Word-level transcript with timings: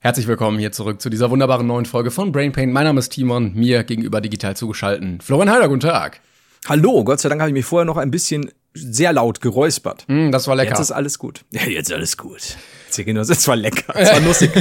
Herzlich 0.00 0.28
willkommen 0.28 0.60
hier 0.60 0.70
zurück 0.70 1.02
zu 1.02 1.10
dieser 1.10 1.28
wunderbaren 1.28 1.66
neuen 1.66 1.84
Folge 1.84 2.12
von 2.12 2.30
Brain 2.30 2.52
Pain. 2.52 2.70
Mein 2.70 2.84
Name 2.84 3.00
ist 3.00 3.08
Timon, 3.08 3.52
mir 3.54 3.82
gegenüber 3.82 4.20
digital 4.20 4.56
zugeschalten. 4.56 5.20
Florian 5.20 5.50
Heider, 5.50 5.66
guten 5.66 5.80
Tag. 5.80 6.20
Hallo, 6.68 7.02
Gott 7.02 7.18
sei 7.18 7.28
Dank 7.28 7.40
habe 7.40 7.50
ich 7.50 7.54
mich 7.54 7.64
vorher 7.64 7.84
noch 7.84 7.96
ein 7.96 8.12
bisschen 8.12 8.52
sehr 8.74 9.12
laut 9.12 9.40
geräuspert. 9.40 10.04
Mm, 10.06 10.30
das 10.30 10.46
war 10.46 10.54
lecker. 10.54 10.70
Jetzt 10.70 10.78
ist 10.78 10.92
alles 10.92 11.18
gut. 11.18 11.44
Ja, 11.50 11.62
jetzt 11.66 11.88
ist 11.88 11.96
alles 11.96 12.16
gut. 12.16 12.56
Jetzt 12.94 13.48
war 13.48 13.56
lecker, 13.56 13.92
es 13.96 14.12
war 14.12 14.20
lustig. 14.26 14.52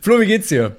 Flo, 0.00 0.18
wie 0.20 0.26
geht's 0.26 0.48
dir? 0.48 0.74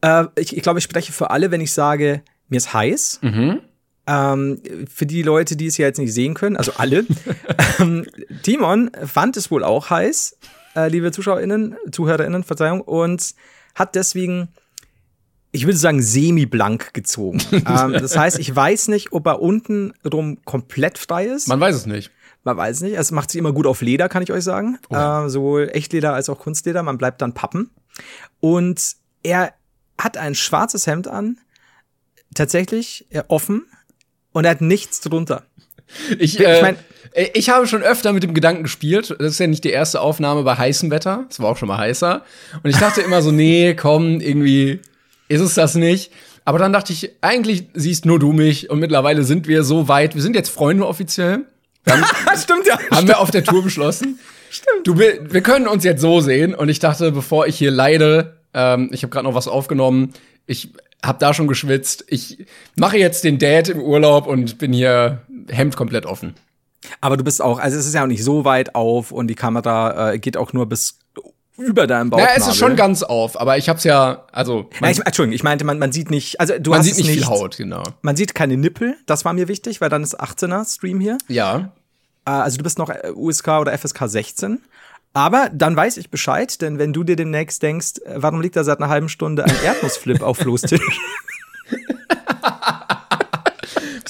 Äh, 0.00 0.26
ich, 0.36 0.56
ich 0.56 0.62
glaube, 0.62 0.78
ich 0.78 0.84
spreche 0.84 1.10
für 1.10 1.30
alle, 1.30 1.50
wenn 1.50 1.60
ich 1.60 1.72
sage, 1.72 2.22
mir 2.48 2.58
ist 2.58 2.72
heiß. 2.72 3.18
Mhm. 3.22 3.60
Ähm, 4.06 4.62
für 4.88 5.06
die 5.06 5.22
Leute, 5.22 5.56
die 5.56 5.66
es 5.66 5.78
ja 5.78 5.86
jetzt 5.86 5.98
nicht 5.98 6.14
sehen 6.14 6.34
können, 6.34 6.56
also 6.56 6.74
alle. 6.76 7.06
ähm, 7.80 8.06
Timon 8.44 8.92
fand 9.04 9.36
es 9.36 9.50
wohl 9.50 9.64
auch 9.64 9.90
heiß, 9.90 10.36
äh, 10.76 10.88
liebe 10.88 11.12
ZuschauerInnen, 11.12 11.76
ZuhörerInnen, 11.90 12.44
Verzeihung, 12.44 12.80
und 12.80 13.34
hat 13.74 13.94
deswegen, 13.94 14.48
ich 15.50 15.66
würde 15.66 15.78
sagen, 15.78 16.02
semi-blank 16.02 16.94
gezogen. 16.94 17.42
ähm, 17.52 17.92
das 17.92 18.16
heißt, 18.16 18.38
ich 18.38 18.54
weiß 18.54 18.88
nicht, 18.88 19.12
ob 19.12 19.26
er 19.26 19.40
unten 19.40 19.94
rum 20.04 20.38
komplett 20.44 20.98
frei 20.98 21.26
ist. 21.26 21.48
Man 21.48 21.60
weiß 21.60 21.74
es 21.76 21.86
nicht. 21.86 22.10
Man 22.44 22.56
weiß 22.56 22.80
nicht. 22.80 22.96
Es 22.96 23.10
macht 23.10 23.30
sich 23.30 23.38
immer 23.38 23.52
gut 23.52 23.66
auf 23.66 23.82
Leder, 23.82 24.08
kann 24.08 24.22
ich 24.22 24.32
euch 24.32 24.44
sagen. 24.44 24.78
Oh. 24.90 24.96
Äh, 24.96 25.28
sowohl 25.28 25.70
Echtleder 25.72 26.14
als 26.14 26.28
auch 26.28 26.38
Kunstleder. 26.38 26.82
Man 26.82 26.98
bleibt 26.98 27.22
dann 27.22 27.34
Pappen. 27.34 27.70
Und 28.40 28.96
er 29.22 29.54
hat 29.98 30.16
ein 30.16 30.34
schwarzes 30.34 30.86
Hemd 30.86 31.06
an, 31.06 31.38
tatsächlich 32.34 33.06
offen, 33.28 33.66
und 34.32 34.44
er 34.44 34.52
hat 34.52 34.60
nichts 34.60 35.00
drunter. 35.00 35.44
Ich, 36.18 36.38
Ich 36.38 36.46
äh, 36.46 36.62
mein- 36.62 36.76
ich 37.34 37.50
habe 37.50 37.66
schon 37.66 37.82
öfter 37.82 38.12
mit 38.14 38.22
dem 38.22 38.32
Gedanken 38.32 38.62
gespielt. 38.62 39.14
Das 39.18 39.32
ist 39.32 39.38
ja 39.38 39.46
nicht 39.46 39.64
die 39.64 39.70
erste 39.70 40.00
Aufnahme 40.00 40.44
bei 40.44 40.54
heißem 40.54 40.90
Wetter. 40.90 41.26
Es 41.28 41.40
war 41.40 41.50
auch 41.50 41.56
schon 41.58 41.68
mal 41.68 41.76
heißer. 41.78 42.22
Und 42.62 42.70
ich 42.70 42.78
dachte 42.78 43.02
immer 43.02 43.20
so, 43.20 43.30
nee, 43.32 43.74
komm, 43.74 44.20
irgendwie 44.20 44.80
ist 45.28 45.40
es 45.42 45.54
das 45.54 45.74
nicht. 45.74 46.10
Aber 46.44 46.58
dann 46.58 46.72
dachte 46.72 46.92
ich, 46.92 47.10
eigentlich 47.20 47.66
siehst 47.74 48.06
nur 48.06 48.18
du 48.18 48.32
mich. 48.32 48.70
Und 48.70 48.78
mittlerweile 48.80 49.24
sind 49.24 49.46
wir 49.46 49.62
so 49.62 49.88
weit. 49.88 50.14
Wir 50.14 50.22
sind 50.22 50.34
jetzt 50.34 50.48
Freunde 50.48 50.86
offiziell. 50.86 51.40
Haben, 51.88 52.04
Stimmt 52.42 52.66
ja. 52.66 52.78
haben 52.90 53.06
wir 53.08 53.18
auf 53.18 53.30
der 53.30 53.44
Tour 53.44 53.62
beschlossen. 53.62 54.18
Stimmt. 54.50 54.86
Du, 54.86 54.98
wir 54.98 55.32
wir 55.32 55.40
können 55.42 55.68
uns 55.68 55.84
jetzt 55.84 56.00
so 56.00 56.20
sehen. 56.20 56.54
Und 56.54 56.68
ich 56.70 56.78
dachte, 56.78 57.12
bevor 57.12 57.46
ich 57.46 57.56
hier 57.58 57.70
leide, 57.70 58.36
ähm, 58.54 58.88
ich 58.92 59.02
habe 59.02 59.10
gerade 59.12 59.26
noch 59.26 59.34
was 59.34 59.48
aufgenommen. 59.48 60.12
Ich 60.46 60.70
habe 61.04 61.18
da 61.18 61.34
schon 61.34 61.46
geschwitzt. 61.46 62.04
Ich 62.08 62.38
mache 62.76 62.96
jetzt 62.96 63.24
den 63.24 63.38
Dad 63.38 63.68
im 63.68 63.80
Urlaub 63.80 64.26
und 64.26 64.58
bin 64.58 64.72
hier 64.72 65.22
Hemd 65.48 65.76
komplett 65.76 66.06
offen. 66.06 66.34
Aber 67.00 67.16
du 67.16 67.24
bist 67.24 67.40
auch, 67.40 67.58
also 67.58 67.78
es 67.78 67.86
ist 67.86 67.94
ja 67.94 68.02
auch 68.02 68.08
nicht 68.08 68.24
so 68.24 68.44
weit 68.44 68.74
auf 68.74 69.12
und 69.12 69.28
die 69.28 69.34
Kamera 69.34 70.12
äh, 70.12 70.18
geht 70.18 70.36
auch 70.36 70.52
nur 70.52 70.68
bis 70.68 70.98
über 71.56 71.86
deinem 71.86 72.10
Bauch. 72.10 72.18
Ja, 72.18 72.30
es 72.34 72.46
ist 72.46 72.56
schon 72.56 72.76
ganz 72.76 73.02
auf, 73.02 73.40
aber 73.40 73.58
ich 73.58 73.68
hab's 73.68 73.84
ja, 73.84 74.26
also 74.32 74.68
man, 74.80 74.90
ich, 74.90 75.04
Entschuldigung, 75.04 75.34
ich 75.34 75.42
meinte, 75.42 75.64
man, 75.64 75.78
man 75.78 75.92
sieht 75.92 76.10
nicht, 76.10 76.40
also 76.40 76.58
du 76.58 76.70
man 76.70 76.80
hast 76.80 76.86
sieht 76.86 76.94
es 76.94 77.00
nicht 77.02 77.12
viel 77.12 77.26
Haut, 77.26 77.56
genau. 77.56 77.82
Man 78.00 78.16
sieht 78.16 78.34
keine 78.34 78.56
Nippel, 78.56 78.96
das 79.06 79.24
war 79.24 79.32
mir 79.32 79.48
wichtig, 79.48 79.80
weil 79.80 79.90
dann 79.90 80.02
ist 80.02 80.20
18er 80.20 80.72
Stream 80.72 80.98
hier. 80.98 81.18
Ja. 81.28 81.72
Äh, 82.24 82.30
also 82.30 82.56
du 82.56 82.64
bist 82.64 82.78
noch 82.78 82.88
äh, 82.88 83.12
USK 83.14 83.48
oder 83.48 83.76
FSK 83.76 84.08
16. 84.08 84.60
Aber 85.14 85.50
dann 85.52 85.76
weiß 85.76 85.98
ich 85.98 86.10
Bescheid, 86.10 86.62
denn 86.62 86.78
wenn 86.78 86.94
du 86.94 87.04
dir 87.04 87.16
demnächst 87.16 87.62
denkst, 87.62 87.98
äh, 88.06 88.14
warum 88.16 88.40
liegt 88.40 88.56
da 88.56 88.64
seit 88.64 88.78
einer 88.78 88.88
halben 88.88 89.10
Stunde 89.10 89.44
ein 89.44 89.54
Erdnussflip 89.62 90.22
auf 90.22 90.38
Flo's 90.38 90.62
Tisch? 90.62 90.80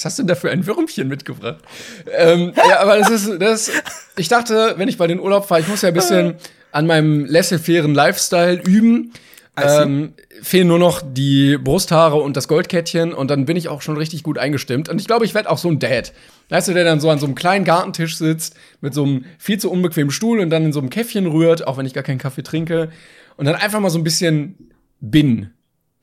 Was 0.03 0.11
hast 0.11 0.19
du 0.19 0.23
denn 0.23 0.27
da 0.27 0.35
für 0.35 0.51
ein 0.51 0.67
Würmchen 0.67 1.07
mitgebracht? 1.07 1.63
ähm, 2.11 2.51
ja, 2.67 2.81
aber 2.81 2.97
das 2.97 3.09
ist, 3.09 3.41
das, 3.41 3.71
ich 4.17 4.27
dachte, 4.27 4.73
wenn 4.75 4.89
ich 4.89 4.97
bei 4.97 5.07
den 5.07 5.19
Urlaub 5.19 5.47
fahre, 5.47 5.61
ich 5.61 5.67
muss 5.69 5.81
ja 5.81 5.87
ein 5.87 5.93
bisschen 5.93 6.35
an 6.73 6.87
meinem 6.87 7.25
laissez-fairen 7.25 7.95
Lifestyle 7.95 8.61
üben. 8.61 9.13
Ähm, 9.55 10.13
fehlen 10.41 10.67
nur 10.67 10.79
noch 10.79 11.01
die 11.05 11.57
Brusthaare 11.57 12.15
und 12.15 12.35
das 12.35 12.47
Goldkettchen 12.47 13.13
und 13.13 13.29
dann 13.29 13.45
bin 13.45 13.55
ich 13.55 13.69
auch 13.69 13.81
schon 13.83 13.95
richtig 13.95 14.23
gut 14.23 14.39
eingestimmt. 14.39 14.89
Und 14.89 14.99
ich 14.99 15.05
glaube, 15.07 15.25
ich 15.25 15.35
werde 15.35 15.49
auch 15.49 15.59
so 15.59 15.69
ein 15.69 15.79
Dad. 15.79 16.11
Weißt 16.49 16.67
du, 16.67 16.73
der 16.73 16.83
dann 16.83 16.99
so 16.99 17.09
an 17.09 17.19
so 17.19 17.27
einem 17.27 17.35
kleinen 17.35 17.63
Gartentisch 17.63 18.17
sitzt, 18.17 18.55
mit 18.81 18.93
so 18.93 19.03
einem 19.03 19.25
viel 19.37 19.59
zu 19.59 19.71
unbequemen 19.71 20.11
Stuhl 20.11 20.39
und 20.39 20.49
dann 20.49 20.65
in 20.65 20.73
so 20.73 20.79
einem 20.79 20.89
Käffchen 20.89 21.27
rührt, 21.27 21.65
auch 21.65 21.77
wenn 21.77 21.85
ich 21.85 21.93
gar 21.93 22.03
keinen 22.03 22.17
Kaffee 22.17 22.41
trinke. 22.41 22.89
Und 23.37 23.45
dann 23.45 23.55
einfach 23.55 23.79
mal 23.79 23.91
so 23.91 23.99
ein 23.99 24.03
bisschen 24.03 24.71
bin 24.99 25.51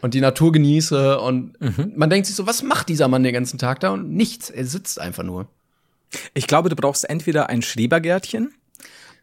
und 0.02 0.14
die 0.14 0.20
Natur 0.20 0.52
genieße. 0.52 1.18
Und 1.20 1.54
man 1.96 2.10
denkt 2.10 2.26
sich 2.26 2.36
so, 2.36 2.46
was 2.46 2.62
macht 2.62 2.88
dieser 2.88 3.08
Mann 3.08 3.22
den 3.22 3.32
ganzen 3.34 3.58
Tag 3.58 3.80
da? 3.80 3.90
Und 3.90 4.10
nichts, 4.12 4.50
er 4.50 4.64
sitzt 4.64 5.00
einfach 5.00 5.22
nur. 5.22 5.46
Ich 6.34 6.46
glaube, 6.46 6.68
du 6.68 6.76
brauchst 6.76 7.08
entweder 7.08 7.48
ein 7.50 7.62
Schrebergärtchen 7.62 8.52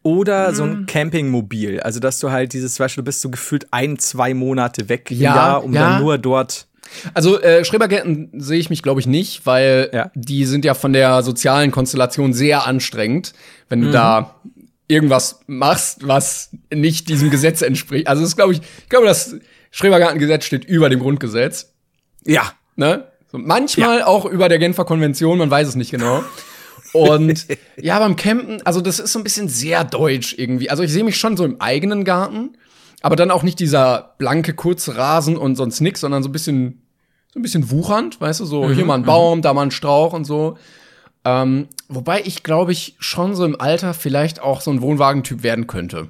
oder 0.03 0.53
so 0.53 0.65
Mhm. 0.65 0.71
ein 0.71 0.85
Campingmobil. 0.85 1.79
Also, 1.81 1.99
dass 1.99 2.19
du 2.19 2.31
halt 2.31 2.53
dieses, 2.53 2.79
weißt 2.79 2.95
du, 2.97 3.01
du 3.01 3.05
bist 3.05 3.21
so 3.21 3.29
gefühlt 3.29 3.67
ein, 3.71 3.99
zwei 3.99 4.33
Monate 4.33 4.87
weg 4.89 5.11
im 5.11 5.19
Ja, 5.19 5.35
Jahr, 5.35 5.63
um 5.63 5.73
ja. 5.73 5.81
dann 5.91 6.01
nur 6.01 6.17
dort. 6.17 6.67
Also 7.13 7.41
äh, 7.41 7.65
Schrebergärten 7.65 8.29
sehe 8.39 8.59
ich 8.59 8.69
mich, 8.69 8.81
glaube 8.81 9.01
ich, 9.01 9.07
nicht, 9.07 9.45
weil 9.45 9.89
Ja. 9.93 10.09
die 10.15 10.45
sind 10.45 10.63
ja 10.63 10.73
von 10.73 10.93
der 10.93 11.21
sozialen 11.23 11.71
Konstellation 11.71 12.31
sehr 12.31 12.65
anstrengend, 12.65 13.33
wenn 13.67 13.81
du 13.81 13.91
da 13.91 14.35
irgendwas 14.87 15.41
machst, 15.47 16.07
was 16.07 16.51
nicht 16.73 17.09
diesem 17.09 17.29
Gesetz 17.29 17.61
entspricht. 17.61 18.07
Also 18.07 18.21
das 18.21 18.37
glaube 18.37 18.53
ich, 18.53 18.61
ich 18.83 18.87
glaube, 18.89 19.05
das 19.05 19.35
Schrebergartengesetz 19.71 20.45
steht 20.45 20.65
über 20.65 20.89
dem 20.89 20.99
Grundgesetz. 20.99 21.73
Ja. 22.25 22.53
Ne? 22.75 23.07
So, 23.31 23.37
manchmal 23.37 24.03
auch 24.03 24.25
über 24.25 24.49
der 24.49 24.59
Genfer 24.59 24.85
Konvention, 24.85 25.37
man 25.37 25.51
weiß 25.51 25.67
es 25.67 25.75
nicht 25.75 25.91
genau. 25.91 26.23
Und 26.93 27.47
ja, 27.77 27.99
beim 27.99 28.15
Campen, 28.15 28.61
also 28.63 28.81
das 28.81 28.99
ist 28.99 29.11
so 29.11 29.19
ein 29.19 29.23
bisschen 29.23 29.49
sehr 29.49 29.83
deutsch 29.83 30.35
irgendwie. 30.37 30.69
Also 30.69 30.83
ich 30.83 30.91
sehe 30.91 31.03
mich 31.03 31.17
schon 31.17 31.35
so 31.35 31.43
im 31.43 31.59
eigenen 31.59 32.03
Garten, 32.05 32.57
aber 33.01 33.15
dann 33.15 33.31
auch 33.31 33.43
nicht 33.43 33.59
dieser 33.59 34.15
blanke 34.17 34.53
Kurzrasen 34.53 35.37
und 35.37 35.55
sonst 35.55 35.81
nix, 35.81 36.01
sondern 36.01 36.23
so 36.23 36.29
ein 36.29 36.31
bisschen, 36.31 36.81
so 37.33 37.39
ein 37.39 37.43
bisschen 37.43 37.69
wuchernd, 37.69 38.21
weißt 38.21 38.39
du, 38.39 38.45
so 38.45 38.71
hier 38.71 38.85
mal 38.85 38.95
ein 38.95 39.03
Baum, 39.03 39.41
da 39.41 39.53
mal 39.53 39.63
ein 39.63 39.71
Strauch 39.71 40.13
und 40.13 40.25
so. 40.25 40.57
Ähm, 41.25 41.67
wobei 41.89 42.21
ich, 42.23 42.43
glaube 42.43 42.71
ich, 42.71 42.95
schon 42.99 43.35
so 43.35 43.43
im 43.43 43.59
Alter 43.59 43.93
vielleicht 43.93 44.41
auch 44.41 44.61
so 44.61 44.71
ein 44.71 44.81
Wohnwagentyp 44.81 45.43
werden 45.43 45.67
könnte. 45.67 46.09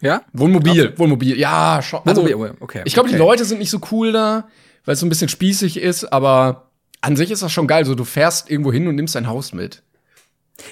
Ja? 0.00 0.22
Wohnmobil, 0.32 0.96
Wohnmobil, 0.98 1.38
ja, 1.38 1.80
schon. 1.82 2.00
Also, 2.04 2.22
Wohnmobil, 2.24 2.54
okay, 2.60 2.82
Ich 2.84 2.94
glaube, 2.94 3.08
okay. 3.08 3.16
die 3.16 3.22
Leute 3.22 3.44
sind 3.44 3.58
nicht 3.58 3.70
so 3.70 3.80
cool 3.90 4.12
da, 4.12 4.48
weil 4.84 4.94
es 4.94 5.00
so 5.00 5.06
ein 5.06 5.08
bisschen 5.08 5.28
spießig 5.28 5.78
ist, 5.78 6.04
aber 6.12 6.70
an 7.00 7.16
sich 7.16 7.30
ist 7.30 7.42
das 7.42 7.52
schon 7.52 7.66
geil. 7.66 7.84
So, 7.84 7.94
du 7.94 8.04
fährst 8.04 8.50
irgendwo 8.50 8.72
hin 8.72 8.86
und 8.88 8.94
nimmst 8.94 9.14
dein 9.14 9.26
Haus 9.26 9.52
mit. 9.52 9.82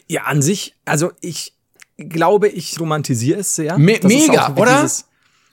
Ja, 0.08 0.22
an 0.22 0.42
sich, 0.42 0.74
also 0.84 1.12
ich 1.20 1.54
glaube, 1.96 2.48
ich 2.48 2.78
romantisiere 2.80 3.40
es 3.40 3.54
sehr. 3.54 3.78
Me- 3.78 3.98
Das 4.00 4.10
mega, 4.12 4.54
wie 4.56 4.60
oder? 4.60 4.76
Dieses, 4.82 5.06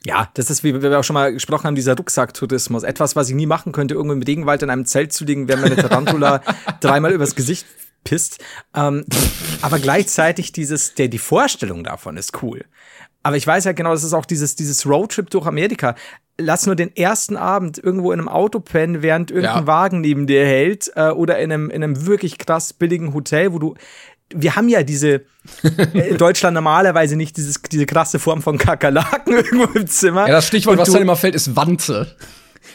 ja, 0.06 0.30
das 0.34 0.50
ist, 0.50 0.64
wie 0.64 0.80
wir 0.82 1.00
auch 1.00 1.04
schon 1.04 1.14
mal 1.14 1.32
gesprochen 1.34 1.66
haben, 1.66 1.76
dieser 1.76 1.96
Rucksacktourismus. 1.96 2.84
Etwas, 2.84 3.16
was 3.16 3.30
ich 3.30 3.36
nie 3.36 3.46
machen 3.46 3.72
könnte, 3.72 3.94
irgendwo 3.94 4.14
im 4.14 4.22
Regenwald 4.22 4.62
in 4.62 4.70
einem 4.70 4.86
Zelt 4.86 5.14
zu 5.14 5.24
liegen, 5.26 5.48
wenn 5.48 5.62
meine 5.62 5.76
Tarantula 5.78 6.42
dreimal 6.82 7.12
übers 7.14 7.36
Gesicht 7.36 7.66
pisst. 8.04 8.40
Ähm, 8.76 9.06
aber 9.62 9.80
gleichzeitig 9.80 10.52
dieses, 10.52 10.94
der, 10.96 11.08
die 11.08 11.20
Vorstellung 11.20 11.84
davon 11.86 12.18
ist 12.18 12.42
cool. 12.44 12.66
Aber 13.24 13.38
ich 13.38 13.48
weiß 13.48 13.64
ja 13.64 13.72
genau, 13.72 13.92
das 13.92 14.04
ist 14.04 14.14
auch 14.14 14.26
dieses, 14.26 14.56
dieses 14.56 14.86
Roadtrip 14.86 15.30
durch 15.30 15.48
Amerika. 15.48 15.96
Lass 16.38 16.66
nur 16.66 16.76
den 16.76 16.96
ersten 16.96 17.38
Abend 17.38 17.78
irgendwo 17.78 18.12
in 18.12 18.20
einem 18.20 18.28
Auto 18.28 18.60
pennen, 18.60 19.02
während 19.02 19.32
irgendein 19.32 19.62
Ja. 19.62 19.68
Wagen 19.68 20.02
neben 20.02 20.28
dir 20.28 20.46
hält, 20.46 20.92
äh, 20.96 21.10
oder 21.10 21.40
in 21.40 21.52
einem, 21.52 21.70
in 21.70 21.84
einem 21.84 22.06
wirklich 22.06 22.38
krass 22.38 22.74
billigen 22.74 23.14
Hotel, 23.14 23.54
wo 23.54 23.60
du 23.60 23.76
wir 24.36 24.56
haben 24.56 24.68
ja 24.68 24.84
diese 24.84 25.26
äh, 25.94 26.10
in 26.10 26.18
Deutschland 26.18 26.56
normalerweise 26.56 27.16
nicht 27.16 27.38
dieses, 27.38 27.62
diese 27.62 27.86
krasse 27.86 28.20
Form 28.20 28.42
von 28.42 28.58
Kakerlaken 28.58 29.34
irgendwo 29.34 29.66
im 29.78 29.88
Zimmer. 29.88 30.28
Ja, 30.28 30.34
das 30.34 30.48
Stichwort, 30.48 30.78
was 30.78 30.92
dann 30.92 31.02
immer 31.02 31.16
fällt, 31.16 31.36
ist 31.36 31.56
Wanze. 31.56 32.16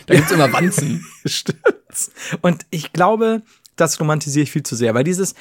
Da 0.06 0.14
gibt's 0.14 0.30
immer 0.30 0.52
Wanzen. 0.52 1.04
Stimmt's. 1.26 2.10
Und 2.42 2.66
ich 2.70 2.92
glaube, 2.92 3.42
das 3.76 3.98
romantisiere 4.00 4.44
ich 4.44 4.52
viel 4.52 4.62
zu 4.62 4.76
sehr, 4.76 4.94
weil 4.94 5.04
dieses 5.04 5.34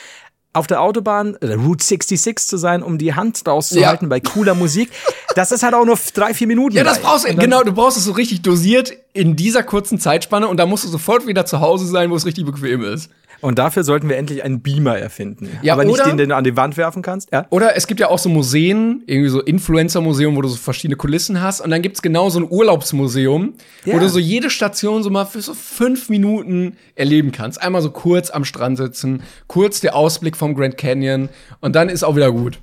auf 0.58 0.68
der 0.68 0.82
Autobahn, 0.82 1.36
äh, 1.42 1.54
Route 1.54 1.84
66 1.84 2.48
zu 2.48 2.58
sein, 2.58 2.84
um 2.84 2.98
die 2.98 3.14
Hand 3.14 3.42
rauszuhalten 3.48 4.06
Ja. 4.06 4.10
bei 4.10 4.20
cooler 4.20 4.56
Musik, 4.56 4.90
das 5.36 5.52
ist 5.52 5.64
halt 5.64 5.74
auch 5.74 5.86
nur 5.86 5.98
drei, 6.14 6.34
vier 6.34 6.48
Minuten. 6.48 6.76
Ja, 6.76 6.84
das 6.84 7.00
brauchst 7.00 7.28
du, 7.28 7.36
genau, 7.36 7.64
du 7.64 7.72
brauchst 7.74 7.98
es 7.98 8.06
so 8.06 8.12
richtig 8.12 8.42
dosiert 8.42 8.94
in 9.14 9.36
dieser 9.36 9.64
kurzen 9.64 10.00
Zeitspanne 10.00 10.48
und 10.48 10.58
da 10.58 10.66
musst 10.66 10.84
du 10.84 10.88
sofort 10.90 11.28
wieder 11.28 11.46
zu 11.46 11.60
Hause 11.60 11.86
sein, 11.88 12.10
wo 12.12 12.16
es 12.16 12.26
richtig 12.26 12.46
bequem 12.46 12.84
ist. 12.84 13.10
Und 13.42 13.60
dafür 13.60 13.84
sollten 13.84 14.10
wir 14.10 14.18
endlich 14.18 14.44
einen 14.44 14.62
Beamer 14.62 14.98
erfinden. 14.98 15.50
Ja, 15.62 15.74
Aber 15.74 15.86
nicht 15.86 15.94
oder- 15.96 16.06
den, 16.06 16.18
den 16.18 16.30
du 16.30 16.36
an 16.36 16.44
die 16.44 16.56
Wand 16.58 16.76
werfen 16.78 17.02
kannst. 17.02 17.30
Ja. 17.32 17.46
Oder 17.52 17.76
es 17.76 17.86
gibt 17.88 18.00
ja 18.00 18.10
auch 18.10 18.20
so 18.20 18.30
Museen, 18.30 19.04
irgendwie 19.06 19.30
so 19.30 19.42
Influencer-Museum, 19.42 20.36
wo 20.36 20.42
du 20.42 20.48
so 20.48 20.58
verschiedene 20.58 20.96
Kulissen 20.96 21.42
hast. 21.42 21.62
Und 21.62 21.70
dann 21.70 21.82
gibt's 21.82 22.02
genau 22.02 22.30
so 22.30 22.40
ein 22.40 22.48
Urlaubsmuseum, 22.50 23.54
wo 23.86 23.92
Ja. 23.92 24.00
du 24.00 24.10
so 24.10 24.20
jede 24.20 24.50
Station 24.50 25.04
so 25.04 25.10
mal 25.10 25.26
für 25.26 25.42
so 25.42 25.54
fünf 25.54 26.10
Minuten 26.10 26.78
erleben 26.96 27.32
kannst. 27.32 27.62
Einmal 27.62 27.82
so 27.82 27.92
kurz 27.92 28.30
am 28.30 28.46
Strand 28.46 28.78
sitzen, 28.78 29.22
kurz 29.48 29.80
der 29.82 29.96
Ausblick 29.96 30.36
vom 30.38 30.56
Grand 30.56 30.78
Canyon 30.78 31.30
und 31.62 31.76
dann 31.76 31.90
ist 31.90 32.04
auch 32.04 32.16
wieder 32.16 32.32
gut. 32.32 32.60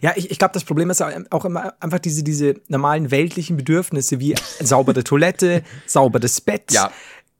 Ja, 0.00 0.12
ich, 0.14 0.30
ich 0.30 0.38
glaube, 0.38 0.54
das 0.54 0.62
Problem 0.62 0.90
ist 0.90 1.02
auch 1.30 1.44
immer 1.44 1.74
einfach 1.80 1.98
diese, 1.98 2.22
diese 2.22 2.54
normalen 2.68 3.10
weltlichen 3.10 3.56
Bedürfnisse 3.56 4.20
wie 4.20 4.34
saubere 4.60 5.02
Toilette, 5.02 5.62
sauberes 5.86 6.40
Bett, 6.40 6.70
Ja. 6.70 6.92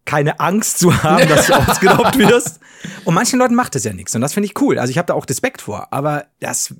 Keine 0.04 0.40
Angst 0.40 0.78
zu 0.78 1.02
haben, 1.02 1.28
dass 1.28 1.46
du 1.46 1.54
ausgeraubt 1.68 2.18
wirst. 2.18 2.60
Und 3.04 3.14
manchen 3.14 3.38
Leuten 3.38 3.54
macht 3.54 3.74
das 3.74 3.84
ja 3.84 3.92
nichts. 3.92 4.14
Und 4.14 4.20
das 4.20 4.34
finde 4.34 4.46
ich 4.48 4.60
cool. 4.60 4.78
Also 4.78 4.90
ich 4.90 4.98
habe 4.98 5.06
da 5.06 5.14
auch 5.14 5.26
Respekt 5.28 5.62
vor. 5.62 5.88
Aber 5.92 6.26
das, 6.40 6.74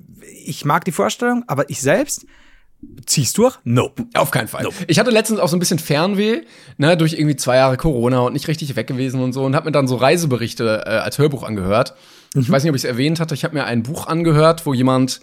ich 0.44 0.64
mag 0.64 0.84
die 0.84 0.92
Vorstellung, 0.92 1.44
aber 1.46 1.70
ich 1.70 1.80
selbst 1.80 2.26
Ziehst 3.06 3.38
du 3.38 3.42
durch? 3.42 3.58
Nope. 3.64 4.06
Auf 4.14 4.32
keinen 4.32 4.48
Fall. 4.48 4.64
Nope. 4.64 4.74
Ich 4.88 4.98
hatte 4.98 5.10
letztens 5.10 5.38
auch 5.38 5.48
so 5.48 5.56
ein 5.56 5.60
bisschen 5.60 5.78
Fernweh, 5.78 6.42
ne, 6.78 6.96
durch 6.96 7.12
irgendwie 7.12 7.36
zwei 7.36 7.56
Jahre 7.56 7.76
Corona 7.76 8.20
und 8.20 8.32
nicht 8.32 8.48
richtig 8.48 8.74
weg 8.74 8.88
gewesen 8.88 9.20
und 9.20 9.32
so 9.32 9.44
und 9.44 9.54
habe 9.54 9.66
mir 9.66 9.72
dann 9.72 9.86
so 9.86 9.94
Reiseberichte 9.94 10.82
äh, 10.84 10.90
als 10.90 11.18
Hörbuch 11.18 11.44
angehört. 11.44 11.94
Mhm. 12.34 12.40
Ich 12.42 12.50
weiß 12.50 12.64
nicht, 12.64 12.70
ob 12.70 12.76
ich 12.76 12.82
es 12.82 12.88
erwähnt 12.88 13.20
hatte. 13.20 13.34
Ich 13.34 13.44
habe 13.44 13.54
mir 13.54 13.64
ein 13.64 13.84
Buch 13.84 14.08
angehört, 14.08 14.66
wo 14.66 14.74
jemand, 14.74 15.20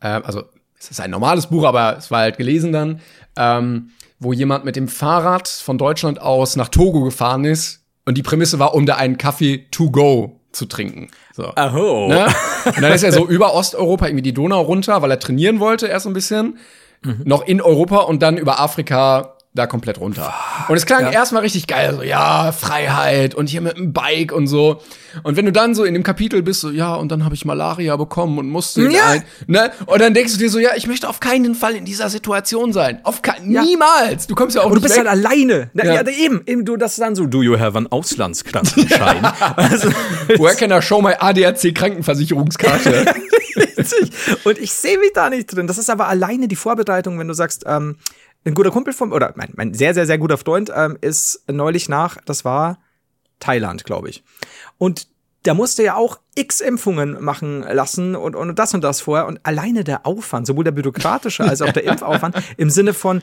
äh, 0.00 0.06
also 0.06 0.44
es 0.78 0.90
ist 0.90 1.00
ein 1.00 1.10
normales 1.10 1.48
Buch, 1.48 1.64
aber 1.64 1.98
es 1.98 2.10
war 2.10 2.20
halt 2.20 2.38
gelesen 2.38 2.72
dann, 2.72 3.00
ähm, 3.36 3.90
wo 4.18 4.32
jemand 4.32 4.64
mit 4.64 4.76
dem 4.76 4.88
Fahrrad 4.88 5.48
von 5.48 5.78
Deutschland 5.78 6.20
aus 6.20 6.56
nach 6.56 6.68
Togo 6.68 7.02
gefahren 7.02 7.44
ist 7.44 7.84
und 8.04 8.16
die 8.16 8.22
Prämisse 8.22 8.58
war, 8.58 8.74
um 8.74 8.86
da 8.86 8.96
einen 8.96 9.18
Kaffee 9.18 9.66
to 9.70 9.90
go 9.90 10.40
zu 10.52 10.66
trinken. 10.66 11.08
So. 11.32 11.52
Aho. 11.56 12.08
Ne? 12.08 12.26
Und 12.64 12.82
dann 12.82 12.92
ist 12.92 13.02
er 13.02 13.12
so 13.12 13.26
über 13.26 13.54
Osteuropa 13.54 14.06
irgendwie 14.06 14.22
die 14.22 14.34
Donau 14.34 14.62
runter, 14.62 15.02
weil 15.02 15.10
er 15.10 15.18
trainieren 15.18 15.60
wollte 15.60 15.86
erst 15.88 16.04
so 16.04 16.10
ein 16.10 16.14
bisschen. 16.14 16.58
Mhm. 17.02 17.22
Noch 17.24 17.46
in 17.46 17.60
Europa 17.60 17.98
und 17.98 18.22
dann 18.22 18.36
über 18.36 18.60
Afrika 18.60 19.33
da 19.54 19.68
komplett 19.68 20.00
runter. 20.00 20.34
Und 20.66 20.76
es 20.76 20.84
klang 20.84 21.04
ja. 21.04 21.10
erstmal 21.12 21.42
richtig 21.42 21.68
geil, 21.68 21.94
so 21.94 22.02
ja, 22.02 22.50
Freiheit 22.50 23.36
und 23.36 23.48
hier 23.48 23.60
mit 23.60 23.76
dem 23.76 23.92
Bike 23.92 24.32
und 24.32 24.48
so. 24.48 24.80
Und 25.22 25.36
wenn 25.36 25.44
du 25.44 25.52
dann 25.52 25.76
so 25.76 25.84
in 25.84 25.94
dem 25.94 26.02
Kapitel 26.02 26.42
bist, 26.42 26.60
so 26.60 26.70
ja, 26.70 26.96
und 26.96 27.12
dann 27.12 27.24
habe 27.24 27.36
ich 27.36 27.44
Malaria 27.44 27.96
bekommen 27.96 28.38
und 28.38 28.48
musste 28.48 28.90
ja. 28.90 29.10
ein, 29.10 29.24
ne? 29.46 29.70
Und 29.86 30.00
dann 30.00 30.12
denkst 30.12 30.32
du 30.32 30.38
dir 30.40 30.50
so, 30.50 30.58
ja, 30.58 30.70
ich 30.74 30.88
möchte 30.88 31.08
auf 31.08 31.20
keinen 31.20 31.54
Fall 31.54 31.76
in 31.76 31.84
dieser 31.84 32.10
Situation 32.10 32.72
sein. 32.72 32.98
Auf 33.04 33.22
keinen, 33.22 33.52
ja. 33.52 33.62
niemals. 33.62 34.26
Du 34.26 34.34
kommst 34.34 34.56
ja 34.56 34.62
auch 34.62 34.66
und 34.66 34.74
du 34.74 34.80
bist 34.80 34.96
weg. 34.96 35.06
halt 35.06 35.24
alleine. 35.24 35.70
Na, 35.72 35.84
ja. 35.84 36.02
ja. 36.02 36.08
eben, 36.08 36.42
eben 36.46 36.64
du 36.64 36.76
das 36.76 36.94
ist 36.94 37.00
dann 37.00 37.14
so, 37.14 37.26
do 37.26 37.40
you 37.40 37.56
have 37.56 37.78
an 37.78 37.86
Auslandskrankenschein? 37.86 39.24
also, 39.56 39.88
Where 40.36 40.56
can 40.56 40.72
I 40.72 40.82
show 40.82 41.00
my 41.00 41.14
ADAC 41.16 41.72
Krankenversicherungskarte? 41.72 43.14
und 44.44 44.58
ich 44.58 44.72
sehe 44.72 44.98
mich 44.98 45.12
da 45.14 45.30
nicht 45.30 45.46
drin. 45.46 45.68
Das 45.68 45.78
ist 45.78 45.90
aber 45.90 46.08
alleine 46.08 46.48
die 46.48 46.56
Vorbereitung, 46.56 47.20
wenn 47.20 47.28
du 47.28 47.34
sagst, 47.34 47.62
ähm, 47.68 47.96
ein 48.44 48.54
guter 48.54 48.70
Kumpel 48.70 48.92
von, 48.92 49.12
oder 49.12 49.32
mein, 49.36 49.52
mein 49.56 49.74
sehr, 49.74 49.94
sehr, 49.94 50.06
sehr 50.06 50.18
guter 50.18 50.38
Freund 50.38 50.70
ähm, 50.74 50.98
ist 51.00 51.44
neulich 51.50 51.88
nach, 51.88 52.18
das 52.24 52.44
war 52.44 52.78
Thailand, 53.40 53.84
glaube 53.84 54.10
ich. 54.10 54.22
Und 54.78 55.08
der 55.44 55.54
musste 55.54 55.82
ja 55.82 55.94
auch 55.96 56.20
x 56.34 56.60
Impfungen 56.60 57.22
machen 57.22 57.62
lassen 57.62 58.16
und, 58.16 58.34
und 58.34 58.58
das 58.58 58.72
und 58.74 58.82
das 58.82 59.00
vorher. 59.00 59.26
Und 59.26 59.40
alleine 59.44 59.84
der 59.84 60.06
Aufwand, 60.06 60.46
sowohl 60.46 60.64
der 60.64 60.72
bürokratische 60.72 61.44
als 61.44 61.62
auch 61.62 61.72
der 61.72 61.84
Impfaufwand, 61.90 62.36
im 62.56 62.70
Sinne 62.70 62.94
von, 62.94 63.22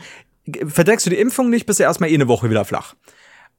verdreckst 0.68 1.06
du 1.06 1.10
die 1.10 1.20
Impfung 1.20 1.50
nicht, 1.50 1.66
bist 1.66 1.80
du 1.80 1.84
erstmal 1.84 2.10
eh 2.10 2.16
eine 2.16 2.28
Woche 2.28 2.50
wieder 2.50 2.66
flach. 2.66 2.96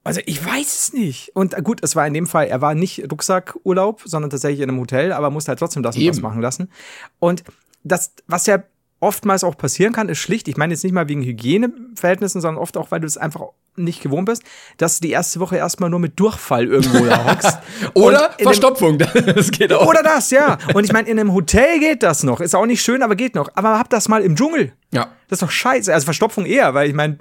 Also 0.04 0.20
ich 0.26 0.44
weiß 0.44 0.66
es 0.66 0.92
nicht. 0.92 1.30
Und 1.34 1.56
gut, 1.64 1.80
es 1.82 1.94
war 1.94 2.06
in 2.06 2.14
dem 2.14 2.26
Fall, 2.26 2.46
er 2.46 2.60
war 2.60 2.74
nicht 2.74 3.10
Rucksackurlaub, 3.10 4.02
sondern 4.04 4.30
tatsächlich 4.30 4.60
in 4.60 4.68
einem 4.68 4.80
Hotel, 4.80 5.12
aber 5.12 5.30
musste 5.30 5.50
halt 5.50 5.58
trotzdem 5.58 5.82
das 5.82 5.96
und 5.96 6.06
das 6.06 6.20
machen 6.20 6.40
lassen. 6.40 6.70
Und 7.18 7.44
das, 7.84 8.12
was 8.26 8.46
ja 8.46 8.62
oftmals 9.02 9.42
auch 9.42 9.56
passieren 9.56 9.92
kann, 9.92 10.08
ist 10.08 10.18
schlicht, 10.18 10.46
ich 10.46 10.56
meine 10.56 10.72
jetzt 10.72 10.84
nicht 10.84 10.92
mal 10.92 11.08
wegen 11.08 11.22
Hygieneverhältnissen, 11.22 12.40
sondern 12.40 12.62
oft 12.62 12.76
auch, 12.76 12.92
weil 12.92 13.00
du 13.00 13.06
es 13.06 13.18
einfach 13.18 13.42
nicht 13.74 14.00
gewohnt 14.00 14.26
bist, 14.26 14.44
dass 14.76 15.00
du 15.00 15.06
die 15.06 15.12
erste 15.12 15.40
Woche 15.40 15.56
erstmal 15.56 15.90
nur 15.90 15.98
mit 15.98 16.20
Durchfall 16.20 16.68
irgendwo 16.68 17.04
da 17.04 17.24
hockst. 17.24 17.58
oder 17.94 18.30
Verstopfung, 18.38 18.98
das 19.34 19.50
geht 19.50 19.72
auch. 19.72 19.86
Oder 19.88 20.02
das, 20.04 20.30
ja. 20.30 20.56
Und 20.74 20.84
ich 20.84 20.92
meine, 20.92 21.08
in 21.08 21.18
einem 21.18 21.32
Hotel 21.34 21.80
geht 21.80 22.02
das 22.02 22.22
noch. 22.22 22.40
Ist 22.40 22.54
auch 22.54 22.66
nicht 22.66 22.82
schön, 22.82 23.02
aber 23.02 23.16
geht 23.16 23.34
noch. 23.34 23.48
Aber 23.54 23.78
hab 23.78 23.90
das 23.90 24.08
mal 24.08 24.22
im 24.22 24.36
Dschungel. 24.36 24.72
Ja. 24.92 25.08
Das 25.28 25.38
ist 25.38 25.42
doch 25.42 25.50
scheiße. 25.50 25.92
Also 25.92 26.04
Verstopfung 26.04 26.44
eher, 26.44 26.74
weil 26.74 26.88
ich 26.88 26.94
meine. 26.94 27.18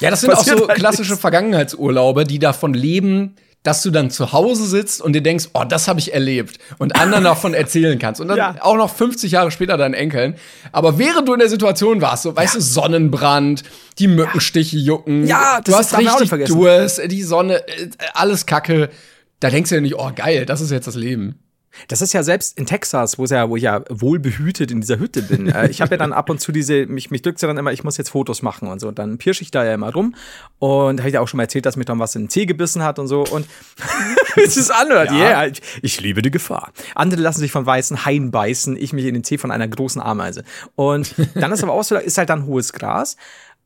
Ja, 0.00 0.10
das 0.10 0.22
sind 0.22 0.32
auch 0.34 0.42
so 0.42 0.68
halt 0.68 0.78
klassische. 0.78 1.16
Vergangenheitsurlaube, 1.16 2.24
die 2.24 2.38
davon 2.38 2.72
leben, 2.72 3.36
dass 3.62 3.82
du 3.82 3.90
dann 3.90 4.10
zu 4.10 4.32
Hause 4.32 4.66
sitzt 4.66 5.02
und 5.02 5.12
dir 5.12 5.22
denkst, 5.22 5.50
oh, 5.52 5.64
das 5.64 5.86
habe 5.86 6.00
ich 6.00 6.14
erlebt 6.14 6.58
und 6.78 6.96
anderen 6.96 7.24
davon 7.24 7.52
erzählen 7.52 7.98
kannst 7.98 8.20
und 8.20 8.28
dann 8.28 8.38
ja. 8.38 8.56
auch 8.60 8.76
noch 8.76 8.94
50 8.94 9.32
Jahre 9.32 9.50
später 9.50 9.76
deinen 9.76 9.94
Enkeln. 9.94 10.36
Aber 10.72 10.98
während 10.98 11.28
du 11.28 11.34
in 11.34 11.40
der 11.40 11.50
Situation 11.50 12.00
warst, 12.00 12.22
so, 12.22 12.34
weißt 12.34 12.54
ja. 12.54 12.60
du, 12.60 12.64
Sonnenbrand, 12.64 13.62
die 13.98 14.08
Mückenstiche 14.08 14.78
jucken, 14.78 15.26
ja, 15.26 15.60
du 15.60 15.74
hast 15.74 15.96
richtig 15.96 16.30
Durst, 16.46 17.02
die 17.06 17.22
Sonne, 17.22 17.66
äh, 17.68 17.90
alles 18.14 18.46
Kacke. 18.46 18.88
Da 19.40 19.50
denkst 19.50 19.68
du 19.68 19.74
ja 19.74 19.80
nicht, 19.80 19.94
oh 19.94 20.10
geil, 20.14 20.46
das 20.46 20.60
ist 20.60 20.70
jetzt 20.70 20.86
das 20.86 20.94
Leben. 20.94 21.38
Das 21.88 22.02
ist 22.02 22.12
ja 22.12 22.22
selbst 22.22 22.58
in 22.58 22.66
Texas, 22.66 23.18
wo, 23.18 23.24
ja, 23.24 23.48
wo 23.48 23.56
ich 23.56 23.62
ja 23.62 23.82
wohlbehütet 23.88 24.70
in 24.70 24.80
dieser 24.80 24.98
Hütte 24.98 25.22
bin. 25.22 25.52
Ich 25.70 25.80
habe 25.80 25.92
ja 25.92 25.96
dann 25.96 26.12
ab 26.12 26.28
und 26.28 26.40
zu 26.40 26.52
diese, 26.52 26.86
mich, 26.86 27.10
mich 27.10 27.22
drückt 27.22 27.40
ja 27.40 27.48
dann 27.48 27.58
immer, 27.58 27.72
ich 27.72 27.84
muss 27.84 27.96
jetzt 27.96 28.10
Fotos 28.10 28.42
machen 28.42 28.68
und 28.68 28.80
so. 28.80 28.88
Und 28.88 28.98
dann 28.98 29.18
pirsch 29.18 29.40
ich 29.40 29.50
da 29.50 29.64
ja 29.64 29.74
immer 29.74 29.92
rum. 29.92 30.14
Und 30.58 30.96
da 30.96 31.02
habe 31.02 31.08
ich 31.08 31.14
ja 31.14 31.20
auch 31.20 31.28
schon 31.28 31.38
mal 31.38 31.44
erzählt, 31.44 31.66
dass 31.66 31.76
mich 31.76 31.86
dann 31.86 31.98
was 31.98 32.14
in 32.16 32.24
den 32.24 32.30
Zeh 32.30 32.46
gebissen 32.46 32.82
hat 32.82 32.98
und 32.98 33.06
so. 33.06 33.24
Und 33.24 33.46
es 34.36 34.56
ist 34.56 34.70
anhört, 34.70 35.10
ja. 35.10 35.16
Yeah, 35.16 35.46
ich, 35.46 35.60
ich, 35.82 36.00
liebe 36.00 36.22
die 36.22 36.30
Gefahr. 36.30 36.72
Andere 36.94 37.20
lassen 37.20 37.40
sich 37.40 37.52
von 37.52 37.66
weißen 37.66 38.04
Haien 38.04 38.30
beißen, 38.30 38.76
ich 38.76 38.92
mich 38.92 39.04
in 39.06 39.14
den 39.14 39.24
Zeh 39.24 39.38
von 39.38 39.50
einer 39.50 39.68
großen 39.68 40.00
Ameise. 40.00 40.44
Und 40.74 41.14
dann 41.34 41.52
ist 41.52 41.62
aber 41.62 41.72
auch 41.72 41.84
so, 41.84 41.96
ist 41.96 42.18
halt 42.18 42.30
dann 42.30 42.46
hohes 42.46 42.72
Gras. 42.72 43.16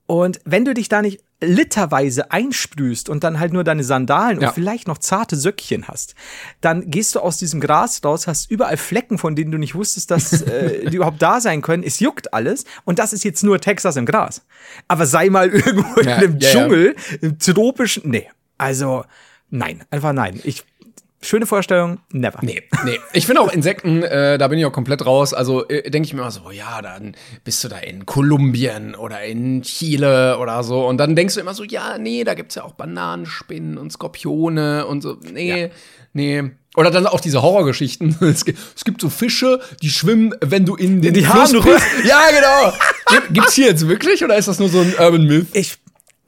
Und 0.07 0.41
wenn 0.45 0.65
du 0.65 0.75
dich 0.75 0.89
da 0.89 1.01
nicht 1.01 1.21
literweise 1.45 2.31
einsprühst 2.31 3.09
und 3.09 3.25
dann 3.25 3.39
halt 3.39 3.53
nur 3.53 3.65
deine 3.65 3.85
Sandalen 3.85 4.41
ja. 4.41 4.49
und 4.49 4.55
vielleicht 4.55 4.89
noch 4.89 4.99
zarte 4.99 5.37
Söckchen 5.37 5.89
hast, 5.89 6.15
dann 6.61 6.91
gehst 6.91 7.15
du 7.15 7.21
aus 7.21 7.37
diesem 7.37 7.61
Gras 7.61 8.01
raus, 8.05 8.27
hast 8.27 8.51
überall 8.51 8.77
Flecken, 8.77 9.19
von 9.19 9.37
denen 9.37 9.51
du 9.51 9.59
nicht 9.59 9.75
wusstest, 9.75 10.11
dass 10.11 10.43
äh, 10.43 10.85
die 10.91 10.97
überhaupt 10.97 11.23
da 11.23 11.41
sein 11.41 11.63
können. 11.63 11.83
Es 11.83 12.01
juckt 12.01 12.35
alles 12.35 12.65
und 12.85 12.99
das 12.99 13.13
ist 13.13 13.25
jetzt 13.25 13.43
nur 13.45 13.61
Texas 13.61 13.97
im 13.97 14.07
Gras. 14.07 14.43
Aber 14.89 15.07
sei 15.07 15.31
mal 15.31 15.49
irgendwo 15.51 16.01
ja, 16.01 16.17
in 16.17 16.25
einem 16.25 16.39
ja, 16.39 16.51
Dschungel, 16.51 16.97
im 17.21 17.39
tropischen, 17.39 18.11
nee, 18.11 18.29
also 18.59 19.05
nein, 19.51 19.85
einfach 19.91 20.13
nein. 20.13 20.41
Ich 20.45 20.65
Schöne 21.25 21.47
Vorstellung, 21.47 22.01
never. 22.13 22.41
Nee, 22.43 22.63
nee. 22.85 23.01
Ich 23.15 23.25
finde 23.25 23.41
auch 23.41 23.51
Insekten, 23.51 24.03
äh, 24.03 24.37
da 24.37 24.47
bin 24.49 24.59
ich 24.59 24.67
auch 24.67 24.73
komplett 24.73 25.07
raus. 25.07 25.33
Also 25.33 25.67
äh, 25.69 25.91
denke 25.91 26.07
ich 26.07 26.13
mir 26.13 26.21
immer 26.21 26.31
so, 26.31 26.51
ja, 26.51 26.83
dann 26.83 27.17
bist 27.45 27.65
du 27.65 27.69
da 27.69 27.79
in 27.79 28.05
Kolumbien 28.05 28.95
oder 28.95 29.23
in 29.25 29.63
Chile 29.63 30.37
oder 30.39 30.63
so. 30.63 30.87
Und 30.87 30.99
dann 30.99 31.17
denkst 31.17 31.35
du 31.35 31.41
immer 31.41 31.55
so, 31.55 31.65
ja, 31.65 31.97
nee, 31.97 32.25
da 32.25 32.35
gibt's 32.35 32.57
ja 32.57 32.65
auch 32.65 32.73
Bananenspinnen 32.73 33.79
und 33.79 33.91
Skorpione 33.91 34.87
und 34.87 35.01
so. 35.01 35.17
Nee, 35.33 35.63
ja. 35.63 35.69
nee. 36.13 36.43
Oder 36.77 36.91
dann 36.91 37.07
auch 37.07 37.21
diese 37.21 37.41
Horrorgeschichten. 37.41 38.17
Es 38.21 38.45
gibt, 38.45 38.59
es 38.77 38.85
gibt 38.85 39.01
so 39.01 39.09
Fische, 39.09 39.61
die 39.81 39.89
schwimmen, 39.89 40.35
wenn 40.43 40.67
du 40.67 40.75
in 40.75 41.01
den 41.01 41.15
die 41.15 41.23
Fluss. 41.23 41.53
Ja, 42.05 42.21
genau. 42.31 43.21
Gibt's 43.31 43.55
hier 43.55 43.69
jetzt 43.69 43.89
wirklich 43.89 44.23
oder 44.23 44.37
ist 44.37 44.49
das 44.49 44.59
nur 44.59 44.69
so 44.69 44.81
ein 44.81 44.95
Urban 44.99 45.25
Myth? 45.25 45.47
Ich, 45.55 45.79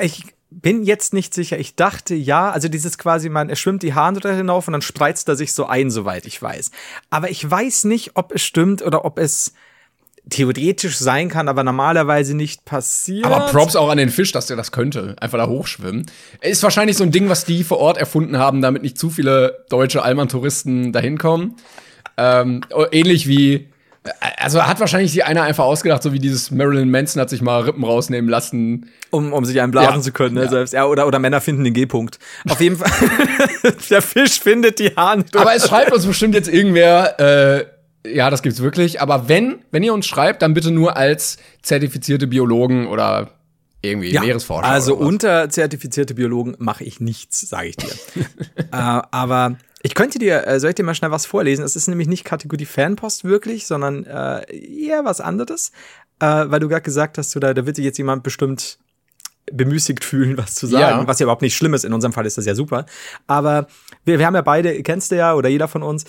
ich 0.00 0.22
bin 0.61 0.85
jetzt 0.85 1.12
nicht 1.12 1.35
sicher. 1.35 1.58
Ich 1.58 1.75
dachte 1.75 2.14
ja, 2.14 2.50
also 2.50 2.69
dieses 2.69 2.99
quasi, 2.99 3.29
man 3.29 3.50
er 3.50 3.56
schwimmt 3.56 3.82
die 3.82 3.94
Harnröhre 3.94 4.37
hinauf 4.37 4.67
und 4.67 4.73
dann 4.73 4.82
spreizt 4.82 5.29
er 5.29 5.37
sich 5.37 5.53
so 5.53 5.67
ein, 5.67 5.91
soweit 5.91 6.26
ich 6.26 6.41
weiß. 6.41 6.70
Aber 7.11 7.31
ich 7.31 7.49
weiß 7.49 7.85
nicht, 7.85 8.12
ob 8.14 8.35
es 8.35 8.43
stimmt 8.43 8.82
oder 8.82 9.05
ob 9.05 9.19
es 9.19 9.53
theoretisch 10.29 10.97
sein 10.97 11.29
kann, 11.29 11.49
aber 11.49 11.62
normalerweise 11.62 12.35
nicht 12.35 12.64
passiert. 12.64 13.26
Aber 13.26 13.47
Props 13.47 13.76
auch 13.76 13.91
an 13.91 13.99
den 13.99 14.08
Fisch, 14.08 14.32
dass 14.32 14.47
der 14.47 14.56
das 14.56 14.73
könnte. 14.73 15.14
Einfach 15.20 15.38
da 15.38 15.47
hochschwimmen. 15.47 16.07
Ist 16.40 16.62
wahrscheinlich 16.62 16.97
so 16.97 17.04
ein 17.04 17.12
Ding, 17.12 17.28
was 17.28 17.45
die 17.45 17.62
vor 17.62 17.78
Ort 17.78 17.99
erfunden 17.99 18.38
haben, 18.38 18.62
damit 18.62 18.83
nicht 18.83 18.99
zu 18.99 19.11
viele 19.11 19.64
deutsche 19.69 20.02
Allmann-Touristen 20.02 20.92
dahin 20.92 21.19
kommen. 21.19 21.57
Ähm, 22.16 22.62
ähnlich 22.92 23.28
wie 23.28 23.69
also 24.38 24.62
hat 24.62 24.80
wahrscheinlich 24.80 25.12
die 25.12 25.22
einer 25.22 25.42
einfach 25.42 25.64
ausgedacht, 25.64 26.02
so 26.02 26.12
wie 26.12 26.18
dieses 26.18 26.50
Marilyn 26.50 26.90
Manson 26.90 27.20
hat 27.20 27.30
sich 27.30 27.42
mal 27.42 27.62
Rippen 27.62 27.84
rausnehmen 27.84 28.30
lassen. 28.30 28.90
Um, 29.10 29.32
um 29.32 29.44
sich 29.44 29.60
einen 29.60 29.70
blasen 29.70 29.96
ja. 29.96 30.00
zu 30.02 30.12
können, 30.12 30.34
ne, 30.34 30.42
ja. 30.42 30.48
selbst. 30.48 30.72
Ja, 30.72 30.86
oder, 30.86 31.06
oder 31.06 31.18
Männer 31.18 31.40
finden 31.40 31.64
den 31.64 31.75
G-Punkt. 31.75 32.18
Auf 32.48 32.60
jeden 32.60 32.76
Fall. 32.76 32.90
der 33.90 34.02
Fisch 34.02 34.40
findet 34.40 34.78
die 34.78 34.94
Hand. 34.96 35.36
Aber 35.36 35.54
es 35.54 35.68
schreibt 35.68 35.92
uns 35.92 36.06
bestimmt 36.06 36.34
jetzt 36.34 36.48
irgendwer, 36.48 37.18
äh, 37.20 37.66
ja, 38.14 38.30
das 38.30 38.42
gibt's 38.42 38.60
wirklich. 38.60 39.00
Aber 39.00 39.28
wenn, 39.28 39.60
wenn 39.70 39.82
ihr 39.82 39.94
uns 39.94 40.06
schreibt, 40.06 40.42
dann 40.42 40.54
bitte 40.54 40.70
nur 40.70 40.96
als 40.96 41.38
zertifizierte 41.62 42.26
Biologen 42.26 42.86
oder 42.86 43.30
irgendwie 43.82 44.12
ja, 44.12 44.22
Meeresforscher. 44.22 44.68
Also 44.68 44.94
unter 44.96 45.48
zertifizierte 45.48 46.14
Biologen 46.14 46.56
mache 46.58 46.84
ich 46.84 47.00
nichts, 47.00 47.48
sage 47.48 47.68
ich 47.68 47.76
dir. 47.76 47.90
äh, 48.56 48.66
aber 48.72 49.56
ich 49.83 49.95
könnte 49.95 50.18
dir, 50.18 50.47
äh, 50.47 50.59
soll 50.59 50.71
ich 50.71 50.76
dir 50.76 50.83
mal 50.83 50.95
schnell 50.95 51.11
was 51.11 51.26
vorlesen? 51.26 51.64
Es 51.64 51.76
ist 51.76 51.88
nämlich 51.88 52.09
nicht 52.09 52.25
Kategorie 52.25 52.64
Fanpost 52.64 53.25
wirklich, 53.25 53.66
sondern 53.66 54.04
äh, 54.04 54.45
eher 54.56 55.04
was 55.04 55.21
anderes, 55.21 55.73
äh, 56.21 56.45
weil 56.47 56.61
du 56.61 56.68
gerade 56.68 56.83
gesagt 56.83 57.18
hast, 57.18 57.35
du, 57.35 57.40
da, 57.40 57.54
da 57.54 57.66
wird 57.66 57.76
sich 57.76 57.85
jetzt 57.85 57.99
jemand 57.99 58.23
bestimmt 58.23 58.78
bemüßigt 59.52 60.04
fühlen, 60.04 60.37
was 60.37 60.54
zu 60.54 60.66
sagen, 60.66 61.00
ja. 61.00 61.06
was 61.06 61.18
ja 61.18 61.25
überhaupt 61.25 61.42
nicht 61.42 61.56
schlimm 61.56 61.75
ist. 61.75 61.85
In 61.85 61.92
unserem 61.92 62.12
Fall 62.12 62.26
ist 62.26 62.38
das 62.38 62.47
ja 62.47 62.54
super. 62.54 62.87
Aber 63.26 63.68
wir, 64.04 64.18
wir 64.18 64.26
haben 64.26 64.35
ja 64.35 64.42
beide, 64.42 64.83
kennst 64.83 65.12
du 65.12 65.16
ja, 65.16 65.35
oder 65.35 65.49
jeder 65.49 65.68
von 65.68 65.83
uns, 65.83 66.04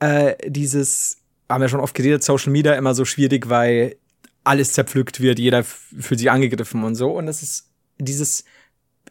äh, 0.00 0.34
dieses, 0.46 1.18
haben 1.48 1.62
wir 1.62 1.68
schon 1.68 1.80
oft 1.80 1.94
geredet, 1.94 2.22
Social 2.22 2.52
Media 2.52 2.74
immer 2.74 2.94
so 2.94 3.04
schwierig, 3.04 3.48
weil 3.48 3.96
alles 4.44 4.72
zerpflückt 4.72 5.20
wird, 5.20 5.38
jeder 5.38 5.64
fühlt 5.64 6.20
sich 6.20 6.30
angegriffen 6.30 6.84
und 6.84 6.96
so. 6.96 7.10
Und 7.12 7.26
das 7.26 7.42
ist 7.42 7.70
dieses, 7.98 8.44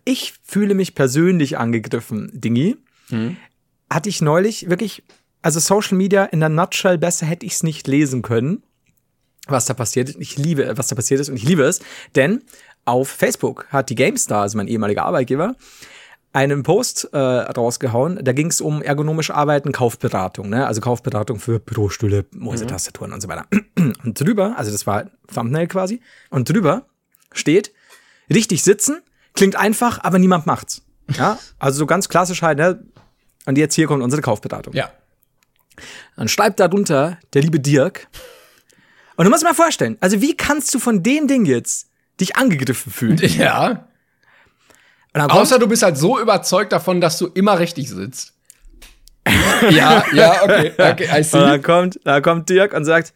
ich 0.04 0.36
fühle 0.44 0.76
mich 0.76 0.94
persönlich 0.96 1.58
angegriffen, 1.58 2.30
Dingi. 2.34 2.78
Mhm 3.10 3.38
hatte 3.90 4.10
ich 4.10 4.22
neulich 4.22 4.70
wirklich, 4.70 5.04
also 5.42 5.60
Social 5.60 5.98
Media 5.98 6.26
in 6.26 6.40
der 6.40 6.50
Nutshell 6.50 6.98
besser 6.98 7.26
hätte 7.26 7.46
ich 7.46 7.54
es 7.54 7.64
nicht 7.64 7.88
lesen 7.88 8.22
können, 8.22 8.64
was 9.48 9.66
da 9.66 9.74
passiert 9.74 10.10
ist. 10.10 10.18
Ich 10.20 10.38
liebe, 10.38 10.78
was 10.78 10.88
da 10.88 10.96
passiert 10.96 11.22
ist 11.22 11.30
und 11.30 11.36
ich 11.36 11.44
liebe 11.44 11.64
es, 11.64 11.80
denn 12.16 12.44
auf 12.86 13.10
Facebook 13.10 13.68
hat 13.70 13.90
die 13.90 13.96
GameStar, 13.96 14.42
also 14.42 14.58
mein 14.58 14.68
ehemaliger 14.68 15.06
Arbeitgeber, 15.06 15.56
einen 16.34 16.64
Post 16.64 17.10
äh, 17.14 17.18
rausgehauen. 17.18 18.20
Da 18.22 18.34
ging 18.34 18.48
es 18.48 18.60
um 18.60 18.82
ergonomisch 18.82 19.32
Arbeiten, 19.32 19.72
Kaufberatung, 19.72 20.50
ne? 20.50 20.68
Also 20.68 20.82
Kaufberatung 20.82 21.40
für 21.40 21.60
Bürostühle, 21.60 22.26
Mäusetastaturen 22.32 23.14
und 23.14 23.22
so 23.22 23.30
weiter. 23.30 23.46
Und 24.04 24.20
drüber, 24.20 24.56
also 24.58 24.72
das 24.72 24.88
war 24.88 25.12
Thumbnail 25.34 25.68
quasi, 25.68 26.02
und 26.32 26.50
drüber 26.50 26.88
steht, 27.32 27.72
richtig 28.34 28.64
sitzen, 28.64 29.02
klingt 29.34 29.56
einfach, 29.56 30.04
aber 30.04 30.18
niemand 30.18 30.48
macht's. 30.48 30.82
Ja, 31.16 31.38
also 31.60 31.78
so 31.78 31.86
ganz 31.86 32.10
klassisch 32.10 32.42
halt, 32.42 32.58
ne? 32.58 32.84
Und 33.46 33.58
jetzt 33.58 33.76
hier 33.76 33.88
kommt 33.88 34.04
unsere 34.04 34.22
Kaufberatung. 34.22 34.74
Ja. 34.74 34.92
Dann 36.16 36.28
schreibt 36.28 36.60
darunter 36.60 37.20
der 37.34 37.42
liebe 37.42 37.60
Dirk. 37.60 38.08
Und 39.16 39.26
du 39.26 39.32
musst 39.32 39.44
dir 39.44 39.48
mal 39.48 39.54
vorstellen, 39.54 39.98
also 40.02 40.22
wie 40.22 40.36
kannst 40.36 40.74
du 40.74 40.80
von 40.80 41.04
dem 41.04 41.28
Ding 41.28 41.46
jetzt 41.46 41.90
dich 42.20 42.36
angegriffen 42.36 42.92
fühlen? 42.92 43.18
Ja. 43.38 43.88
Und 45.14 45.22
Außer 45.22 45.60
du 45.60 45.68
bist 45.68 45.82
halt 45.82 45.98
so 45.98 46.20
überzeugt 46.20 46.74
davon, 46.74 47.00
dass 47.00 47.18
du 47.18 47.28
immer 47.28 47.58
richtig 47.58 47.90
sitzt. 47.90 48.34
ja, 49.70 50.04
ja, 50.14 50.44
okay, 50.44 50.74
okay, 50.78 51.08
I 51.10 51.18
und 51.20 51.24
see. 51.24 51.40
dann 51.40 51.62
kommt, 51.62 52.00
da 52.04 52.20
kommt 52.20 52.50
Dirk 52.50 52.74
und 52.74 52.84
sagt, 52.84 53.14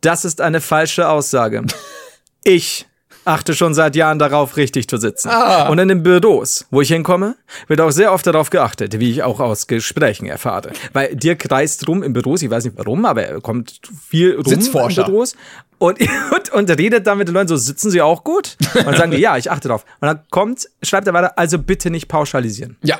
das 0.00 0.24
ist 0.24 0.40
eine 0.40 0.60
falsche 0.60 1.08
Aussage. 1.08 1.64
Ich 2.44 2.86
achte 3.28 3.54
schon 3.54 3.74
seit 3.74 3.94
Jahren 3.94 4.18
darauf, 4.18 4.56
richtig 4.56 4.88
zu 4.88 4.96
sitzen. 4.96 5.28
Ah. 5.28 5.68
Und 5.68 5.78
in 5.78 5.88
den 5.88 6.02
Büros, 6.02 6.66
wo 6.70 6.80
ich 6.80 6.88
hinkomme, 6.88 7.36
wird 7.66 7.80
auch 7.80 7.90
sehr 7.90 8.12
oft 8.12 8.26
darauf 8.26 8.50
geachtet, 8.50 8.98
wie 8.98 9.10
ich 9.10 9.22
auch 9.22 9.40
aus 9.40 9.66
Gesprächen 9.66 10.26
erfahre. 10.26 10.70
Weil 10.92 11.14
Dirk 11.14 11.50
reist 11.50 11.86
rum 11.86 12.02
in 12.02 12.12
Büros, 12.12 12.42
ich 12.42 12.50
weiß 12.50 12.64
nicht 12.64 12.76
warum, 12.76 13.04
aber 13.04 13.22
er 13.22 13.40
kommt 13.40 13.80
viel 14.08 14.34
rum 14.34 14.44
Sitzforscher. 14.44 15.02
in 15.02 15.12
Büros 15.12 15.36
und, 15.78 16.00
und, 16.34 16.52
und 16.52 16.70
redet 16.70 17.06
dann 17.06 17.18
mit 17.18 17.28
den 17.28 17.34
Leuten 17.34 17.48
so, 17.48 17.56
sitzen 17.56 17.90
sie 17.90 18.02
auch 18.02 18.24
gut? 18.24 18.56
Und 18.74 18.96
sagen 18.96 19.10
die, 19.10 19.18
ja, 19.18 19.36
ich 19.36 19.50
achte 19.50 19.68
drauf. 19.68 19.84
Und 20.00 20.08
dann 20.08 20.20
kommt, 20.30 20.68
schreibt 20.82 21.06
er 21.06 21.14
weiter, 21.14 21.38
also 21.38 21.58
bitte 21.58 21.90
nicht 21.90 22.08
pauschalisieren. 22.08 22.76
Ja. 22.82 22.98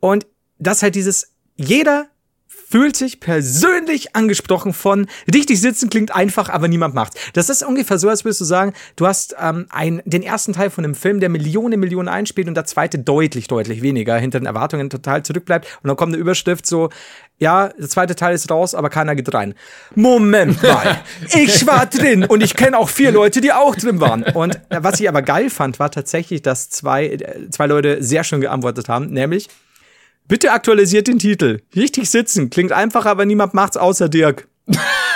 Und 0.00 0.26
das 0.58 0.82
halt 0.82 0.94
dieses, 0.94 1.32
jeder 1.56 2.06
fühlt 2.68 2.96
sich 2.96 3.20
persönlich 3.20 4.16
angesprochen 4.16 4.72
von 4.72 5.06
richtig 5.32 5.60
sitzen 5.60 5.90
klingt 5.90 6.14
einfach, 6.14 6.48
aber 6.48 6.68
niemand 6.68 6.94
macht's. 6.94 7.20
Das 7.32 7.48
ist 7.48 7.62
ungefähr 7.62 7.98
so, 7.98 8.08
als 8.08 8.24
würdest 8.24 8.40
du 8.40 8.44
sagen, 8.44 8.72
du 8.96 9.06
hast 9.06 9.34
ähm, 9.40 9.66
ein, 9.70 10.02
den 10.04 10.22
ersten 10.22 10.52
Teil 10.52 10.70
von 10.70 10.84
einem 10.84 10.94
Film, 10.94 11.20
der 11.20 11.28
Millionen, 11.28 11.78
Millionen 11.80 12.08
einspielt 12.08 12.48
und 12.48 12.54
der 12.54 12.64
zweite 12.64 12.98
deutlich, 12.98 13.48
deutlich 13.48 13.82
weniger 13.82 14.16
hinter 14.16 14.40
den 14.40 14.46
Erwartungen 14.46 14.90
total 14.90 15.22
zurückbleibt 15.22 15.66
und 15.82 15.88
dann 15.88 15.96
kommt 15.96 16.12
eine 16.12 16.20
Überschrift 16.20 16.66
so, 16.66 16.90
ja, 17.38 17.68
der 17.68 17.88
zweite 17.88 18.14
Teil 18.14 18.34
ist 18.34 18.50
raus, 18.50 18.74
aber 18.74 18.90
keiner 18.90 19.14
geht 19.16 19.32
rein. 19.34 19.54
Moment 19.94 20.62
mal, 20.62 21.00
ich 21.34 21.66
war 21.66 21.86
drin 21.86 22.24
und 22.24 22.42
ich 22.42 22.54
kenne 22.54 22.78
auch 22.78 22.88
vier 22.88 23.10
Leute, 23.10 23.40
die 23.40 23.52
auch 23.52 23.74
drin 23.74 24.00
waren. 24.00 24.22
Und 24.22 24.60
was 24.70 25.00
ich 25.00 25.08
aber 25.08 25.22
geil 25.22 25.50
fand, 25.50 25.78
war 25.78 25.90
tatsächlich, 25.90 26.42
dass 26.42 26.70
zwei, 26.70 27.06
äh, 27.06 27.50
zwei 27.50 27.66
Leute 27.66 28.02
sehr 28.02 28.24
schön 28.24 28.40
geantwortet 28.40 28.88
haben, 28.88 29.10
nämlich 29.10 29.48
Bitte 30.28 30.52
aktualisiert 30.52 31.06
den 31.08 31.18
Titel. 31.18 31.60
Richtig 31.76 32.10
sitzen. 32.10 32.50
Klingt 32.50 32.72
einfach, 32.72 33.04
aber 33.06 33.26
niemand 33.26 33.54
macht's 33.54 33.76
außer 33.76 34.08
Dirk. 34.08 34.48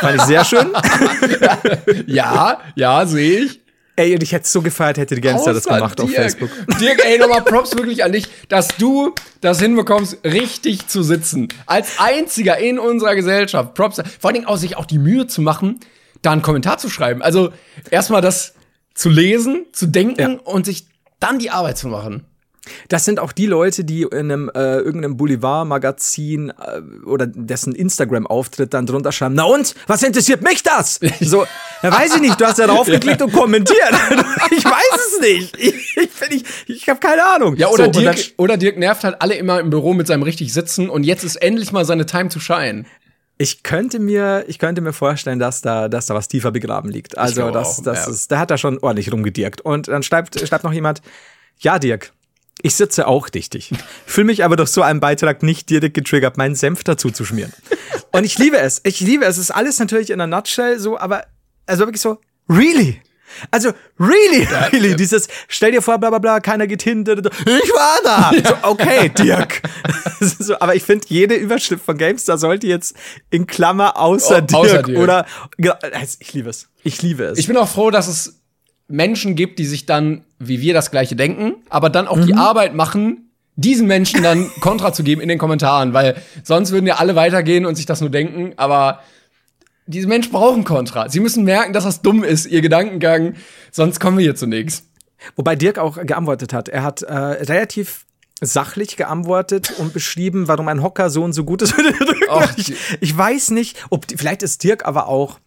Fand 0.00 0.16
ich 0.16 0.22
sehr 0.22 0.44
schön. 0.44 0.68
Ja, 2.06 2.60
ja, 2.74 3.06
sehe 3.06 3.40
ich. 3.40 3.60
Ey, 3.96 4.14
und 4.14 4.22
ich 4.22 4.30
hätte 4.32 4.44
es 4.44 4.52
so 4.52 4.62
gefeiert, 4.62 4.96
hätte 4.96 5.16
die 5.16 5.20
Gamester 5.20 5.52
das 5.52 5.64
gemacht 5.64 6.00
auf 6.00 6.08
Dirk. 6.08 6.22
Facebook. 6.22 6.50
Dirk, 6.80 7.04
ey, 7.04 7.18
nochmal 7.18 7.42
Props 7.42 7.76
wirklich 7.76 8.04
an 8.04 8.12
dich, 8.12 8.26
dass 8.48 8.68
du 8.78 9.12
das 9.40 9.60
hinbekommst, 9.60 10.18
richtig 10.24 10.86
zu 10.86 11.02
sitzen. 11.02 11.48
Als 11.66 11.98
einziger 11.98 12.58
in 12.58 12.78
unserer 12.78 13.16
Gesellschaft. 13.16 13.74
Props. 13.74 13.96
Vor 14.20 14.28
allen 14.28 14.34
Dingen 14.34 14.46
auch 14.46 14.56
sich 14.56 14.76
auch 14.76 14.86
die 14.86 14.98
Mühe 14.98 15.26
zu 15.26 15.42
machen, 15.42 15.80
da 16.22 16.30
einen 16.30 16.42
Kommentar 16.42 16.78
zu 16.78 16.88
schreiben. 16.90 17.22
Also 17.22 17.50
erstmal 17.90 18.20
das 18.22 18.54
zu 18.94 19.08
lesen, 19.08 19.66
zu 19.72 19.86
denken 19.86 20.20
Ja. 20.34 20.38
und 20.44 20.64
sich 20.66 20.86
dann 21.18 21.40
die 21.40 21.50
Arbeit 21.50 21.76
zu 21.78 21.88
machen. 21.88 22.24
Das 22.88 23.04
sind 23.04 23.20
auch 23.20 23.32
die 23.32 23.46
Leute, 23.46 23.84
die 23.84 24.02
in 24.02 24.12
einem 24.12 24.50
äh, 24.54 24.78
irgendeinem 24.78 25.16
Boulevard-Magazin 25.16 26.50
äh, 26.50 27.06
oder 27.06 27.26
dessen 27.26 27.74
Instagram-Auftritt 27.74 28.74
dann 28.74 28.86
drunter 28.86 29.12
schreiben, 29.12 29.34
na 29.34 29.44
und? 29.44 29.74
Was 29.86 30.02
interessiert 30.02 30.42
mich 30.42 30.62
das? 30.62 31.00
So, 31.20 31.44
ja, 31.82 31.92
weiß 31.92 32.16
ich 32.16 32.20
nicht, 32.20 32.40
du 32.40 32.46
hast 32.46 32.58
da 32.58 32.66
draufgeklickt 32.66 33.22
und 33.22 33.32
kommentiert. 33.32 33.78
ich 34.50 34.64
weiß 34.64 35.14
es 35.14 35.20
nicht. 35.20 35.56
Ich, 35.58 35.96
ich, 35.96 36.10
ich, 36.30 36.44
ich 36.66 36.88
habe 36.88 37.00
keine 37.00 37.24
Ahnung. 37.24 37.56
Ja, 37.56 37.68
oder, 37.68 37.86
so, 37.86 38.00
Dirk, 38.00 38.16
dann- 38.16 38.24
oder 38.36 38.56
Dirk 38.56 38.78
nervt 38.78 39.04
halt 39.04 39.20
alle 39.20 39.34
immer 39.34 39.60
im 39.60 39.70
Büro 39.70 39.94
mit 39.94 40.06
seinem 40.06 40.22
richtig 40.22 40.52
Sitzen 40.52 40.88
und 40.88 41.04
jetzt 41.04 41.24
ist 41.24 41.36
endlich 41.36 41.72
mal 41.72 41.84
seine 41.84 42.06
Time 42.06 42.28
to 42.28 42.40
shine. 42.40 42.84
Ich 43.40 43.62
könnte 43.62 44.00
mir, 44.00 44.44
ich 44.48 44.58
könnte 44.58 44.80
mir 44.80 44.92
vorstellen, 44.92 45.38
dass 45.38 45.60
da, 45.60 45.88
dass 45.88 46.06
da 46.06 46.14
was 46.14 46.26
tiefer 46.26 46.50
begraben 46.50 46.90
liegt. 46.90 47.16
Also, 47.16 47.52
das, 47.52 47.80
das 47.82 48.06
ja. 48.06 48.12
ist, 48.12 48.32
da 48.32 48.40
hat 48.40 48.50
er 48.50 48.58
schon 48.58 48.78
ordentlich 48.78 49.12
rumgedirkt. 49.12 49.60
Und 49.60 49.86
dann 49.86 50.02
schreibt, 50.02 50.38
schreibt 50.40 50.64
noch 50.64 50.72
jemand, 50.72 51.02
ja, 51.60 51.78
Dirk, 51.78 52.12
ich 52.62 52.74
sitze 52.74 53.06
auch 53.06 53.28
richtig. 53.34 53.70
Fühle 54.06 54.26
mich 54.26 54.44
aber 54.44 54.56
durch 54.56 54.70
so 54.70 54.82
einen 54.82 55.00
Beitrag 55.00 55.42
nicht 55.42 55.70
direkt 55.70 55.94
getriggert, 55.94 56.36
meinen 56.36 56.54
Senf 56.54 56.84
dazu 56.84 57.10
zu 57.10 57.24
schmieren. 57.24 57.52
Und 58.12 58.24
ich 58.24 58.38
liebe 58.38 58.58
es. 58.58 58.80
Ich 58.84 59.00
liebe 59.00 59.24
es. 59.24 59.36
Es 59.36 59.44
ist 59.44 59.50
alles 59.50 59.78
natürlich 59.78 60.10
in 60.10 60.20
einer 60.20 60.36
Nutshell 60.36 60.78
so, 60.78 60.98
aber, 60.98 61.24
also 61.66 61.84
wirklich 61.86 62.00
so, 62.00 62.18
really? 62.48 63.00
Also, 63.50 63.72
really, 64.00 64.48
really, 64.72 64.96
dieses, 64.96 65.28
stell 65.48 65.70
dir 65.70 65.82
vor, 65.82 65.98
bla, 65.98 66.08
bla, 66.08 66.18
bla, 66.18 66.40
keiner 66.40 66.66
geht 66.66 66.82
hin, 66.82 67.04
da, 67.04 67.14
da, 67.14 67.20
da. 67.20 67.30
ich 67.44 67.70
war 67.74 67.98
da. 68.02 68.32
So, 68.48 68.70
okay, 68.70 69.10
Dirk. 69.10 69.62
So, 70.20 70.58
aber 70.58 70.74
ich 70.74 70.82
finde, 70.82 71.06
jede 71.10 71.36
Überschrift 71.36 71.84
von 71.84 71.96
GameStar 71.96 72.38
sollte 72.38 72.66
jetzt 72.66 72.96
in 73.30 73.46
Klammer 73.46 73.96
außer, 73.96 74.38
Oh, 74.38 74.40
Dirk, 74.40 74.54
außer 74.54 74.82
Dirk. 74.82 74.98
oder, 74.98 75.26
also, 75.92 76.16
ich 76.18 76.32
liebe 76.32 76.50
es. 76.50 76.68
Ich 76.82 77.02
liebe 77.02 77.22
es. 77.24 77.38
Ich 77.38 77.46
bin 77.46 77.56
auch 77.56 77.68
froh, 77.68 77.90
dass 77.92 78.08
es 78.08 78.37
Menschen 78.88 79.34
gibt, 79.34 79.58
die 79.58 79.66
sich 79.66 79.86
dann, 79.86 80.22
wie 80.38 80.60
wir, 80.60 80.74
das 80.74 80.90
Gleiche 80.90 81.14
denken, 81.14 81.56
aber 81.68 81.90
dann 81.90 82.08
auch 82.08 82.18
die 82.18 82.32
Mhm. 82.32 82.38
Arbeit 82.38 82.74
machen, 82.74 83.30
diesen 83.56 83.86
Menschen 83.86 84.22
dann 84.22 84.50
Kontra 84.60 84.92
zu 84.92 85.02
geben 85.02 85.20
in 85.20 85.28
den 85.28 85.38
Kommentaren, 85.38 85.92
weil 85.92 86.16
sonst 86.42 86.72
würden 86.72 86.86
ja 86.86 86.96
alle 86.96 87.14
weitergehen 87.14 87.66
und 87.66 87.74
sich 87.74 87.86
das 87.86 88.00
nur 88.00 88.10
denken, 88.10 88.54
aber 88.56 89.00
diese 89.86 90.06
Menschen 90.06 90.32
brauchen 90.32 90.64
Kontra. 90.64 91.08
Sie 91.08 91.20
müssen 91.20 91.44
merken, 91.44 91.72
dass 91.72 91.84
das 91.84 92.02
dumm 92.02 92.22
ist, 92.22 92.46
ihr 92.46 92.60
Gedankengang, 92.60 93.34
sonst 93.70 94.00
kommen 94.00 94.18
wir 94.18 94.22
hier 94.22 94.36
zu 94.36 94.46
nichts. 94.46 94.84
Wobei 95.34 95.56
Dirk 95.56 95.78
auch 95.78 95.96
geantwortet 95.96 96.52
hat. 96.52 96.68
Er 96.68 96.82
hat 96.82 97.02
äh, 97.02 97.14
relativ 97.14 98.04
sachlich 98.40 98.96
geantwortet 98.96 99.72
und 99.78 99.92
beschrieben, 99.92 100.46
warum 100.46 100.68
ein 100.68 100.82
Hocker 100.82 101.10
so 101.10 101.24
und 101.24 101.32
so 101.32 101.44
gut 101.44 101.62
ist. 101.62 101.74
Ach, 102.30 102.52
ich, 102.56 102.74
ich 103.00 103.16
weiß 103.16 103.50
nicht, 103.50 103.84
ob 103.90 104.06
vielleicht 104.16 104.42
ist 104.42 104.62
Dirk 104.62 104.84
aber 104.86 105.08
auch 105.08 105.40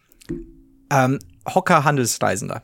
ähm, 0.90 1.20
Hocker-Handelsreisender. 1.48 2.64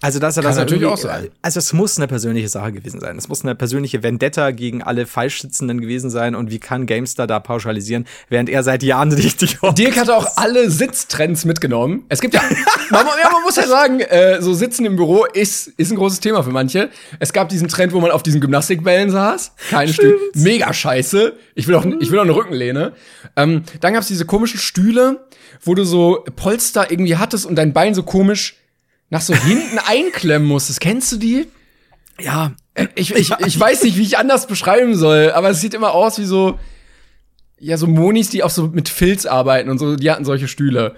Also, 0.00 0.20
dass 0.20 0.36
er 0.36 0.44
das 0.44 0.56
natürlich 0.56 0.84
auch 0.86 0.96
sein. 0.96 1.28
Also, 1.42 1.58
es 1.58 1.72
muss 1.72 1.96
eine 1.96 2.06
persönliche 2.06 2.48
Sache 2.48 2.70
gewesen 2.70 3.00
sein. 3.00 3.18
Es 3.18 3.28
muss 3.28 3.42
eine 3.42 3.56
persönliche 3.56 4.04
Vendetta 4.04 4.52
gegen 4.52 4.80
alle 4.80 5.06
Falschsitzenden 5.06 5.80
gewesen 5.80 6.08
sein. 6.08 6.36
Und 6.36 6.52
wie 6.52 6.60
kann 6.60 6.86
Gamestar 6.86 7.26
da 7.26 7.40
pauschalisieren, 7.40 8.06
während 8.28 8.48
er 8.48 8.62
seit 8.62 8.84
Jahren 8.84 9.10
richtig 9.12 9.60
hockt? 9.60 9.76
Dirk 9.76 9.96
hat 9.96 10.08
auch 10.08 10.36
alle 10.36 10.70
Sitztrends 10.70 11.44
mitgenommen. 11.44 12.04
Es 12.08 12.20
gibt 12.20 12.34
ja, 12.34 12.42
man, 12.90 13.06
ja, 13.06 13.30
man 13.32 13.42
muss 13.42 13.56
ja 13.56 13.66
sagen, 13.66 13.98
äh, 13.98 14.40
so 14.40 14.54
Sitzen 14.54 14.84
im 14.86 14.94
Büro 14.94 15.24
ist, 15.24 15.66
ist 15.76 15.90
ein 15.90 15.96
großes 15.96 16.20
Thema 16.20 16.44
für 16.44 16.50
manche. 16.50 16.90
Es 17.18 17.32
gab 17.32 17.48
diesen 17.48 17.66
Trend, 17.66 17.92
wo 17.92 18.00
man 18.00 18.12
auf 18.12 18.22
diesen 18.22 18.40
Gymnastikbällen 18.40 19.10
saß. 19.10 19.52
Keine 19.70 19.92
Stühle. 19.92 20.16
Mega 20.34 20.72
scheiße. 20.72 21.32
Ich 21.56 21.66
will 21.66 21.74
auch, 21.74 21.84
ich 21.84 22.12
will 22.12 22.20
auch 22.20 22.24
eine 22.24 22.36
Rückenlehne. 22.36 22.92
Ähm, 23.34 23.64
dann 23.80 23.94
gab's 23.94 24.06
diese 24.06 24.26
komischen 24.26 24.60
Stühle, 24.60 25.26
wo 25.62 25.74
du 25.74 25.82
so 25.82 26.24
Polster 26.36 26.92
irgendwie 26.92 27.16
hattest 27.16 27.46
und 27.46 27.56
dein 27.56 27.72
Bein 27.72 27.94
so 27.94 28.04
komisch 28.04 28.54
nach 29.10 29.20
so 29.20 29.34
hinten 29.34 29.78
einklemmen 29.78 30.46
musstest. 30.46 30.80
Kennst 30.80 31.12
du 31.12 31.16
die? 31.16 31.46
Ja, 32.20 32.52
Ich, 32.94 33.14
ich, 33.14 33.30
ich 33.30 33.58
weiß 33.58 33.82
nicht, 33.82 33.96
wie 33.96 34.02
ich 34.02 34.18
anders 34.18 34.46
beschreiben 34.46 34.94
soll, 34.94 35.32
aber 35.32 35.50
es 35.50 35.60
sieht 35.60 35.74
immer 35.74 35.92
aus 35.92 36.18
wie 36.18 36.24
so, 36.24 36.58
ja, 37.58 37.76
so 37.76 37.86
Monis, 37.86 38.30
die 38.30 38.42
auch 38.42 38.50
so 38.50 38.68
mit 38.68 38.88
Filz 38.88 39.26
arbeiten 39.26 39.68
und 39.68 39.78
so, 39.78 39.96
die 39.96 40.10
hatten 40.10 40.24
solche 40.24 40.48
Stühle. 40.48 40.94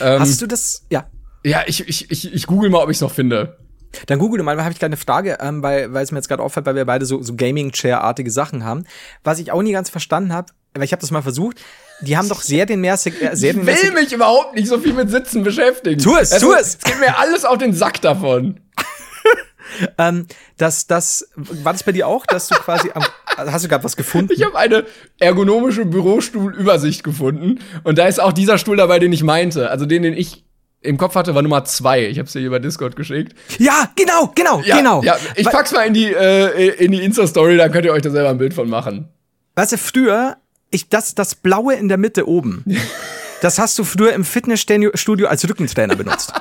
Ähm, 0.00 0.20
hast 0.20 0.40
du 0.40 0.46
das? 0.46 0.86
Ja. 0.90 1.06
ja, 1.44 1.62
ich, 1.66 1.88
ich, 1.88 2.10
ich, 2.10 2.32
ich 2.32 2.46
google 2.46 2.70
mal, 2.70 2.82
ob 2.82 2.90
ich 2.90 2.98
es 2.98 3.00
noch 3.00 3.10
finde. 3.10 3.58
Dann 4.06 4.18
google 4.18 4.42
mal, 4.42 4.60
habe 4.60 4.72
ich 4.72 4.78
gerade 4.78 4.90
eine 4.90 4.96
Frage, 4.96 5.38
ähm, 5.40 5.62
weil, 5.62 5.92
weil 5.92 6.04
es 6.04 6.10
mir 6.10 6.18
jetzt 6.18 6.28
gerade 6.28 6.42
auffällt, 6.42 6.66
weil 6.66 6.74
wir 6.74 6.84
beide 6.84 7.06
so, 7.06 7.22
so 7.22 7.34
Gaming-Chair-artige 7.34 8.30
Sachen 8.30 8.64
haben. 8.64 8.84
Was 9.22 9.38
ich 9.38 9.52
auch 9.52 9.62
nie 9.62 9.72
ganz 9.72 9.90
verstanden 9.90 10.32
habe, 10.32 10.52
weil 10.74 10.84
ich 10.84 10.92
habe 10.92 11.00
das 11.00 11.10
mal 11.10 11.22
versucht, 11.22 11.60
die 12.00 12.16
haben 12.16 12.28
doch 12.28 12.42
serienmäßig, 12.42 13.22
äh, 13.22 13.30
Ich 13.32 13.38
serienmäßig 13.38 13.94
will 13.94 14.02
mich 14.02 14.12
überhaupt 14.12 14.54
nicht 14.54 14.68
so 14.68 14.78
viel 14.78 14.92
mit 14.92 15.10
Sitzen 15.10 15.44
beschäftigen. 15.44 16.00
Tu 16.00 16.16
es, 16.16 16.30
tu 16.30 16.52
es. 16.52 16.76
Es 16.76 16.78
geht 16.80 17.00
mir 17.00 17.18
alles 17.18 17.44
auf 17.44 17.58
den 17.58 17.72
Sack 17.72 18.00
davon. 18.00 18.60
ähm, 19.98 20.26
dass 20.56 20.86
das, 20.86 21.28
war 21.36 21.72
das 21.72 21.84
bei 21.84 21.92
dir 21.92 22.08
auch, 22.08 22.26
dass 22.26 22.48
du 22.48 22.54
quasi 22.56 22.90
am, 22.94 23.04
also 23.36 23.52
hast 23.52 23.64
du 23.64 23.68
gerade 23.68 23.84
was 23.84 23.96
gefunden? 23.96 24.32
Ich 24.32 24.44
habe 24.44 24.58
eine 24.58 24.84
ergonomische 25.18 25.84
Bürostuhlübersicht 25.84 27.04
gefunden 27.04 27.60
und 27.84 27.98
da 27.98 28.06
ist 28.06 28.20
auch 28.20 28.32
dieser 28.32 28.58
Stuhl 28.58 28.76
dabei, 28.76 28.98
den 28.98 29.12
ich 29.12 29.22
meinte. 29.22 29.70
Also 29.70 29.86
den, 29.86 30.02
den 30.02 30.14
ich 30.14 30.44
im 30.80 30.98
Kopf 30.98 31.14
hatte, 31.14 31.34
war 31.34 31.42
Nummer 31.42 31.64
zwei. 31.64 32.06
Ich 32.06 32.18
habe 32.18 32.26
es 32.26 32.32
dir 32.32 32.40
über 32.40 32.60
Discord 32.60 32.96
geschickt. 32.96 33.34
Ja, 33.58 33.90
genau, 33.96 34.32
genau, 34.34 34.60
Ja, 34.64 34.76
genau. 34.76 35.02
Ja, 35.02 35.16
ich 35.34 35.46
pack's 35.46 35.72
mal 35.72 35.86
in 35.86 35.94
die, 35.94 36.12
äh, 36.12 36.68
in 36.84 36.92
die 36.92 37.02
Insta-Story, 37.02 37.56
dann 37.56 37.72
könnt 37.72 37.86
ihr 37.86 37.92
euch 37.92 38.02
da 38.02 38.10
selber 38.10 38.30
ein 38.30 38.38
Bild 38.38 38.52
von 38.52 38.68
machen. 38.68 39.08
Weißt 39.56 39.72
du, 39.72 39.78
früher, 39.78 40.36
ich, 40.74 40.88
das, 40.88 41.14
das 41.14 41.34
Blaue 41.34 41.74
in 41.74 41.88
der 41.88 41.98
Mitte 41.98 42.28
oben, 42.28 42.64
das 43.40 43.58
hast 43.58 43.78
du 43.78 43.84
früher 43.84 44.12
im 44.12 44.24
Fitnessstudio 44.24 45.28
als 45.28 45.48
Rückentrainer 45.48 45.96
benutzt. 45.96 46.32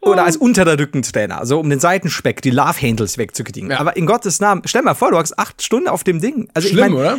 Oder 0.00 0.24
als 0.24 0.36
unterer 0.36 0.78
Rückentrainer, 0.78 1.46
so 1.46 1.58
um 1.58 1.70
den 1.70 1.80
Seitenspeck, 1.80 2.42
die 2.42 2.50
Love 2.50 2.80
Handles 2.82 3.16
wegzukriegen. 3.16 3.70
Ja. 3.70 3.80
Aber 3.80 3.96
in 3.96 4.04
Gottes 4.04 4.38
Namen, 4.38 4.62
stell 4.66 4.82
mal 4.82 4.94
vor, 4.94 5.10
du 5.10 5.16
hast 5.16 5.38
acht 5.38 5.62
Stunden 5.62 5.88
auf 5.88 6.04
dem 6.04 6.20
Ding. 6.20 6.48
Also 6.52 6.68
Schlimm, 6.68 6.84
ich 6.84 6.90
mein, 6.90 7.00
oder? 7.00 7.18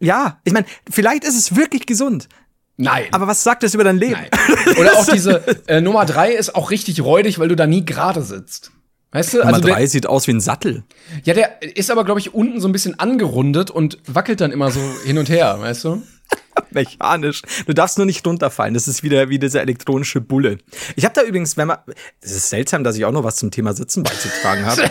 Ja, 0.00 0.40
ich 0.44 0.52
meine, 0.52 0.66
vielleicht 0.90 1.22
ist 1.22 1.38
es 1.38 1.54
wirklich 1.54 1.86
gesund. 1.86 2.28
Nein. 2.76 3.04
Aber 3.12 3.28
was 3.28 3.44
sagt 3.44 3.62
das 3.62 3.74
über 3.74 3.84
dein 3.84 3.98
Leben? 3.98 4.20
Nein. 4.20 4.76
Oder 4.78 4.98
auch 4.98 5.06
diese 5.12 5.46
äh, 5.68 5.80
Nummer 5.80 6.04
drei 6.04 6.32
ist 6.32 6.56
auch 6.56 6.70
richtig 6.72 7.02
räudig, 7.04 7.38
weil 7.38 7.48
du 7.48 7.54
da 7.54 7.68
nie 7.68 7.84
gerade 7.84 8.22
sitzt. 8.22 8.72
Weißt 9.12 9.34
du? 9.34 9.38
Nummer 9.38 9.54
Also 9.54 9.60
drei 9.68 9.78
der, 9.80 9.88
sieht 9.88 10.06
aus 10.06 10.26
wie 10.26 10.32
ein 10.32 10.40
Sattel. 10.40 10.84
ja, 11.24 11.34
der 11.34 11.62
ist 11.62 11.90
aber, 11.90 12.04
glaube 12.04 12.18
ich, 12.20 12.34
unten 12.34 12.60
so 12.60 12.68
ein 12.68 12.72
bisschen 12.72 12.98
angerundet 12.98 13.70
und 13.70 13.98
wackelt 14.06 14.40
dann 14.40 14.52
immer 14.52 14.70
so 14.70 14.80
hin 15.04 15.18
und 15.18 15.28
her, 15.28 15.56
weißt 15.60 15.84
du? 15.84 16.02
Mechanisch. 16.70 17.42
Du 17.66 17.74
darfst 17.74 17.98
nur 17.98 18.06
nicht 18.06 18.26
runterfallen. 18.26 18.72
Das 18.74 18.88
ist 18.88 19.02
wieder 19.02 19.28
wie 19.28 19.38
diese 19.38 19.60
elektronische 19.60 20.20
Bulle. 20.20 20.58
Ich 20.96 21.04
habe 21.04 21.14
da 21.14 21.22
übrigens, 21.22 21.56
wenn 21.56 21.68
man, 21.68 21.78
es 22.20 22.32
ist 22.32 22.48
seltsam, 22.48 22.84
dass 22.84 22.96
ich 22.96 23.04
auch 23.04 23.12
noch 23.12 23.24
was 23.24 23.36
zum 23.36 23.50
Thema 23.50 23.74
Sitzen 23.74 24.02
beizutragen 24.02 24.64
habe. 24.66 24.82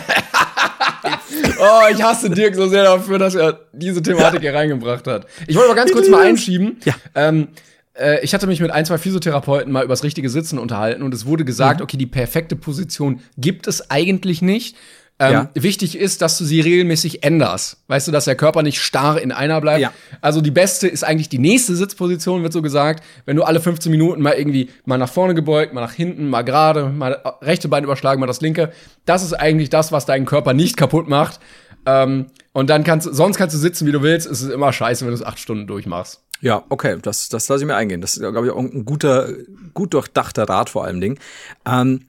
Oh, 1.58 1.80
ich 1.92 2.02
hasse 2.02 2.30
Dirk 2.30 2.54
so 2.54 2.68
sehr 2.68 2.84
dafür, 2.84 3.18
dass 3.18 3.34
er 3.34 3.60
diese 3.72 4.02
Thematik 4.02 4.40
hier 4.40 4.54
reingebracht 4.54 5.06
hat. 5.06 5.26
Ich 5.46 5.56
wollte 5.56 5.70
aber 5.70 5.76
ganz 5.76 5.92
kurz 5.92 6.08
mal 6.08 6.24
einschieben. 6.24 6.80
Ja. 6.84 6.94
Ähm, 7.14 7.48
äh, 7.94 8.20
ich 8.24 8.34
hatte 8.34 8.46
mich 8.46 8.60
mit 8.60 8.70
ein, 8.70 8.84
zwei 8.84 8.98
Physiotherapeuten 8.98 9.72
mal 9.72 9.84
übers 9.84 10.02
richtige 10.04 10.28
Sitzen 10.30 10.58
unterhalten 10.58 11.02
und 11.02 11.12
es 11.14 11.26
wurde 11.26 11.44
gesagt, 11.44 11.80
Mhm. 11.80 11.84
okay, 11.84 11.96
die 11.96 12.06
perfekte 12.06 12.56
Position 12.56 13.20
gibt 13.36 13.66
es 13.66 13.90
eigentlich 13.90 14.42
nicht. 14.42 14.76
Ähm, 15.18 15.32
Ja. 15.32 15.50
Wichtig 15.54 15.96
ist, 15.98 16.22
dass 16.22 16.38
du 16.38 16.44
sie 16.44 16.60
regelmäßig 16.60 17.22
änderst. 17.22 17.76
Weißt 17.86 18.08
du, 18.08 18.12
dass 18.12 18.24
der 18.24 18.34
Körper 18.34 18.62
nicht 18.62 18.80
starr 18.80 19.20
in 19.20 19.30
einer 19.30 19.60
bleibt. 19.60 19.80
Ja. 19.82 19.92
Also 20.22 20.40
die 20.40 20.50
beste 20.50 20.88
ist 20.88 21.04
eigentlich 21.04 21.28
die 21.28 21.38
nächste 21.38 21.76
Sitzposition, 21.76 22.42
wird 22.42 22.52
so 22.54 22.62
gesagt. 22.62 23.04
Wenn 23.26 23.36
du 23.36 23.42
alle 23.42 23.60
15 23.60 23.90
Minuten 23.92 24.22
mal 24.22 24.32
irgendwie 24.32 24.70
mal 24.86 24.96
nach 24.96 25.10
vorne 25.12 25.34
gebeugt, 25.34 25.74
mal 25.74 25.82
nach 25.82 25.92
hinten, 25.92 26.28
mal 26.28 26.42
gerade, 26.42 26.86
mal 26.88 27.20
rechte 27.42 27.68
Bein 27.68 27.84
überschlagen, 27.84 28.20
mal 28.20 28.26
das 28.26 28.40
linke. 28.40 28.72
Das 29.04 29.22
ist 29.22 29.34
eigentlich 29.34 29.68
das, 29.68 29.92
was 29.92 30.06
deinen 30.06 30.24
Körper 30.24 30.54
nicht 30.54 30.76
kaputt 30.78 31.08
macht. 31.08 31.40
Ähm, 31.84 32.26
und 32.52 32.70
dann 32.70 32.82
kannst 32.82 33.06
du, 33.06 33.12
sonst 33.12 33.36
kannst 33.36 33.54
du 33.54 33.58
sitzen, 33.58 33.86
wie 33.86 33.92
du 33.92 34.02
willst. 34.02 34.26
Es 34.26 34.40
ist 34.40 34.50
immer 34.50 34.72
scheiße, 34.72 35.04
wenn 35.04 35.10
du 35.12 35.16
es 35.16 35.24
acht 35.24 35.38
Stunden 35.38 35.66
durchmachst. 35.66 36.20
Ja, 36.42 36.64
okay, 36.68 36.98
das, 37.00 37.28
das 37.28 37.48
lasse 37.48 37.62
ich 37.62 37.66
mir 37.66 37.76
eingehen. 37.76 38.00
Das 38.00 38.14
ist, 38.14 38.20
glaube 38.20 38.46
ich, 38.46 38.52
auch 38.52 38.58
ein 38.58 38.84
guter, 38.84 39.28
gut 39.74 39.94
durchdachter 39.94 40.48
Rat 40.48 40.70
vor 40.70 40.84
allem 40.84 41.00
Ding. 41.00 41.18
Ähm, 41.64 42.06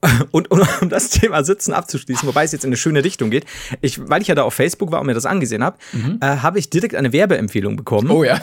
und, 0.30 0.50
und 0.50 0.68
um 0.82 0.88
das 0.90 1.08
Thema 1.10 1.42
Sitzen 1.42 1.72
abzuschließen, 1.72 2.28
wobei 2.28 2.44
es 2.44 2.52
jetzt 2.52 2.64
in 2.64 2.68
eine 2.68 2.76
schöne 2.76 3.02
Richtung 3.02 3.30
geht, 3.30 3.46
ich, 3.80 4.08
weil 4.08 4.22
ich 4.22 4.28
ja 4.28 4.34
da 4.34 4.44
auf 4.44 4.54
Facebook 4.54 4.92
war 4.92 5.00
und 5.00 5.06
mir 5.06 5.14
das 5.14 5.26
angesehen 5.26 5.64
habe, 5.64 5.78
äh, 6.20 6.36
habe 6.36 6.58
ich 6.58 6.70
direkt 6.70 6.94
eine 6.94 7.12
Werbeempfehlung 7.12 7.76
bekommen. 7.76 8.10
Oh 8.10 8.22
ja. 8.22 8.40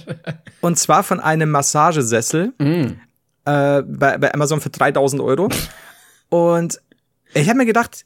Und 0.60 0.78
zwar 0.78 1.02
von 1.02 1.20
einem 1.20 1.50
Massagesessel 1.50 2.52
äh, 3.46 3.82
bei, 3.82 4.18
bei 4.18 4.34
Amazon 4.34 4.60
für 4.60 4.68
3000 4.68 5.22
Euro. 5.22 5.48
Und 6.28 6.80
ich 7.32 7.48
habe 7.48 7.56
mir 7.56 7.66
gedacht, 7.66 8.04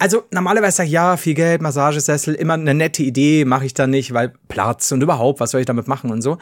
also 0.00 0.24
normalerweise 0.30 0.78
sag 0.78 0.86
ich, 0.86 0.92
ja, 0.92 1.16
viel 1.16 1.34
Geld, 1.34 1.60
Massagesessel, 1.60 2.34
immer 2.34 2.54
eine 2.54 2.74
nette 2.74 3.02
Idee, 3.02 3.44
mache 3.44 3.66
ich 3.66 3.74
dann 3.74 3.90
nicht, 3.90 4.14
weil 4.14 4.32
Platz 4.48 4.90
und 4.92 5.02
überhaupt, 5.02 5.40
was 5.40 5.50
soll 5.50 5.60
ich 5.60 5.66
damit 5.66 5.86
machen 5.88 6.10
und 6.10 6.22
so. 6.22 6.38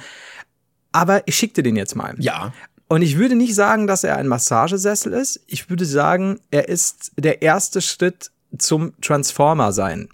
Aber 0.93 1.23
ich 1.27 1.37
schickte 1.37 1.63
den 1.63 1.77
jetzt 1.77 1.95
mal. 1.95 2.15
ja. 2.19 2.53
Und 2.91 3.03
ich 3.03 3.19
würde 3.19 3.35
nicht 3.35 3.55
sagen, 3.55 3.87
dass 3.87 4.03
er 4.03 4.17
ein 4.17 4.27
Massagesessel 4.29 5.13
ist. 5.13 5.43
Ich 5.47 5.69
würde 5.69 5.85
sagen, 5.85 6.41
er 6.51 6.71
ist 6.71 7.13
der 7.19 7.43
erste 7.43 7.83
Schritt 7.83 8.31
zum 8.57 8.99
Transformer 9.03 9.73
sein. 9.73 10.09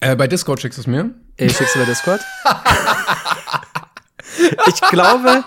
Äh, 0.00 0.14
bei 0.14 0.28
Discord 0.28 0.60
schickst 0.60 0.76
du 0.76 0.82
es 0.82 0.86
mir? 0.86 1.14
Ich 1.38 1.56
schick's 1.56 1.74
über 1.74 1.86
Discord. 1.86 2.20
Ich 4.66 4.80
glaube, 4.90 5.44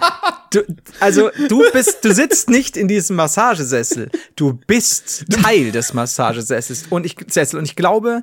du, 0.52 0.62
also 1.00 1.30
du 1.48 1.64
bist, 1.72 2.04
du 2.04 2.14
sitzt 2.14 2.50
nicht 2.50 2.78
in 2.78 2.88
diesem 2.88 3.16
Massagesessel. 3.16 4.10
Du 4.36 4.54
bist 4.68 5.26
Teil 5.44 5.72
des 5.72 5.94
Massagesessels. 5.94 6.86
Und 6.90 7.06
ich, 7.06 7.16
Sessel. 7.28 7.60
Und 7.60 7.66
ich 7.66 7.76
glaube, 7.76 8.22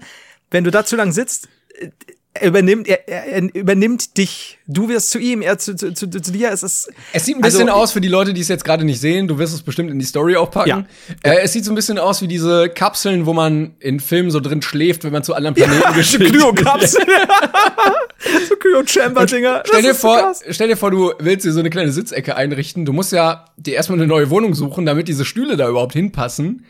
wenn 0.50 0.64
du 0.64 0.70
da 0.70 0.84
zu 0.84 0.96
lang 0.96 1.12
sitzt, 1.12 1.48
übernimmt, 2.46 2.86
er, 2.88 3.08
er, 3.08 3.24
er 3.26 3.54
übernimmt 3.54 4.16
dich. 4.18 4.58
Du 4.66 4.88
wirst 4.88 5.10
zu 5.10 5.18
ihm, 5.18 5.42
er 5.42 5.58
zu, 5.58 5.74
zu, 5.76 5.92
zu, 5.94 6.08
zu 6.08 6.32
dir. 6.32 6.50
Es 6.52 6.62
ist, 6.62 6.90
Es 7.12 7.24
sieht 7.24 7.36
ein 7.36 7.40
bisschen 7.40 7.68
Also- 7.68 7.80
aus 7.80 7.92
für 7.92 8.00
die 8.00 8.08
Leute, 8.08 8.32
die 8.34 8.40
es 8.40 8.48
jetzt 8.48 8.64
gerade 8.64 8.84
nicht 8.84 9.00
sehen. 9.00 9.28
Du 9.28 9.38
wirst 9.38 9.54
es 9.54 9.62
bestimmt 9.62 9.90
in 9.90 9.98
die 9.98 10.04
Story 10.04 10.36
auch 10.36 10.50
packen. 10.50 10.68
Ja. 10.68 10.86
Äh, 11.32 11.40
es 11.42 11.52
sieht 11.52 11.64
so 11.64 11.72
ein 11.72 11.74
bisschen 11.74 11.98
aus 11.98 12.22
wie 12.22 12.28
diese 12.28 12.68
Kapseln, 12.68 13.26
wo 13.26 13.32
man 13.32 13.74
in 13.80 14.00
Filmen 14.00 14.30
so 14.30 14.40
drin 14.40 14.62
schläft, 14.62 15.04
wenn 15.04 15.12
man 15.12 15.22
zu 15.24 15.34
anderen 15.34 15.54
Planeten 15.54 15.92
geschickt 15.94 16.20
wird. 16.24 16.34
Kryokapsel. 16.34 17.00
so 18.48 18.56
Kryo-Chamber-Dinger. 18.56 19.62
Stell 19.66 19.82
dir, 19.82 19.94
so 19.94 20.00
vor, 20.00 20.18
krass. 20.18 20.42
stell 20.50 20.68
dir 20.68 20.76
vor, 20.76 20.90
du 20.90 21.12
willst 21.18 21.44
dir 21.44 21.52
so 21.52 21.60
eine 21.60 21.70
kleine 21.70 21.92
Sitzecke 21.92 22.36
einrichten. 22.36 22.84
Du 22.84 22.92
musst 22.92 23.12
ja 23.12 23.44
dir 23.56 23.74
erstmal 23.74 23.98
eine 23.98 24.06
neue 24.06 24.30
Wohnung 24.30 24.54
suchen, 24.54 24.86
damit 24.86 25.08
diese 25.08 25.24
Stühle 25.24 25.56
da 25.56 25.68
überhaupt 25.68 25.92
hinpassen. 25.92 26.64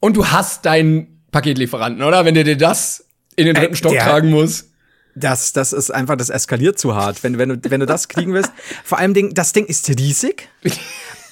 Und 0.00 0.16
du 0.16 0.26
hast 0.28 0.64
deinen 0.64 1.20
Paketlieferanten, 1.30 2.02
oder? 2.02 2.24
Wenn 2.24 2.34
der 2.34 2.44
dir 2.44 2.56
das 2.56 3.04
in 3.36 3.46
den 3.46 3.54
dritten 3.54 3.72
Ey, 3.74 3.76
Stock 3.76 3.92
der- 3.92 4.02
tragen 4.04 4.30
muss. 4.30 4.69
Das, 5.14 5.52
das 5.52 5.72
ist 5.72 5.90
einfach, 5.90 6.16
das 6.16 6.30
eskaliert 6.30 6.78
zu 6.78 6.94
hart, 6.94 7.22
wenn, 7.22 7.38
wenn, 7.38 7.48
du, 7.48 7.70
wenn 7.70 7.80
du 7.80 7.86
das 7.86 8.08
kriegen 8.08 8.32
willst. 8.32 8.52
Vor 8.84 8.98
allem, 8.98 9.14
Ding, 9.14 9.34
das 9.34 9.52
Ding 9.52 9.66
ist 9.66 9.88
riesig. 9.88 10.48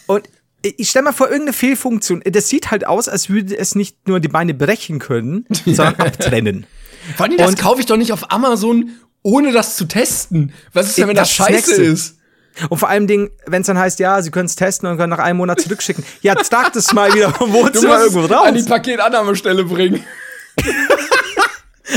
Und 0.07 0.29
ich 0.63 0.91
stell 0.91 1.03
mal 1.03 1.13
vor, 1.13 1.29
irgendeine 1.29 1.53
Fehlfunktion. 1.53 2.23
Das 2.25 2.49
sieht 2.49 2.71
halt 2.71 2.87
aus, 2.87 3.09
als 3.09 3.29
würde 3.29 3.57
es 3.57 3.75
nicht 3.75 4.09
nur 4.09 4.21
die 4.21 4.29
Beine 4.29 4.55
brechen 4.55 4.99
können, 4.99 5.47
sondern 5.65 5.95
abtrennen. 5.97 6.67
Vor 7.17 7.27
allem, 7.27 7.37
das 7.37 7.57
kaufe 7.57 7.81
ich 7.81 7.87
doch 7.87 7.97
nicht 7.97 8.13
auf 8.13 8.31
Amazon, 8.33 8.91
ohne 9.23 9.53
das 9.53 9.77
zu 9.77 9.85
testen. 9.87 10.53
Was 10.73 10.89
ist 10.89 10.99
denn, 10.99 11.09
wenn 11.09 11.17
das, 11.17 11.29
Das 11.29 11.47
scheiße 11.47 11.83
ist? 11.83 12.17
Und 12.69 12.79
vor 12.79 12.89
allem, 12.89 13.07
Ding, 13.07 13.31
wenn 13.47 13.61
es 13.61 13.69
dann 13.69 13.79
heißt, 13.79 14.01
ja, 14.01 14.21
sie 14.21 14.31
können 14.33 14.47
es 14.47 14.57
testen 14.57 14.89
und 14.89 14.97
können 14.97 15.11
nach 15.11 15.21
einem 15.21 15.37
Monat 15.37 15.61
zurückschicken. 15.61 16.05
Ja, 16.23 16.35
tragt 16.35 16.75
es 16.75 16.93
mal 16.93 17.15
wieder 17.15 17.33
vom 17.33 17.53
Du 17.53 17.59
musst 17.61 17.75
irgendwo 17.85 18.25
es 18.25 18.33
an 18.33 18.55
die 18.55 18.61
raus. 18.61 18.69
Paketannahmestelle 18.69 19.65
bringen. 19.65 20.05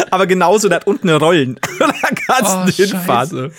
Aber 0.09 0.27
genauso, 0.27 0.69
da 0.69 0.75
hat 0.77 0.87
unten 0.87 1.09
Rollen. 1.09 1.59
da 1.79 1.91
kannst 2.27 2.51
Oh, 2.55 2.65
du 2.65 2.71
hinfahren. 2.71 3.29
scheiße. 3.29 3.51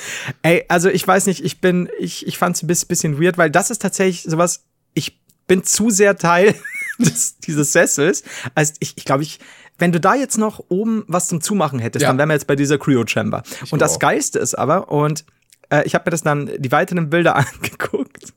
Ey, 0.43 0.65
also 0.69 0.89
ich 0.89 1.07
weiß 1.07 1.27
nicht, 1.27 1.45
ich 1.45 1.61
bin, 1.61 1.89
ich, 1.99 2.27
ich 2.27 2.39
fand 2.39 2.57
es 2.57 2.63
ein 2.63 2.67
bisschen, 2.67 2.89
bisschen 2.89 3.21
weird, 3.23 3.39
weil 3.39 3.51
das 3.51 3.71
ist 3.71 3.83
tatsächlich 3.83 4.23
sowas, 4.23 4.65
ich 4.95 5.19
bin 5.47 5.65
zu 5.65 5.91
sehr 5.91 6.17
Teil 6.17 6.55
des, 6.99 7.39
dieses 7.39 7.73
Sessels. 7.73 8.23
Also 8.55 8.73
ich, 8.81 8.93
ich 8.97 9.05
glaube, 9.05 9.23
ich, 9.23 9.41
wenn 9.79 9.93
du 9.93 10.01
da 10.01 10.15
jetzt 10.15 10.39
noch 10.39 10.63
oben 10.69 11.05
was 11.09 11.29
zum 11.29 11.41
Zumachen 11.41 11.79
hättest, 11.79 12.03
Ja. 12.03 12.09
dann 12.09 12.19
wären 12.19 12.29
wir 12.29 12.35
jetzt 12.35 12.47
bei 12.47 12.57
dieser 12.57 12.79
Cryo 12.79 13.05
Chamber. 13.07 13.43
Und 13.71 13.83
das 13.83 13.95
auch. 13.95 13.99
Geiste 13.99 14.39
ist 14.39 14.55
aber, 14.55 14.91
und 14.93 15.25
äh, 15.71 15.83
ich 15.85 15.95
habe 15.95 16.05
mir 16.07 16.11
das 16.13 16.23
dann 16.23 16.51
die 16.59 16.71
weiteren 16.73 17.11
Bilder 17.11 17.37
angeguckt, 17.37 18.33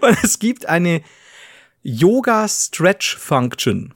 und 0.00 0.18
es 0.24 0.38
gibt 0.40 0.66
eine 0.66 1.02
Yoga 1.82 2.48
Stretch 2.48 3.16
Function. 3.16 3.92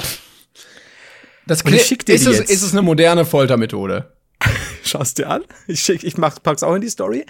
Das 1.46 1.64
klingt- 1.64 1.82
schick 1.82 2.06
dir 2.06 2.14
ist, 2.14 2.26
es, 2.26 2.38
jetzt. 2.38 2.50
ist 2.50 2.62
es 2.62 2.72
eine 2.72 2.82
moderne 2.82 3.24
Foltermethode? 3.24 4.12
Schau's 4.84 5.14
dir 5.14 5.28
an. 5.28 5.42
Ich, 5.66 5.80
schick, 5.82 6.02
ich 6.04 6.16
mach, 6.16 6.42
pack's 6.42 6.62
auch 6.62 6.74
in 6.74 6.80
die 6.80 6.88
Story. 6.88 7.24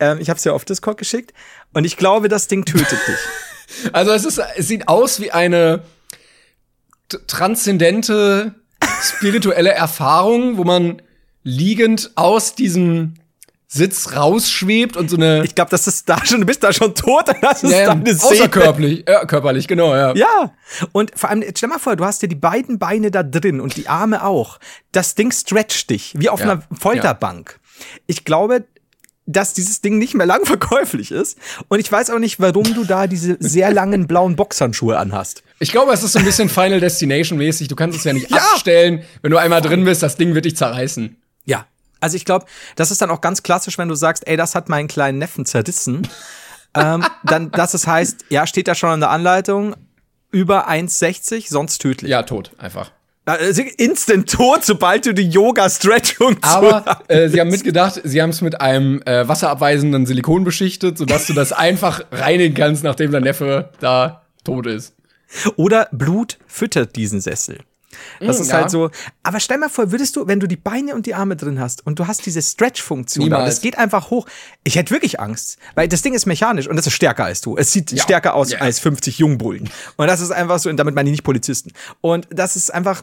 Ähm, 0.00 0.18
ich 0.20 0.28
habe 0.30 0.38
es 0.38 0.44
ja 0.44 0.52
auf 0.52 0.64
Discord 0.64 0.98
geschickt. 0.98 1.32
Und 1.72 1.84
ich 1.84 1.96
glaube, 1.96 2.28
das 2.28 2.48
Ding 2.48 2.64
tötet 2.64 2.92
dich. 3.06 3.16
Also 3.92 4.12
es 4.12 4.24
ist, 4.24 4.40
es 4.56 4.68
sieht 4.68 4.88
aus 4.88 5.20
wie 5.20 5.32
eine 5.32 5.82
transzendente 7.26 8.54
spirituelle 9.02 9.70
Erfahrung, 9.72 10.56
wo 10.56 10.64
man 10.64 11.02
liegend 11.42 12.10
aus 12.14 12.54
diesem 12.54 13.14
Sitz 13.74 14.14
rausschwebt 14.14 14.96
und 14.96 15.10
so 15.10 15.16
eine 15.16 15.42
Ich 15.44 15.54
glaube, 15.54 15.70
das 15.70 15.86
ist 15.88 16.08
da 16.08 16.24
schon, 16.24 16.40
du 16.40 16.46
bist 16.46 16.62
da 16.62 16.72
schon 16.72 16.94
tot, 16.94 17.28
und 17.28 17.36
das 17.42 17.62
ist 17.64 17.72
Ja, 17.72 17.86
deine 17.94 18.14
Seele. 18.14 18.22
außerkörperlich, 18.42 19.08
äh, 19.08 19.26
körperlich, 19.26 19.66
genau, 19.66 19.94
ja. 19.94 20.14
Ja. 20.14 20.52
Und 20.92 21.10
vor 21.18 21.28
allem, 21.30 21.42
stell 21.56 21.68
mal 21.68 21.78
vor, 21.80 21.96
du 21.96 22.04
hast 22.04 22.22
ja 22.22 22.28
die 22.28 22.36
beiden 22.36 22.78
Beine 22.78 23.10
da 23.10 23.22
drin 23.24 23.60
und 23.60 23.76
die 23.76 23.88
Arme 23.88 24.24
auch. 24.24 24.60
Das 24.92 25.14
Ding 25.16 25.32
stretcht 25.32 25.90
dich, 25.90 26.14
wie 26.16 26.28
auf 26.30 26.38
Ja. 26.40 26.52
einer 26.52 26.62
Folterbank. 26.78 27.58
Ich 28.06 28.24
glaube, 28.24 28.64
dass 29.26 29.54
dieses 29.54 29.80
Ding 29.80 29.98
nicht 29.98 30.14
mehr 30.14 30.26
lang 30.32 30.44
verkäuflich 30.44 31.10
ist. 31.10 31.38
Und 31.68 31.80
ich 31.80 31.90
weiß 31.90 32.10
auch 32.10 32.18
nicht, 32.18 32.38
warum 32.40 32.62
du 32.74 32.84
da 32.84 33.06
diese 33.06 33.36
sehr 33.40 33.72
langen 33.72 34.06
blauen 34.06 34.36
Boxhandschuhe 34.36 34.98
anhast. 34.98 35.42
Ich 35.58 35.72
glaube, 35.72 35.92
es 35.92 36.02
ist 36.02 36.12
so 36.12 36.18
ein 36.18 36.24
bisschen 36.24 36.48
Final 36.48 36.78
Destination 36.78 37.38
mäßig. 37.38 37.68
Du 37.68 37.74
kannst 37.76 37.98
es 37.98 38.04
ja 38.04 38.12
nicht 38.12 38.30
Ja. 38.30 38.36
abstellen. 38.36 39.02
Wenn 39.22 39.30
du 39.30 39.38
einmal 39.38 39.62
drin 39.62 39.84
bist, 39.84 40.02
das 40.02 40.16
Ding 40.16 40.34
wird 40.34 40.44
dich 40.44 40.56
zerreißen. 40.56 41.16
Ja. 41.46 41.66
Also 42.04 42.16
ich 42.18 42.26
glaube, 42.26 42.44
das 42.76 42.90
ist 42.90 43.00
dann 43.00 43.10
auch 43.10 43.22
ganz 43.22 43.42
klassisch, 43.42 43.78
wenn 43.78 43.88
du 43.88 43.94
sagst, 43.94 44.26
ey, 44.26 44.36
das 44.36 44.54
hat 44.54 44.68
meinen 44.68 44.88
kleinen 44.88 45.16
Neffen 45.16 45.46
zerrissen. 45.46 46.06
ähm, 46.76 47.02
dann, 47.24 47.50
dass 47.50 47.72
es 47.72 47.86
heißt, 47.86 48.26
ja, 48.28 48.46
steht 48.46 48.68
da 48.68 48.74
schon 48.74 48.90
an 48.90 49.00
der 49.00 49.08
Anleitung, 49.08 49.74
über 50.30 50.68
1,60, 50.68 51.48
sonst 51.48 51.78
tödlich. 51.78 52.10
Ja, 52.10 52.22
tot, 52.24 52.50
einfach. 52.58 52.90
Also 53.24 53.62
instant 53.78 54.30
tot, 54.30 54.66
sobald 54.66 55.06
du 55.06 55.14
die 55.14 55.30
Yoga-Stretchung 55.30 56.36
Aber 56.42 57.00
äh, 57.08 57.30
sie 57.30 57.40
haben 57.40 57.48
mitgedacht, 57.48 57.98
sie 58.04 58.20
haben 58.20 58.28
es 58.28 58.42
mit 58.42 58.60
einem 58.60 59.00
äh, 59.06 59.26
wasserabweisenden 59.26 60.04
Silikon 60.04 60.44
beschichtet, 60.44 60.98
sodass 60.98 61.26
du 61.26 61.32
das 61.32 61.52
einfach 61.52 62.04
reinigen 62.12 62.54
kannst, 62.54 62.84
nachdem 62.84 63.12
dein 63.12 63.22
Neffe 63.22 63.70
da 63.80 64.26
tot 64.44 64.66
ist. 64.66 64.94
Oder 65.56 65.88
Blut 65.90 66.36
füttert 66.46 66.96
diesen 66.96 67.22
Sessel. 67.22 67.60
Das 68.20 68.38
Mm, 68.38 68.42
ist 68.42 68.48
ja. 68.50 68.54
halt 68.58 68.70
so. 68.70 68.90
Aber 69.22 69.40
stell 69.40 69.58
mal 69.58 69.68
vor, 69.68 69.90
würdest 69.92 70.16
du, 70.16 70.26
wenn 70.26 70.40
du 70.40 70.46
die 70.46 70.56
Beine 70.56 70.94
und 70.94 71.06
die 71.06 71.14
Arme 71.14 71.36
drin 71.36 71.60
hast 71.60 71.86
und 71.86 71.98
du 71.98 72.06
hast 72.06 72.24
diese 72.26 72.42
Stretch-Funktion 72.42 73.28
da 73.30 73.36
und 73.36 73.40
Niemals. 73.42 73.56
es 73.56 73.60
geht 73.62 73.78
einfach 73.78 74.10
hoch. 74.10 74.26
Ich 74.64 74.76
hätte 74.76 74.90
wirklich 74.92 75.20
Angst, 75.20 75.58
weil 75.74 75.88
das 75.88 76.02
Ding 76.02 76.14
ist 76.14 76.26
mechanisch 76.26 76.66
und 76.68 76.76
das 76.76 76.86
ist 76.86 76.92
stärker 76.94 77.24
als 77.24 77.40
du. 77.40 77.56
Es 77.56 77.72
sieht 77.72 77.92
Ja. 77.92 78.02
stärker 78.02 78.34
aus 78.34 78.52
Ja. 78.52 78.58
als 78.58 78.78
50 78.80 79.18
Jungbullen. 79.18 79.68
Und 79.96 80.06
das 80.06 80.20
ist 80.20 80.30
einfach 80.30 80.58
so, 80.58 80.70
und 80.70 80.76
damit 80.76 80.94
meine 80.94 81.08
ich 81.08 81.12
nicht 81.12 81.24
Polizisten. 81.24 81.72
Und 82.00 82.26
das 82.30 82.56
ist 82.56 82.72
einfach, 82.72 83.02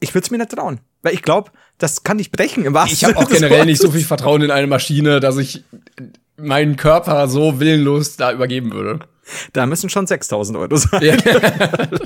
ich 0.00 0.14
würde 0.14 0.24
es 0.24 0.30
mir 0.30 0.38
nicht 0.38 0.50
trauen. 0.50 0.80
Weil 1.02 1.14
ich 1.14 1.22
glaube, 1.22 1.50
das 1.78 2.04
kann 2.04 2.18
dich 2.18 2.30
brechen 2.30 2.64
im 2.64 2.74
wahrsten 2.74 2.94
Ich 2.94 3.04
habe 3.04 3.16
auch 3.16 3.28
generell 3.28 3.66
nicht 3.66 3.80
so 3.82 3.90
viel 3.90 4.04
Vertrauen 4.04 4.42
in 4.42 4.50
eine 4.52 4.66
Maschine, 4.68 5.18
dass 5.20 5.36
ich 5.36 5.64
meinen 6.36 6.76
Körper 6.76 7.26
so 7.28 7.58
willenlos 7.60 8.16
da 8.16 8.32
übergeben 8.32 8.72
würde. 8.72 9.00
Da 9.52 9.66
müssen 9.66 9.88
schon 9.90 10.06
6000 10.06 10.58
Euro 10.58 10.76
sein. 10.76 11.02
Ja. 11.02 11.16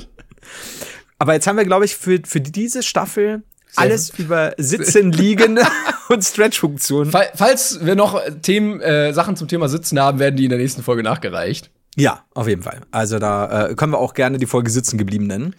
Aber 1.19 1.33
jetzt 1.33 1.47
haben 1.47 1.57
wir, 1.57 1.65
glaube 1.65 1.85
ich, 1.85 1.95
für, 1.95 2.19
für 2.25 2.41
diese 2.41 2.83
Staffel 2.83 3.43
alles 3.75 4.11
über 4.17 4.53
Sitzen, 4.57 5.11
Liegen 5.11 5.59
und 6.09 6.23
Stretch-Funktionen. 6.23 7.11
Fall- 7.11 7.29
Falls 7.35 7.85
wir 7.85 7.95
noch 7.95 8.19
Themen, 8.41 8.81
äh, 8.81 9.13
Sachen 9.13 9.35
zum 9.35 9.47
Thema 9.47 9.69
Sitzen 9.69 9.99
haben, 9.99 10.19
werden 10.19 10.35
die 10.35 10.45
in 10.45 10.49
der 10.49 10.59
nächsten 10.59 10.83
Folge 10.83 11.03
nachgereicht. 11.03 11.69
Ja, 11.95 12.23
auf 12.33 12.47
jeden 12.47 12.61
Fall. 12.61 12.81
Also 12.91 13.17
da 13.19 13.69
äh, 13.69 13.75
können 13.75 13.91
wir 13.93 13.97
auch 13.99 14.13
gerne 14.13 14.37
die 14.37 14.45
Folge 14.45 14.69
Sitzen 14.69 14.97
geblieben 14.97 15.27
nennen. 15.27 15.55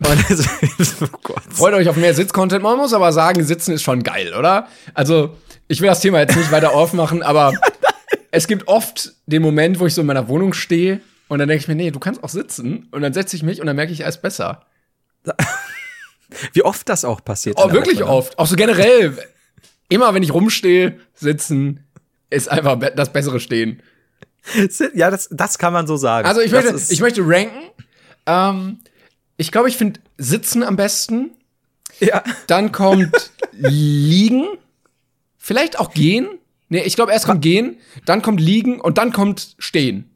Also, 0.00 0.44
oh. 1.28 1.34
Freut 1.50 1.74
euch 1.74 1.88
auf 1.88 1.96
mehr 1.96 2.14
Sitz-Content. 2.14 2.62
Man 2.62 2.76
muss 2.76 2.92
aber 2.92 3.12
sagen, 3.12 3.44
Sitzen 3.44 3.72
ist 3.72 3.82
schon 3.82 4.02
geil, 4.02 4.34
oder? 4.34 4.66
Also, 4.94 5.36
ich 5.68 5.80
will 5.80 5.88
das 5.88 6.00
Thema 6.00 6.20
jetzt 6.20 6.36
nicht 6.36 6.50
weiter 6.50 6.72
aufmachen, 6.72 7.22
aber 7.22 7.52
es 8.30 8.46
gibt 8.48 8.66
oft 8.68 9.12
den 9.26 9.42
Moment, 9.42 9.78
wo 9.78 9.86
ich 9.86 9.94
so 9.94 10.00
in 10.00 10.06
meiner 10.06 10.28
Wohnung 10.28 10.52
stehe 10.54 11.00
und 11.28 11.38
dann 11.38 11.48
denke 11.48 11.62
ich 11.62 11.68
mir, 11.68 11.76
nee, 11.76 11.90
du 11.90 12.00
kannst 12.00 12.22
auch 12.24 12.28
sitzen. 12.28 12.88
Und 12.90 13.02
dann 13.02 13.12
setze 13.12 13.36
ich 13.36 13.42
mich 13.42 13.60
und 13.60 13.66
dann 13.66 13.76
merke 13.76 13.92
ich, 13.92 14.00
ist 14.00 14.22
besser. 14.22 14.66
Wie 16.52 16.62
oft 16.62 16.88
das 16.88 17.04
auch 17.04 17.22
passiert. 17.24 17.58
Oh, 17.58 17.70
wirklich 17.72 18.02
oft. 18.02 18.38
Auch 18.38 18.46
so 18.46 18.56
generell. 18.56 19.16
Immer 19.88 20.14
wenn 20.14 20.22
ich 20.22 20.32
rumstehe, 20.32 20.98
sitzen, 21.14 21.84
ist 22.30 22.48
einfach 22.50 22.78
das 22.96 23.12
bessere 23.12 23.40
Stehen. 23.40 23.82
Ja, 24.94 25.10
das, 25.10 25.28
das 25.30 25.58
kann 25.58 25.72
man 25.72 25.86
so 25.86 25.96
sagen. 25.96 26.26
Also 26.26 26.40
ich 26.40 26.50
möchte, 26.50 26.74
ich 26.88 27.00
möchte 27.00 27.22
ranken. 27.24 27.70
Ähm, 28.26 28.80
ich 29.36 29.52
glaube, 29.52 29.68
ich 29.68 29.76
finde 29.76 30.00
Sitzen 30.18 30.62
am 30.62 30.76
besten. 30.76 31.32
ja. 32.00 32.24
Dann 32.46 32.72
kommt 32.72 33.30
Liegen. 33.52 34.46
Vielleicht 35.38 35.78
auch 35.78 35.92
Gehen. 35.92 36.28
Nee, 36.68 36.82
ich 36.84 36.96
glaube, 36.96 37.12
erst 37.12 37.26
kommt 37.26 37.42
Gehen, 37.42 37.78
dann 38.06 38.22
kommt 38.22 38.40
Liegen 38.40 38.80
und 38.80 38.96
dann 38.96 39.12
kommt 39.12 39.56
Stehen. 39.58 40.10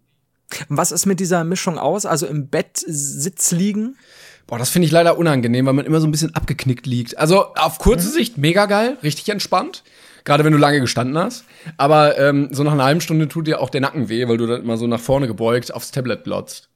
Was 0.68 0.90
ist 0.90 1.04
mit 1.04 1.20
dieser 1.20 1.44
Mischung 1.44 1.78
aus? 1.78 2.06
Also 2.06 2.26
im 2.26 2.48
Bett 2.48 2.78
Sitz 2.78 3.50
liegen? 3.50 3.98
Boah, 4.46 4.58
das 4.58 4.70
finde 4.70 4.86
ich 4.86 4.92
leider 4.92 5.18
unangenehm, 5.18 5.66
weil 5.66 5.72
man 5.72 5.86
immer 5.86 6.00
so 6.00 6.06
ein 6.06 6.12
bisschen 6.12 6.34
abgeknickt 6.34 6.86
liegt. 6.86 7.18
Also 7.18 7.54
auf 7.54 7.78
kurze 7.78 8.08
Sicht 8.08 8.38
mega 8.38 8.66
geil, 8.66 8.96
richtig 9.02 9.28
entspannt. 9.28 9.82
Gerade 10.24 10.44
wenn 10.44 10.52
du 10.52 10.58
lange 10.58 10.80
gestanden 10.80 11.16
hast. 11.18 11.44
Aber 11.76 12.18
ähm, 12.18 12.48
so 12.50 12.62
nach 12.64 12.72
einer 12.72 12.84
halben 12.84 13.00
Stunde 13.00 13.28
tut 13.28 13.46
dir 13.46 13.60
auch 13.60 13.70
der 13.70 13.80
Nacken 13.80 14.08
weh, 14.08 14.26
weil 14.28 14.36
du 14.36 14.46
dann 14.46 14.62
immer 14.62 14.76
so 14.76 14.86
nach 14.86 15.00
vorne 15.00 15.26
gebeugt 15.26 15.72
aufs 15.72 15.90
Tablet 15.90 16.24
glotzt. 16.24 16.68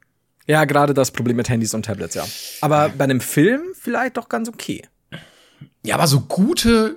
Ja, 0.47 0.65
gerade 0.65 0.95
das 0.95 1.11
Problem 1.11 1.37
mit 1.37 1.49
Handys 1.49 1.75
und 1.75 1.85
Tablets, 1.85 2.15
ja. 2.15 2.25
Aber 2.61 2.89
bei 2.89 3.05
einem 3.05 3.21
Film 3.21 3.63
vielleicht 3.75 4.17
doch 4.17 4.29
ganz 4.29 4.49
okay. 4.49 4.83
Ja, 5.85 5.95
aber 5.95 6.07
so 6.07 6.21
gute 6.21 6.97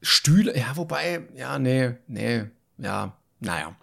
Stühle, 0.00 0.56
ja, 0.56 0.76
wobei, 0.76 1.22
ja, 1.34 1.58
nee, 1.58 1.92
nee, 2.06 2.44
ja, 2.78 3.12
naja. 3.40 3.74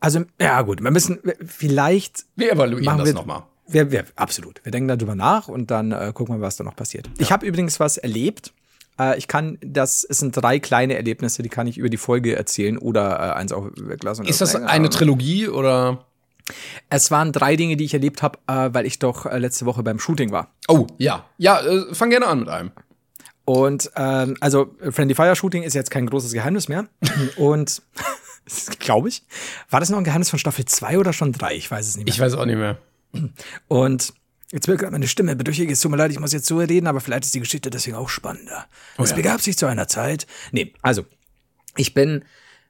Also, 0.00 0.24
ja, 0.40 0.62
gut, 0.62 0.82
wir 0.82 0.90
müssen 0.90 1.20
vielleicht 1.44 2.24
Wir 2.36 2.52
evaluieren 2.52 2.98
das 2.98 3.12
nochmal. 3.12 3.42
Wir, 3.72 3.90
wir, 3.90 4.04
absolut. 4.16 4.60
Wir 4.64 4.72
denken 4.72 4.88
darüber 4.88 5.14
nach 5.14 5.48
und 5.48 5.70
dann 5.70 5.92
äh, 5.92 6.12
gucken 6.12 6.36
wir, 6.36 6.40
was 6.40 6.56
da 6.56 6.64
noch 6.64 6.76
passiert. 6.76 7.08
Ich 7.18 7.30
habe 7.30 7.46
übrigens 7.46 7.78
was 7.78 7.98
erlebt. 7.98 8.52
Äh, 8.98 9.16
ich 9.18 9.28
kann, 9.28 9.58
das 9.64 10.04
es 10.04 10.18
sind 10.18 10.36
drei 10.36 10.58
kleine 10.58 10.96
Erlebnisse, 10.96 11.42
die 11.42 11.48
kann 11.48 11.66
ich 11.66 11.78
über 11.78 11.88
die 11.88 11.96
Folge 11.96 12.36
erzählen 12.36 12.78
oder 12.78 13.10
äh, 13.12 13.38
eins 13.38 13.52
auch 13.52 13.68
weglassen. 13.76 14.26
Ist 14.26 14.40
das 14.40 14.54
eine 14.56 14.90
Trilogie 14.90 15.48
oder? 15.48 16.04
Es 16.88 17.12
waren 17.12 17.32
drei 17.32 17.54
Dinge, 17.54 17.76
die 17.76 17.84
ich 17.84 17.94
erlebt 17.94 18.22
habe, 18.22 18.38
äh, 18.48 18.70
weil 18.72 18.86
ich 18.86 18.98
doch 18.98 19.26
äh, 19.26 19.38
letzte 19.38 19.66
Woche 19.66 19.82
beim 19.84 20.00
Shooting 20.00 20.32
war. 20.32 20.52
Oh, 20.66 20.86
ja. 20.98 21.24
Ja, 21.38 21.60
äh, 21.60 21.94
fang 21.94 22.10
gerne 22.10 22.26
an 22.26 22.40
mit 22.40 22.48
einem. 22.48 22.72
Und 23.44 23.90
ähm, 23.96 24.36
also 24.40 24.74
Friendly 24.90 25.14
Fire 25.14 25.34
Shooting 25.34 25.62
ist 25.62 25.74
jetzt 25.74 25.90
kein 25.90 26.06
großes 26.06 26.32
Geheimnis 26.32 26.68
mehr. 26.68 26.86
und 27.36 27.82
glaube 28.78 29.08
ich, 29.08 29.22
war 29.70 29.80
das 29.80 29.90
noch 29.90 29.98
ein 29.98 30.04
Geheimnis 30.04 30.30
von 30.30 30.38
Staffel 30.38 30.64
2 30.64 30.98
oder 30.98 31.12
schon 31.12 31.32
3? 31.32 31.54
Ich 31.54 31.70
weiß 31.70 31.86
es 31.86 31.96
nicht 31.96 32.06
mehr. 32.06 32.14
Ich 32.14 32.20
weiß 32.20 32.34
auch 32.34 32.46
nicht 32.46 32.58
mehr. 32.58 32.78
Und 33.68 34.12
jetzt 34.52 34.68
wird 34.68 34.78
gerade 34.78 34.92
meine 34.92 35.08
Stimme 35.08 35.36
bedrückig. 35.36 35.70
Es 35.70 35.80
tut 35.80 35.90
mir 35.90 35.96
leid, 35.96 36.10
ich 36.10 36.20
muss 36.20 36.32
jetzt 36.32 36.46
so 36.46 36.58
reden, 36.58 36.86
aber 36.86 37.00
vielleicht 37.00 37.24
ist 37.24 37.34
die 37.34 37.40
Geschichte 37.40 37.70
deswegen 37.70 37.96
auch 37.96 38.08
spannender. 38.08 38.66
es 38.98 39.10
ja. 39.10 39.16
begab 39.16 39.40
sich 39.40 39.56
zu 39.58 39.66
einer 39.66 39.88
Zeit. 39.88 40.26
Nee, 40.52 40.72
also, 40.82 41.04
ich 41.76 41.94
bin 41.94 42.24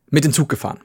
mit 0.09 0.25
dem 0.25 0.33
Zug 0.33 0.49
gefahren. 0.49 0.81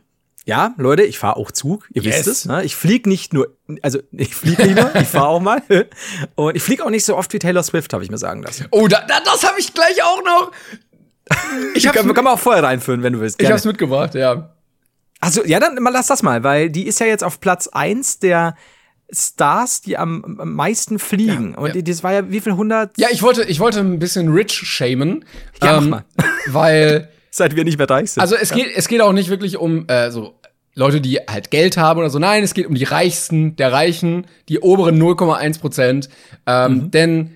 Ja, 0.48 0.76
Leute, 0.78 1.02
ich 1.02 1.18
fahre 1.18 1.38
auch 1.38 1.50
Zug, 1.52 1.88
ihr 1.92 2.04
Yes. 2.04 2.18
wisst 2.18 2.28
es. 2.28 2.46
Ne? 2.46 2.64
Ich 2.64 2.76
flieg 2.76 3.08
nicht 3.08 3.34
nur, 3.34 3.58
also 3.82 4.00
ich 4.12 4.36
flieg 4.36 4.60
nicht 4.60 4.76
nur, 4.80 4.96
ich 4.96 5.08
fahre 5.08 5.28
auch 5.30 5.40
mal. 5.40 5.64
Und 6.36 6.56
ich 6.56 6.62
flieg 6.62 6.82
auch 6.82 6.92
nicht 6.92 7.04
so 7.04 7.18
oft 7.18 7.34
wie 7.34 7.40
Taylor 7.40 7.64
Swift, 7.64 7.94
habe 7.94 8.04
ich 8.04 8.12
mir 8.12 8.20
sagen 8.20 8.44
lassen. 8.44 8.68
Oh, 8.70 8.88
da, 8.88 9.02
da, 9.08 9.20
das 9.22 9.44
habe 9.44 9.60
ich 9.60 9.74
gleich 9.74 10.04
auch 10.04 10.24
noch. 10.24 10.52
Ich 11.74 11.84
Kann, 11.86 12.14
kann 12.14 12.24
man 12.24 12.36
auch 12.36 12.40
vorher 12.40 12.62
reinführen, 12.62 13.02
wenn 13.02 13.14
du 13.14 13.20
willst. 13.20 13.38
ich 13.38 13.40
Gerne. 13.40 13.56
hab's 13.56 13.66
mitgebracht, 13.66 14.14
ja. 14.14 14.54
Also, 15.20 15.44
ja, 15.44 15.60
dann 15.60 15.74
mal 15.82 15.90
lass 15.90 16.06
das 16.06 16.22
mal, 16.22 16.44
weil 16.44 16.70
die 16.70 16.86
ist 16.86 17.00
ja 17.00 17.08
jetzt 17.08 17.24
auf 17.24 17.40
Platz 17.40 17.68
eins 17.68 18.20
der 18.20 18.56
Stars, 19.12 19.82
die 19.82 19.98
am, 19.98 20.38
am 20.40 20.54
meisten 20.54 21.00
fliegen. 21.00 21.52
Ja, 21.52 21.58
Und 21.60 21.76
ja. 21.76 21.82
das 21.82 22.04
war 22.04 22.14
ja 22.14 22.30
wie 22.32 22.40
viel 22.40 22.54
hundert, 22.54 22.98
Ja, 22.98 23.08
ich 23.12 23.22
wollte, 23.22 23.44
ich 23.44 23.60
wollte 23.60 23.80
ein 23.80 24.00
bisschen 24.00 24.32
rich 24.32 24.52
shamen. 24.54 25.26
Ja, 25.64 25.80
mach 25.80 25.88
mal. 25.88 26.06
Weil, 26.48 27.10
seit 27.32 27.56
wir 27.56 27.64
nicht 27.64 27.78
mehr 27.78 27.90
reich 27.90 28.12
sind. 28.12 28.22
also 28.22 28.36
es 28.36 28.52
geht, 28.52 28.68
es 28.76 28.88
geht 28.88 29.02
auch 29.02 29.14
nicht 29.14 29.30
wirklich 29.30 29.58
um 29.58 29.88
äh, 29.88 30.10
so 30.12 30.40
Leute, 30.74 31.00
die 31.02 31.18
halt 31.30 31.52
Geld 31.52 31.78
haben 31.78 32.00
oder 32.00 32.10
so. 32.10 32.20
Nein, 32.20 32.44
es 32.44 32.54
geht 32.54 32.66
um 32.68 32.76
die 32.76 32.84
Reichsten 32.84 33.56
der 33.56 33.72
Reichen, 33.72 34.28
die 34.50 34.60
oberen 34.60 35.02
0,1 35.02 35.60
Prozent. 35.60 36.10
Ähm, 36.46 36.74
Mhm. 36.74 36.92
Denn, 36.92 37.32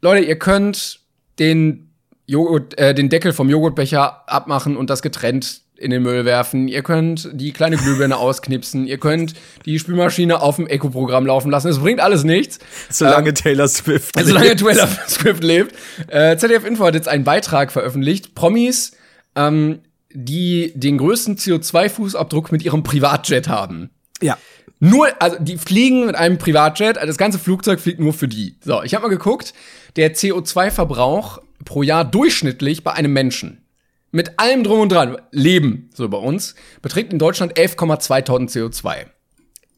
Leute, 0.00 0.24
ihr 0.24 0.38
könnt 0.38 1.00
den 1.38 1.90
Joghurt, 2.26 2.76
äh, 2.78 2.94
den 2.94 3.08
Deckel 3.08 3.32
vom 3.32 3.48
Joghurtbecher 3.48 4.28
abmachen 4.28 4.76
und 4.76 4.90
das 4.90 5.02
getrennt 5.02 5.62
in 5.78 5.90
den 5.90 6.02
Müll 6.02 6.24
werfen. 6.24 6.68
Ihr 6.68 6.82
könnt 6.82 7.28
die 7.32 7.52
kleine 7.52 7.76
Glühbirne 7.76 8.16
ausknipsen. 8.18 8.86
Ihr 8.86 8.98
könnt 8.98 9.34
die 9.64 9.78
Spülmaschine 9.78 10.40
auf 10.40 10.56
dem 10.56 10.66
Eco-Programm 10.66 11.26
laufen 11.26 11.50
lassen. 11.50 11.68
Es 11.68 11.78
bringt 11.78 12.00
alles 12.00 12.24
nichts. 12.24 12.58
Solange 12.90 13.34
Taylor 13.34 13.68
Swift. 13.68 14.16
Also 14.16 14.30
Solange 14.30 14.56
Taylor 14.56 14.88
Swift 15.08 15.42
lebt. 15.42 15.74
Äh, 16.08 16.36
ZDF 16.36 16.64
Info 16.64 16.84
hat 16.84 16.94
jetzt 16.94 17.08
einen 17.08 17.24
Beitrag 17.24 17.70
veröffentlicht. 17.70 18.34
Promis, 18.34 18.92
ähm, 19.34 19.80
die 20.12 20.72
den 20.74 20.98
größten 20.98 21.36
CO2-Fußabdruck 21.36 22.50
mit 22.50 22.64
ihrem 22.64 22.82
Privatjet 22.82 23.48
haben. 23.48 23.90
Ja. 24.22 24.38
Nur, 24.78 25.08
also 25.20 25.36
die 25.40 25.58
fliegen 25.58 26.06
mit 26.06 26.16
einem 26.16 26.38
Privatjet, 26.38 26.98
also 26.98 27.06
das 27.06 27.18
ganze 27.18 27.38
Flugzeug 27.38 27.80
fliegt 27.80 28.00
nur 28.00 28.12
für 28.12 28.28
die. 28.28 28.56
So, 28.64 28.82
ich 28.82 28.94
habe 28.94 29.02
mal 29.06 29.14
geguckt, 29.14 29.54
der 29.96 30.14
CO2-Verbrauch 30.14 31.40
pro 31.64 31.82
Jahr 31.82 32.04
durchschnittlich 32.04 32.84
bei 32.84 32.92
einem 32.92 33.12
Menschen 33.12 33.65
mit 34.12 34.38
allem 34.38 34.64
drum 34.64 34.80
und 34.80 34.92
dran, 34.92 35.16
Leben 35.30 35.90
so 35.94 36.08
bei 36.08 36.18
uns, 36.18 36.54
beträgt 36.82 37.12
in 37.12 37.18
Deutschland 37.18 37.54
11,2 37.54 38.24
Tonnen 38.24 38.48
CO2. 38.48 39.06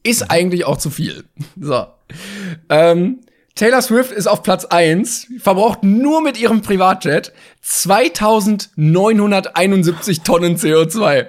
Ist 0.03 0.31
eigentlich 0.31 0.65
auch 0.65 0.79
zu 0.79 0.91
viel. 0.91 1.25
So. 1.61 1.87
Ähm, 2.69 3.21
Taylor 3.59 3.83
Swift 3.83 4.13
ist 4.13 4.29
auf 4.29 4.45
Platz 4.45 4.65
1, 4.67 5.27
verbraucht 5.41 5.83
nur 5.83 6.23
mit 6.23 6.41
ihrem 6.41 6.63
Privatjet 6.63 7.33
2971 7.63 10.21
Tonnen 10.21 10.57
CO2. 10.57 11.27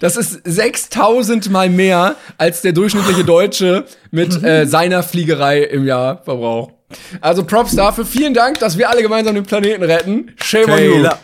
Das 0.00 0.16
ist 0.16 0.40
6000 0.44 1.50
mal 1.50 1.68
mehr 1.68 2.16
als 2.38 2.62
der 2.62 2.72
durchschnittliche 2.72 3.24
Deutsche 3.24 3.84
mit 4.10 4.42
äh, 4.44 4.66
seiner 4.66 5.02
Fliegerei 5.02 5.64
im 5.64 5.84
Jahr 5.84 6.22
verbraucht. 6.24 6.75
Also 7.20 7.44
Props 7.44 7.74
dafür. 7.74 8.06
Vielen 8.06 8.32
Dank, 8.32 8.60
dass 8.60 8.78
wir 8.78 8.88
alle 8.88 9.02
gemeinsam 9.02 9.34
den 9.34 9.44
Planeten 9.44 9.82
retten. 9.82 10.32
Shame 10.42 10.70
on 10.70 10.78
you. 10.78 10.92
Taylor. 10.92 11.18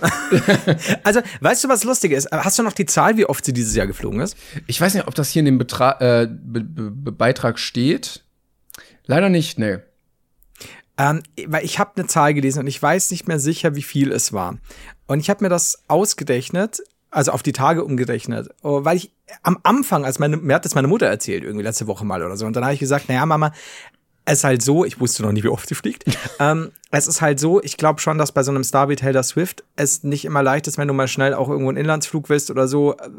also, 1.04 1.20
weißt 1.40 1.64
du, 1.64 1.68
was 1.68 1.84
lustig 1.84 2.12
ist? 2.12 2.28
Hast 2.32 2.58
du 2.58 2.62
noch 2.62 2.72
die 2.72 2.86
Zahl, 2.86 3.16
wie 3.16 3.26
oft 3.26 3.44
sie 3.44 3.52
dieses 3.52 3.74
Jahr 3.74 3.86
geflogen 3.86 4.20
ist? 4.20 4.36
Ich 4.66 4.80
weiß 4.80 4.94
nicht, 4.94 5.06
ob 5.06 5.14
das 5.14 5.30
hier 5.30 5.40
in 5.40 5.46
dem 5.46 5.58
Betra 5.58 6.00
äh, 6.00 6.26
Be 6.26 6.60
Be 6.60 6.90
Be 6.90 7.12
Beitrag 7.12 7.58
steht. 7.58 8.24
Leider 9.06 9.28
nicht, 9.28 9.58
ne. 9.58 9.82
Ähm, 10.98 11.22
weil 11.46 11.64
ich 11.64 11.78
habe 11.78 11.92
eine 11.96 12.06
Zahl 12.06 12.34
gelesen 12.34 12.60
und 12.60 12.66
ich 12.66 12.82
weiß 12.82 13.10
nicht 13.12 13.26
mehr 13.26 13.38
sicher, 13.38 13.74
wie 13.74 13.82
viel 13.82 14.12
es 14.12 14.32
war. 14.32 14.58
Und 15.06 15.20
ich 15.20 15.30
habe 15.30 15.44
mir 15.44 15.48
das 15.48 15.84
ausgerechnet, 15.88 16.82
also 17.10 17.32
auf 17.32 17.42
die 17.42 17.52
Tage 17.52 17.84
umgerechnet, 17.84 18.50
oh, 18.62 18.84
weil 18.84 18.96
ich 18.96 19.12
am 19.42 19.58
Anfang, 19.62 20.04
als 20.04 20.18
meine, 20.18 20.36
mir 20.36 20.54
hat 20.54 20.64
das 20.64 20.74
meine 20.74 20.88
Mutter 20.88 21.06
erzählt, 21.06 21.44
irgendwie 21.44 21.64
letzte 21.64 21.86
Woche 21.86 22.04
mal 22.04 22.22
oder 22.22 22.36
so, 22.36 22.46
und 22.46 22.54
dann 22.54 22.64
habe 22.64 22.74
ich 22.74 22.80
gesagt, 22.80 23.08
naja, 23.08 23.24
Mama, 23.24 23.52
es 24.24 24.38
ist 24.38 24.44
halt 24.44 24.62
so, 24.62 24.84
ich 24.84 25.00
wusste 25.00 25.22
noch 25.22 25.32
nie, 25.32 25.42
wie 25.42 25.48
oft 25.48 25.68
sie 25.68 25.74
fliegt. 25.74 26.04
ähm, 26.40 26.70
es 26.90 27.06
ist 27.06 27.20
halt 27.20 27.40
so, 27.40 27.62
ich 27.62 27.76
glaube 27.76 28.00
schon, 28.00 28.18
dass 28.18 28.32
bei 28.32 28.42
so 28.42 28.50
einem 28.50 28.64
Star 28.64 28.88
wie 28.88 28.96
Taylor 28.96 29.22
Swift 29.22 29.64
es 29.76 30.02
nicht 30.02 30.24
immer 30.24 30.42
leicht 30.42 30.66
ist, 30.66 30.78
wenn 30.78 30.88
du 30.88 30.94
mal 30.94 31.08
schnell 31.08 31.34
auch 31.34 31.48
irgendwo 31.48 31.70
einen 31.70 31.78
Inlandsflug 31.78 32.28
willst 32.28 32.50
oder 32.50 32.68
so, 32.68 32.96
äh, 32.96 33.10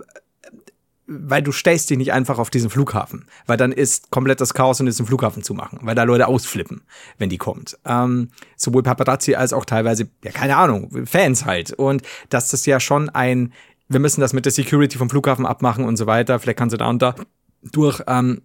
weil 1.06 1.42
du 1.42 1.52
stellst 1.52 1.90
dich 1.90 1.98
nicht 1.98 2.14
einfach 2.14 2.40
auf 2.40 2.50
diesen 2.50 2.70
Flughafen, 2.70 3.26
weil 3.46 3.58
dann 3.58 3.74
ist 3.74 4.10
komplett 4.10 4.40
das 4.40 4.54
Chaos 4.54 4.80
und 4.80 4.88
ist 4.88 5.00
ein 5.00 5.06
Flughafen 5.06 5.44
zu 5.44 5.54
machen, 5.54 5.80
weil 5.82 5.96
da 5.96 6.04
Leute 6.04 6.28
ausflippen, 6.28 6.84
wenn 7.18 7.30
die 7.30 7.38
kommt. 7.38 7.78
Ähm, 7.86 8.30
sowohl 8.56 8.84
Paparazzi 8.84 9.36
als 9.36 9.52
auch 9.52 9.66
teilweise, 9.66 10.08
ja 10.24 10.32
keine 10.32 10.56
Ahnung, 10.56 11.06
Fans 11.06 11.46
halt. 11.46 11.74
Und 11.74 12.04
dass 12.30 12.50
das 12.50 12.66
ja 12.66 12.80
schon 12.80 13.10
ein, 13.10 13.52
wir 13.90 14.00
müssen 14.00 14.22
das 14.22 14.32
mit 14.32 14.46
der 14.46 14.54
Security 14.54 14.98
vom 14.98 15.10
Flughafen 15.10 15.46
abmachen 15.46 15.84
und 15.84 15.98
so 15.98 16.06
weiter, 16.06 16.40
vielleicht 16.40 16.58
kannst 16.58 16.74
du 16.74 16.78
da 16.78 16.88
und 16.88 17.02
da 17.02 17.16
durch, 17.62 18.02
ähm, 18.08 18.42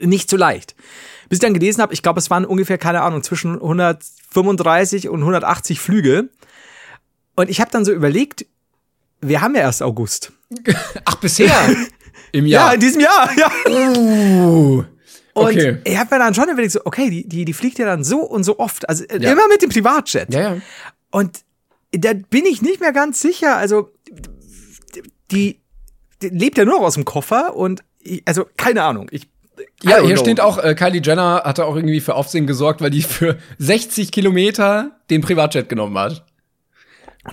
nicht 0.00 0.30
so 0.30 0.36
leicht. 0.36 0.74
Bis 1.28 1.38
ich 1.38 1.40
dann 1.40 1.54
gelesen 1.54 1.82
habe, 1.82 1.92
ich 1.92 2.02
glaube, 2.02 2.18
es 2.18 2.30
waren 2.30 2.44
ungefähr, 2.44 2.78
keine 2.78 3.02
Ahnung, 3.02 3.22
zwischen 3.22 3.54
135 3.54 5.08
und 5.08 5.20
180 5.20 5.80
Flüge. 5.80 6.28
Und 7.34 7.50
ich 7.50 7.60
habe 7.60 7.70
dann 7.70 7.84
so 7.84 7.92
überlegt, 7.92 8.46
wir 9.20 9.40
haben 9.40 9.54
ja 9.54 9.62
erst 9.62 9.82
August. 9.82 10.32
Ach, 11.04 11.16
bisher? 11.16 11.52
Im 12.32 12.46
Jahr? 12.46 12.68
Ja, 12.68 12.74
in 12.74 12.80
diesem 12.80 13.00
Jahr, 13.00 13.30
ja. 13.36 13.50
Uh, 13.68 14.84
okay. 15.34 15.70
Und 15.70 15.80
ich 15.84 15.98
habe 15.98 16.14
mir 16.14 16.18
dann 16.20 16.34
schon 16.34 16.48
überlegt, 16.48 16.72
so, 16.72 16.80
okay, 16.84 17.10
die, 17.10 17.28
die, 17.28 17.44
die 17.44 17.52
fliegt 17.52 17.78
ja 17.78 17.86
dann 17.86 18.04
so 18.04 18.20
und 18.20 18.44
so 18.44 18.58
oft. 18.58 18.88
Also 18.88 19.04
ja. 19.04 19.32
immer 19.32 19.48
mit 19.48 19.62
dem 19.62 19.70
Privatjet. 19.70 20.32
Ja, 20.32 20.40
ja. 20.40 20.56
Und 21.10 21.40
da 21.92 22.12
bin 22.12 22.46
ich 22.46 22.62
nicht 22.62 22.80
mehr 22.80 22.92
ganz 22.92 23.20
sicher. 23.20 23.56
Also, 23.56 23.92
die, 25.30 25.60
die 26.22 26.28
lebt 26.28 26.58
ja 26.58 26.64
nur 26.64 26.78
noch 26.78 26.86
aus 26.86 26.94
dem 26.94 27.04
Koffer 27.04 27.56
und 27.56 27.82
ich, 28.00 28.22
also 28.26 28.46
keine 28.56 28.82
Ahnung. 28.82 29.08
Ich 29.10 29.28
ja, 29.82 29.98
hier 29.98 30.14
know. 30.14 30.16
steht 30.16 30.40
auch, 30.40 30.58
äh, 30.58 30.74
Kylie 30.74 31.00
Jenner 31.02 31.42
hatte 31.44 31.64
auch 31.64 31.76
irgendwie 31.76 32.00
für 32.00 32.14
Aufsehen 32.14 32.46
gesorgt, 32.46 32.80
weil 32.80 32.90
die 32.90 33.02
für 33.02 33.36
60 33.58 34.12
Kilometer 34.12 34.92
den 35.10 35.20
Privatjet 35.20 35.68
genommen 35.68 35.98
hat. 35.98 36.24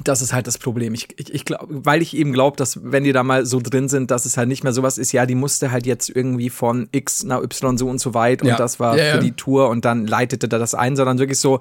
Das 0.04 0.22
ist 0.22 0.34
halt 0.34 0.48
das 0.48 0.58
Problem. 0.58 0.94
Ich, 0.94 1.08
ich, 1.20 1.34
ich 1.34 1.46
glaub, 1.46 1.68
weil 1.70 2.02
ich 2.02 2.16
eben 2.16 2.34
glaube, 2.34 2.58
dass 2.58 2.80
wenn 2.84 3.04
die 3.04 3.12
da 3.12 3.22
mal 3.22 3.46
so 3.46 3.60
drin 3.62 3.90
sind, 3.90 4.10
dass 4.10 4.26
es 4.26 4.38
halt 4.38 4.48
nicht 4.48 4.64
mehr 4.64 4.74
sowas 4.74 4.98
ist, 4.98 5.12
ja, 5.12 5.26
die 5.26 5.36
musste 5.36 5.72
halt 5.72 5.86
jetzt 5.86 6.10
irgendwie 6.10 6.50
von 6.50 6.90
X 6.92 7.24
nach 7.24 7.42
Y 7.44 7.78
so 7.78 7.88
und 7.88 8.00
so 8.00 8.14
weit 8.14 8.42
und 8.42 8.48
ja. 8.48 8.56
das 8.56 8.80
war 8.80 8.98
ja, 8.98 9.14
für 9.14 9.20
die 9.20 9.34
Tour 9.34 9.70
und 9.70 9.86
dann 9.86 10.08
leitete 10.08 10.48
da 10.48 10.58
das 10.58 10.74
ein, 10.74 10.96
sondern 10.96 11.20
wirklich 11.20 11.40
so, 11.40 11.60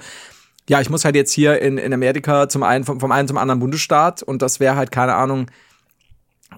ja, 0.68 0.80
ich 0.80 0.88
muss 0.88 1.04
halt 1.04 1.14
jetzt 1.14 1.32
hier 1.32 1.60
in, 1.60 1.76
in 1.76 1.92
Amerika 1.92 2.48
zum 2.48 2.62
einen, 2.62 2.84
vom, 2.84 3.00
vom 3.00 3.12
einen 3.12 3.28
zum 3.28 3.36
anderen 3.36 3.60
Bundesstaat 3.60 4.22
und 4.22 4.40
das 4.40 4.60
wäre 4.60 4.76
halt, 4.76 4.92
keine 4.92 5.14
Ahnung, 5.14 5.48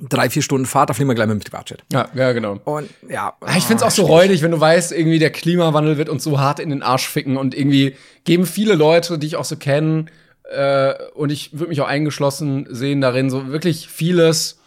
drei, 0.00 0.30
vier 0.30 0.42
Stunden 0.42 0.66
Fahrt, 0.66 0.90
da 0.90 0.94
fliegen 0.94 1.08
wir 1.08 1.14
gleich 1.14 1.28
mit 1.28 1.40
dem 1.40 1.44
Privatjet. 1.44 1.84
Ja, 1.92 2.08
ja, 2.14 2.32
genau. 2.32 2.58
Und 2.64 2.90
ja. 3.08 3.34
Ah, 3.40 3.56
ich 3.56 3.64
find's 3.64 3.82
auch 3.82 3.90
so 3.90 4.04
räudig, 4.04 4.42
wenn 4.42 4.50
du 4.50 4.60
weißt, 4.60 4.92
irgendwie 4.92 5.18
der 5.18 5.30
Klimawandel 5.30 5.98
wird 5.98 6.08
uns 6.08 6.24
so 6.24 6.40
hart 6.40 6.60
in 6.60 6.70
den 6.70 6.82
Arsch 6.82 7.08
ficken 7.08 7.36
und 7.36 7.54
irgendwie 7.54 7.96
geben 8.24 8.46
viele 8.46 8.74
Leute, 8.74 9.18
die 9.18 9.26
ich 9.26 9.36
auch 9.36 9.44
so 9.44 9.56
kenne, 9.56 10.06
äh, 10.50 10.94
und 11.14 11.30
ich 11.30 11.52
würde 11.52 11.68
mich 11.68 11.80
auch 11.80 11.88
eingeschlossen 11.88 12.66
sehen 12.70 13.00
darin, 13.00 13.30
so 13.30 13.48
wirklich 13.48 13.88
vieles 13.88 14.58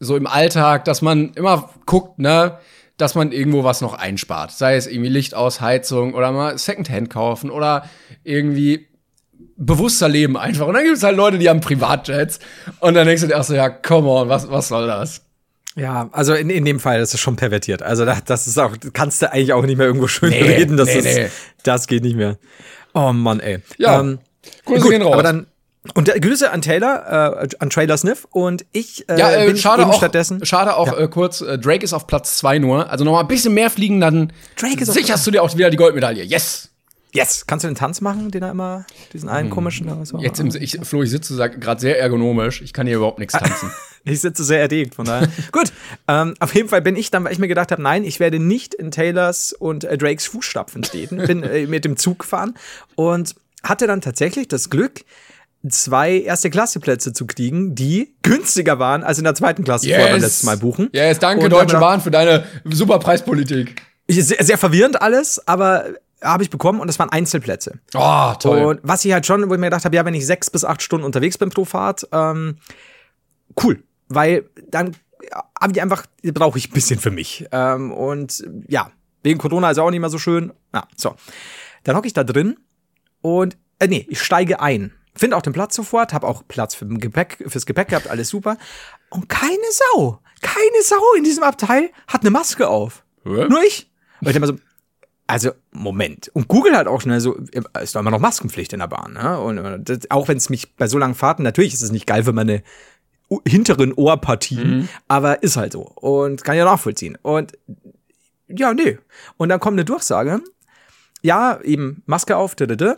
so 0.00 0.16
im 0.16 0.26
Alltag, 0.26 0.84
dass 0.84 1.02
man 1.02 1.32
immer 1.34 1.70
guckt, 1.86 2.18
ne, 2.18 2.58
dass 2.96 3.14
man 3.14 3.32
irgendwo 3.32 3.64
was 3.64 3.80
noch 3.80 3.94
einspart. 3.94 4.50
Sei 4.50 4.76
es 4.76 4.86
irgendwie 4.86 5.10
Licht 5.10 5.34
aus, 5.34 5.60
Heizung 5.60 6.14
oder 6.14 6.32
mal 6.32 6.58
Secondhand 6.58 7.10
kaufen 7.10 7.50
oder 7.50 7.84
irgendwie 8.24 8.88
bewusster 9.60 10.08
leben 10.08 10.36
einfach. 10.36 10.66
Und 10.66 10.74
dann 10.74 10.84
gibt 10.84 10.96
es 10.96 11.02
halt 11.02 11.16
Leute, 11.16 11.38
die 11.38 11.48
haben 11.48 11.60
Privatjets 11.60 12.40
und 12.80 12.94
dann 12.94 13.06
denkst 13.06 13.22
du 13.22 13.28
dir 13.28 13.38
auch 13.38 13.44
so, 13.44 13.54
ja, 13.54 13.68
come 13.68 14.08
on, 14.08 14.28
was, 14.28 14.50
was 14.50 14.68
soll 14.68 14.86
das? 14.86 15.22
Ja, 15.76 16.08
also 16.12 16.34
in, 16.34 16.50
in 16.50 16.64
dem 16.64 16.80
Fall 16.80 17.00
ist 17.00 17.14
es 17.14 17.20
schon 17.20 17.36
pervertiert. 17.36 17.82
Also 17.82 18.04
das, 18.04 18.24
das 18.24 18.46
ist 18.46 18.58
auch, 18.58 18.74
kannst 18.92 19.22
du 19.22 19.30
eigentlich 19.30 19.52
auch 19.52 19.64
nicht 19.64 19.76
mehr 19.76 19.86
irgendwo 19.86 20.08
schön 20.08 20.30
nee, 20.30 20.42
reden. 20.42 20.76
Das, 20.76 20.88
nee, 20.88 20.98
ist, 20.98 21.04
nee. 21.04 21.28
das 21.62 21.86
geht 21.86 22.02
nicht 22.02 22.16
mehr. 22.16 22.38
Oh 22.94 23.12
Mann, 23.12 23.38
ey. 23.38 23.60
Ja. 23.78 24.00
Ähm, 24.00 24.18
Grüße 24.64 24.80
gut, 24.80 24.90
gehen 24.90 25.02
raus. 25.02 25.12
Aber 25.12 25.22
dann, 25.22 25.46
und 25.94 26.08
der, 26.08 26.18
Grüße 26.18 26.50
an 26.50 26.62
Taylor, 26.62 27.42
äh, 27.42 27.48
an 27.58 27.70
Trailer 27.70 27.96
Sniff 27.98 28.26
und 28.30 28.64
ich 28.72 29.08
äh, 29.08 29.18
ja, 29.18 29.30
äh, 29.30 29.46
bin 29.46 29.56
schade 29.58 29.86
auch, 29.86 29.94
stattdessen. 29.94 30.44
Schade 30.44 30.74
auch 30.74 30.88
ja. 30.88 30.98
äh, 30.98 31.08
kurz, 31.08 31.42
äh, 31.42 31.58
Drake 31.58 31.84
ist 31.84 31.92
auf 31.92 32.06
Platz 32.06 32.38
zwei 32.38 32.58
nur. 32.58 32.90
Also 32.90 33.04
noch 33.04 33.12
mal 33.12 33.20
ein 33.20 33.28
bisschen 33.28 33.54
mehr 33.54 33.70
fliegen, 33.70 34.00
dann 34.00 34.32
Drake 34.56 34.82
ist 34.82 34.92
sicherst 34.92 35.26
du 35.26 35.30
dir 35.30 35.42
auch 35.42 35.54
wieder 35.54 35.70
die 35.70 35.76
Goldmedaille. 35.76 36.24
Yes! 36.24 36.69
Yes! 37.12 37.44
Kannst 37.46 37.64
du 37.64 37.68
den 37.68 37.74
Tanz 37.74 38.00
machen, 38.00 38.30
den 38.30 38.42
er 38.42 38.50
immer, 38.50 38.86
diesen 39.12 39.28
einen 39.28 39.48
hm. 39.48 39.54
komischen 39.54 40.04
so? 40.04 40.18
Jetzt 40.18 40.38
im, 40.40 40.54
ich, 40.54 40.78
Flo, 40.82 41.02
ich 41.02 41.10
sitze 41.10 41.36
gerade 41.36 41.80
sehr 41.80 42.00
ergonomisch. 42.00 42.62
Ich 42.62 42.72
kann 42.72 42.86
hier 42.86 42.96
überhaupt 42.96 43.18
nichts 43.18 43.34
tanzen. 43.34 43.70
ich 44.04 44.20
sitze 44.20 44.44
sehr 44.44 44.60
erdegt, 44.60 44.94
von 44.94 45.06
daher. 45.06 45.28
Gut, 45.52 45.72
ähm, 46.08 46.34
auf 46.38 46.54
jeden 46.54 46.68
Fall 46.68 46.82
bin 46.82 46.96
ich 46.96 47.10
dann, 47.10 47.24
weil 47.24 47.32
ich 47.32 47.38
mir 47.38 47.48
gedacht 47.48 47.72
habe, 47.72 47.82
nein, 47.82 48.04
ich 48.04 48.20
werde 48.20 48.38
nicht 48.38 48.74
in 48.74 48.90
Taylors 48.90 49.52
und 49.52 49.84
äh, 49.84 49.98
Drakes 49.98 50.26
Fußstapfen 50.26 50.82
treten. 50.82 51.16
Bin 51.18 51.42
äh, 51.42 51.66
mit 51.66 51.84
dem 51.84 51.96
Zug 51.96 52.20
gefahren 52.20 52.54
und 52.94 53.34
hatte 53.62 53.86
dann 53.86 54.00
tatsächlich 54.00 54.48
das 54.48 54.70
Glück, 54.70 55.04
zwei 55.68 56.20
erste 56.20 56.48
Klasse 56.48 56.80
Plätze 56.80 57.12
zu 57.12 57.26
kriegen, 57.26 57.74
die 57.74 58.14
günstiger 58.22 58.78
waren 58.78 59.02
als 59.02 59.18
in 59.18 59.24
der 59.24 59.34
zweiten 59.34 59.64
Klasse 59.64 59.88
yes. 59.88 60.00
vor 60.00 60.10
beim 60.10 60.20
letzten 60.20 60.46
Mal 60.46 60.56
buchen. 60.56 60.88
Yes, 60.92 61.18
danke 61.18 61.44
und 61.44 61.50
Deutsche 61.50 61.78
Bahn 61.78 62.00
für 62.00 62.10
deine 62.10 62.46
super 62.64 62.98
Preispolitik. 62.98 63.82
Sehr, 64.08 64.42
sehr 64.42 64.58
verwirrend 64.58 65.02
alles, 65.02 65.46
aber 65.46 65.84
habe 66.22 66.42
ich 66.42 66.50
bekommen 66.50 66.80
und 66.80 66.86
das 66.86 66.98
waren 66.98 67.10
Einzelplätze. 67.10 67.80
Oh, 67.94 68.32
toll. 68.38 68.64
Und 68.64 68.80
was 68.82 69.04
ich 69.04 69.12
halt 69.12 69.26
schon, 69.26 69.48
wo 69.48 69.54
ich 69.54 69.60
mir 69.60 69.66
gedacht 69.66 69.84
habe, 69.84 69.96
ja, 69.96 70.04
wenn 70.04 70.14
ich 70.14 70.26
sechs 70.26 70.50
bis 70.50 70.64
acht 70.64 70.82
Stunden 70.82 71.04
unterwegs 71.04 71.38
bin 71.38 71.50
pro 71.50 71.64
Fahrt, 71.64 72.06
ähm, 72.12 72.58
cool, 73.62 73.82
weil 74.08 74.48
dann 74.68 74.96
habe 75.60 75.72
ich 75.72 75.80
einfach, 75.80 76.06
brauche 76.22 76.58
ich 76.58 76.70
ein 76.70 76.74
bisschen 76.74 76.98
für 76.98 77.10
mich. 77.10 77.46
Ähm, 77.52 77.92
und 77.92 78.44
ja, 78.68 78.90
wegen 79.22 79.38
Corona 79.38 79.70
ist 79.70 79.78
auch 79.78 79.90
nicht 79.90 80.00
mehr 80.00 80.10
so 80.10 80.18
schön. 80.18 80.52
Ja, 80.74 80.86
so. 80.96 81.14
Dann 81.84 81.96
hocke 81.96 82.06
ich 82.06 82.12
da 82.12 82.24
drin 82.24 82.58
und, 83.20 83.56
äh, 83.78 83.86
nee, 83.86 84.06
ich 84.08 84.22
steige 84.22 84.60
ein. 84.60 84.92
Finde 85.14 85.36
auch 85.36 85.42
den 85.42 85.52
Platz 85.52 85.74
sofort, 85.74 86.12
habe 86.12 86.26
auch 86.26 86.44
Platz 86.46 86.74
für 86.74 86.86
Gepäck, 86.86 87.44
fürs 87.46 87.66
Gepäck 87.66 87.88
gehabt, 87.88 88.08
alles 88.08 88.28
super. 88.28 88.56
Und 89.10 89.28
keine 89.28 89.56
Sau, 89.70 90.20
keine 90.40 90.82
Sau 90.84 91.02
in 91.16 91.24
diesem 91.24 91.42
Abteil 91.42 91.90
hat 92.06 92.22
eine 92.22 92.30
Maske 92.30 92.68
auf. 92.68 93.04
Ja? 93.24 93.48
Nur 93.48 93.62
ich. 93.62 93.90
Und 94.20 94.28
ich 94.28 94.32
denke 94.32 94.40
mal 94.40 94.46
so, 94.46 94.58
also, 95.30 95.52
Moment. 95.70 96.28
Und 96.34 96.48
Google 96.48 96.76
hat 96.76 96.88
auch 96.88 97.00
schnell 97.00 97.20
so, 97.20 97.34
ist 97.80 97.94
doch 97.94 98.00
immer 98.00 98.10
noch 98.10 98.18
Maskenpflicht 98.18 98.72
in 98.72 98.80
der 98.80 98.88
Bahn. 98.88 99.12
Ne? 99.12 99.38
Und 99.38 99.88
das, 99.88 100.10
auch 100.10 100.26
wenn 100.26 100.36
es 100.36 100.50
mich 100.50 100.74
bei 100.74 100.88
so 100.88 100.98
langen 100.98 101.14
Fahrten, 101.14 101.44
natürlich 101.44 101.72
ist 101.72 101.82
es 101.82 101.92
nicht 101.92 102.08
geil 102.08 102.24
für 102.24 102.32
meine 102.32 102.64
hinteren 103.46 103.92
Ohrpartien, 103.92 104.78
mhm. 104.78 104.88
aber 105.06 105.44
ist 105.44 105.56
halt 105.56 105.72
so. 105.72 105.82
Und 105.82 106.42
kann 106.42 106.56
ja 106.56 106.64
nachvollziehen. 106.64 107.16
Und 107.22 107.52
ja, 108.48 108.74
nee. 108.74 108.98
Und 109.36 109.50
dann 109.50 109.60
kommt 109.60 109.74
eine 109.74 109.84
Durchsage. 109.84 110.40
Ja, 111.22 111.60
eben 111.62 112.02
Maske 112.06 112.36
auf, 112.36 112.56
da, 112.56 112.66
da, 112.66 112.74
da. 112.74 112.96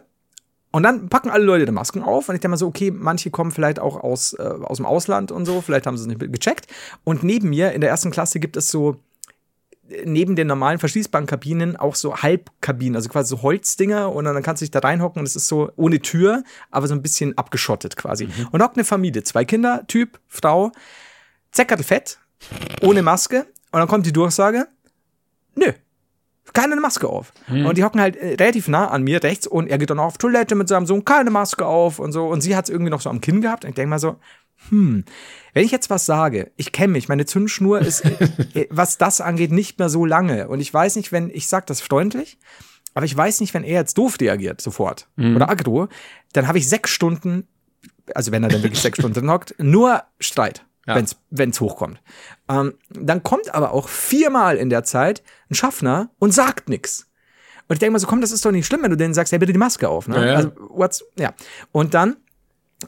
Und 0.71 0.85
dann 0.85 1.11
packen 1.11 1.29
alle 1.29 1.45
Leute 1.45 1.67
die 1.67 1.73
Masken 1.73 2.03
auf 2.03 2.31
und 2.31 2.35
ich 2.35 2.41
denke 2.41 2.53
mal 2.53 2.57
so, 2.57 2.69
okay, 2.69 2.91
manche 2.91 3.31
kommen 3.31 3.51
vielleicht 3.51 3.79
auch 3.79 4.03
aus, 4.03 4.33
äh, 4.33 4.43
aus 4.43 4.79
dem 4.79 4.87
Ausland 4.87 5.31
und 5.31 5.45
so, 5.45 5.61
vielleicht 5.61 5.87
haben 5.87 5.99
sie 5.99 6.05
es 6.05 6.09
nicht 6.09 6.33
gecheckt. 6.33 6.67
Und 7.05 7.23
neben 7.25 7.51
mir 7.51 7.73
in 7.73 7.83
der 7.83 7.91
ersten 7.91 8.11
Klasse 8.11 8.41
gibt 8.41 8.57
es 8.57 8.71
so 8.71 8.97
neben 10.05 10.37
den 10.37 10.47
normalen 10.47 10.79
verschließbaren 10.79 11.27
Kabinen 11.27 11.77
auch 11.77 11.95
so 11.95 12.17
Halbkabinen, 12.17 12.97
also 12.97 13.09
quasi 13.09 13.29
so 13.29 13.43
Holzdinger 13.43 14.13
und 14.13 14.25
dann 14.25 14.43
kannst 14.43 14.63
du 14.63 14.65
dich 14.65 14.71
da 14.71 14.81
reinhocken 14.81 15.21
und 15.21 15.27
es 15.27 15.37
ist 15.37 15.49
so 15.49 15.71
ohne 15.77 16.01
Tür, 16.01 16.45
aber 16.71 16.87
so 16.89 16.95
ein 16.95 17.03
bisschen 17.03 17.37
abgeschottet 17.37 17.97
quasi. 17.97 18.27
Mhm. 18.27 18.49
Und 18.53 18.63
hockt 18.63 18.77
eine 18.77 18.85
Familie, 18.85 19.23
zwei 19.25 19.45
Kinder, 19.45 19.85
Typ, 19.87 20.21
Frau, 20.29 20.73
Zeckertel 21.51 21.85
fett, 21.85 22.19
ohne 22.81 23.03
Maske 23.03 23.47
und 23.71 23.81
dann 23.81 23.89
kommt 23.89 24.07
die 24.07 24.13
Durchsage, 24.13 24.69
nö, 25.55 25.73
keine 26.53 26.77
Maske 26.77 27.09
auf. 27.09 27.33
Mhm. 27.49 27.67
Und 27.67 27.79
die 27.79 27.85
hocken 27.85 28.01
halt 28.01 28.17
äh, 28.17 28.35
relativ 28.35 28.69
nah 28.69 28.89
an 28.89 29.03
mir 29.03 29.23
rechts 29.23 29.47
und 29.47 29.69
er 29.69 29.79
geht 29.79 29.91
dann 29.91 29.99
auf 29.99 30.19
Toilette 30.19 30.55
mit 30.55 30.69
seinem 30.69 30.87
Sohn, 30.87 31.05
keine 31.05 31.31
Maske 31.31 31.67
auf 31.67 31.99
und 31.99 32.13
so. 32.13 32.27
Und 32.27 32.41
sie 32.43 32.57
hat 32.57 32.67
es 32.67 32.71
irgendwie 32.71 32.91
noch 32.91 33.01
so 33.01 33.11
am 33.11 33.21
Kinn 33.21 33.41
gehabt. 33.41 33.65
Und 33.65 33.71
ich 33.71 33.75
denke 33.75 33.91
mal 33.91 33.99
so, 33.99 34.17
hm, 34.69 35.05
wenn 35.55 35.65
ich 35.65 35.71
jetzt 35.71 35.91
was 35.91 36.07
sage, 36.07 36.51
ich 36.57 36.73
kenne 36.73 36.93
mich, 36.93 37.09
meine 37.09 37.27
Zündschnur 37.27 37.81
ist, 37.81 38.05
äh, 38.55 38.61
äh, 38.63 38.69
was 38.71 38.99
das 38.99 39.21
angeht, 39.21 39.53
nicht 39.53 39.79
mehr 39.79 39.89
so 39.89 40.05
lange. 40.05 40.49
Und 40.49 40.61
ich 40.61 40.73
weiß 40.73 40.97
nicht, 40.97 41.13
wenn, 41.13 41.31
ich 41.31 41.49
sage 41.49 41.67
das 41.67 41.81
freundlich, 41.81 42.39
aber 42.95 43.05
ich 43.05 43.17
weiß 43.17 43.41
nicht, 43.41 43.55
wenn 43.55 43.65
er 43.65 43.81
jetzt 43.81 43.99
doof 43.99 44.17
reagiert, 44.21 44.61
sofort, 44.61 45.09
mhm. 45.17 45.37
oder 45.37 45.49
aggro, 45.49 45.89
dann 46.33 46.49
habe 46.49 46.59
ich 46.59 46.69
sechs 46.69 46.91
Stunden, 46.91 47.47
also 48.15 48.33
wenn 48.33 48.43
er 48.43 48.51
dann 48.51 48.63
wirklich 48.63 48.81
sechs 48.81 48.99
Stunden 48.99 49.31
hockt, 49.31 49.55
nur 49.59 50.03
Streit. 50.21 50.65
Ja. 50.85 51.01
wenn 51.31 51.51
es 51.51 51.61
hochkommt. 51.61 52.03
Ähm, 52.49 52.75
dann 52.91 53.23
kommt 53.23 53.55
aber 53.55 53.71
auch 53.71 53.89
viermal 53.89 54.57
in 54.57 54.69
der 54.69 54.83
Zeit 54.83 55.23
ein 55.49 55.55
Schaffner 55.55 56.11
und 56.19 56.35
sagt 56.35 56.69
nichts. 56.69 57.07
Und 57.69 57.75
ich 57.75 57.79
denke 57.79 57.93
mal 57.93 57.99
so, 58.01 58.09
komm, 58.09 58.21
das 58.21 58.33
ist 58.33 58.45
doch 58.45 58.51
nicht 58.51 58.67
schlimm, 58.67 58.83
wenn 58.83 58.91
du 58.91 58.97
denen 58.97 59.15
sagst, 59.15 59.33
ja, 59.33 59.39
bitte 59.39 59.53
die 59.53 59.59
Maske 59.59 59.89
auf. 59.89 60.09
Ne? 60.09 60.17
Ja, 60.17 60.25
ja. 60.25 60.35
Also, 60.35 60.53
what's, 60.71 61.05
ja. 61.17 61.35
Und 61.71 61.95
dann 61.95 62.17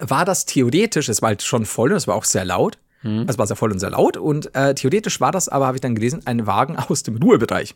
war 0.01 0.25
das 0.25 0.47
theoretisch, 0.47 1.09
es 1.09 1.23
war 1.23 1.29
halt 1.29 1.43
schon 1.43 1.67
voll 1.67 1.91
und 1.91 1.97
es 1.97 2.07
war 2.07 2.15
auch 2.15 2.25
sehr 2.25 2.45
laut. 2.45 2.79
Mhm. 3.03 3.27
Es 3.29 3.39
war 3.39 3.47
sehr 3.47 3.57
voll 3.57 3.71
und 3.71 3.79
sehr 3.79 3.91
laut 3.91 4.17
und 4.17 4.55
äh, 4.55 4.75
theoretisch 4.75 5.21
war 5.21 5.31
das 5.31 5.49
aber, 5.49 5.67
habe 5.67 5.77
ich 5.77 5.83
dann 5.83 5.95
gelesen, 5.95 6.23
ein 6.25 6.47
Wagen 6.47 6.77
aus 6.77 7.03
dem 7.03 7.17
Ruhebereich. 7.17 7.75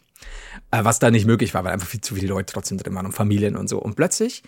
Äh, 0.70 0.84
was 0.84 0.98
da 0.98 1.10
nicht 1.10 1.26
möglich 1.26 1.54
war, 1.54 1.64
weil 1.64 1.72
einfach 1.72 1.88
viel 1.88 2.00
zu 2.00 2.14
viele 2.14 2.28
Leute 2.28 2.52
trotzdem 2.52 2.78
drin 2.78 2.94
waren 2.94 3.06
und 3.06 3.12
Familien 3.12 3.56
und 3.56 3.68
so. 3.68 3.78
Und 3.78 3.94
plötzlich 3.94 4.42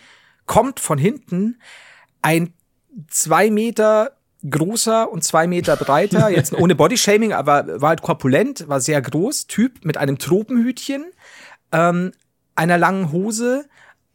kommt 0.45 0.79
von 0.79 0.97
hinten 0.97 1.59
ein 2.21 2.53
zwei 3.07 3.49
Meter 3.49 4.17
großer 4.49 5.11
und 5.11 5.23
zwei 5.23 5.47
Meter 5.47 5.75
breiter, 5.75 6.29
jetzt 6.35 6.53
ohne 6.53 6.75
Bodyshaming, 6.75 7.33
aber 7.33 7.81
war 7.81 7.89
halt 7.89 8.01
korpulent, 8.01 8.67
war 8.67 8.81
sehr 8.81 9.01
groß, 9.01 9.47
Typ 9.47 9.85
mit 9.85 9.97
einem 9.97 10.17
Tropenhütchen, 10.17 11.05
ähm, 11.71 12.11
einer 12.55 12.77
langen 12.77 13.11
Hose, 13.11 13.65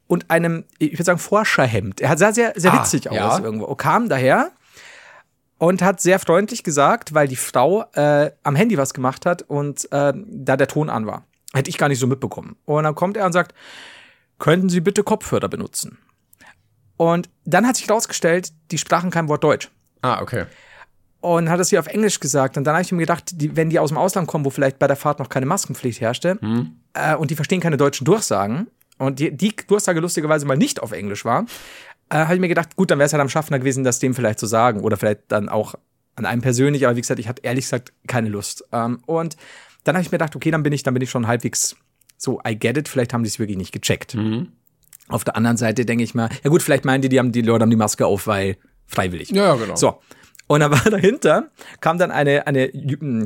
und 0.07 0.31
einem, 0.31 0.64
ich 0.79 0.92
würde 0.92 1.05
sagen, 1.05 1.19
Forscherhemd. 1.19 2.01
Er 2.01 2.16
sah 2.16 2.33
sehr, 2.33 2.53
sehr 2.57 2.73
ah, 2.73 2.81
witzig 2.81 3.11
aus 3.11 3.16
ja. 3.16 3.38
irgendwo. 3.38 3.75
Kam 3.75 4.09
daher 4.09 4.53
und 5.59 5.83
hat 5.83 6.01
sehr 6.01 6.19
freundlich 6.19 6.62
gesagt, 6.62 7.14
weil 7.14 7.29
die 7.29 7.37
Frau 7.37 7.85
äh, 7.95 8.31
am 8.42 8.55
Handy 8.57 8.79
was 8.79 8.95
gemacht 8.95 9.27
hat 9.27 9.42
und 9.42 9.90
äh, 9.92 10.12
da 10.14 10.57
der 10.57 10.69
Ton 10.69 10.90
an 10.90 11.07
war. 11.07 11.25
Hätte 11.55 11.71
ich 11.71 11.79
gar 11.79 11.88
nicht 11.88 11.99
so 11.99 12.07
mitbekommen. 12.07 12.57
Und 12.64 12.85
dann 12.85 12.95
kommt 12.95 13.16
er 13.16 13.27
und 13.27 13.33
sagt, 13.33 13.55
könnten 14.38 14.69
Sie 14.69 14.81
bitte 14.81 15.03
Kopfhörer 15.03 15.49
benutzen? 15.49 15.99
Und 16.97 17.29
dann 17.45 17.66
hat 17.66 17.77
sich 17.77 17.88
herausgestellt, 17.88 18.53
die 18.71 18.79
sprachen 18.79 19.11
kein 19.11 19.29
Wort 19.29 19.45
Deutsch. 19.45 19.71
Ah, 20.03 20.21
okay. 20.21 20.45
Und 21.21 21.49
hat 21.51 21.59
es 21.61 21.71
hier 21.71 21.81
auf 21.81 21.87
Englisch 21.87 22.21
gesagt. 22.21 22.57
Und 22.57 22.64
dann 22.64 22.75
habe 22.75 22.83
ich 22.83 22.92
mir 22.92 23.01
gedacht, 23.01 23.25
die, 23.33 23.57
wenn 23.57 23.71
die 23.71 23.79
aus 23.79 23.88
dem 23.88 23.99
Ausland 23.99 24.29
kommen, 24.29 24.45
wo 24.45 24.51
vielleicht 24.51 24.79
bei 24.79 24.87
der 24.87 24.97
Fahrt 24.97 25.19
noch 25.19 25.29
keine 25.29 25.47
Maskenpflicht 25.47 26.01
herrschte, 26.01 26.38
Mhm. 26.40 26.77
äh, 26.92 27.16
und 27.16 27.31
die 27.31 27.35
verstehen 27.37 27.61
keine 27.61 27.77
deutschen 27.77 28.05
Durchsagen, 28.05 28.69
und 28.99 29.19
die, 29.19 29.37
die 29.37 29.55
Durchsage 29.55 30.01
lustigerweise 30.01 30.47
mal 30.47 30.57
nicht 30.57 30.83
auf 30.83 30.93
Englisch 30.93 31.25
war, 31.25 31.47
äh, 32.09 32.17
habe 32.17 32.35
ich 32.35 32.41
mir 32.41 32.49
gedacht, 32.49 32.77
gut, 32.77 32.91
dann 32.91 32.99
wäre 32.99 33.07
es 33.07 33.13
halt 33.13 33.21
am 33.21 33.29
Schaffner 33.29 33.59
gewesen, 33.59 33.85
das 33.85 33.99
dem 33.99 34.15
vielleicht 34.15 34.39
zu 34.39 34.47
sagen. 34.47 34.81
Oder 34.81 34.97
vielleicht 34.97 35.21
dann 35.29 35.49
auch 35.49 35.75
an 36.15 36.25
einem 36.25 36.43
persönlich. 36.43 36.87
Aber 36.87 36.97
wie 36.97 37.01
gesagt, 37.01 37.21
ich 37.21 37.29
hatte 37.29 37.43
ehrlich 37.45 37.65
gesagt 37.65 37.93
keine 38.07 38.29
Lust. 38.29 38.65
Ähm, 38.73 39.01
und 39.07 39.37
dann 39.85 39.95
habe 39.95 40.03
ich 40.03 40.11
mir 40.11 40.19
gedacht, 40.19 40.37
okay, 40.37 40.51
dann 40.51 40.63
bin 40.63 40.73
ich, 40.73 40.83
dann 40.83 40.95
bin 40.95 41.03
ich 41.03 41.11
schon 41.11 41.27
halbwegs 41.27 41.77
so, 42.17 42.41
I 42.47 42.59
get 42.59 42.77
it. 42.77 42.89
Vielleicht 42.89 43.13
haben 43.13 43.23
die 43.23 43.29
es 43.29 43.39
wirklich 43.39 43.59
nicht 43.59 43.73
gecheckt. 43.73 44.15
Mhm. 44.15 44.53
Auf 45.09 45.25
der 45.25 45.37
anderen 45.37 45.57
Seite 45.57 45.85
denke 45.85 46.03
ich 46.03 46.15
mal, 46.15 46.31
ja 46.43 46.51
gut, 46.51 46.63
vielleicht 46.63 46.85
meinen 46.85 47.03
die, 47.03 47.09
die 47.09 47.19
haben 47.19 47.33
die 47.33 47.43
Leute 47.43 47.63
haben 47.63 47.71
die 47.71 47.77
Maske 47.77 48.07
auf, 48.07 48.27
weil 48.27 48.57
freiwillig. 48.87 49.31
Ja, 49.31 49.55
genau. 49.55 49.77
So. 49.77 50.01
Und 50.47 50.61
dann 50.61 50.71
war 50.73 50.91
dahinter, 50.91 51.51
kam 51.81 51.99
dann 51.99 52.11
eine, 52.11 52.47
eine 52.47 52.71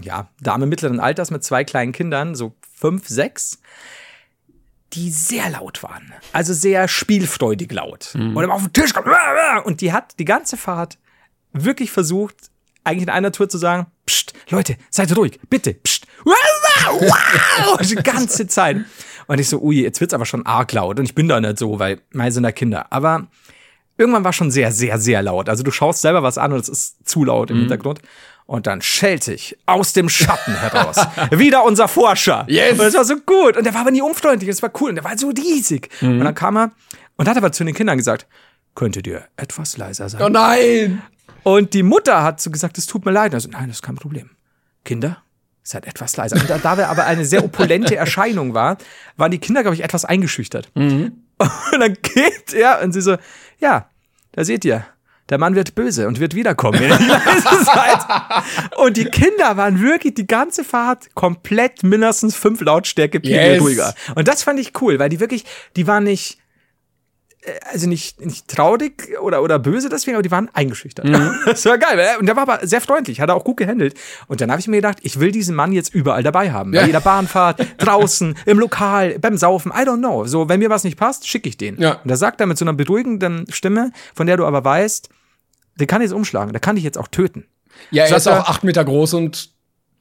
ja, 0.02 0.28
Dame 0.40 0.66
mittleren 0.66 1.00
Alters 1.00 1.30
mit 1.30 1.44
zwei 1.44 1.64
kleinen 1.64 1.92
Kindern, 1.92 2.34
so 2.34 2.54
fünf, 2.74 3.08
sechs, 3.08 3.60
die 4.92 5.10
sehr 5.10 5.50
laut 5.50 5.82
waren. 5.82 6.12
Also 6.32 6.52
sehr 6.52 6.88
spielfreudig 6.88 7.72
laut. 7.72 8.10
Und 8.14 8.36
immer 8.36 8.54
auf 8.54 8.62
den 8.62 8.72
Tisch 8.72 8.92
kam. 8.92 9.04
Und 9.64 9.80
die 9.80 9.92
hat 9.92 10.18
die 10.18 10.24
ganze 10.24 10.56
Fahrt 10.56 10.98
wirklich 11.52 11.90
versucht, 11.90 12.34
eigentlich 12.84 13.04
in 13.04 13.10
einer 13.10 13.30
Tour 13.32 13.48
zu 13.48 13.58
sagen, 13.58 13.86
Psst, 14.06 14.32
Leute, 14.48 14.76
seid 14.90 15.16
ruhig, 15.16 15.38
bitte, 15.48 15.74
psst. 15.74 16.06
Die 17.88 17.94
ganze 17.96 18.46
Zeit. 18.48 18.78
Und 19.26 19.38
ich 19.38 19.48
so, 19.48 19.60
ui, 19.60 19.82
jetzt 19.82 20.00
wird's 20.00 20.14
aber 20.14 20.26
schon 20.26 20.44
arg 20.46 20.72
laut. 20.72 20.98
Und 20.98 21.04
ich 21.04 21.14
bin 21.14 21.28
da 21.28 21.40
nicht 21.40 21.58
so, 21.58 21.78
weil 21.78 22.00
meine 22.12 22.32
sind 22.32 22.42
da 22.42 22.50
Kinder. 22.52 22.92
Aber 22.92 23.28
irgendwann 23.96 24.24
war 24.24 24.32
schon 24.32 24.50
sehr, 24.50 24.72
sehr, 24.72 24.98
sehr 24.98 25.22
laut. 25.22 25.48
Also 25.48 25.62
du 25.62 25.70
schaust 25.70 26.02
selber 26.02 26.22
was 26.22 26.38
an 26.38 26.52
und 26.52 26.60
es 26.60 26.68
ist 26.68 27.08
zu 27.08 27.24
laut 27.24 27.50
im 27.50 27.56
Mhm. 27.56 27.60
Hintergrund. 27.60 28.00
Und 28.50 28.66
dann 28.66 28.82
schellte 28.82 29.32
ich 29.32 29.56
aus 29.66 29.92
dem 29.92 30.08
Schatten 30.08 30.56
heraus. 30.56 30.96
Wieder 31.30 31.62
unser 31.62 31.86
Forscher. 31.86 32.44
Yes. 32.48 32.72
Und 32.72 32.80
das 32.80 32.94
war 32.94 33.04
so 33.04 33.14
gut. 33.14 33.56
Und 33.56 33.62
der 33.62 33.72
war 33.74 33.82
aber 33.82 33.92
nie 33.92 34.02
unfreundlich. 34.02 34.50
Das 34.50 34.60
war 34.60 34.72
cool. 34.80 34.88
Und 34.88 34.96
der 34.96 35.04
war 35.04 35.16
so 35.16 35.28
riesig. 35.28 35.88
Mhm. 36.00 36.18
Und 36.18 36.24
dann 36.24 36.34
kam 36.34 36.56
er 36.56 36.72
und 37.14 37.28
hat 37.28 37.36
aber 37.36 37.52
zu 37.52 37.62
den 37.62 37.76
Kindern 37.76 37.96
gesagt, 37.96 38.26
könntet 38.74 39.06
ihr 39.06 39.22
etwas 39.36 39.76
leiser 39.76 40.08
sein? 40.08 40.20
Oh 40.20 40.28
nein! 40.28 41.00
Und 41.44 41.74
die 41.74 41.84
Mutter 41.84 42.24
hat 42.24 42.40
so 42.40 42.50
gesagt, 42.50 42.76
es 42.76 42.86
tut 42.86 43.04
mir 43.04 43.12
leid. 43.12 43.34
Also, 43.34 43.48
nein, 43.48 43.68
das 43.68 43.76
ist 43.76 43.82
kein 43.82 43.94
Problem. 43.94 44.30
Kinder, 44.84 45.18
seid 45.62 45.86
etwas 45.86 46.16
leiser. 46.16 46.34
Und 46.34 46.50
da, 46.50 46.58
da 46.58 46.76
wir 46.76 46.88
aber 46.88 47.04
eine 47.04 47.24
sehr 47.24 47.44
opulente 47.44 47.94
Erscheinung 48.04 48.52
war, 48.52 48.78
waren 49.16 49.30
die 49.30 49.38
Kinder, 49.38 49.62
glaube 49.62 49.76
ich, 49.76 49.84
etwas 49.84 50.04
eingeschüchtert. 50.04 50.72
Und 50.74 51.12
dann 51.38 51.96
geht 52.02 52.52
er 52.52 52.82
und 52.82 52.92
sie 52.92 53.00
so, 53.00 53.16
ja, 53.60 53.88
da 54.32 54.44
seht 54.44 54.64
ihr, 54.64 54.84
der 55.30 55.38
Mann 55.38 55.54
wird 55.54 55.74
böse 55.74 56.06
und 56.08 56.20
wird 56.20 56.34
wiederkommen, 56.34 56.80
seid. 57.64 58.00
Und 58.76 58.96
die 58.96 59.04
Kinder 59.06 59.56
waren 59.56 59.80
wirklich 59.80 60.14
die 60.14 60.26
ganze 60.26 60.64
Fahrt 60.64 61.14
komplett 61.14 61.82
mindestens 61.82 62.34
fünf 62.36 62.60
Lautstärke 62.60 63.20
Pegel 63.20 63.54
Yes. 63.54 63.60
ruhiger. 63.62 63.94
Und 64.16 64.26
das 64.28 64.42
fand 64.42 64.58
ich 64.60 64.72
cool, 64.80 64.98
weil 64.98 65.08
die 65.08 65.20
wirklich, 65.20 65.44
die 65.76 65.86
waren 65.86 66.04
nicht, 66.04 66.38
äh, 67.42 67.52
also 67.72 67.88
nicht, 67.88 68.20
nicht 68.24 68.48
traurig 68.48 69.08
oder, 69.20 69.42
oder 69.42 69.58
böse 69.58 69.88
deswegen, 69.88 70.16
aber 70.16 70.22
die 70.22 70.30
waren 70.30 70.48
eingeschüchtert. 70.52 71.06
Das 71.44 71.64
war 71.66 71.78
geil. 71.78 71.96
weil- 71.98 72.16
Und 72.18 72.26
der 72.26 72.36
war 72.36 72.42
aber 72.48 72.66
sehr 72.66 72.80
freundlich, 72.80 73.20
hat 73.20 73.28
er 73.28 73.34
auch 73.34 73.44
gut 73.44 73.56
gehandelt. 73.58 73.94
Und 74.28 74.40
dann 74.40 74.50
habe 74.50 74.60
ich 74.60 74.68
mir 74.68 74.76
gedacht, 74.76 74.98
ich 75.02 75.20
will 75.20 75.30
diesen 75.32 75.54
Mann 75.54 75.72
jetzt 75.72 75.94
überall 75.94 76.22
dabei 76.22 76.52
haben. 76.52 76.72
Bei 76.72 76.78
Ja. 76.80 76.86
jeder 76.86 77.00
Bahnfahrt, 77.00 77.60
draußen, 77.78 78.36
im 78.46 78.58
Lokal, 78.58 79.18
beim 79.18 79.36
Saufen, 79.36 79.72
I 79.72 79.82
don't 79.86 79.98
know. 79.98 80.24
So, 80.26 80.48
wenn 80.48 80.60
mir 80.60 80.70
was 80.70 80.84
nicht 80.84 80.96
passt, 80.98 81.28
schicke 81.28 81.48
ich 81.48 81.56
den. 81.56 81.78
Ja. 81.80 81.94
Und 82.02 82.10
da 82.10 82.16
sagt 82.16 82.40
er 82.40 82.46
mit 82.46 82.58
so 82.58 82.64
einer 82.64 82.72
beruhigenden 82.74 83.46
Stimme, 83.50 83.92
von 84.14 84.26
der 84.26 84.36
du 84.36 84.44
aber 84.46 84.64
weißt, 84.64 85.08
den 85.80 85.86
kann 85.86 86.02
ich 86.02 86.06
jetzt 86.06 86.14
umschlagen, 86.14 86.52
der 86.52 86.60
kann 86.60 86.76
dich 86.76 86.84
jetzt 86.84 86.98
auch 86.98 87.08
töten. 87.08 87.46
Ja, 87.90 88.04
er 88.04 88.16
ist 88.16 88.28
auch 88.28 88.46
acht 88.46 88.64
Meter 88.64 88.84
groß 88.84 89.14
und 89.14 89.50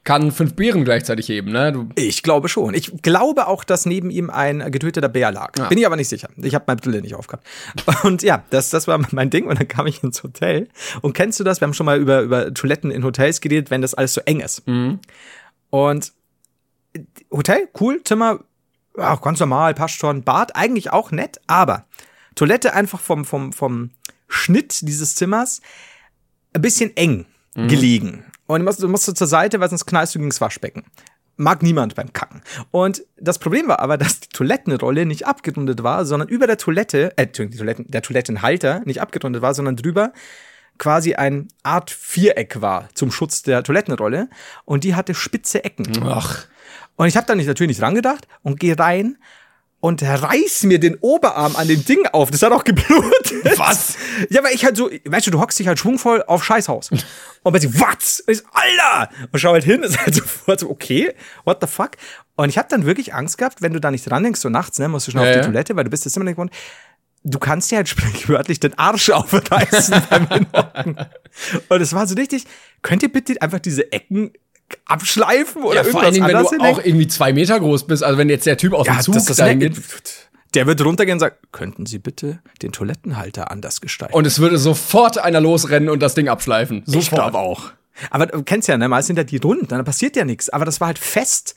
kann 0.04 0.32
fünf 0.32 0.56
Beeren 0.56 0.86
gleichzeitig 0.86 1.28
heben, 1.28 1.52
ne? 1.52 1.72
Du, 1.72 1.90
Ich 1.96 2.24
glaube 2.24 2.50
schon. 2.50 2.74
Ich 2.74 3.02
glaube 3.02 3.48
auch, 3.48 3.64
dass 3.64 3.86
neben 3.86 4.10
ihm 4.10 4.30
ein 4.30 4.72
getöteter 4.72 5.10
Bär 5.10 5.32
lag. 5.32 5.58
Ja. 5.58 5.68
Bin 5.68 5.78
ich 5.78 5.86
aber 5.86 5.98
nicht 5.98 6.08
sicher. 6.08 6.30
Ich 6.38 6.56
habe 6.56 6.66
meine 6.68 6.80
Brille 6.80 7.02
nicht 7.02 7.16
aufgehabt. 7.16 7.46
Und 8.04 8.24
ja, 8.24 8.44
das, 8.50 8.70
das 8.70 8.88
war 8.88 9.00
mein 9.12 9.30
Ding. 9.30 9.46
Und 9.46 9.60
dann 9.60 9.68
kam 9.68 9.88
ich 9.88 10.02
ins 10.02 10.24
Hotel. 10.24 10.70
Und 11.02 11.14
kennst 11.14 11.40
du 11.40 11.44
das? 11.44 11.62
Wir 11.62 11.68
haben 11.68 11.74
schon 11.74 11.86
mal 11.86 12.00
über, 12.00 12.22
über 12.22 12.54
Toiletten 12.54 12.92
in 12.92 13.04
Hotels 13.04 13.42
geredet, 13.42 13.72
wenn 13.72 13.82
das 13.82 13.94
alles 13.94 14.14
so 14.14 14.22
eng 14.22 14.40
ist. 14.40 14.64
Und 15.70 16.14
äh, 16.94 17.02
Hotel, 17.32 17.68
cool, 17.80 18.02
Zimmer, 18.04 18.40
ja, 18.98 19.16
ganz 19.16 19.40
normal, 19.40 19.74
passt 19.74 19.96
schon. 19.96 20.24
Bad, 20.24 20.56
eigentlich 20.56 20.92
auch 20.92 21.12
nett, 21.12 21.40
aber 21.48 21.86
Toilette 22.36 22.74
einfach 22.74 23.00
vom, 23.00 23.26
vom, 23.26 23.54
vom 23.54 23.92
Schnitt 24.40 24.88
dieses 24.88 25.16
Zimmers 25.16 25.62
ein 26.54 26.62
bisschen 26.62 26.96
eng 26.98 27.26
gelegen. 27.68 28.26
Und 28.48 28.60
du 28.60 28.66
musst, 28.66 28.82
du 28.82 28.88
musst 28.88 29.16
zur 29.16 29.28
Seite, 29.28 29.60
weil 29.60 29.70
sonst 29.70 29.86
knallst 29.86 30.16
du 30.16 30.20
gegen 30.20 30.30
das 30.30 30.42
Waschbecken. 30.42 30.84
Mag 31.38 31.64
niemand 31.64 31.96
beim 31.96 32.12
Kacken. 32.12 32.42
Und 32.72 33.04
das 33.18 33.40
Problem 33.40 33.68
war 33.68 33.80
aber, 33.80 33.98
dass 33.98 34.20
die 34.20 34.30
Toilettenrolle 34.30 35.06
nicht 35.06 35.26
abgerundet 35.26 35.84
war, 35.84 36.06
sondern 36.06 36.28
über 36.28 36.48
der 36.48 36.58
Toilette, 36.58 37.14
äh, 37.18 37.28
die 37.28 37.50
Toiletten, 37.50 37.86
der 37.90 38.02
Toilettenhalter 38.02 38.82
nicht 38.86 39.02
abgerundet 39.02 39.42
war, 39.42 39.54
sondern 39.54 39.76
drüber 39.76 40.14
quasi 40.78 41.14
ein 41.14 41.50
Art 41.62 41.92
Viereck 41.92 42.62
war 42.62 42.90
zum 42.94 43.12
Schutz 43.12 43.44
der 43.44 43.64
Toilettenrolle. 43.64 44.30
Und 44.66 44.84
die 44.84 44.96
hatte 44.96 45.14
spitze 45.14 45.64
Ecken. 45.64 45.86
ach, 46.04 46.48
Und 46.96 47.08
ich 47.08 47.16
habe 47.16 47.28
da 47.28 47.36
nicht, 47.36 47.48
natürlich 47.48 47.70
nicht 47.70 47.82
dran 47.82 47.96
gedacht 47.96 48.28
und 48.42 48.60
gehe 48.60 48.78
rein 48.78 49.18
und 49.82 50.04
reiß 50.04 50.64
mir 50.64 50.80
den 50.80 50.96
Oberarm 50.96 51.56
an 51.56 51.68
dem 51.68 51.86
Ding 51.86 52.06
auf. 52.12 52.32
Das 52.32 52.42
hat 52.42 52.52
auch 52.52 52.64
geblutet. 52.64 53.58
Was? 53.58 53.96
Ja, 54.30 54.44
weil 54.44 54.54
ich 54.54 54.66
halt 54.66 54.76
so, 54.76 54.90
weißt 55.06 55.28
du, 55.28 55.32
du 55.32 55.40
hockst 55.40 55.58
dich 55.58 55.68
halt 55.68 55.80
schwungvoll 55.80 56.24
auf 56.24 56.44
Scheißhaus. 56.44 56.90
Und 57.44 57.62
sie, 57.62 57.80
was? 57.80 58.22
Ich 58.28 58.40
so, 58.40 58.44
Alter! 58.52 59.10
Und 59.32 59.40
schau 59.40 59.54
halt 59.54 59.64
hin, 59.64 59.82
ist 59.82 59.98
halt 59.98 60.14
sofort 60.16 60.60
so, 60.60 60.70
okay, 60.70 61.14
what 61.46 61.60
the 61.62 61.68
fuck? 61.68 61.92
Und 62.36 62.50
ich 62.50 62.58
habe 62.58 62.68
dann 62.70 62.86
wirklich 62.86 63.14
Angst 63.14 63.38
gehabt, 63.38 63.62
wenn 63.62 63.72
du 63.72 63.80
da 63.80 63.92
nicht 63.92 64.10
dran 64.10 64.24
denkst, 64.24 64.42
so 64.42 64.50
nachts, 64.50 64.80
ne, 64.80 64.90
musst 64.90 65.08
du 65.08 65.12
schnell 65.12 65.24
Ja, 65.24 65.30
auf 65.30 65.36
die 65.36 65.40
ja. 65.40 65.46
Toilette, 65.46 65.76
weil 65.76 65.86
du 65.86 65.90
bist 65.90 66.04
jetzt 66.04 66.16
immer 66.18 66.26
nicht 66.26 66.36
gewohnt. 66.36 66.52
Du 67.24 67.40
kannst 67.40 67.72
dir 67.72 67.78
halt 67.78 67.88
sprichwörtlich 67.90 68.60
den 68.60 68.78
Arsch 68.78 69.10
aufreißen 69.10 70.04
beim 70.10 70.28
Hinhocken. 70.28 70.98
Und 71.70 71.82
es 71.82 71.94
war 71.94 72.06
so 72.06 72.16
richtig, 72.16 72.44
könnt 72.82 73.04
ihr 73.04 73.12
bitte 73.12 73.42
einfach 73.42 73.60
diese 73.60 73.90
Ecken 73.94 74.34
abschleifen 74.86 75.64
oder 75.64 75.78
ja, 75.78 75.84
vor 75.84 76.04
irgendwas 76.04 76.06
allen 76.06 76.14
Dingen, 76.14 76.52
wenn 76.52 76.60
du 76.60 76.66
auch 76.66 76.84
irgendwie 76.84 77.08
zwei 77.08 77.34
Meter 77.34 77.60
groß 77.60 77.88
bist, 77.88 78.04
also 78.04 78.18
wenn 78.18 78.30
jetzt 78.30 78.46
der 78.46 78.58
Typ 78.58 78.74
aus 78.74 78.88
dem 78.88 79.00
Zug 79.02 79.36
dahin 79.36 79.60
geht. 79.60 79.76
Der 80.56 80.66
wird 80.66 80.84
runtergehen 80.84 81.18
und 81.18 81.20
sagt, 81.20 81.52
könnten 81.52 81.86
Sie 81.86 82.00
bitte 82.00 82.40
den 82.64 82.72
Toilettenhalter 82.72 83.52
anders 83.52 83.82
gestalten? 83.82 84.16
Und 84.16 84.26
es 84.26 84.40
würde 84.40 84.58
sofort 84.58 85.20
einer 85.20 85.40
losrennen 85.40 85.90
und 85.90 86.00
das 86.00 86.16
Ding 86.16 86.28
abschleifen. 86.28 86.82
Sofort. 86.88 87.04
Ich 87.04 87.10
glaube 87.12 87.38
auch. 87.38 87.72
Aber 88.10 88.26
du 88.26 88.44
kennst 88.44 88.68
ja, 88.68 88.78
ne, 88.78 88.88
meist 88.88 89.08
sind 89.08 89.18
ja 89.18 89.24
die 89.24 89.38
runden, 89.38 89.68
dann 89.68 89.84
passiert 89.86 90.16
ja 90.16 90.26
nichts. 90.26 90.50
Aber 90.50 90.66
das 90.66 90.80
war 90.80 90.88
halt 90.88 90.98
fest. 90.98 91.56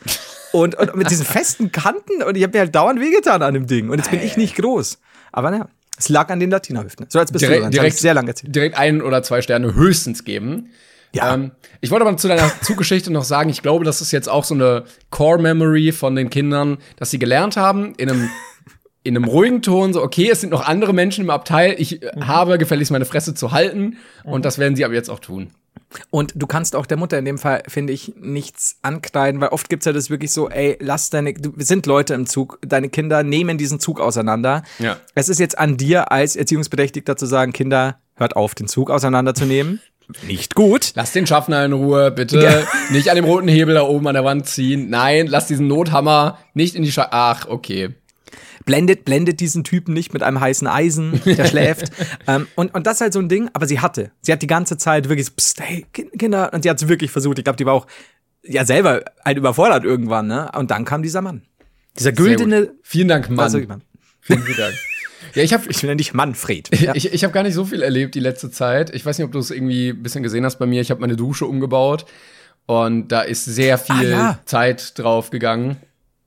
Und, 0.52 0.74
und 0.74 0.94
mit 0.96 1.10
diesen 1.10 1.24
festen 1.24 1.72
Kanten 1.72 2.22
und 2.22 2.36
ich 2.36 2.42
habe 2.42 2.52
mir 2.52 2.60
halt 2.60 2.74
dauernd 2.74 3.00
wehgetan 3.00 3.42
an 3.42 3.54
dem 3.54 3.66
Ding. 3.66 3.88
Und 3.88 3.98
jetzt 3.98 4.10
bin 4.10 4.20
ich 4.20 4.36
nicht 4.36 4.56
groß. 4.56 4.98
Aber 5.30 5.50
naja, 5.50 5.68
es 5.96 6.08
lag 6.08 6.28
an 6.28 6.40
den 6.40 6.50
Latina-Hüften. 6.50 7.06
So, 7.08 7.18
jetzt 7.18 7.32
bist 7.32 7.42
du 7.42 7.46
direkt, 7.46 7.62
dran. 7.62 7.70
Das 7.70 7.78
hab 7.78 7.84
direkt, 7.84 7.98
sehr 7.98 8.14
lange 8.14 8.28
erzählt. 8.28 8.54
direkt 8.54 8.76
ein 8.76 9.00
oder 9.00 9.22
zwei 9.22 9.40
Sterne 9.40 9.74
höchstens 9.74 10.24
geben. 10.24 10.70
Ja. 11.14 11.34
Ähm, 11.34 11.52
ich 11.80 11.90
wollte 11.90 12.06
aber 12.06 12.16
zu 12.16 12.28
deiner 12.28 12.50
Zuggeschichte 12.62 13.12
noch 13.12 13.24
sagen, 13.24 13.50
ich 13.50 13.62
glaube, 13.62 13.84
das 13.84 14.00
ist 14.00 14.12
jetzt 14.12 14.28
auch 14.28 14.44
so 14.44 14.54
eine 14.54 14.84
Core-Memory 15.10 15.92
von 15.92 16.16
den 16.16 16.30
Kindern, 16.30 16.78
dass 16.96 17.10
sie 17.10 17.18
gelernt 17.18 17.56
haben, 17.56 17.94
in 17.96 18.10
einem, 18.10 18.30
in 19.02 19.16
einem 19.16 19.24
ruhigen 19.24 19.62
Ton, 19.62 19.92
so, 19.92 20.02
okay, 20.02 20.30
es 20.30 20.40
sind 20.40 20.50
noch 20.50 20.66
andere 20.66 20.92
Menschen 20.92 21.24
im 21.24 21.30
Abteil, 21.30 21.74
ich 21.78 22.02
äh, 22.02 22.10
habe 22.20 22.58
gefälligst 22.58 22.92
meine 22.92 23.04
Fresse 23.04 23.34
zu 23.34 23.52
halten 23.52 23.98
und 24.24 24.44
das 24.44 24.58
werden 24.58 24.76
sie 24.76 24.84
aber 24.84 24.94
jetzt 24.94 25.10
auch 25.10 25.20
tun. 25.20 25.50
Und 26.10 26.32
du 26.34 26.46
kannst 26.46 26.74
auch 26.74 26.86
der 26.86 26.96
Mutter 26.96 27.18
in 27.18 27.24
dem 27.24 27.38
Fall, 27.38 27.62
finde 27.68 27.92
ich, 27.92 28.14
nichts 28.16 28.78
ankreiden, 28.82 29.40
weil 29.40 29.48
oft 29.48 29.68
gibt's 29.68 29.84
ja 29.84 29.92
das 29.92 30.08
wirklich 30.08 30.32
so, 30.32 30.48
ey, 30.48 30.76
lass 30.80 31.10
deine, 31.10 31.34
du, 31.34 31.52
wir 31.54 31.66
sind 31.66 31.86
Leute 31.86 32.14
im 32.14 32.26
Zug, 32.26 32.58
deine 32.62 32.88
Kinder 32.88 33.22
nehmen 33.22 33.58
diesen 33.58 33.78
Zug 33.78 34.00
auseinander. 34.00 34.62
Ja. 34.78 34.96
Es 35.14 35.28
ist 35.28 35.38
jetzt 35.38 35.58
an 35.58 35.76
dir 35.76 36.10
als 36.10 36.36
Erziehungsberechtigter 36.36 37.16
zu 37.16 37.26
sagen, 37.26 37.52
Kinder, 37.52 37.98
hört 38.14 38.36
auf, 38.36 38.54
den 38.54 38.68
Zug 38.68 38.90
auseinanderzunehmen. 38.90 39.80
Nicht 40.26 40.54
gut. 40.54 40.92
Lass 40.94 41.12
den 41.12 41.26
Schaffner 41.26 41.64
in 41.64 41.72
Ruhe, 41.72 42.10
bitte. 42.10 42.40
Ja. 42.42 42.62
Nicht 42.90 43.08
an 43.10 43.16
dem 43.16 43.24
roten 43.24 43.48
Hebel 43.48 43.74
da 43.74 43.82
oben 43.82 44.06
an 44.08 44.14
der 44.14 44.24
Wand 44.24 44.46
ziehen. 44.46 44.90
Nein, 44.90 45.26
lass 45.26 45.46
diesen 45.46 45.66
Nothammer 45.68 46.38
nicht 46.54 46.74
in 46.74 46.82
die 46.82 46.92
Scha 46.92 47.08
Ach, 47.10 47.46
okay. 47.48 47.90
Blendet, 48.64 49.04
blendet 49.04 49.40
diesen 49.40 49.64
Typen 49.64 49.92
nicht 49.92 50.12
mit 50.12 50.22
einem 50.22 50.38
heißen 50.40 50.68
Eisen, 50.68 51.20
der 51.24 51.44
schläft. 51.48 51.90
ähm, 52.28 52.46
und, 52.54 52.72
und 52.74 52.86
das 52.86 52.96
ist 52.96 53.00
halt 53.00 53.12
so 53.12 53.18
ein 53.18 53.28
Ding, 53.28 53.50
aber 53.54 53.66
sie 53.66 53.80
hatte. 53.80 54.12
Sie 54.20 54.30
hat 54.32 54.40
die 54.40 54.46
ganze 54.46 54.76
Zeit 54.76 55.08
wirklich 55.08 55.26
so, 55.26 55.32
pst, 55.36 55.60
hey, 55.60 55.86
Ki- 55.92 56.10
Kinder, 56.16 56.52
und 56.52 56.62
sie 56.62 56.70
hat 56.70 56.80
es 56.80 56.86
wirklich 56.88 57.10
versucht. 57.10 57.38
Ich 57.38 57.44
glaube, 57.44 57.56
die 57.56 57.66
war 57.66 57.74
auch 57.74 57.86
ja 58.44 58.64
selber 58.64 59.02
halt 59.24 59.36
überfordert 59.36 59.84
irgendwann, 59.84 60.28
ne? 60.28 60.50
Und 60.56 60.70
dann 60.70 60.84
kam 60.84 61.02
dieser 61.02 61.22
Mann. 61.22 61.42
Dieser 61.98 62.12
güldene 62.12 62.72
Vielen 62.82 63.08
Dank, 63.08 63.28
Mann. 63.30 63.50
Vielen, 64.20 64.42
vielen 64.42 64.56
Dank. 64.58 64.74
Ja, 65.34 65.42
ich 65.42 65.52
habe 65.52 65.64
Ich 65.68 65.82
nenne 65.82 65.96
dich 65.96 66.14
Manfred. 66.14 66.68
Ja. 66.80 66.94
Ich, 66.94 67.12
ich 67.12 67.24
habe 67.24 67.32
gar 67.32 67.42
nicht 67.42 67.54
so 67.54 67.64
viel 67.64 67.82
erlebt 67.82 68.14
die 68.14 68.20
letzte 68.20 68.50
Zeit. 68.50 68.94
Ich 68.94 69.04
weiß 69.06 69.18
nicht, 69.18 69.24
ob 69.26 69.32
du 69.32 69.38
es 69.38 69.50
irgendwie 69.50 69.90
ein 69.90 70.02
bisschen 70.02 70.22
gesehen 70.22 70.44
hast 70.44 70.58
bei 70.58 70.66
mir. 70.66 70.80
Ich 70.80 70.90
habe 70.90 71.00
meine 71.00 71.16
Dusche 71.16 71.46
umgebaut 71.46 72.04
und 72.66 73.08
da 73.08 73.22
ist 73.22 73.44
sehr 73.44 73.78
viel 73.78 74.12
Ah, 74.14 74.18
ja. 74.20 74.38
Zeit 74.44 74.98
drauf 74.98 75.30
gegangen. 75.30 75.76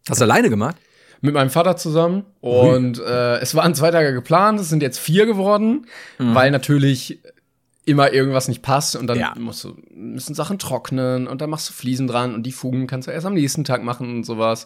Hast 0.10 0.22
du 0.22 0.26
alleine 0.26 0.49
gemacht? 0.49 0.76
Mit 1.22 1.34
meinem 1.34 1.49
Vater 1.49 1.78
zusammen. 1.78 2.24
Und 2.41 2.99
äh, 2.99 3.38
es 3.39 3.56
waren 3.56 3.74
zwei 3.74 3.89
Tage 3.91 4.14
geplant, 4.14 4.60
es 4.60 4.70
sind 4.70 4.84
jetzt 4.84 4.99
vier 4.99 5.26
geworden, 5.26 5.88
weil 6.20 6.51
natürlich 6.51 7.20
immer 7.88 8.12
irgendwas 8.14 8.47
nicht 8.47 8.62
passt 8.64 8.95
und 8.95 9.08
dann 9.08 9.20
Ja. 9.20 9.34
musst 9.38 9.64
du, 9.64 9.76
müssen 9.93 10.34
Sachen 10.36 10.58
trocknen 10.60 11.28
und 11.28 11.41
dann 11.41 11.49
machst 11.51 11.70
du 11.70 11.74
Fliesen 11.74 12.08
dran 12.08 12.34
und 12.34 12.43
die 12.43 12.51
Fugen 12.51 12.88
kannst 12.88 13.08
du 13.08 13.12
erst 13.12 13.26
am 13.28 13.36
nächsten 13.36 13.64
Tag 13.64 13.84
machen 13.84 14.10
und 14.10 14.24
sowas. 14.24 14.66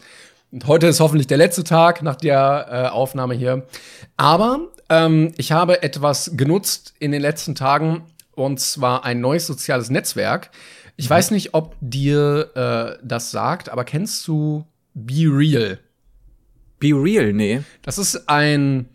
Und 0.51 0.65
heute 0.65 0.87
ist 0.87 0.99
hoffentlich 0.99 1.27
der 1.27 1.37
letzte 1.37 1.63
Tag 1.63 2.01
nach 2.01 2.15
der 2.15 2.67
äh, 2.69 2.87
Aufnahme 2.89 3.35
hier. 3.35 3.67
Aber 4.17 4.69
ähm, 4.89 5.31
ich 5.37 5.51
habe 5.51 5.83
etwas 5.83 6.31
genutzt 6.35 6.95
in 6.99 7.11
den 7.11 7.21
letzten 7.21 7.53
Tagen 7.53 8.03
und 8.33 8.59
zwar 8.59 9.05
ein 9.05 9.21
neues 9.21 9.45
soziales 9.45 9.91
Netzwerk. 9.91 10.49
Ich 10.95 11.07
weiß 11.07 11.31
nicht, 11.31 11.53
ob 11.53 11.75
dir 11.81 12.49
äh, 12.55 13.05
das 13.05 13.29
sagt, 13.29 13.69
aber 13.69 13.83
kennst 13.83 14.27
du 14.27 14.65
Be 14.95 15.27
Real? 15.27 15.79
Be 16.79 16.93
real, 16.93 17.33
nee. 17.33 17.61
Das 17.81 17.97
ist 17.97 18.29
ein, 18.29 18.89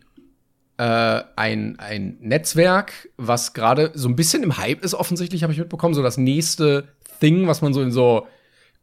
äh, 0.77 1.21
ein, 1.35 1.79
ein 1.79 2.17
Netzwerk, 2.19 3.09
was 3.15 3.53
gerade 3.53 3.91
so 3.93 4.09
ein 4.09 4.15
bisschen 4.15 4.43
im 4.43 4.57
Hype 4.57 4.83
ist, 4.83 4.93
offensichtlich, 4.93 5.43
habe 5.43 5.53
ich 5.53 5.59
mitbekommen. 5.59 5.93
So 5.93 6.01
das 6.01 6.17
nächste 6.17 6.87
Thing, 7.19 7.47
was 7.47 7.61
man 7.61 7.73
so 7.73 7.81
in 7.81 7.91
so 7.91 8.27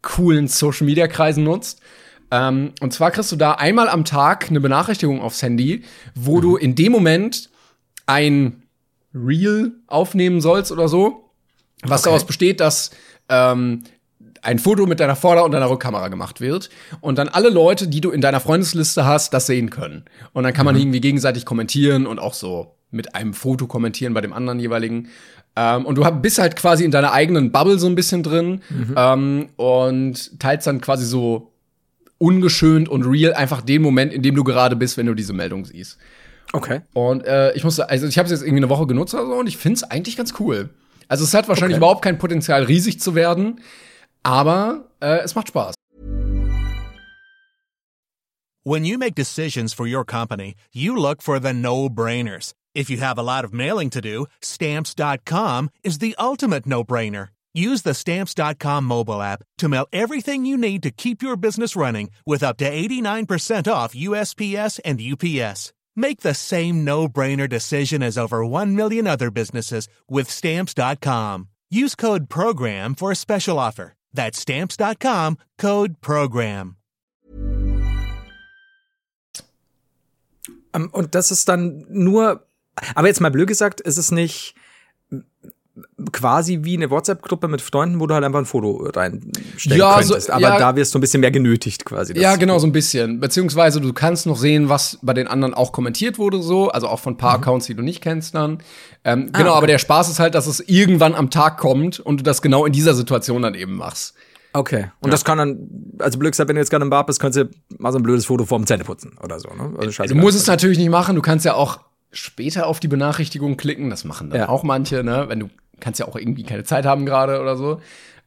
coolen 0.01 0.49
Social 0.49 0.87
Media 0.87 1.07
Kreisen 1.09 1.45
nutzt. 1.45 1.81
Ähm, 2.33 2.73
und 2.81 2.93
zwar 2.93 3.11
kriegst 3.11 3.31
du 3.31 3.37
da 3.37 3.53
einmal 3.53 3.89
am 3.89 4.05
Tag 4.05 4.49
eine 4.49 4.61
Benachrichtigung 4.61 5.21
aufs 5.21 5.43
Handy, 5.43 5.85
wo 6.15 6.41
du 6.41 6.57
in 6.57 6.75
dem 6.75 6.91
Moment 6.91 7.51
ein 8.07 8.63
Reel 9.15 9.73
aufnehmen 9.87 10.41
sollst 10.41 10.73
oder 10.73 10.89
so, 10.89 11.29
was 11.83 12.01
Okay. 12.01 12.09
daraus 12.11 12.25
besteht, 12.27 12.61
dass 12.61 12.91
ähm, 13.29 13.85
ein 14.41 14.59
Foto 14.59 14.87
mit 14.87 14.99
deiner 14.99 15.15
Vorder- 15.15 15.45
und 15.45 15.53
deiner 15.53 15.69
Rückkamera 15.71 16.09
gemacht 16.09 16.41
wird 16.41 16.71
und 17.01 17.19
dann 17.19 17.29
alle 17.29 17.51
Leute, 17.51 17.87
die 17.87 18.01
du 18.01 18.11
in 18.11 18.21
deiner 18.23 18.41
Freundesliste 18.41 19.05
hast, 19.05 19.35
das 19.35 19.47
sehen 19.47 19.71
können. 19.71 20.05
Und 20.33 20.45
dann 20.45 20.53
kann 20.55 20.65
man 20.65 20.75
irgendwie 20.77 21.01
gegenseitig 21.01 21.45
kommentieren 21.45 22.07
und 22.07 22.19
auch 22.19 22.35
so 22.35 22.75
mit 22.91 23.15
einem 23.15 23.35
Foto 23.35 23.67
kommentieren 23.67 24.15
bei 24.15 24.21
dem 24.23 24.33
anderen 24.33 24.59
jeweiligen. 24.59 25.09
Ähm, 25.55 25.85
und 25.87 25.97
du 25.97 26.11
bist 26.23 26.39
halt 26.39 26.57
quasi 26.57 26.85
in 26.85 26.91
deiner 26.91 27.13
eigenen 27.13 27.53
Bubble 27.53 27.79
so 27.79 27.87
ein 27.87 27.95
bisschen 27.95 28.23
drin 28.23 28.63
ähm, 28.97 29.51
und 29.57 30.41
teilst 30.41 30.67
dann 30.67 30.81
quasi 30.81 31.05
so 31.05 31.52
ungeschönt 32.23 32.89
und 32.89 33.03
real 33.03 33.35
einfach 33.35 33.61
den 33.63 33.83
Moment, 33.83 34.13
in 34.13 34.23
dem 34.23 34.35
du 34.37 34.45
gerade 34.45 34.77
bist, 34.77 34.97
wenn 34.97 35.07
du 35.07 35.15
diese 35.15 35.33
Meldung 35.33 35.65
siehst. 35.65 35.99
Okay. 36.53 36.81
Und 36.95 37.25
äh, 37.27 37.53
ich 37.55 37.65
muss, 37.65 37.81
also 37.81 38.07
ich 38.07 38.17
habe 38.19 38.27
es 38.27 38.31
jetzt 38.31 38.43
irgendwie 38.43 38.59
eine 38.63 38.69
Woche 38.69 38.87
genutzt 38.87 39.13
oder 39.15 39.27
so 39.27 39.35
und 39.35 39.47
ich 39.49 39.57
finde 39.57 39.77
es 39.77 39.83
eigentlich 39.85 40.17
ganz 40.17 40.35
cool. 40.39 40.71
Also 41.09 41.25
es 41.25 41.35
hat 41.35 41.49
wahrscheinlich 41.49 41.75
Okay. 41.75 41.79
überhaupt 41.85 42.03
kein 42.03 42.19
Potenzial, 42.19 42.63
riesig 42.65 43.01
zu 43.01 43.15
werden, 43.15 43.61
aber 44.23 44.85
äh, 45.01 45.19
es 45.25 45.35
macht 45.35 45.49
Spaß. 45.49 45.75
When 48.65 48.85
you 48.85 48.97
make 48.97 49.15
decisions 49.17 49.75
for 49.75 49.87
your 49.87 50.05
company, 50.05 50.55
you 50.73 50.95
look 50.95 51.21
for 51.23 51.41
the 51.41 51.53
no-brainers. 51.53 52.53
If 52.75 52.89
you 52.89 52.99
have 53.01 53.19
a 53.19 53.23
lot 53.23 53.45
of 53.45 53.53
mailing 53.53 53.91
to 53.91 54.01
do, 54.01 54.27
stamps.com 54.41 55.71
is 55.83 55.99
the 55.99 56.15
ultimate 56.19 56.65
no-brainer. 56.67 57.29
Use 57.55 57.83
the 57.83 57.95
stamps.com 57.95 58.85
mobile 58.85 59.21
app 59.21 59.43
to 59.59 59.69
mail 59.69 59.87
everything 59.93 60.47
you 60.47 60.57
need 60.57 60.83
to 60.83 60.91
keep 60.91 61.23
your 61.23 61.37
business 61.37 61.77
running 61.77 62.11
with 62.25 62.43
up 62.43 62.57
to 62.59 62.71
89% 62.71 63.71
off 63.71 63.95
USPS 63.95 64.81
and 64.85 65.01
UPS. 65.01 65.73
Make 65.95 66.21
the 66.21 66.35
same 66.35 66.85
no-brainer 66.85 67.49
decision 67.49 68.03
as 68.03 68.17
over 68.17 68.47
1 68.47 68.75
million 68.75 69.07
other 69.07 69.31
businesses 69.31 69.89
with 70.09 70.31
stamps.com. 70.31 71.49
Use 71.71 71.95
code 71.95 72.31
PROGRAM 72.31 72.95
for 72.95 73.11
a 73.11 73.17
special 73.17 73.59
offer. 73.59 73.93
That's 74.15 74.39
stamps.com, 74.39 75.37
code 75.59 76.01
PROGRAM. 76.01 76.77
Ähm, 80.75 80.89
und 80.93 81.15
das 81.15 81.31
ist 81.31 81.49
dann 81.49 81.85
nur, 81.89 82.47
aber 82.95 83.09
jetzt 83.09 83.21
mal 83.21 83.31
blöd 83.31 83.49
gesagt, 83.49 83.81
ist 83.81 83.99
es 83.99 84.11
nicht 84.11 84.55
quasi 86.13 86.61
wie 86.63 86.77
eine 86.77 86.91
WhatsApp-Gruppe 86.91 87.49
mit 87.49 87.63
Freunden, 87.63 87.99
wo 88.01 88.07
du 88.07 88.15
halt 88.15 88.25
einfach 88.25 88.39
ein 88.41 88.45
Foto 88.45 88.91
reinstellen 88.95 89.79
Ja, 89.79 90.03
so- 90.03 90.11
könntest. 90.11 90.31
aber 90.31 90.43
ja. 90.43 90.59
da 90.59 90.77
wirst 90.77 90.95
du 90.95 90.99
ein 90.99 91.01
bisschen 91.01 91.21
mehr 91.21 91.31
genötigt 91.31 91.85
quasi. 91.85 92.13
Ja, 92.19 92.37
genau, 92.37 92.59
so 92.59 92.67
ein 92.67 92.73
bisschen. 92.73 93.21
Beziehungsweise 93.21 93.81
du 93.81 93.93
kannst 93.93 94.27
noch 94.27 94.37
sehen, 94.37 94.69
was 94.69 94.99
bei 95.03 95.15
den 95.15 95.27
anderen 95.29 95.55
auch 95.55 95.73
kommentiert 95.73 96.19
wurde, 96.19 96.43
so. 96.43 96.69
Also 96.71 96.89
auch 96.89 97.01
von 97.01 97.15
ein 97.15 97.17
paar 97.17 97.35
Accounts, 97.37 97.67
die 97.67 97.75
du 97.75 97.83
nicht 97.83 98.03
kennst 98.03 98.35
dann. 98.35 98.59
Ähm, 99.05 99.27
genau, 99.27 99.29
Mhm. 99.29 99.35
Ah, 99.35 99.41
okay. 99.49 99.57
aber 99.59 99.67
der 99.67 99.79
Spaß 99.79 100.11
ist 100.11 100.19
halt, 100.19 100.35
dass 100.35 100.47
es 100.47 100.61
irgendwann 100.61 101.15
am 101.15 101.31
Tag 101.31 101.57
kommt 101.59 102.01
und 102.01 102.19
du 102.21 102.23
das 102.25 102.43
genau 102.43 102.67
in 102.67 102.73
dieser 102.73 102.95
Situation 102.95 103.41
dann 103.43 103.55
eben 103.55 103.75
machst. 103.77 104.15
Okay. 104.55 104.91
Und 105.01 105.11
das 105.13 105.25
kann 105.25 105.39
dann, 105.39 105.69
also 105.99 106.19
blöd 106.19 106.33
gesagt, 106.33 106.49
wenn 106.49 106.57
du 106.57 106.61
jetzt 106.61 106.69
gerade 106.69 106.85
im 106.85 106.91
Bad 106.91 107.07
bist, 107.07 107.19
kannst 107.19 107.39
du 107.39 107.49
mal 107.79 107.91
so 107.93 107.99
ein 107.99 108.03
blödes 108.03 108.27
Foto 108.27 108.45
vorm 108.45 108.67
Zähneputzen 108.67 109.13
oder 109.25 109.41
so, 109.41 109.49
ne? 109.49 109.71
Also 109.77 109.87
Du 109.87 109.93
scheiße. 109.93 110.15
musst 110.15 110.37
es 110.37 110.47
natürlich 110.47 110.77
nicht 110.77 110.91
machen. 110.91 111.17
Du 111.17 111.23
kannst 111.23 111.47
ja 111.47 111.55
auch 111.55 111.81
später 112.11 112.67
auf 112.67 112.79
die 112.79 112.89
Benachrichtigung 112.89 113.57
klicken. 113.57 113.89
Das 113.89 114.05
machen 114.05 114.29
dann 114.29 114.41
Ja. 114.41 114.49
auch 114.51 114.63
manche, 114.63 115.03
ne? 115.03 115.25
Wenn 115.29 115.41
du 115.41 115.49
kannst 115.83 116.01
ja 116.01 116.07
auch 116.09 116.17
irgendwie 116.17 116.45
keine 116.45 116.65
Zeit 116.65 116.87
haben 116.87 117.05
gerade 117.05 117.41
oder 117.41 117.57
so. 117.57 117.81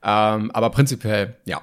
Ähm, 0.03 0.51
aber 0.51 0.70
prinzipiell, 0.70 1.36
ja. 1.45 1.62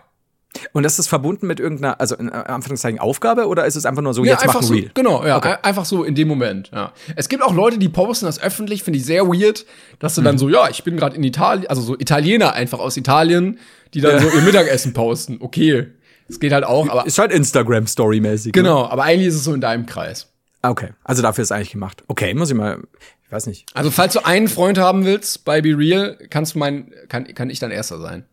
Und 0.73 0.83
das 0.83 0.99
ist 0.99 1.09
verbunden 1.09 1.47
mit 1.47 1.61
irgendeiner, 1.61 1.99
also 1.99 2.15
in 2.17 2.29
Anführungszeichen 2.29 2.99
Aufgabe 2.99 3.47
oder 3.49 3.65
ist 3.65 3.75
es 3.75 3.87
einfach 3.87 4.03
nur 4.03 4.13
so, 4.13 4.23
ja, 4.23 4.33
jetzt 4.33 4.43
einfach 4.43 4.57
machen 4.57 4.67
so, 4.67 4.75
Real? 4.75 4.91
genau, 4.93 5.25
ja, 5.25 5.39
ein- 5.39 5.65
einfach 5.65 5.87
so 5.87 6.05
in 6.05 6.15
dem 6.15 6.29
Moment. 6.29 6.71
Ja. 6.75 6.93
Es 7.17 7.31
gibt 7.31 7.43
auch 7.43 7.55
Leute, 7.55 7.79
die 7.79 7.89
posten 7.89 8.27
das 8.27 8.39
öffentlich, 8.43 8.83
finde 8.83 8.99
ich 8.99 9.07
sehr 9.07 9.27
weird, 9.29 9.65
dass 9.99 10.15
du 10.15 10.21
Mhm. 10.21 10.25
dann 10.27 10.39
so, 10.39 10.49
ja, 10.51 10.69
ich 10.69 10.85
bin 10.85 10.97
gerade 10.99 11.17
in 11.17 11.25
Italien, 11.25 11.67
also 11.69 11.81
so 11.81 11.95
Italiener 11.99 12.53
einfach 12.53 12.81
aus 12.81 12.99
Italien, 12.99 13.59
die 13.95 14.01
dann 14.03 14.21
so 14.21 14.29
ihr 14.29 14.43
Mittagessen 14.43 14.93
posten. 14.93 15.39
Okay, 15.41 15.87
es 16.29 16.39
geht 16.39 16.53
halt 16.53 16.65
auch, 16.65 16.87
aber 16.91 17.07
Ist 17.07 17.19
halt 17.19 17.33
Instagram-Story-mäßig. 17.33 18.47
Ne? 18.47 18.53
genau, 18.53 18.85
aber 18.87 19.05
eigentlich 19.05 19.29
ist 19.29 19.37
es 19.37 19.45
so 19.45 19.55
in 19.55 19.61
deinem 19.63 19.87
Kreis. 19.87 20.32
Okay, 20.63 20.91
also 21.03 21.23
dafür 21.23 21.43
ist 21.43 21.53
eigentlich 21.53 21.73
gemacht. 21.73 22.05
Okay, 22.07 22.33
muss 22.35 22.51
ich 22.51 22.57
mal, 22.57 22.83
ich 23.27 23.33
weiß 23.33 23.47
nicht. 23.47 23.67
Also 23.75 23.91
falls 23.91 24.13
du 24.13 24.25
einen 24.25 24.49
Freund 24.49 24.79
haben 24.79 25.05
willst 25.05 25.45
bei 25.45 25.61
Be 25.61 25.77
Real, 25.77 26.17
kannst 26.31 26.55
du 26.55 26.59
mein, 26.61 26.93
kann, 27.09 27.25
kann 27.35 27.51
ich 27.51 27.59
dein 27.59 27.73
erster 27.73 27.99
sein. 28.01 28.25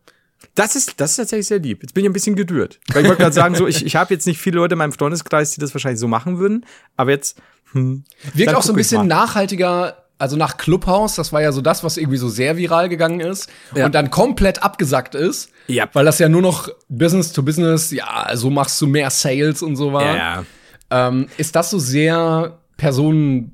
Das 0.54 0.76
ist, 0.76 1.00
das 1.00 1.12
ist 1.12 1.16
tatsächlich 1.16 1.46
sehr 1.46 1.58
lieb. 1.58 1.82
Jetzt 1.82 1.92
bin 1.94 2.04
ich 2.04 2.10
ein 2.10 2.12
bisschen 2.12 2.36
gerührt. 2.36 2.78
Weil 2.92 3.02
ich 3.02 3.08
wollte 3.08 3.22
gerade 3.22 3.34
sagen, 3.34 3.54
so, 3.54 3.66
ich, 3.66 3.84
ich 3.84 3.96
habe 3.96 4.14
jetzt 4.14 4.26
nicht 4.26 4.38
viele 4.38 4.56
Leute 4.56 4.74
in 4.74 4.78
meinem 4.78 4.92
Freundeskreis, 4.92 5.52
die 5.52 5.60
das 5.60 5.74
wahrscheinlich 5.74 6.00
so 6.00 6.08
machen 6.08 6.38
würden, 6.38 6.64
aber 6.96 7.10
jetzt, 7.10 7.38
hm. 7.72 8.04
Wirkt 8.34 8.48
Dann 8.48 8.56
auch 8.56 8.62
so 8.62 8.72
ein 8.72 8.76
bisschen 8.76 9.06
nachhaltiger, 9.06 10.04
also 10.18 10.36
nach 10.36 10.56
Clubhouse, 10.56 11.14
das 11.14 11.32
war 11.32 11.40
ja 11.40 11.52
so 11.52 11.60
das, 11.60 11.82
was 11.84 11.96
irgendwie 11.96 12.18
so 12.18 12.28
sehr 12.28 12.56
viral 12.56 12.88
gegangen 12.88 13.20
ist 13.20 13.48
Ja. 13.74 13.86
und 13.86 13.94
dann 13.94 14.10
komplett 14.10 14.62
abgesackt 14.62 15.14
ist. 15.14 15.50
Ja. 15.66 15.88
Weil 15.92 16.04
das 16.04 16.18
ja 16.18 16.28
nur 16.28 16.42
noch 16.42 16.68
Business 16.88 17.32
to 17.32 17.42
Business, 17.42 17.90
ja, 17.90 18.28
so 18.34 18.50
machst 18.50 18.80
du 18.80 18.86
mehr 18.86 19.10
Sales 19.10 19.62
und 19.62 19.76
so 19.76 19.92
war. 19.92 20.16
Ja. 20.16 20.44
Ähm, 20.90 21.26
ist 21.36 21.56
das 21.56 21.70
so 21.70 21.78
sehr 21.78 22.58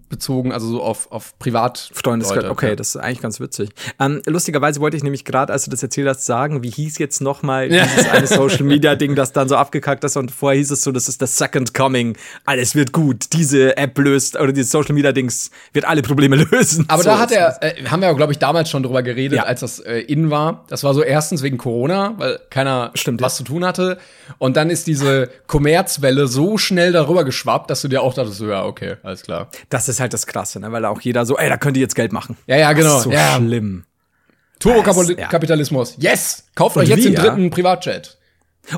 personenbezogen, 0.09 0.53
also 0.53 0.69
so 0.69 0.83
auf, 0.83 1.11
auf 1.11 1.39
Privat 1.39 1.91
Leute? 2.05 2.51
okay, 2.51 2.69
Ja. 2.71 2.77
das 2.77 2.89
ist 2.91 2.97
eigentlich 2.97 3.21
ganz 3.21 3.41
witzig. 3.41 3.71
Ähm, 4.01 4.23
lustigerweise 4.27 4.81
wollte 4.81 4.97
ich 4.97 5.03
nämlich 5.03 5.25
gerade, 5.25 5.53
als 5.53 5.65
du 5.65 5.71
das 5.71 5.83
erzählt 5.83 6.09
hast, 6.09 6.25
sagen, 6.27 6.63
wie 6.63 6.71
hieß 6.71 6.99
jetzt 6.99 7.21
noch 7.21 7.43
mal 7.43 7.69
dieses 7.69 8.09
eine 8.11 8.27
Social 8.27 8.65
Media 8.65 8.95
Ding, 8.95 9.15
das 9.15 9.33
dann 9.33 9.49
so 9.49 9.57
abgekackt 9.57 10.05
ist 10.05 10.17
und 10.17 10.31
vorher 10.31 10.59
hieß 10.59 10.71
es 10.71 10.83
so, 10.83 10.93
das 10.93 11.09
ist 11.09 11.23
das 11.23 11.37
Second 11.37 11.75
Coming, 11.75 12.17
alles 12.45 12.75
wird 12.75 12.93
gut, 12.93 13.33
diese 13.33 13.77
App 13.77 13.99
löst 13.99 14.37
oder 14.39 14.53
dieses 14.53 14.71
Social 14.71 14.95
Media 14.95 15.13
Dings 15.13 15.51
wird 15.73 15.85
alle 15.87 16.03
Probleme 16.03 16.37
lösen. 16.51 16.85
Aber 16.89 17.03
so 17.03 17.11
da 17.11 17.19
hat 17.19 17.33
er, 17.33 17.63
äh, 17.63 17.85
haben 17.87 18.01
wir 18.01 18.09
ja, 18.09 18.15
glaube 18.15 18.33
ich, 18.33 18.39
damals 18.39 18.71
schon 18.71 18.83
drüber 18.83 19.03
geredet, 19.03 19.37
Ja. 19.39 19.43
als 19.45 19.61
das 19.61 19.79
äh, 19.81 19.99
in 20.01 20.31
war. 20.31 20.65
Das 20.69 20.85
war 20.85 20.95
so 20.95 21.03
erstens 21.03 21.43
wegen 21.43 21.59
Corona, 21.59 22.15
weil 22.19 22.39
keiner 22.51 22.91
Stimmt, 22.95 23.21
was 23.21 23.35
ja. 23.35 23.45
zu 23.45 23.45
tun 23.53 23.65
hatte. 23.65 23.99
Und 24.39 24.57
dann 24.57 24.71
ist 24.71 24.87
diese 24.87 25.29
Kommerzwelle 25.47 26.27
so 26.27 26.59
schnell 26.59 26.93
darüber 26.93 27.25
geschwappt, 27.25 27.71
dass 27.71 27.83
du 27.83 27.89
dir 27.89 28.03
auch 28.03 28.15
dachtest, 28.15 28.39
so, 28.39 28.49
ja, 28.49 28.65
okay, 28.65 28.97
alles 29.03 29.23
klar. 29.23 29.49
Das 29.69 29.89
ist 29.89 29.96
halt 30.01 30.13
das 30.13 30.27
Krasse, 30.27 30.61
ne? 30.61 30.73
weil 30.73 30.85
auch 30.85 31.01
jeder 31.01 31.27
so, 31.27 31.37
ey, 31.37 31.49
da 31.49 31.57
könnt 31.57 31.77
ihr 31.77 31.81
jetzt 31.83 31.95
Geld 31.95 32.13
machen. 32.13 32.37
Ja, 32.47 32.57
ja, 32.57 32.73
genau. 32.73 32.91
Das 32.91 32.99
ist 32.99 33.05
so 33.05 33.13
ja. 33.13 33.37
schlimm. 33.37 33.85
ja. 33.85 34.57
Turbokapitalismus. 34.59 35.97
Yes! 35.99 36.45
Kauft 36.55 36.77
Und 36.77 36.83
euch 36.83 36.89
jetzt 36.89 36.99
wie, 36.99 37.03
den 37.05 37.13
ja? 37.15 37.23
dritten 37.23 37.51
Privatjet. 37.51 38.19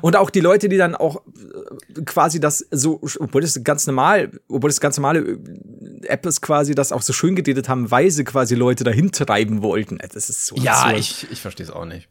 Und 0.03 0.17
auch 0.17 0.31
die 0.31 0.41
Leute, 0.41 0.69
die 0.69 0.77
dann 0.77 0.95
auch 0.95 1.23
äh, 1.27 2.03
quasi 2.03 2.41
das 2.41 2.67
so, 2.71 3.01
obwohl 3.21 3.41
das 3.41 3.63
ganz 3.65 3.87
normal, 3.87 4.31
obwohl 4.49 4.69
das 4.69 4.81
ganz 4.81 4.97
normale 4.99 5.21
äh, 5.21 6.07
App 6.07 6.27
ist 6.27 6.43
quasi, 6.43 6.75
das 6.75 6.93
auch 6.93 7.03
so 7.03 7.13
schön 7.13 7.35
geredet 7.35 7.69
haben, 7.69 7.91
weil 7.91 8.11
sie 8.11 8.25
quasi 8.25 8.55
Leute 8.55 8.85
dahin 8.85 9.13
treiben 9.13 9.63
wollten. 9.63 9.99
Äh, 10.01 10.09
Das 10.13 10.29
ist 10.29 10.47
so 10.47 10.57
Ja, 10.57 10.83
absurd. 10.83 10.99
ich, 10.99 11.27
ich 11.31 11.41
verstehe 11.41 11.65
es 11.65 11.73
auch 11.73 11.87
nicht. 11.87 12.09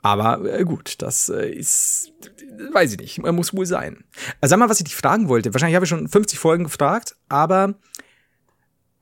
Aber 0.00 0.44
äh, 0.44 0.62
gut, 0.64 0.94
das 1.02 1.28
äh, 1.28 1.48
ist, 1.50 2.12
weiß 2.72 2.92
ich 2.92 2.98
nicht, 2.98 3.18
muss 3.18 3.54
wohl 3.54 3.66
sein. 3.66 4.04
Sag 4.40 4.58
mal, 4.58 4.68
was 4.68 4.78
ich 4.78 4.84
dich 4.84 4.96
fragen 4.96 5.28
wollte. 5.28 5.52
Wahrscheinlich 5.52 5.74
habe 5.74 5.86
ich 5.86 5.90
schon 5.90 6.08
50 6.08 6.38
Folgen 6.38 6.64
gefragt, 6.64 7.16
aber 7.28 7.74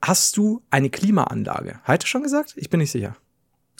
hast 0.01 0.37
du 0.37 0.61
eine 0.69 0.89
Klimaanlage? 0.89 1.79
Heute 1.87 2.07
schon 2.07 2.23
gesagt? 2.23 2.53
Ich 2.55 2.69
bin 2.69 2.79
nicht 2.79 2.91
sicher. 2.91 3.15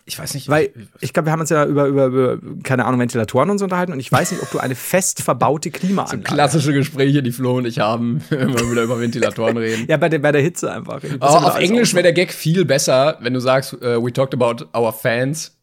Ich 0.10 0.18
weiß 0.18 0.36
nicht. 0.36 0.48
Weil 0.48 0.72
ich 1.02 1.12
glaube, 1.12 1.28
wir 1.28 1.34
haben 1.34 1.42
uns 1.42 1.50
ja 1.50 1.66
über, 1.66 1.86
über, 1.88 2.06
über, 2.06 2.38
keine 2.64 2.86
Ahnung, 2.86 3.02
Ventilatoren 3.02 3.50
und 3.50 3.58
so 3.58 3.66
unterhalten 3.66 3.92
und 3.92 4.00
ich 4.00 4.10
weiß 4.10 4.32
nicht, 4.32 4.42
ob 4.42 4.50
du 4.52 4.60
eine 4.60 4.74
fest 4.76 5.22
verbaute 5.22 5.70
Klimaanlage 5.72 6.22
klassische 6.22 6.72
Gespräche, 6.72 7.22
die 7.22 7.34
Flo 7.34 7.58
und 7.58 7.66
ich 7.66 7.80
haben, 7.80 8.22
wenn 8.30 8.54
wir 8.54 8.72
wieder 8.72 8.84
über 8.84 9.00
Ventilatoren 9.02 9.58
reden. 9.58 9.86
Ja, 9.90 9.98
bei 9.98 10.08
der, 10.08 10.20
bei 10.20 10.32
der 10.32 10.42
Hitze 10.42 10.72
einfach. 10.72 11.02
Aber 11.20 11.48
auf 11.48 11.60
Englisch 11.60 11.94
wäre 11.94 12.04
der 12.04 12.14
Gag 12.14 12.32
viel 12.32 12.64
besser, 12.64 13.18
wenn 13.20 13.34
du 13.34 13.42
sagst, 13.42 13.74
uh, 13.74 14.02
we 14.02 14.14
talked 14.14 14.34
about 14.34 14.66
our 14.78 14.94
fans. 14.94 15.54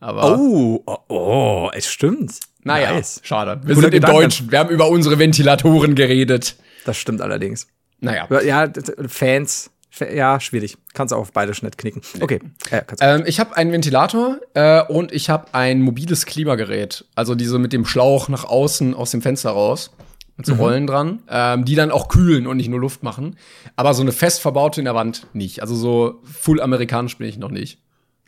Aber 0.00 0.38
Oh, 0.38 0.82
oh, 0.84 0.98
oh, 1.08 1.70
es 1.72 1.86
stimmt. 1.90 2.38
naja, 2.62 2.92
Nice. 2.92 3.20
schade. 3.24 3.58
Wir 3.64 3.74
Guter 3.74 3.86
sind 3.90 3.94
im. 3.94 4.02
Deutschen. 4.02 4.52
Wir 4.52 4.58
haben 4.58 4.68
über 4.68 4.90
unsere 4.90 5.18
Ventilatoren 5.18 5.94
geredet. 5.94 6.56
Das 6.84 6.98
stimmt 6.98 7.22
allerdings. 7.22 7.68
Naja. 8.00 8.28
Ja, 8.42 8.70
Fans, 9.08 9.70
Fa- 9.70 9.70
ja, 10.00 10.40
schwierig. 10.40 10.76
Kannst 10.92 11.14
auf 11.14 11.32
beide 11.32 11.54
Schnitt 11.54 11.78
knicken. 11.78 12.02
Okay. 12.20 12.40
Ja, 12.70 12.80
du. 12.82 12.96
Ähm, 13.00 13.24
ich 13.26 13.40
habe 13.40 13.56
einen 13.56 13.72
Ventilator 13.72 14.38
äh, 14.54 14.82
und 14.82 15.12
ich 15.12 15.30
habe 15.30 15.46
ein 15.52 15.80
mobiles 15.80 16.26
Klimagerät. 16.26 17.04
Also 17.14 17.34
diese 17.34 17.58
mit 17.58 17.72
dem 17.72 17.84
Schlauch 17.84 18.28
nach 18.28 18.44
außen 18.44 18.94
aus 18.94 19.10
dem 19.10 19.22
Fenster 19.22 19.50
raus. 19.50 19.90
Mit 20.36 20.46
so 20.46 20.54
Rollen 20.54 20.88
dran, 20.88 21.22
ähm, 21.30 21.64
die 21.64 21.76
dann 21.76 21.92
auch 21.92 22.08
kühlen 22.08 22.48
und 22.48 22.56
nicht 22.56 22.68
nur 22.68 22.80
Luft 22.80 23.04
machen. 23.04 23.36
Aber 23.76 23.94
so 23.94 24.02
eine 24.02 24.10
fest 24.10 24.40
verbaute 24.40 24.80
in 24.80 24.84
der 24.84 24.96
Wand 24.96 25.28
nicht. 25.32 25.62
Also 25.62 25.76
so 25.76 26.22
full 26.24 26.60
amerikanisch 26.60 27.16
bin 27.18 27.28
ich 27.28 27.38
noch 27.38 27.52
nicht. 27.52 27.78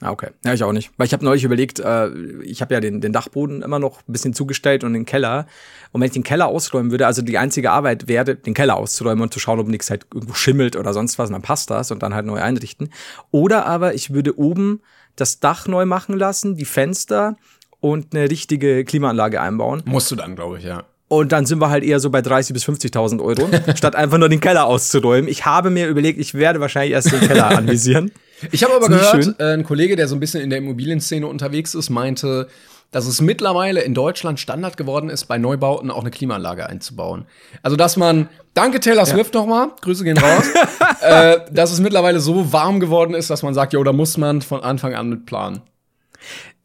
Ah, 0.03 0.11
okay. 0.11 0.29
Ja, 0.45 0.53
ich 0.53 0.63
auch 0.63 0.73
nicht. 0.73 0.91
Weil 0.99 1.07
ich 1.07 1.15
habe 1.15 1.25
neulich 1.25 1.45
überlegt, 1.45 1.81
äh, 1.81 2.11
ich 2.43 2.61
habe 2.61 2.75
ja 2.75 2.81
den, 2.81 3.01
den 3.01 3.13
Dachboden 3.13 3.63
immer 3.63 3.79
noch 3.79 4.01
ein 4.07 4.13
bisschen 4.13 4.35
zugestellt 4.35 4.85
und 4.85 4.93
den 4.93 5.07
Keller. 5.07 5.47
Und 5.93 6.01
wenn 6.01 6.07
ich 6.07 6.13
den 6.13 6.23
Keller 6.23 6.49
ausräumen 6.49 6.91
würde, 6.91 7.07
also 7.07 7.23
die 7.23 7.39
einzige 7.39 7.71
Arbeit 7.71 8.07
wäre, 8.07 8.35
den 8.37 8.53
Keller 8.53 8.77
auszuräumen 8.77 9.23
und 9.23 9.33
zu 9.33 9.41
schauen, 9.41 9.59
ob 9.59 9.69
nichts 9.69 9.89
halt 9.89 10.07
irgendwo 10.13 10.35
schimmelt 10.35 10.77
oder 10.77 10.93
sonst 10.93 11.19
was, 11.19 11.31
und 11.31 11.33
dann 11.33 11.43
passt 11.43 11.71
das 11.71 11.91
und 11.91 12.03
dann 12.03 12.15
halt 12.15 12.27
neu 12.27 12.41
einrichten. 12.41 12.91
Oder 13.31 13.65
aber 13.65 13.95
ich 13.95 14.13
würde 14.13 14.39
oben 14.39 14.83
das 15.17 15.41
Dach 15.41 15.67
neu 15.67 15.87
machen 15.87 16.19
lassen, 16.19 16.57
die 16.57 16.67
Fenster 16.67 17.37
und 17.81 18.15
eine 18.15 18.31
richtige 18.31 18.85
Klimaanlage 18.85 19.41
einbauen. 19.41 19.83
Musst 19.87 20.11
du 20.11 20.17
dann, 20.17 20.37
glaube 20.37 20.59
ich, 20.59 20.65
ja. 20.65 20.85
Und 21.09 21.33
dann 21.33 21.47
sind 21.47 21.61
wir 21.61 21.71
halt 21.71 21.85
eher 21.85 22.01
so 22.01 22.11
bei 22.11 22.19
30.000 22.19 22.53
bis 22.53 22.65
50.000 22.69 23.23
Euro, 23.23 23.49
statt 23.77 23.95
einfach 23.95 24.19
nur 24.19 24.29
den 24.29 24.41
Keller 24.41 24.67
auszuräumen. 24.67 25.29
Ich 25.29 25.47
habe 25.47 25.71
mir 25.71 25.89
überlegt, 25.89 26.19
ich 26.19 26.35
werde 26.35 26.61
wahrscheinlich 26.61 26.93
erst 26.93 27.13
den 27.13 27.21
Keller 27.21 27.47
anvisieren. 27.57 28.11
Ich 28.51 28.65
habe 28.65 28.75
aber 28.75 28.89
gehört, 28.89 29.41
äh, 29.41 29.55
ein 29.55 29.65
Kollege, 29.65 29.97
der 29.97 30.09
so 30.09 30.17
ein 30.17 30.21
bisschen 30.21 30.43
in 30.43 30.51
der 30.51 30.59
Immobilienszene 30.59 31.27
unterwegs 31.27 31.75
ist, 31.75 31.91
meinte, 31.91 32.49
dass 32.91 33.07
es 33.07 33.21
mittlerweile 33.21 33.81
in 33.83 33.95
Deutschland 33.95 34.39
Standard 34.41 34.77
geworden 34.77 35.11
ist, 35.11 35.25
bei 35.27 35.39
Neubauten 35.39 35.91
auch 35.91 36.01
eine 36.01 36.11
Klimaanlage 36.11 36.67
einzubauen. 36.69 37.27
Also, 37.63 37.77
dass 37.77 37.97
man, 37.97 38.29
danke 38.55 38.81
Taylor 38.81 39.07
Swift 39.07 39.35
nochmal, 39.35 39.69
Grüße 39.81 40.05
gehen 40.05 40.19
raus, 40.19 40.45
äh, 41.01 41.41
dass 41.51 41.73
es 41.73 41.81
mittlerweile 41.81 42.21
so 42.21 42.53
warm 42.53 42.81
geworden 42.81 43.15
ist, 43.15 43.31
dass 43.31 43.43
man 43.43 43.55
sagt, 43.55 43.73
jo, 43.73 43.83
da 43.83 43.93
muss 43.93 44.17
man 44.17 44.43
von 44.43 44.63
Anfang 44.63 44.95
an 44.95 45.09
mit 45.09 45.27
planen. 45.27 45.63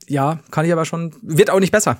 Ja, 0.07 0.39
kann 0.51 0.65
ich 0.65 0.73
aber 0.73 0.85
schon. 0.85 1.15
Wird 1.21 1.49
auch 1.49 1.59
nicht 1.59 1.71
besser. 1.71 1.97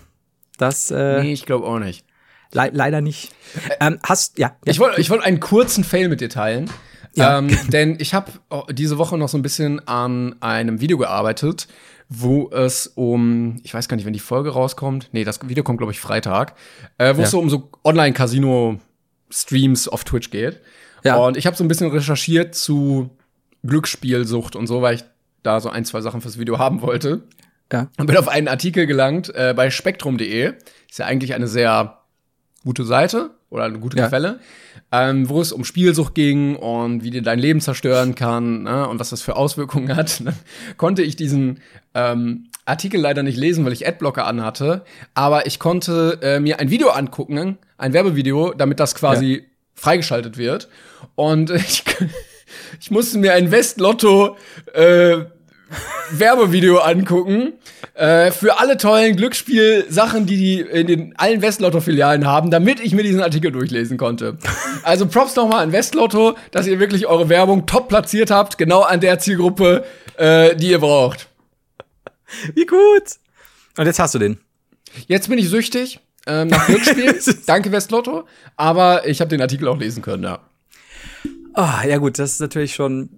Das 0.58 0.92
äh, 0.92 1.22
Nee, 1.22 1.34
ich 1.34 1.46
glaube 1.46 1.66
auch 1.66 1.80
nicht. 1.80 2.06
le 2.52 2.70
leider 2.74 3.02
nicht. 3.02 3.32
Ähm, 3.80 4.00
hast 4.04 4.38
ja. 4.38 4.56
ja. 4.66 4.72
Ich 4.72 4.80
wollte 4.80 5.00
ich 5.02 5.10
wollt 5.10 5.24
einen 5.24 5.40
kurzen 5.40 5.84
Fail 5.84 6.10
mit 6.10 6.22
dir 6.22 6.30
teilen. 6.30 6.70
Ja. 7.16 7.40
Ähm, 7.40 7.58
denn 7.70 7.98
ich 8.00 8.14
habe 8.14 8.32
diese 8.72 8.98
Woche 8.98 9.18
noch 9.18 9.30
so 9.30 9.38
ein 9.38 9.42
bisschen 9.42 9.86
an 9.88 10.36
einem 10.42 10.80
Video 10.80 10.98
gearbeitet, 10.98 11.68
wo 12.10 12.50
es 12.52 12.88
um, 12.96 13.60
ich 13.64 13.74
weiß 13.74 13.88
gar 13.88 13.96
nicht, 13.98 14.06
wenn 14.06 14.14
die 14.14 14.20
Folge 14.20 14.52
rauskommt. 14.52 15.10
Nee, 15.12 15.24
das 15.24 15.40
Video 15.48 15.64
kommt, 15.64 15.78
glaube 15.80 15.94
ich, 15.94 16.00
Freitag. 16.00 16.56
Äh, 16.98 17.16
wo 17.16 17.20
Ja. 17.20 17.26
es 17.26 17.32
so 17.32 17.40
um 17.40 17.50
so 17.50 17.70
Online-Casino-Streams 17.84 19.88
auf 19.88 20.04
Twitch 20.04 20.30
geht. 20.32 20.60
Ja. 21.04 21.16
Und 21.18 21.38
ich 21.38 21.46
habe 21.48 21.56
so 21.56 21.64
ein 21.64 21.68
bisschen 21.68 21.90
recherchiert 21.92 22.56
zu 22.56 23.10
Glücksspielsucht 23.66 24.56
und 24.56 24.68
so, 24.68 24.82
weil 24.82 24.96
ich 24.96 25.04
da 25.44 25.60
so 25.60 25.70
ein, 25.70 25.86
zwei 25.86 26.02
Sachen 26.02 26.22
fürs 26.22 26.38
Video 26.38 26.60
haben 26.60 26.82
wollte. 26.82 27.24
ja. 27.72 27.88
Und 27.98 28.06
bin 28.08 28.18
auf 28.18 28.28
einen 28.28 28.48
Artikel 28.48 28.86
gelangt 28.86 29.34
äh, 29.34 29.54
bei 29.56 29.70
spektrum.de. 29.72 30.54
Ist 30.90 31.00
ja 31.00 31.06
eigentlich 31.06 31.34
eine 31.34 31.48
sehr 31.48 32.01
gute 32.64 32.84
Seite 32.84 33.32
oder 33.50 33.66
eine 33.66 33.80
gute 33.80 33.98
Ja. 33.98 34.08
Quelle, 34.08 34.40
ähm, 34.92 35.30
wo 35.30 35.42
es 35.42 35.52
um 35.52 35.64
Spielsucht 35.64 36.16
ging 36.16 36.56
und 36.56 37.04
wie 37.04 37.10
dir 37.10 37.22
dein 37.22 37.40
Leben 37.40 37.60
zerstören 37.60 38.16
kann 38.16 38.64
ne, 38.64 38.88
und 38.88 39.00
was 39.00 39.10
das 39.10 39.22
für 39.22 39.36
Auswirkungen 39.36 39.96
hat. 39.96 40.26
Dann 40.26 40.36
konnte 40.78 41.02
ich 41.02 41.16
diesen 41.16 41.60
ähm, 41.94 42.48
Artikel 42.66 43.02
leider 43.02 43.24
nicht 43.24 43.38
lesen, 43.38 43.66
weil 43.66 43.74
ich 43.74 43.88
Adblocker 43.88 44.26
anhatte, 44.26 44.84
aber 45.14 45.48
ich 45.48 45.60
konnte 45.60 46.20
äh, 46.22 46.40
mir 46.40 46.60
ein 46.60 46.70
Video 46.70 46.90
angucken, 46.90 47.58
ein 47.78 47.94
Werbevideo, 47.94 48.54
damit 48.54 48.80
das 48.80 48.96
quasi 48.96 49.46
freigeschaltet 49.74 50.38
wird. 50.38 50.70
Und 51.16 51.50
ich, 51.50 51.84
ich 52.80 52.92
musste 52.92 53.18
mir 53.18 53.34
ein 53.34 53.52
Westlotto 53.52 54.38
äh, 54.74 55.26
Werbevideo 56.12 56.80
angucken 56.80 57.54
äh, 57.94 58.32
für 58.32 58.60
alle 58.60 58.78
tollen 58.78 59.16
Glücksspielsachen, 59.16 60.26
die 60.26 60.38
die 60.38 60.60
in 60.62 60.88
den 60.88 61.14
allen 61.18 61.42
Westlotto-Filialen 61.42 62.26
haben, 62.26 62.52
damit 62.52 62.80
ich 62.80 62.94
mir 62.94 63.04
diesen 63.04 63.22
Artikel 63.22 63.52
durchlesen 63.52 63.98
konnte. 63.98 64.38
Also 64.84 65.06
Props 65.08 65.36
nochmal 65.36 65.64
an 65.64 65.72
Westlotto, 65.72 66.36
dass 66.52 66.68
ihr 66.68 66.80
wirklich 66.80 67.08
eure 67.08 67.30
Werbung 67.30 67.66
top 67.66 67.88
platziert 67.88 68.32
habt, 68.32 68.58
genau 68.58 68.82
an 68.82 69.00
der 69.00 69.20
Zielgruppe, 69.20 69.86
äh, 70.18 70.56
die 70.56 70.72
ihr 70.72 70.80
braucht. 70.80 71.28
Wie 72.54 72.66
gut. 72.66 72.80
Und 73.78 73.86
jetzt 73.86 74.00
hast 74.00 74.16
du 74.16 74.20
den. 74.20 74.40
Jetzt 75.08 75.30
bin 75.30 75.40
ich 75.40 75.50
süchtig 75.50 76.00
ähm, 76.28 76.50
nach 76.50 76.66
Glücksspiel. 76.66 77.20
Danke 77.46 77.72
Westlotto. 77.72 78.26
Aber 78.56 79.08
ich 79.08 79.22
habe 79.22 79.30
den 79.30 79.42
Artikel 79.42 79.68
auch 79.68 79.78
lesen 79.78 80.02
können, 80.02 80.24
ja. 80.24 80.40
Ah, 81.54 81.84
ja 81.86 81.98
gut, 81.98 82.18
das 82.18 82.34
ist 82.34 82.40
natürlich 82.40 82.74
schon. 82.74 83.10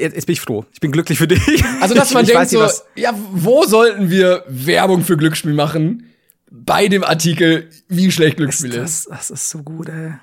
Jetzt, 0.00 0.14
jetzt 0.16 0.26
bin 0.26 0.32
ich 0.34 0.40
froh. 0.40 0.64
Ich 0.72 0.80
bin 0.80 0.90
glücklich 0.92 1.18
für 1.18 1.28
dich. 1.28 1.64
Also, 1.80 1.94
dass 1.94 2.12
man 2.12 2.24
ich 2.24 2.30
denkt 2.32 2.50
so, 2.50 2.60
was- 2.60 2.84
ja, 2.96 3.14
wo 3.32 3.64
sollten 3.64 4.10
wir 4.10 4.44
Werbung 4.48 5.02
für 5.04 5.16
Glücksspiel 5.16 5.54
machen? 5.54 6.06
Bei 6.50 6.88
dem 6.88 7.04
Artikel, 7.04 7.70
wie 7.88 8.10
schlecht 8.10 8.36
Glücksspiel 8.38 8.74
ist. 8.74 9.08
das, 9.08 9.28
das 9.28 9.30
ist 9.30 9.50
so 9.50 9.62
gut, 9.62 9.88
ey. 9.88 10.14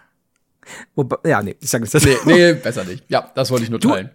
Wobei, 0.95 1.15
ja, 1.29 1.41
nee, 1.41 1.55
ich 1.61 1.69
sag 1.69 1.81
nicht 1.81 1.93
das. 1.93 2.03
Nee, 2.03 2.17
nee, 2.25 2.53
besser 2.53 2.83
nicht. 2.83 3.03
Ja, 3.07 3.31
das 3.35 3.49
wollte 3.51 3.63
ich 3.63 3.69
nur 3.69 3.79
teilen. 3.79 4.09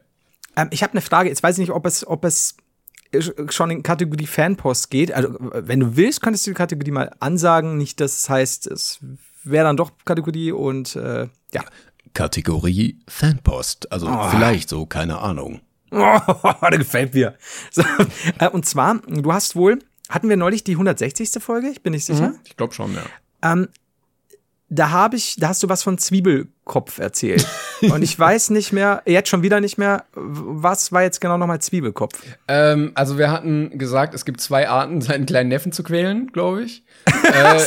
Ähm, 0.57 0.69
ich 0.71 0.83
habe 0.83 0.93
eine 0.93 1.01
Frage. 1.01 1.31
Jetzt 1.31 1.43
weiß 1.43 1.57
ich 1.57 1.61
nicht, 1.61 1.71
ob 1.75 1.87
es, 1.87 2.07
ob 2.07 2.25
es 2.27 2.57
schon 3.49 3.71
in 3.71 3.83
Kategorie 3.83 4.27
Fanpost 4.27 4.91
geht. 4.91 5.13
Also, 5.13 5.35
wenn 5.41 5.81
du 5.81 5.97
willst, 5.97 6.21
könntest 6.21 6.47
du 6.47 6.51
die 6.51 6.55
Kategorie 6.55 6.91
mal 6.91 7.11
ansagen. 7.21 7.79
Nicht, 7.79 8.01
dass 8.01 8.19
es 8.19 8.29
heißt, 8.29 8.67
es 8.67 8.99
wäre 9.45 9.65
dann 9.65 9.77
doch 9.79 9.93
Kategorie 10.05 10.53
und 10.53 10.95
äh, 10.97 11.29
ja. 11.55 11.65
Kategorie 12.15 12.99
Fanpost. 13.09 13.91
Also 13.93 14.07
vielleicht 14.31 14.69
so, 14.69 14.87
keine 14.87 15.19
Ahnung. 15.19 15.61
Oh, 15.91 16.19
der 16.63 16.79
gefällt 16.79 17.15
mir. 17.15 17.37
So, 17.71 17.83
äh, 18.39 18.49
und 18.49 18.67
zwar, 18.67 18.99
du 19.07 19.33
hast 19.33 19.57
wohl, 19.57 19.79
hatten 20.09 20.29
wir 20.29 20.37
neulich 20.37 20.65
die 20.65 20.73
160. 20.73 21.43
Folge? 21.43 21.69
Ich 21.69 21.83
bin 21.83 21.93
nicht 21.93 22.05
sicher. 22.05 22.35
Ich 22.45 22.57
glaube 22.57 22.75
schon, 22.75 22.95
ja. 22.95 23.03
Ähm, 23.43 23.69
da 24.69 24.91
habe 24.91 25.17
ich, 25.17 25.37
da 25.37 25.49
hast 25.49 25.63
du 25.63 25.69
was 25.69 25.83
von 25.83 25.99
Zwiebelkopf 26.63 26.99
erzählt. 26.99 27.47
und 27.83 28.03
ich 28.03 28.19
weiß 28.19 28.51
nicht 28.51 28.73
mehr, 28.73 29.03
jetzt 29.07 29.29
schon 29.29 29.43
wieder 29.43 29.61
nicht 29.61 29.79
mehr, 29.79 30.05
was 30.15 30.93
war 30.93 31.03
jetzt 31.03 31.21
genau 31.21 31.37
nochmal 31.37 31.61
Zwiebelkopf? 31.61 32.15
Ähm, 32.49 32.93
also 32.95 33.19
wir 33.19 33.31
hatten 33.31 33.79
gesagt, 33.79 34.15
es 34.15 34.25
gibt 34.25 34.41
zwei 34.41 34.69
Arten, 34.69 35.01
seinen 35.01 35.27
kleinen 35.27 35.49
Neffen 35.49 35.73
zu 35.73 35.83
quälen, 35.83 36.31
glaube 36.33 36.63
ich. 36.63 36.85
äh, 37.07 37.59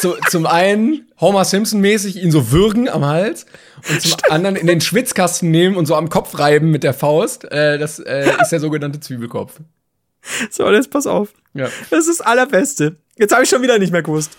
zu, 0.00 0.14
zum 0.30 0.46
einen 0.46 1.10
Homer 1.20 1.44
Simpson-mäßig 1.44 2.22
ihn 2.22 2.30
so 2.30 2.50
würgen 2.50 2.88
am 2.88 3.04
Hals 3.04 3.46
und 3.88 4.00
zum 4.00 4.12
anderen 4.30 4.56
in 4.56 4.66
den 4.66 4.80
Schwitzkasten 4.80 5.50
nehmen 5.50 5.76
und 5.76 5.86
so 5.86 5.94
am 5.96 6.08
Kopf 6.08 6.38
reiben 6.38 6.70
mit 6.70 6.84
der 6.84 6.94
Faust. 6.94 7.44
Äh, 7.50 7.78
das 7.78 7.98
äh, 7.98 8.30
ist 8.40 8.50
der 8.50 8.60
sogenannte 8.60 9.00
Zwiebelkopf. 9.00 9.60
So, 10.50 10.70
jetzt 10.70 10.90
pass 10.90 11.06
auf. 11.06 11.34
Ja. 11.52 11.68
Das 11.90 12.06
ist 12.06 12.20
das 12.20 12.26
Allerbeste. 12.26 12.96
Jetzt 13.18 13.32
habe 13.32 13.44
ich 13.44 13.50
schon 13.50 13.62
wieder 13.62 13.78
nicht 13.78 13.92
mehr 13.92 14.02
gewusst. 14.02 14.36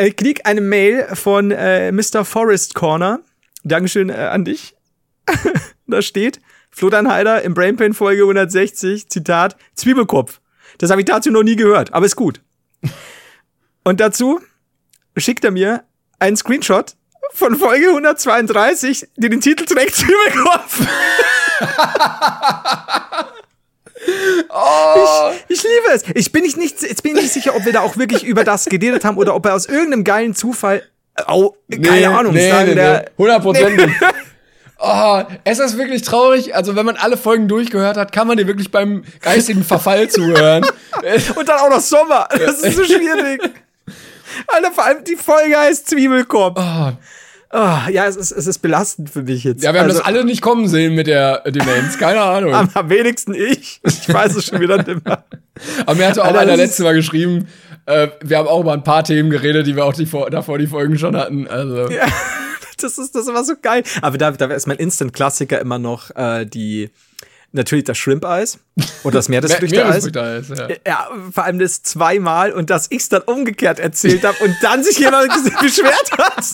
Ich 0.00 0.14
krieg 0.14 0.46
eine 0.46 0.60
Mail 0.60 1.08
von 1.14 1.50
äh, 1.50 1.90
Mr. 1.90 2.24
Forest 2.24 2.76
Corner. 2.76 3.18
Dankeschön 3.64 4.10
äh, 4.10 4.14
an 4.14 4.44
dich. 4.44 4.76
da 5.88 6.02
steht, 6.02 6.40
Flodan 6.70 7.10
Heider 7.10 7.42
im 7.42 7.52
Brainpain 7.52 7.94
Folge 7.94 8.22
160, 8.22 9.08
Zitat, 9.08 9.56
Zwiebelkopf. 9.74 10.40
Das 10.78 10.90
habe 10.90 11.00
ich 11.00 11.06
dazu 11.06 11.32
noch 11.32 11.42
nie 11.42 11.56
gehört, 11.56 11.92
aber 11.92 12.06
ist 12.06 12.14
gut. 12.14 12.40
Und 13.82 13.98
dazu 13.98 14.40
schickt 15.16 15.44
er 15.44 15.50
mir 15.50 15.82
einen 16.20 16.36
Screenshot 16.36 16.94
von 17.32 17.56
Folge 17.56 17.88
132, 17.88 19.08
die 19.16 19.28
den 19.28 19.40
Titel 19.40 19.64
trägt 19.64 19.94
Zwiebelkopf. 19.96 20.86
Oh, 24.48 25.30
Ich 25.48 25.62
liebe 25.62 25.88
es. 25.92 26.02
Ich 26.14 26.32
bin 26.32 26.42
nicht, 26.42 26.56
nicht, 26.56 26.82
jetzt 26.82 27.02
bin 27.02 27.16
ich 27.16 27.22
nicht 27.22 27.32
sicher, 27.32 27.54
ob 27.56 27.64
wir 27.64 27.72
da 27.72 27.80
auch 27.80 27.96
wirklich 27.96 28.24
über 28.24 28.44
das 28.44 28.66
geredet 28.66 29.04
haben 29.04 29.16
oder 29.16 29.34
ob 29.34 29.46
er 29.46 29.54
aus 29.54 29.66
irgendeinem 29.66 30.04
geilen 30.04 30.34
Zufall. 30.34 30.82
Oh, 31.26 31.54
keine 31.70 32.16
Ahnung. 32.16 32.32
Nee, 32.32 32.50
sagen 32.50 32.68
nee, 32.68 32.74
der, 32.74 33.00
nee. 33.00 33.06
Hundertprozentig. 33.18 33.90
Oh, 34.78 35.22
es 35.42 35.58
ist 35.58 35.76
wirklich 35.76 36.02
traurig. 36.02 36.54
Also, 36.54 36.76
wenn 36.76 36.86
man 36.86 36.96
alle 36.96 37.16
Folgen 37.16 37.48
durchgehört 37.48 37.96
hat, 37.96 38.12
kann 38.12 38.28
man 38.28 38.36
dir 38.36 38.46
wirklich 38.46 38.70
beim 38.70 39.02
geistigen 39.20 39.64
Verfall 39.64 40.08
zuhören. 40.08 40.64
Und 41.34 41.48
dann 41.48 41.58
auch 41.58 41.70
noch 41.70 41.80
Sommer. 41.80 42.28
Das 42.30 42.60
ist 42.62 42.76
so 42.76 42.84
schwierig. 42.84 43.42
Alter, 44.46 44.70
vor 44.72 44.84
allem 44.84 45.02
die 45.02 45.16
Folge 45.16 45.58
heißt 45.58 45.90
Zwiebelkopf. 45.90 46.60
Oh, 46.60 46.92
Oh, 47.50 47.78
ja, 47.90 48.06
es 48.06 48.16
ist, 48.16 48.30
es 48.30 48.46
ist 48.46 48.58
belastend 48.58 49.08
für 49.08 49.22
mich 49.22 49.42
jetzt. 49.44 49.62
Ja, 49.64 49.72
wir 49.72 49.80
haben 49.80 49.86
Also, 49.88 49.98
das 50.00 50.06
alle 50.06 50.24
nicht 50.24 50.42
kommen 50.42 50.68
sehen 50.68 50.94
mit 50.94 51.06
der 51.06 51.40
Demenz. 51.50 51.96
Keine 51.98 52.20
Ahnung. 52.20 52.52
am, 52.74 52.90
wenigsten 52.90 53.32
ich. 53.34 53.80
Ich 53.84 54.12
weiß 54.12 54.36
es 54.36 54.44
schon 54.46 54.60
wieder 54.60 54.76
nicht 54.76 55.04
mehr. 55.04 55.24
Aber 55.86 55.94
mir 55.94 56.08
hatte 56.08 56.22
auch 56.22 56.26
Alter, 56.26 56.40
einer 56.40 56.56
letztes 56.56 56.84
Mal 56.84 56.94
geschrieben, 56.94 57.48
äh, 57.86 58.08
wir 58.22 58.36
haben 58.38 58.48
auch 58.48 58.60
über 58.60 58.74
ein 58.74 58.84
paar 58.84 59.02
Themen 59.02 59.30
geredet, 59.30 59.66
die 59.66 59.76
wir 59.76 59.86
auch 59.86 59.94
die, 59.94 60.04
vor- 60.06 60.28
davor 60.30 60.58
die 60.58 60.66
Folgen 60.66 60.98
schon 60.98 61.16
hatten. 61.16 61.48
Also, 61.48 61.88
Ja, 61.90 62.06
das 62.80 62.98
ist, 62.98 63.14
das 63.14 63.26
war 63.28 63.42
so 63.44 63.54
geil. 63.60 63.82
Aber 64.02 64.18
da, 64.18 64.30
da 64.32 64.46
ist 64.48 64.66
mein 64.66 64.76
Instant-Klassiker 64.76 65.58
immer 65.58 65.78
noch 65.78 66.14
äh, 66.16 66.44
die, 66.44 66.90
natürlich 67.52 67.84
das 67.84 67.96
Shrimp-Eis 67.98 68.58
oder 69.04 69.18
das 69.18 69.28
Meeresfrüchte-Eis. 69.30 70.08
Ja. 70.48 70.68
Ja, 70.86 71.08
vor 71.32 71.44
allem 71.44 71.58
das 71.58 71.82
zweimal 71.82 72.52
und 72.52 72.70
dass 72.70 72.86
ich 72.90 72.98
es 72.98 73.08
dann 73.08 73.22
umgekehrt 73.22 73.78
erzählt 73.78 74.24
habe 74.24 74.36
und 74.44 74.56
dann 74.62 74.84
sich 74.84 74.98
jemand 74.98 75.28
beschwert 75.60 76.12
hat. 76.12 76.44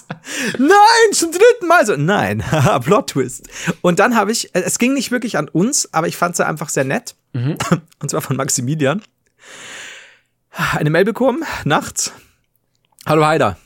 Nein, 0.58 1.12
zum 1.12 1.32
dritten 1.32 1.66
Mal. 1.66 1.84
So, 1.86 1.96
nein, 1.96 2.44
haha, 2.52 2.78
Plot-Twist. 2.78 3.48
Und 3.80 3.98
dann 3.98 4.16
habe 4.16 4.32
ich, 4.32 4.54
äh, 4.54 4.60
es 4.60 4.78
ging 4.78 4.94
nicht 4.94 5.10
wirklich 5.10 5.36
an 5.36 5.48
uns, 5.48 5.92
aber 5.92 6.06
ich 6.06 6.16
fand 6.16 6.34
es 6.34 6.40
einfach 6.40 6.68
sehr 6.68 6.84
nett. 6.84 7.14
Und 7.32 8.10
zwar 8.10 8.20
von 8.20 8.36
Maximilian. 8.36 9.02
Eine 10.72 10.90
Mail 10.90 11.04
bekommen, 11.04 11.42
nachts. 11.64 12.12
Hallo 13.06 13.26
Heider. 13.26 13.56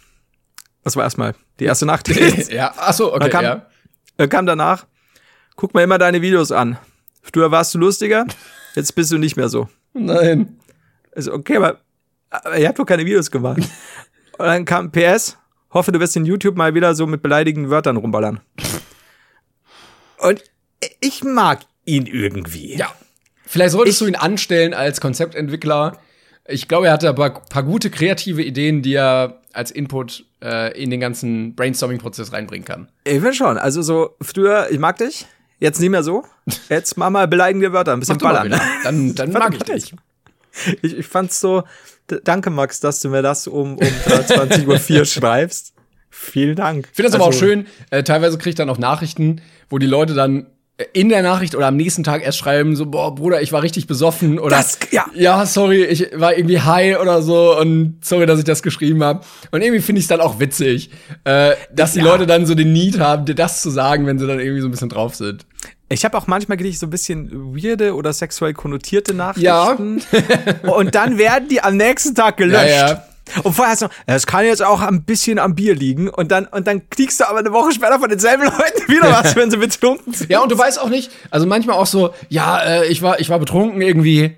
Das 0.85 0.97
war 0.97 1.05
erstmal 1.05 1.35
die 1.61 1.67
erste 1.67 1.85
Nacht. 1.85 2.09
ja, 2.51 2.73
ach 2.79 2.95
so, 2.95 3.13
okay, 3.13 3.19
Dann 3.21 3.31
kam, 3.31 3.45
ja. 3.45 3.67
dann 4.17 4.29
kam 4.31 4.47
danach, 4.47 4.87
guck 5.55 5.75
mal 5.75 5.83
immer 5.83 5.99
deine 5.99 6.23
Videos 6.23 6.51
an. 6.51 6.79
Früher 7.33 7.51
warst 7.51 7.75
du 7.75 7.79
lustiger, 7.79 8.27
jetzt 8.75 8.95
bist 8.95 9.13
du 9.13 9.19
nicht 9.19 9.37
mehr 9.37 9.49
so. 9.49 9.69
Nein. 9.93 10.59
Also, 11.15 11.33
okay, 11.33 11.57
aber, 11.57 11.81
aber 12.31 12.55
er 12.55 12.69
hat 12.69 12.79
doch 12.79 12.87
keine 12.87 13.05
Videos 13.05 13.31
gemacht. 13.31 13.59
Und 14.39 14.47
dann 14.47 14.65
kam 14.65 14.93
PS, 14.93 15.37
hoffe, 15.73 15.93
du 15.93 16.01
wirst 16.01 16.17
in 16.17 16.25
YouTube 16.25 16.57
mal 16.57 16.75
wieder 16.75 16.95
so 16.95 17.07
mit 17.07 17.23
beleidigenden 17.23 17.71
Wörtern 17.71 17.97
rumballern. 17.97 18.41
Und 20.19 20.43
ich 21.01 21.25
mag 21.25 21.61
ihn 21.85 22.07
irgendwie. 22.07 22.77
Ja. 22.77 22.93
Vielleicht 23.45 23.73
solltest 23.73 24.01
du 24.01 24.07
ihn 24.07 24.15
anstellen 24.15 24.75
als 24.75 25.01
Konzeptentwickler. 25.01 25.99
Ich 26.47 26.69
glaube, 26.69 26.87
er 26.87 26.93
hatte 26.93 27.09
aber 27.09 27.27
ein 27.27 27.49
paar 27.51 27.63
gute 27.63 27.91
kreative 27.91 28.43
Ideen, 28.43 28.83
die 28.83 28.95
er 28.95 29.41
als 29.53 29.71
Input 29.71 30.25
äh, 30.43 30.81
in 30.81 30.91
den 30.91 31.01
ganzen 31.01 31.55
Brainstorming-Prozess 31.55 32.33
reinbringen 32.33 32.65
kann. 32.65 32.89
Ich 33.05 33.15
finde 33.15 33.35
schon. 33.35 33.59
Also 33.59 33.83
so, 33.83 34.17
früher, 34.21 34.69
ich 34.71 34.79
mag 34.79 34.99
dich, 34.99 35.27
jetzt 35.59 35.81
nicht 35.81 35.91
mehr 35.91 36.03
so. 36.03 36.25
Jetzt 36.69 36.97
mach 36.97 37.11
mal 37.11 37.27
beleidigende 37.29 37.73
Wörter, 37.73 37.93
ein 37.93 38.01
bisschen 38.01 38.19
ballern. 38.19 38.59
Dann, 38.85 39.15
dann 39.15 39.33
mag 39.33 39.55
ich 39.55 39.63
dich. 39.63 39.95
Ich, 40.83 40.99
ich 40.99 41.07
fand's 41.07 41.41
so, 41.41 41.65
danke 42.25 42.51
Max, 42.51 42.81
dass 42.81 43.01
du 43.01 43.09
mir 43.11 43.23
das 43.23 43.47
um, 43.47 43.75
um 43.77 43.87
23.04 43.87 44.99
Uhr 44.99 45.05
schreibst. 45.05 45.75
Vielen 46.11 46.57
Dank. 46.57 46.89
Ich 46.91 46.97
finde 46.97 47.11
das 47.11 47.15
aber 47.15 47.25
auch 47.25 47.29
Also, 47.29 47.41
schön. 47.41 47.67
Äh, 47.91 48.03
teilweise 48.03 48.39
kriege 48.39 48.51
ich 48.51 48.57
dann 48.57 48.71
auch 48.71 48.79
Nachrichten, 48.79 49.41
wo 49.69 49.79
die 49.79 49.87
Leute 49.87 50.15
dann 50.15 50.47
in 50.93 51.09
der 51.09 51.23
Nachricht 51.23 51.57
oder 51.57 51.67
am 51.67 51.77
nächsten 51.77 52.05
Tag 52.05 52.23
erst 52.25 52.39
schreiben, 52.39 52.77
so, 52.77 52.87
boah, 52.87 53.13
Bruder, 53.15 53.43
ich 53.43 53.51
war 53.53 53.63
richtig 53.63 53.87
besoffen 53.89 54.39
oder 54.39 54.57
Das- 54.57 54.79
ja. 54.93 55.07
ja, 55.15 55.45
sorry, 55.45 55.85
ich 55.85 56.11
war 56.15 56.37
irgendwie 56.37 56.61
high 56.61 57.01
oder 57.01 57.21
so 57.21 57.59
und 57.59 57.97
sorry, 58.03 58.27
dass 58.27 58.39
ich 58.39 58.45
das 58.45 58.63
geschrieben 58.63 59.03
habe. 59.03 59.21
Und 59.51 59.61
irgendwie 59.63 59.81
finde 59.83 59.99
ich 59.99 60.05
es 60.05 60.09
dann 60.09 60.21
auch 60.21 60.39
witzig, 60.39 60.91
äh, 61.25 61.55
dass 61.75 61.95
die 61.95 61.99
Ja. 61.99 62.05
Leute 62.05 62.27
dann 62.27 62.47
so 62.47 62.55
den 62.55 62.73
Need 62.73 63.01
haben, 63.01 63.25
dir 63.25 63.35
das 63.35 63.61
zu 63.61 63.71
sagen, 63.71 64.07
wenn 64.07 64.19
sie 64.21 64.27
dann 64.29 64.39
irgendwie 64.39 64.61
so 64.61 64.69
ein 64.69 64.71
bisschen 64.71 64.89
drauf 64.89 65.17
sind. 65.17 65.45
Ich 65.89 66.05
habe 66.05 66.17
auch 66.19 66.27
manchmal 66.27 66.59
kriege 66.59 66.69
ich 66.69 66.79
so 66.79 66.87
ein 66.87 66.91
bisschen 66.91 67.57
weirde 67.57 67.95
oder 67.95 68.13
sexuell 68.13 68.53
konnotierte 68.55 69.13
Ja. 69.15 69.17
Nachrichten. 69.75 70.03
Und 70.69 70.95
dann 70.95 71.19
werden 71.19 71.49
die 71.49 71.61
am 71.63 71.77
nächsten 71.77 72.15
Tag 72.15 72.37
gelöscht. 72.37 72.59
Ja, 72.69 72.89
ja. 72.91 73.05
Und 73.43 73.53
vorher 73.55 73.73
hast 73.73 73.83
du, 73.83 73.89
es 74.07 74.27
kann 74.27 74.45
jetzt 74.45 74.63
auch 74.63 74.81
ein 74.81 75.05
bisschen 75.05 75.39
am 75.39 75.55
Bier 75.55 75.75
liegen. 75.75 76.09
Und 76.09 76.31
dann, 76.31 76.47
und 76.47 76.67
dann 76.67 76.89
kriegst 76.91 77.21
du 77.21 77.29
aber 77.29 77.39
eine 77.39 77.53
Woche 77.53 77.73
später 77.73 77.99
von 77.99 78.09
denselben 78.09 78.45
Leuten 78.45 78.89
wieder 78.89 79.11
was, 79.11 79.37
wenn 79.37 79.51
sie 79.51 79.57
betrunken 79.57 80.13
sind. 80.13 80.31
Ja, 80.31 80.41
und 80.41 80.51
du 80.51 80.59
weißt 80.59 80.81
auch 80.81 80.89
nicht, 80.89 81.11
also 81.31 81.47
manchmal 81.47 81.77
auch 81.77 81.87
so, 81.87 82.15
ja, 82.29 82.59
äh, 82.61 82.87
ich 82.87 83.03
war, 83.03 83.21
ich 83.21 83.29
war 83.29 83.39
betrunken 83.39 83.81
irgendwie. 83.81 84.37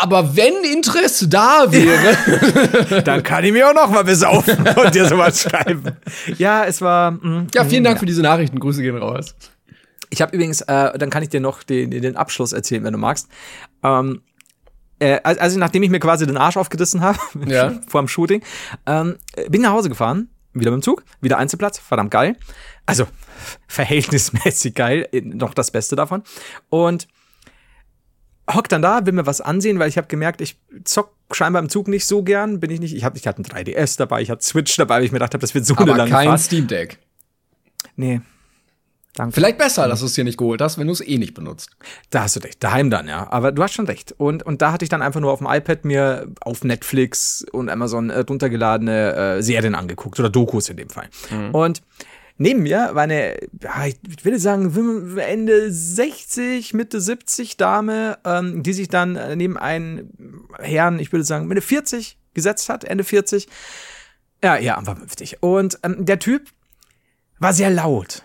Aber 0.00 0.36
wenn 0.36 0.54
Interesse 0.64 1.28
da 1.28 1.66
wäre, 1.68 3.02
Dann 3.04 3.22
kann 3.22 3.44
ich 3.44 3.52
mir 3.52 3.68
auch 3.68 3.74
noch 3.74 3.90
mal 3.90 4.04
besaufen 4.04 4.66
und 4.76 4.94
dir 4.94 5.06
sowas 5.06 5.42
schreiben. 5.42 5.96
Ja, 6.38 6.64
es 6.64 6.80
war. 6.80 7.12
mm, 7.12 7.48
ja, 7.54 7.64
vielen 7.64 7.84
Dank 7.84 7.98
für 7.98 8.06
diese 8.06 8.22
Nachrichten. 8.22 8.58
Grüße 8.58 8.82
gehen 8.82 8.96
raus. 8.96 9.34
Ich 10.10 10.20
habe 10.20 10.34
übrigens, 10.34 10.60
äh, 10.62 10.98
dann 10.98 11.10
kann 11.10 11.22
ich 11.22 11.30
dir 11.30 11.40
noch 11.40 11.62
den, 11.62 11.90
den 11.90 12.16
Abschluss 12.16 12.52
erzählen, 12.52 12.84
wenn 12.84 12.92
du 12.92 12.98
magst. 12.98 13.28
Ähm, 13.82 14.22
äh, 15.02 15.20
als- 15.24 15.38
also 15.38 15.58
nachdem 15.58 15.82
ich 15.82 15.90
mir 15.90 15.98
quasi 16.00 16.26
den 16.26 16.36
Arsch 16.36 16.56
aufgerissen 16.56 17.00
habe 17.00 17.18
Ja. 17.46 17.80
vor 17.88 18.02
dem 18.02 18.08
Shooting, 18.08 18.42
ähm, 18.86 19.16
bin 19.48 19.62
nach 19.62 19.72
Hause 19.72 19.88
gefahren, 19.88 20.28
wieder 20.52 20.70
mit 20.70 20.80
dem 20.80 20.82
Zug, 20.82 21.04
wieder 21.20 21.38
Einzelplatz, 21.38 21.78
verdammt 21.78 22.10
geil. 22.10 22.36
Also 22.86 23.06
verhältnismäßig 23.68 24.74
geil, 24.74 25.08
äh, 25.12 25.20
noch 25.20 25.54
das 25.54 25.70
Beste 25.70 25.96
davon. 25.96 26.22
Und 26.68 27.08
hock 28.52 28.68
dann 28.68 28.82
da, 28.82 29.06
will 29.06 29.12
mir 29.12 29.26
was 29.26 29.40
ansehen, 29.40 29.78
weil 29.78 29.88
ich 29.88 29.96
habe 29.96 30.08
gemerkt, 30.08 30.40
ich 30.40 30.58
zock 30.84 31.14
scheinbar 31.32 31.62
im 31.62 31.68
Zug 31.68 31.88
nicht 31.88 32.06
so 32.06 32.22
gern, 32.22 32.60
bin 32.60 32.70
ich 32.70 32.80
nicht. 32.80 32.94
Ich, 32.94 33.04
hab, 33.04 33.16
ich 33.16 33.26
hatte 33.26 33.40
ein 33.42 33.44
3DS 33.44 33.96
dabei, 33.96 34.20
ich 34.20 34.30
hatte 34.30 34.44
Switch 34.44 34.76
dabei, 34.76 34.96
weil 34.96 35.04
ich 35.04 35.12
mir 35.12 35.18
gedacht 35.18 35.32
habe, 35.34 35.40
das 35.40 35.54
wird 35.54 35.64
so 35.64 35.74
eine 35.76 35.82
Aber 35.90 35.96
lange 35.98 36.10
kein 36.10 36.26
Fahrt. 36.28 36.40
Steam 36.40 36.66
Deck. 36.66 36.98
Nee. 37.96 38.20
Danke. 39.14 39.34
Vielleicht 39.34 39.58
besser, 39.58 39.88
dass 39.88 40.00
du 40.00 40.06
es 40.06 40.14
dir 40.14 40.24
nicht 40.24 40.38
geholt 40.38 40.62
hast, 40.62 40.78
wenn 40.78 40.86
du 40.86 40.92
es 40.94 41.06
eh 41.06 41.18
nicht 41.18 41.34
benutzt. 41.34 41.70
Da 42.08 42.22
hast 42.22 42.36
du 42.36 42.40
recht, 42.40 42.64
daheim 42.64 42.88
dann, 42.88 43.08
ja. 43.08 43.30
Aber 43.30 43.52
du 43.52 43.62
hast 43.62 43.74
schon 43.74 43.84
recht. 43.84 44.14
Und, 44.16 44.42
und 44.42 44.62
da 44.62 44.72
hatte 44.72 44.86
ich 44.86 44.88
dann 44.88 45.02
einfach 45.02 45.20
nur 45.20 45.30
auf 45.32 45.38
dem 45.40 45.48
iPad 45.50 45.84
mir 45.84 46.28
auf 46.40 46.64
Netflix 46.64 47.44
und 47.52 47.68
Amazon 47.68 48.08
äh, 48.08 48.20
runtergeladene 48.20 49.14
äh, 49.14 49.42
Serien 49.42 49.74
angeguckt 49.74 50.18
oder 50.18 50.30
Dokus 50.30 50.70
in 50.70 50.78
dem 50.78 50.88
Fall. 50.88 51.10
Und 51.52 51.82
neben 52.38 52.62
mir 52.62 52.90
war 52.94 53.02
eine, 53.02 53.36
ja, 53.62 53.86
ich 53.86 54.24
würde 54.24 54.38
sagen, 54.38 55.18
Ende 55.18 55.70
60, 55.70 56.72
Mitte 56.72 56.98
70 56.98 57.58
Dame, 57.58 58.18
ähm, 58.24 58.62
die 58.62 58.72
sich 58.72 58.88
dann 58.88 59.16
äh, 59.16 59.36
neben 59.36 59.58
einen 59.58 60.48
Herrn, 60.58 60.98
ich 60.98 61.12
würde 61.12 61.24
sagen, 61.24 61.48
Mitte 61.48 61.60
40 61.60 62.16
gesetzt 62.32 62.70
hat, 62.70 62.84
Ende 62.84 63.04
40. 63.04 63.46
Ja, 64.42 64.56
ja, 64.56 64.80
vernünftig. 64.82 65.36
Und 65.40 65.78
ähm, 65.82 66.06
der 66.06 66.18
Typ 66.18 66.48
war 67.42 67.52
sehr 67.52 67.70
laut. 67.70 68.22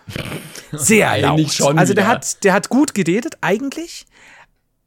Sehr 0.72 1.18
laut. 1.22 1.50
Schon 1.52 1.78
also 1.78 1.94
der 1.94 2.04
wieder. 2.04 2.12
hat, 2.14 2.44
der 2.44 2.52
hat 2.52 2.68
gut 2.68 2.94
geredet, 2.94 3.36
eigentlich, 3.40 4.06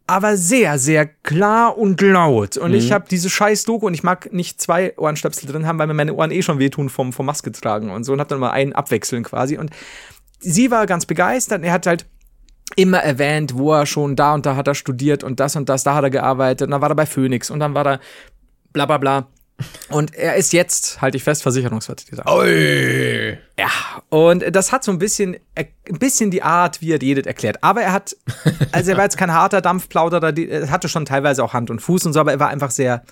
aber 0.08 0.36
sehr, 0.38 0.78
sehr 0.78 1.06
klar 1.06 1.78
und 1.78 2.02
laut. 2.02 2.58
Und 2.58 2.72
Mhm. 2.72 2.78
ich 2.78 2.92
habe 2.92 3.06
diese 3.10 3.30
scheiß 3.30 3.64
Doku 3.66 3.88
und 3.88 3.94
ich 3.94 4.04
mag 4.04 4.32
nicht 4.34 4.62
zwei 4.62 4.98
Ohrenstöpsel 4.98 5.50
drin 5.50 5.66
haben, 5.66 5.80
weil 5.80 5.88
mir 5.88 5.94
meine 5.94 6.14
Ohren 6.14 6.32
eh 6.32 6.42
schon 6.42 6.60
wehtun 6.60 6.90
vom, 6.90 7.14
vom 7.14 7.26
Maske 7.26 7.52
tragen 7.52 7.92
und 7.92 8.04
so 8.04 8.14
und 8.14 8.20
hab 8.20 8.28
dann 8.28 8.40
mal 8.40 8.52
einen 8.52 8.74
abwechseln 8.74 9.24
quasi. 9.24 9.58
Und 9.58 9.72
sie 10.40 10.72
war 10.72 10.86
ganz 10.86 11.06
begeistert. 11.06 11.60
und 11.60 11.64
Er 11.66 11.74
hat 11.74 11.88
halt 11.88 12.06
immer 12.76 13.00
erwähnt, 13.00 13.58
wo 13.58 13.74
er 13.74 13.86
schon 13.86 14.16
da 14.16 14.34
und 14.34 14.46
da 14.46 14.56
hat 14.56 14.68
er 14.68 14.76
studiert 14.76 15.24
und 15.24 15.40
das 15.40 15.56
und 15.56 15.68
das, 15.70 15.84
da 15.84 15.94
hat 15.96 16.04
er 16.04 16.10
gearbeitet 16.10 16.68
und 16.68 16.72
dann 16.72 16.82
war 16.82 16.90
er 16.90 16.96
bei 16.96 17.06
Phoenix 17.06 17.50
und 17.50 17.60
dann 17.60 17.74
war 17.74 17.86
er 17.86 18.00
bla 18.74 18.86
bla 18.86 18.98
bla. 18.98 19.28
Und 19.90 20.16
er 20.16 20.36
ist 20.36 20.54
jetzt, 20.54 21.02
halte 21.02 21.18
ich 21.18 21.24
fest, 21.24 21.44
Versicherungsvertreter. 21.44 22.24
Ui. 22.34 23.38
Ja, 23.58 23.70
und 24.10 24.44
das 24.56 24.72
hat 24.72 24.84
so 24.84 24.92
ein 24.92 25.00
bisschen, 25.00 25.36
äh, 25.56 25.66
ein 25.90 26.00
bisschen 26.00 26.32
die 26.32 26.44
Art, 26.44 26.82
wie 26.82 26.92
er 26.92 27.02
redet, 27.02 27.28
erklärt. 27.28 27.64
Aber 27.64 27.82
er 27.82 27.94
hat, 27.94 28.16
also 28.72 28.92
er 28.92 28.98
war 28.98 29.04
jetzt 29.04 29.18
kein 29.18 29.34
harter 29.34 29.62
Dampfplauderer, 29.62 30.38
er 30.38 30.70
hatte 30.70 30.90
schon 30.90 31.06
teilweise 31.06 31.44
auch 31.44 31.54
Hand 31.54 31.70
und 31.70 31.80
Fuß 31.80 32.06
und 32.06 32.14
so, 32.14 32.20
aber 32.20 32.32
er 32.32 32.40
war 32.40 32.50
einfach 32.50 32.72
sehr 32.72 33.04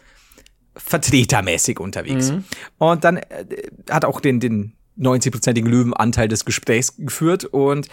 vertretermäßig 0.76 1.80
unterwegs. 1.80 2.34
Und 2.78 3.04
dann 3.04 3.18
äh, 3.18 3.45
hat 3.89 4.06
auch 4.06 4.22
den, 4.22 4.39
den 4.39 4.74
90-prozentigen 5.00 5.68
Löwenanteil 5.68 6.28
des 6.28 6.45
Gesprächs 6.45 6.95
geführt 6.97 7.45
und 7.45 7.88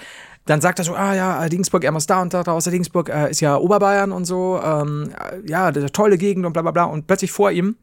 dann 0.47 0.61
sagt 0.61 0.79
er 0.79 0.85
so, 0.85 0.95
ah 0.95 1.15
ja, 1.15 1.49
Dingsburg, 1.49 1.83
er 1.85 1.93
muss 1.93 2.07
da 2.07 2.23
und 2.23 2.33
da 2.33 2.43
raus, 2.43 2.65
der 2.65 2.73
Dingsburg 2.73 3.09
äh, 3.09 3.31
ist 3.31 3.41
ja 3.41 3.57
Oberbayern 3.57 4.13
und 4.13 4.25
so, 4.25 4.61
ähm, 4.63 5.11
äh, 5.11 5.51
ja, 5.51 5.73
das 5.73 5.79
ist 5.79 5.83
eine 5.85 5.93
tolle 5.93 6.19
Gegend 6.19 6.47
und 6.47 6.53
bla 6.53 6.63
bla 6.63 6.71
bla. 6.71 6.85
Und 6.85 7.09
plötzlich 7.09 7.33
vor 7.33 7.51
ihm, 7.51 7.77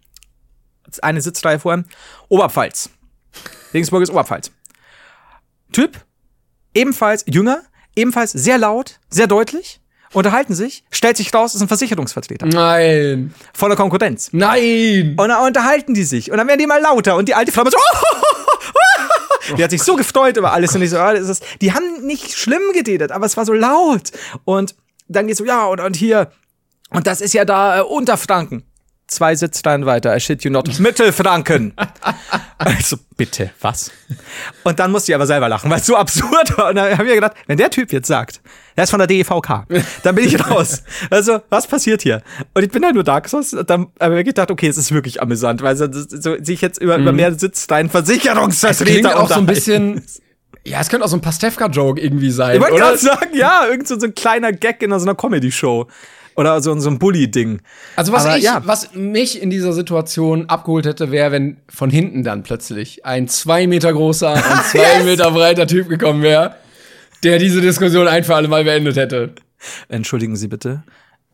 eine 1.01 1.21
Sitzreihe 1.21 1.59
vor 1.59 1.73
ihm, 1.73 1.85
Oberpfalz. 2.29 2.89
Regensburg 3.73 4.03
ist 4.03 4.09
Oberpfalz. 4.09 4.51
Typ, 5.71 5.97
ebenfalls 6.73 7.25
jünger, 7.27 7.63
ebenfalls 7.95 8.31
sehr 8.31 8.57
laut, 8.57 8.99
sehr 9.09 9.27
deutlich, 9.27 9.81
unterhalten 10.13 10.53
sich, 10.53 10.83
stellt 10.91 11.17
sich 11.17 11.33
raus, 11.33 11.55
ist 11.55 11.61
ein 11.61 11.67
Versicherungsvertreter. 11.67 12.45
Nein. 12.45 13.33
Voller 13.53 13.75
Konkurrenz. 13.75 14.29
Nein. 14.31 15.15
Und 15.17 15.29
dann 15.29 15.45
unterhalten 15.45 15.93
die 15.93 16.03
sich. 16.03 16.31
Und 16.31 16.37
dann 16.37 16.47
werden 16.47 16.59
die 16.59 16.67
mal 16.67 16.81
lauter. 16.81 17.15
Und 17.15 17.27
die 17.27 17.33
alte 17.33 17.51
Frau 17.51 17.63
so, 17.65 17.71
die 19.57 19.63
hat 19.63 19.71
sich 19.71 19.83
so 19.83 19.95
gefreut 19.95 20.37
über 20.37 20.53
alles. 20.53 20.75
Und 20.75 20.81
ich 20.83 20.91
so, 20.91 20.99
ah, 20.99 21.13
das 21.13 21.29
ist, 21.29 21.43
die 21.61 21.73
haben 21.73 22.05
nicht 22.05 22.33
schlimm 22.33 22.61
geredet, 22.73 23.11
aber 23.11 23.25
es 23.25 23.35
war 23.37 23.45
so 23.45 23.53
laut. 23.53 24.11
Und 24.45 24.75
dann 25.07 25.27
geht's 25.27 25.39
so, 25.39 25.45
ja, 25.45 25.65
und, 25.65 25.79
und 25.79 25.95
hier, 25.95 26.31
und 26.91 27.07
das 27.07 27.21
ist 27.21 27.33
ja 27.33 27.45
da 27.45 27.79
äh, 27.79 27.81
Unterfranken. 27.81 28.63
Zwei 29.13 29.35
Sitzreihen 29.35 29.85
weiter, 29.85 30.15
I 30.15 30.19
shit 30.19 30.43
you 30.43 30.49
not. 30.49 30.79
Mittelfranken. 30.79 31.73
Also 32.57 32.95
bitte, 33.17 33.49
was? 33.59 33.91
Und 34.63 34.79
dann 34.79 34.89
musste 34.89 35.11
ich 35.11 35.15
aber 35.15 35.27
selber 35.27 35.49
lachen, 35.49 35.69
weil 35.69 35.79
es 35.79 35.85
so 35.85 35.97
absurd 35.97 36.57
war. 36.57 36.69
Und 36.69 36.75
dann 36.75 36.93
habe 36.93 37.03
ich 37.03 37.09
mir 37.09 37.15
gedacht, 37.15 37.33
wenn 37.45 37.57
der 37.57 37.69
Typ 37.69 37.91
jetzt 37.91 38.07
sagt, 38.07 38.39
der 38.77 38.85
ist 38.85 38.89
von 38.89 38.99
der 38.99 39.07
DEVK, 39.07 39.65
dann 40.03 40.15
bin 40.15 40.25
ich 40.25 40.49
raus. 40.49 40.83
Also, 41.09 41.41
was 41.49 41.67
passiert 41.67 42.03
hier? 42.03 42.21
Und 42.53 42.63
ich 42.63 42.71
bin 42.71 42.85
halt 42.85 42.93
nur 42.95 43.03
Dark 43.03 43.27
Souls. 43.27 43.53
Und 43.53 43.69
dann 43.69 43.87
habe 43.99 44.17
ich 44.17 44.25
gedacht, 44.25 44.49
okay, 44.49 44.67
es 44.67 44.77
ist 44.77 44.93
wirklich 44.93 45.21
amüsant, 45.21 45.61
weil 45.61 45.75
so, 45.75 45.87
so 45.91 46.37
sich 46.41 46.61
jetzt 46.61 46.81
über, 46.81 46.95
über 46.95 47.11
mehr 47.11 47.31
Mhm. 47.31 47.35
Es 47.35 47.67
klingt 47.67 47.89
Versicherungsvertreter 47.91 49.19
auch 49.19 49.27
so 49.27 49.35
ein 49.35 49.45
bisschen. 49.45 50.01
Ja, 50.65 50.79
es 50.79 50.87
könnte 50.87 51.05
auch 51.05 51.09
so 51.09 51.17
ein 51.17 51.21
Pastewka-Joke 51.21 51.99
irgendwie 51.99 52.31
sein, 52.31 52.55
Ich 52.55 52.61
wollte 52.61 52.77
gerade 52.77 52.97
sagen, 52.97 53.31
ja, 53.33 53.65
irgend 53.67 53.89
so 53.89 53.99
so 53.99 54.05
ein 54.05 54.15
kleiner 54.15 54.53
Gag 54.53 54.81
in 54.81 54.97
so 54.97 55.05
einer 55.05 55.15
Comedy-Show. 55.15 55.87
Oder 56.35 56.61
so, 56.61 56.77
so 56.79 56.89
ein 56.89 56.99
Bully-Ding. 56.99 57.61
Also 57.95 58.11
was 58.11 58.25
Aber 58.25 58.37
ich, 58.37 58.43
ja. 58.43 58.61
was 58.65 58.93
mich 58.93 59.41
in 59.41 59.49
dieser 59.49 59.73
Situation 59.73 60.49
abgeholt 60.49 60.85
hätte, 60.85 61.11
wäre, 61.11 61.31
wenn 61.31 61.57
von 61.69 61.89
hinten 61.89 62.23
dann 62.23 62.43
plötzlich 62.43 63.05
ein 63.05 63.27
zwei 63.27 63.67
Meter 63.67 63.93
großer, 63.93 64.33
ein 64.33 64.63
zwei 64.71 65.03
Meter 65.03 65.31
breiter 65.31 65.67
Typ 65.67 65.89
gekommen 65.89 66.23
wäre, 66.23 66.55
der 67.23 67.39
diese 67.39 67.61
Diskussion 67.61 68.07
ein 68.07 68.23
für 68.23 68.35
alle 68.35 68.47
Mal 68.47 68.63
beendet 68.63 68.95
hätte. 68.97 69.33
Entschuldigen 69.89 70.35
Sie 70.35 70.47
bitte. 70.47 70.83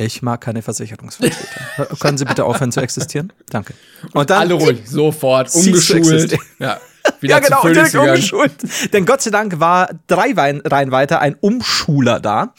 Ich 0.02 0.22
mag 0.22 0.40
keine 0.40 0.62
Versicherungsvertreter. 0.62 1.96
Können 2.00 2.18
Sie 2.18 2.24
bitte 2.24 2.46
aufhören 2.46 2.72
zu 2.72 2.80
existieren? 2.80 3.34
Danke. 3.50 3.74
Und 4.14 4.32
Alle 4.32 4.54
ruhig, 4.54 4.82
sofort, 4.86 5.54
umgeschult. 5.54 6.00
exist. 6.00 6.38
Ja, 6.58 6.80
wieder 7.20 7.36
Ja, 7.36 7.40
genau, 7.40 7.64
und 7.64 7.76
direkt 7.76 7.96
umgeschult. 7.96 8.54
Denn 8.94 9.06
Gott 9.06 9.22
sei 9.22 9.32
Dank 9.32 9.60
war 9.60 9.90
drei 10.08 10.32
Reihen 10.34 10.92
weiter 10.92 11.20
ein 11.20 11.36
Umschuler 11.36 12.22
da, 12.22 12.54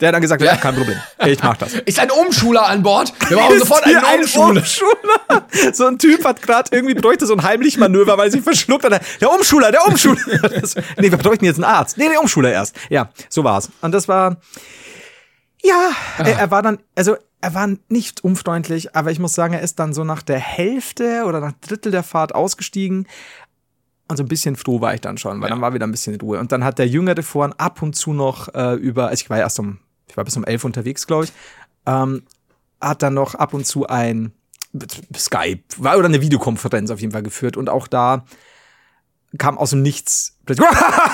der 0.00 0.12
dann 0.12 0.20
gesagt 0.20 0.42
hat, 0.42 0.48
ja, 0.48 0.56
kein 0.56 0.74
Problem, 0.74 0.98
ich 1.24 1.42
mach 1.42 1.56
das. 1.56 1.72
Ist 1.74 1.98
ein 1.98 2.10
Umschuler 2.10 2.66
an 2.66 2.82
Bord? 2.82 3.12
Wir 3.28 3.36
brauchen 3.38 3.58
sofort 3.58 3.84
einen 3.84 3.98
hier 3.98 4.20
Umschuler. 4.20 4.60
Umschuler. 4.60 5.72
So 5.72 5.86
ein 5.86 5.98
Typ 5.98 6.24
hat 6.24 6.42
gerade 6.42 6.68
irgendwie 6.74 6.94
bräuchte 6.94 7.26
so 7.26 7.34
ein 7.34 7.42
heimlich 7.42 7.78
Manöver, 7.78 8.18
weil 8.18 8.28
er 8.28 8.30
sich 8.32 8.42
verschluckt 8.42 8.84
hat. 8.84 9.00
Der 9.20 9.32
Umschuler, 9.32 9.70
der 9.72 9.86
Umschuler. 9.86 10.20
Das, 10.42 10.74
nee, 10.98 11.10
wir 11.10 11.18
bräuchten 11.18 11.44
jetzt 11.44 11.56
einen 11.56 11.64
Arzt. 11.64 11.96
Nee, 11.96 12.08
der 12.08 12.20
Umschuler 12.20 12.52
erst. 12.52 12.76
Ja, 12.90 13.10
so 13.28 13.42
war's. 13.44 13.70
Und 13.80 13.92
das 13.92 14.06
war, 14.08 14.36
ja, 15.62 15.90
er, 16.18 16.38
er 16.38 16.50
war 16.50 16.62
dann, 16.62 16.78
also 16.94 17.16
er 17.40 17.54
war 17.54 17.68
nicht 17.88 18.24
unfreundlich, 18.24 18.94
aber 18.96 19.10
ich 19.10 19.18
muss 19.18 19.34
sagen, 19.34 19.54
er 19.54 19.60
ist 19.60 19.78
dann 19.78 19.92
so 19.92 20.04
nach 20.04 20.22
der 20.22 20.38
Hälfte 20.38 21.24
oder 21.26 21.40
nach 21.40 21.52
Drittel 21.60 21.92
der 21.92 22.02
Fahrt 22.02 22.34
ausgestiegen. 22.34 23.06
Und 24.08 24.16
so 24.16 24.22
ein 24.22 24.28
bisschen 24.28 24.56
froh 24.56 24.80
war 24.80 24.94
ich 24.94 25.00
dann 25.00 25.18
schon, 25.18 25.40
weil 25.40 25.50
dann 25.50 25.60
war 25.60 25.74
wieder 25.74 25.86
ein 25.86 25.90
bisschen 25.90 26.20
Ruhe. 26.20 26.38
Und 26.38 26.52
dann 26.52 26.62
hat 26.62 26.78
der 26.78 26.86
Jüngere 26.86 27.22
vorhin 27.22 27.54
ab 27.58 27.82
und 27.82 27.96
zu 27.96 28.12
noch 28.12 28.54
äh, 28.54 28.74
über, 28.74 29.08
also 29.08 29.22
ich 29.22 29.30
war 29.30 29.38
erst 29.38 29.58
um, 29.58 29.78
ich 30.16 30.18
war 30.18 30.24
bis 30.24 30.36
um 30.38 30.44
elf 30.44 30.64
unterwegs, 30.64 31.06
glaube 31.06 31.24
ich, 31.24 31.32
ähm, 31.84 32.22
hat 32.80 33.02
dann 33.02 33.12
noch 33.12 33.34
ab 33.34 33.52
und 33.52 33.66
zu 33.66 33.86
ein 33.86 34.32
Skype 35.14 35.62
war 35.76 35.98
oder 35.98 36.06
eine 36.06 36.22
Videokonferenz 36.22 36.90
auf 36.90 37.00
jeden 37.00 37.12
Fall 37.12 37.22
geführt 37.22 37.58
und 37.58 37.68
auch 37.68 37.86
da 37.86 38.24
kam 39.36 39.58
aus 39.58 39.70
dem 39.70 39.82
Nichts 39.82 40.38
plötzlich, 40.46 40.66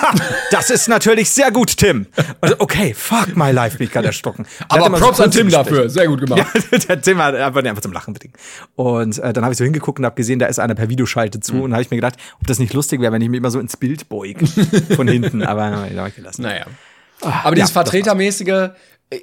das 0.51 0.69
ist 0.69 0.87
natürlich 0.87 1.29
sehr 1.31 1.51
gut, 1.51 1.75
Tim. 1.75 2.05
Also, 2.39 2.55
okay, 2.59 2.93
fuck 2.93 3.35
my 3.35 3.51
life, 3.51 3.77
bin 3.77 3.87
ich 3.87 3.91
gerade 3.91 4.07
erstocken. 4.07 4.45
Hat 4.61 4.71
Aber 4.71 4.85
immer 4.85 4.97
so 4.99 5.05
Props 5.05 5.19
an 5.19 5.31
Tim 5.31 5.49
dafür. 5.49 5.89
Sehr 5.89 6.07
gut 6.07 6.21
gemacht. 6.21 6.45
Ja, 6.71 6.77
der 6.77 7.01
Tim 7.01 7.17
hat 7.17 7.35
einfach 7.35 7.61
einfach 7.61 7.81
zum 7.81 7.91
Lachen 7.91 8.13
bedingt. 8.13 8.37
Und 8.75 9.17
äh, 9.19 9.33
dann 9.33 9.43
habe 9.43 9.51
ich 9.51 9.57
so 9.57 9.65
hingeguckt 9.65 9.99
und 9.99 10.05
habe 10.05 10.15
gesehen, 10.15 10.39
da 10.39 10.45
ist 10.45 10.59
einer 10.59 10.75
per 10.75 10.87
Videoschalte 10.87 11.41
zu. 11.41 11.63
Und 11.63 11.71
da 11.71 11.75
habe 11.75 11.83
ich 11.83 11.91
mir 11.91 11.97
gedacht, 11.97 12.15
ob 12.39 12.47
das 12.47 12.59
nicht 12.59 12.73
lustig 12.73 13.01
wäre, 13.01 13.11
wenn 13.11 13.21
ich 13.21 13.29
mich 13.29 13.39
immer 13.39 13.51
so 13.51 13.59
ins 13.59 13.75
Bild 13.75 14.07
beuge 14.07 14.45
von 14.95 15.07
hinten. 15.07 15.43
Aber 15.43 15.71
hab 15.71 16.07
ich 16.07 16.15
gelassen. 16.15 16.43
Naja. 16.43 16.65
Aber 17.21 17.55
dieses 17.55 17.71
Ah, 17.71 17.73
ja, 17.79 17.83
Vertretermäßige 17.83 18.69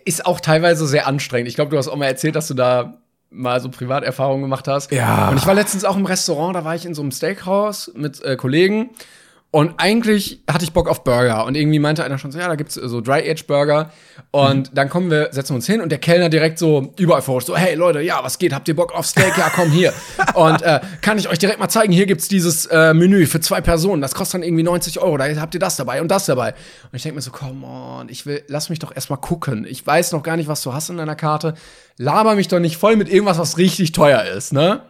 ist 0.04 0.26
auch 0.26 0.40
teilweise 0.40 0.86
sehr 0.86 1.06
anstrengend. 1.06 1.48
Ich 1.48 1.54
glaube, 1.54 1.70
du 1.70 1.78
hast 1.78 1.88
auch 1.88 1.96
mal 1.96 2.06
erzählt, 2.06 2.36
dass 2.36 2.48
du 2.48 2.54
da 2.54 2.98
mal 3.30 3.60
so 3.60 3.68
Privaterfahrungen 3.68 4.42
gemacht 4.42 4.66
hast. 4.68 4.90
Ja. 4.90 5.28
Und 5.28 5.36
ich 5.36 5.46
war 5.46 5.54
letztens 5.54 5.84
auch 5.84 5.96
im 5.96 6.04
Restaurant, 6.04 6.56
da 6.56 6.64
war 6.64 6.74
ich 6.74 6.84
in 6.84 6.94
so 6.94 7.02
einem 7.02 7.12
Steakhouse 7.12 7.92
mit 7.94 8.22
äh, 8.24 8.36
Kollegen. 8.36 8.90
Und 9.52 9.74
eigentlich 9.78 10.42
hatte 10.48 10.62
ich 10.62 10.72
Bock 10.72 10.88
auf 10.88 11.02
Burger. 11.02 11.44
Und 11.44 11.56
irgendwie 11.56 11.80
meinte 11.80 12.04
einer 12.04 12.18
schon 12.18 12.30
so, 12.30 12.38
ja, 12.38 12.46
da 12.46 12.54
gibt's 12.54 12.74
so 12.74 13.00
Dry-Age-Burger. 13.00 13.90
Und 14.30 14.70
dann 14.74 14.88
kommen 14.88 15.10
wir, 15.10 15.30
setzen 15.32 15.50
wir 15.50 15.56
uns 15.56 15.66
hin 15.66 15.80
und 15.80 15.90
der 15.90 15.98
Kellner 15.98 16.28
direkt 16.28 16.56
so 16.58 16.92
überall 16.96 17.20
vor, 17.20 17.40
so, 17.40 17.56
hey 17.56 17.74
Leute, 17.74 18.00
ja, 18.00 18.22
was 18.22 18.38
geht? 18.38 18.52
Habt 18.52 18.68
ihr 18.68 18.76
Bock 18.76 18.94
auf 18.94 19.06
Steak? 19.06 19.36
Ja, 19.36 19.50
komm 19.52 19.72
hier. 19.72 19.92
und 20.34 20.62
äh, 20.62 20.78
kann 21.00 21.18
ich 21.18 21.28
euch 21.28 21.40
direkt 21.40 21.58
mal 21.58 21.68
zeigen, 21.68 21.92
hier 21.92 22.06
gibt's 22.06 22.28
dieses 22.28 22.66
äh, 22.66 22.94
Menü 22.94 23.26
für 23.26 23.40
zwei 23.40 23.60
Personen. 23.60 24.00
Das 24.00 24.14
kostet 24.14 24.34
dann 24.34 24.42
irgendwie 24.44 24.62
90 24.62 25.00
Euro. 25.00 25.16
Da 25.16 25.24
habt 25.40 25.54
ihr 25.54 25.60
das 25.60 25.74
dabei 25.74 26.00
und 26.00 26.12
das 26.12 26.26
dabei. 26.26 26.50
Und 26.50 26.94
ich 26.94 27.02
denke 27.02 27.16
mir 27.16 27.22
so, 27.22 27.32
come 27.32 27.66
on, 27.66 28.08
ich 28.08 28.26
will, 28.26 28.44
lass 28.46 28.70
mich 28.70 28.78
doch 28.78 28.94
erstmal 28.94 29.20
gucken. 29.20 29.66
Ich 29.68 29.84
weiß 29.84 30.12
noch 30.12 30.22
gar 30.22 30.36
nicht, 30.36 30.46
was 30.46 30.62
du 30.62 30.72
hast 30.72 30.90
in 30.90 30.96
deiner 30.96 31.16
Karte. 31.16 31.54
Laber 31.96 32.36
mich 32.36 32.46
doch 32.46 32.60
nicht 32.60 32.76
voll 32.76 32.94
mit 32.94 33.08
irgendwas, 33.08 33.38
was 33.38 33.58
richtig 33.58 33.90
teuer 33.90 34.22
ist, 34.22 34.52
ne? 34.52 34.82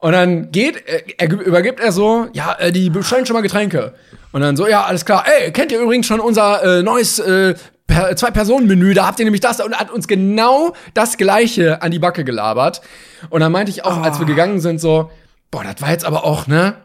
Und 0.00 0.12
dann 0.12 0.50
geht, 0.50 0.88
äh, 0.88 1.02
er 1.18 1.30
übergibt 1.30 1.78
er 1.78 1.92
so, 1.92 2.28
ja, 2.32 2.54
äh, 2.58 2.72
die 2.72 2.90
bestellen 2.90 3.26
schon 3.26 3.34
mal 3.34 3.42
Getränke. 3.42 3.94
Und 4.32 4.40
dann 4.40 4.56
so, 4.56 4.66
ja, 4.66 4.84
alles 4.84 5.04
klar. 5.04 5.24
Ey, 5.26 5.52
kennt 5.52 5.72
ihr 5.72 5.80
übrigens 5.80 6.06
schon 6.06 6.20
unser 6.20 6.78
äh, 6.78 6.82
neues 6.82 7.18
äh, 7.18 7.54
per 7.86 8.16
Zwei-Personen-Menü? 8.16 8.94
Da 8.94 9.06
habt 9.06 9.18
ihr 9.18 9.24
nämlich 9.24 9.42
das. 9.42 9.60
Und 9.60 9.78
hat 9.78 9.90
uns 9.90 10.08
genau 10.08 10.74
das 10.94 11.18
Gleiche 11.18 11.82
an 11.82 11.90
die 11.90 11.98
Backe 11.98 12.24
gelabert. 12.24 12.80
Und 13.28 13.40
dann 13.40 13.52
meinte 13.52 13.70
ich 13.70 13.84
auch, 13.84 14.02
als 14.02 14.18
wir 14.18 14.26
gegangen 14.26 14.60
sind, 14.60 14.80
so, 14.80 15.10
boah, 15.50 15.64
das 15.64 15.82
war 15.82 15.90
jetzt 15.90 16.04
aber 16.06 16.24
auch, 16.24 16.46
ne? 16.46 16.76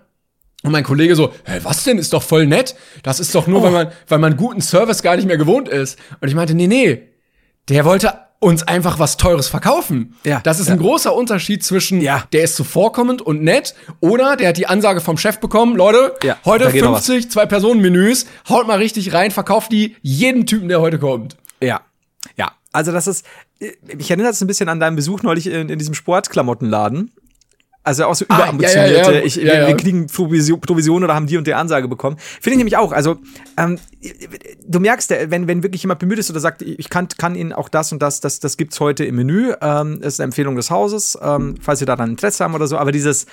Und 0.63 0.71
mein 0.71 0.83
Kollege 0.83 1.15
so, 1.15 1.31
hä, 1.45 1.59
was 1.63 1.83
denn? 1.83 1.99
Ist 1.99 2.11
doch 2.11 2.23
voll 2.23 2.47
nett. 2.47 2.75
Das 3.03 3.19
ist 3.19 3.33
doch 3.35 3.47
nur, 3.47 3.61
weil 3.63 3.71
man, 3.71 3.91
weil 4.07 4.19
man 4.19 4.35
guten 4.35 4.61
Service 4.61 5.03
gar 5.03 5.15
nicht 5.15 5.27
mehr 5.27 5.37
gewohnt 5.37 5.69
ist. 5.69 5.99
Und 6.19 6.27
ich 6.27 6.35
meinte, 6.35 6.55
nee, 6.55 6.67
nee. 6.67 7.09
Der 7.69 7.85
wollte 7.85 8.24
uns 8.39 8.63
einfach 8.63 8.99
was 8.99 9.17
Teures 9.17 9.47
verkaufen. 9.47 10.15
Ja, 10.23 10.39
Das 10.41 10.59
ist 10.59 10.67
ja. 10.67 10.73
ein 10.73 10.79
großer 10.79 11.15
Unterschied 11.15 11.63
zwischen, 11.63 12.01
Ja. 12.01 12.23
der 12.33 12.43
ist 12.43 12.55
zuvorkommend 12.55 13.21
und 13.21 13.41
nett, 13.43 13.73
oder 14.01 14.35
der 14.35 14.49
hat 14.49 14.57
die 14.57 14.67
Ansage 14.67 15.01
vom 15.01 15.17
Chef 15.17 15.39
bekommen, 15.39 15.75
Leute, 15.75 16.13
Ja, 16.23 16.37
heute 16.45 16.65
da 16.65 16.71
geht 16.71 16.83
noch 16.83 16.91
was. 16.93 17.05
50, 17.07 17.31
zwei 17.31 17.45
Personen 17.45 17.81
Menüs, 17.81 18.25
haut 18.49 18.67
mal 18.67 18.77
richtig 18.77 19.13
rein, 19.13 19.31
verkauft 19.31 19.71
die 19.71 19.95
jedem 20.01 20.45
Typen, 20.45 20.67
der 20.69 20.81
heute 20.81 20.99
kommt. 20.99 21.37
Ja. 21.61 21.81
Ja. 22.35 22.51
Also 22.71 22.91
das 22.91 23.07
ist, 23.07 23.25
ich 23.59 24.09
erinnere 24.11 24.27
das 24.27 24.41
ein 24.41 24.47
bisschen 24.47 24.67
an 24.69 24.79
deinen 24.79 24.95
Besuch 24.97 25.23
neulich 25.23 25.47
in, 25.47 25.69
in 25.69 25.79
diesem 25.79 25.93
Sportklamottenladen. 25.93 27.11
Also 27.85 28.05
auch 28.05 28.15
so 28.15 28.25
Ah, 28.29 28.35
überambitionierte, 28.37 28.95
ja, 28.97 29.11
ja, 29.11 29.19
ja. 29.19 29.25
ich, 29.25 29.35
Ja, 29.35 29.43
wir, 29.43 29.53
ja. 29.61 29.67
wir 29.67 29.77
kriegen 29.77 30.07
Provision, 30.07 30.59
Provision 30.59 31.03
oder 31.03 31.13
haben 31.15 31.27
die 31.27 31.37
und 31.37 31.45
die 31.45 31.53
Ansage 31.53 31.87
bekommen. 31.87 32.17
Finde 32.17 32.51
ich 32.51 32.57
nämlich 32.57 32.77
auch. 32.77 32.91
Also 32.91 33.17
ähm, 33.57 33.77
du 34.67 34.79
merkst, 34.79 35.11
äh, 35.11 35.29
wenn, 35.29 35.47
wenn 35.47 35.61
wirklich 35.63 35.83
jemand 35.83 35.99
bemüht 35.99 36.17
ist 36.19 36.29
oder 36.31 36.39
sagt, 36.39 36.61
ich 36.63 36.89
kann, 36.89 37.07
kann 37.17 37.35
Ihnen 37.35 37.53
auch 37.53 37.69
das 37.69 37.91
und 37.91 38.01
das, 38.01 38.19
das, 38.21 38.39
das 38.39 38.57
gibt's 38.57 38.79
heute 38.79 39.05
im 39.05 39.15
Menü, 39.15 39.53
ähm, 39.61 39.99
das 40.01 40.15
ist 40.15 40.19
eine 40.19 40.25
Empfehlung 40.25 40.55
des 40.55 40.71
Hauses, 40.71 41.17
ähm, 41.21 41.55
falls 41.61 41.79
Sie 41.79 41.85
daran 41.85 42.09
Interesse 42.11 42.43
haben 42.43 42.55
oder 42.55 42.67
so, 42.67 42.77
aber 42.77 42.91
dieses 42.91 43.27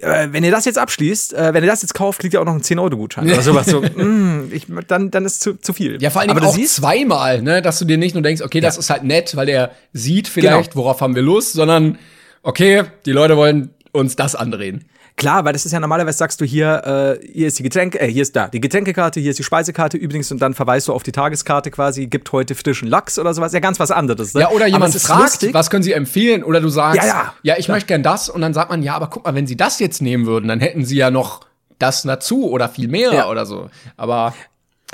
äh, 0.00 0.28
wenn 0.30 0.42
ihr 0.44 0.50
das 0.50 0.64
jetzt 0.64 0.78
abschließt, 0.78 1.34
äh, 1.34 1.52
wenn 1.54 1.62
ihr 1.62 1.70
das 1.70 1.82
jetzt 1.82 1.94
kauft, 1.94 2.18
kriegt 2.20 2.34
ihr 2.34 2.40
auch 2.40 2.44
noch 2.44 2.52
einen 2.52 2.62
10-Euro-Gutschein 2.62 3.26
oder 3.26 3.42
sowas. 3.42 3.66
So, 3.66 3.80
mm, 3.82 4.50
ich, 4.50 4.66
dann, 4.88 5.10
dann 5.10 5.24
ist 5.24 5.40
zu, 5.42 5.54
zu 5.60 5.72
viel. 5.72 6.00
Ja, 6.02 6.10
vor 6.10 6.22
allem 6.22 6.30
aber 6.30 6.46
auch 6.46 6.54
siehst, 6.54 6.76
zweimal, 6.76 7.42
ne, 7.42 7.60
dass 7.62 7.78
du 7.78 7.84
dir 7.84 7.98
nicht 7.98 8.14
nur 8.14 8.22
denkst, 8.22 8.42
okay, 8.42 8.60
das 8.60 8.78
ist 8.78 8.90
halt 8.90 9.04
nett, 9.04 9.36
weil 9.36 9.48
er 9.48 9.72
sieht 9.92 10.28
vielleicht, 10.28 10.72
Genau. 10.72 10.84
worauf 10.84 11.00
haben 11.00 11.14
wir 11.14 11.22
Lust, 11.22 11.52
sondern, 11.52 11.98
okay, 12.44 12.84
die 13.06 13.12
Leute 13.12 13.36
wollen 13.36 13.70
uns 13.92 14.14
das 14.16 14.34
andrehen. 14.34 14.84
Klar, 15.16 15.44
weil 15.44 15.52
das 15.52 15.64
ist 15.64 15.70
ja 15.70 15.78
normalerweise 15.78 16.18
sagst 16.18 16.40
du 16.40 16.44
hier, 16.44 17.18
äh, 17.22 17.26
hier 17.32 17.46
ist 17.46 17.56
die 17.60 17.62
Getränke, 17.62 18.00
äh, 18.00 18.08
hier 18.10 18.22
ist 18.22 18.34
da 18.34 18.48
die 18.48 18.60
Getränkekarte, 18.60 19.20
hier 19.20 19.30
ist 19.30 19.38
die 19.38 19.44
Speisekarte 19.44 19.96
übrigens 19.96 20.32
und 20.32 20.42
dann 20.42 20.54
verweist 20.54 20.88
du 20.88 20.92
auf 20.92 21.04
die 21.04 21.12
Tageskarte 21.12 21.70
quasi, 21.70 22.08
gibt 22.08 22.32
heute 22.32 22.56
frischen 22.56 22.88
Lachs 22.88 23.16
oder 23.20 23.32
sowas. 23.32 23.52
Ja, 23.52 23.60
ganz 23.60 23.78
was 23.78 23.92
anderes. 23.92 24.34
Ne? 24.34 24.40
Ja, 24.40 24.50
oder 24.50 24.66
jemand 24.66 24.92
fragt, 24.96 25.20
lustig. 25.22 25.54
was 25.54 25.70
können 25.70 25.84
Sie 25.84 25.92
empfehlen? 25.92 26.42
Oder 26.42 26.60
du 26.60 26.68
sagst, 26.68 27.00
Ja, 27.06 27.32
ja. 27.44 27.54
ich 27.58 27.68
möchte 27.68 27.86
gern 27.86 28.02
das. 28.02 28.28
Und 28.28 28.40
dann 28.40 28.54
sagt 28.54 28.70
man, 28.70 28.82
ja, 28.82 28.96
aber 28.96 29.06
guck 29.06 29.24
mal, 29.24 29.36
wenn 29.36 29.46
Sie 29.46 29.56
das 29.56 29.78
jetzt 29.78 30.02
nehmen 30.02 30.26
würden, 30.26 30.48
dann 30.48 30.58
hätten 30.58 30.84
Sie 30.84 30.96
ja 30.96 31.12
noch 31.12 31.42
das 31.78 32.02
dazu 32.02 32.50
oder 32.50 32.68
viel 32.68 32.88
mehr 32.88 33.12
Ja. 33.14 33.28
oder 33.28 33.46
so. 33.46 33.70
Aber 33.96 34.34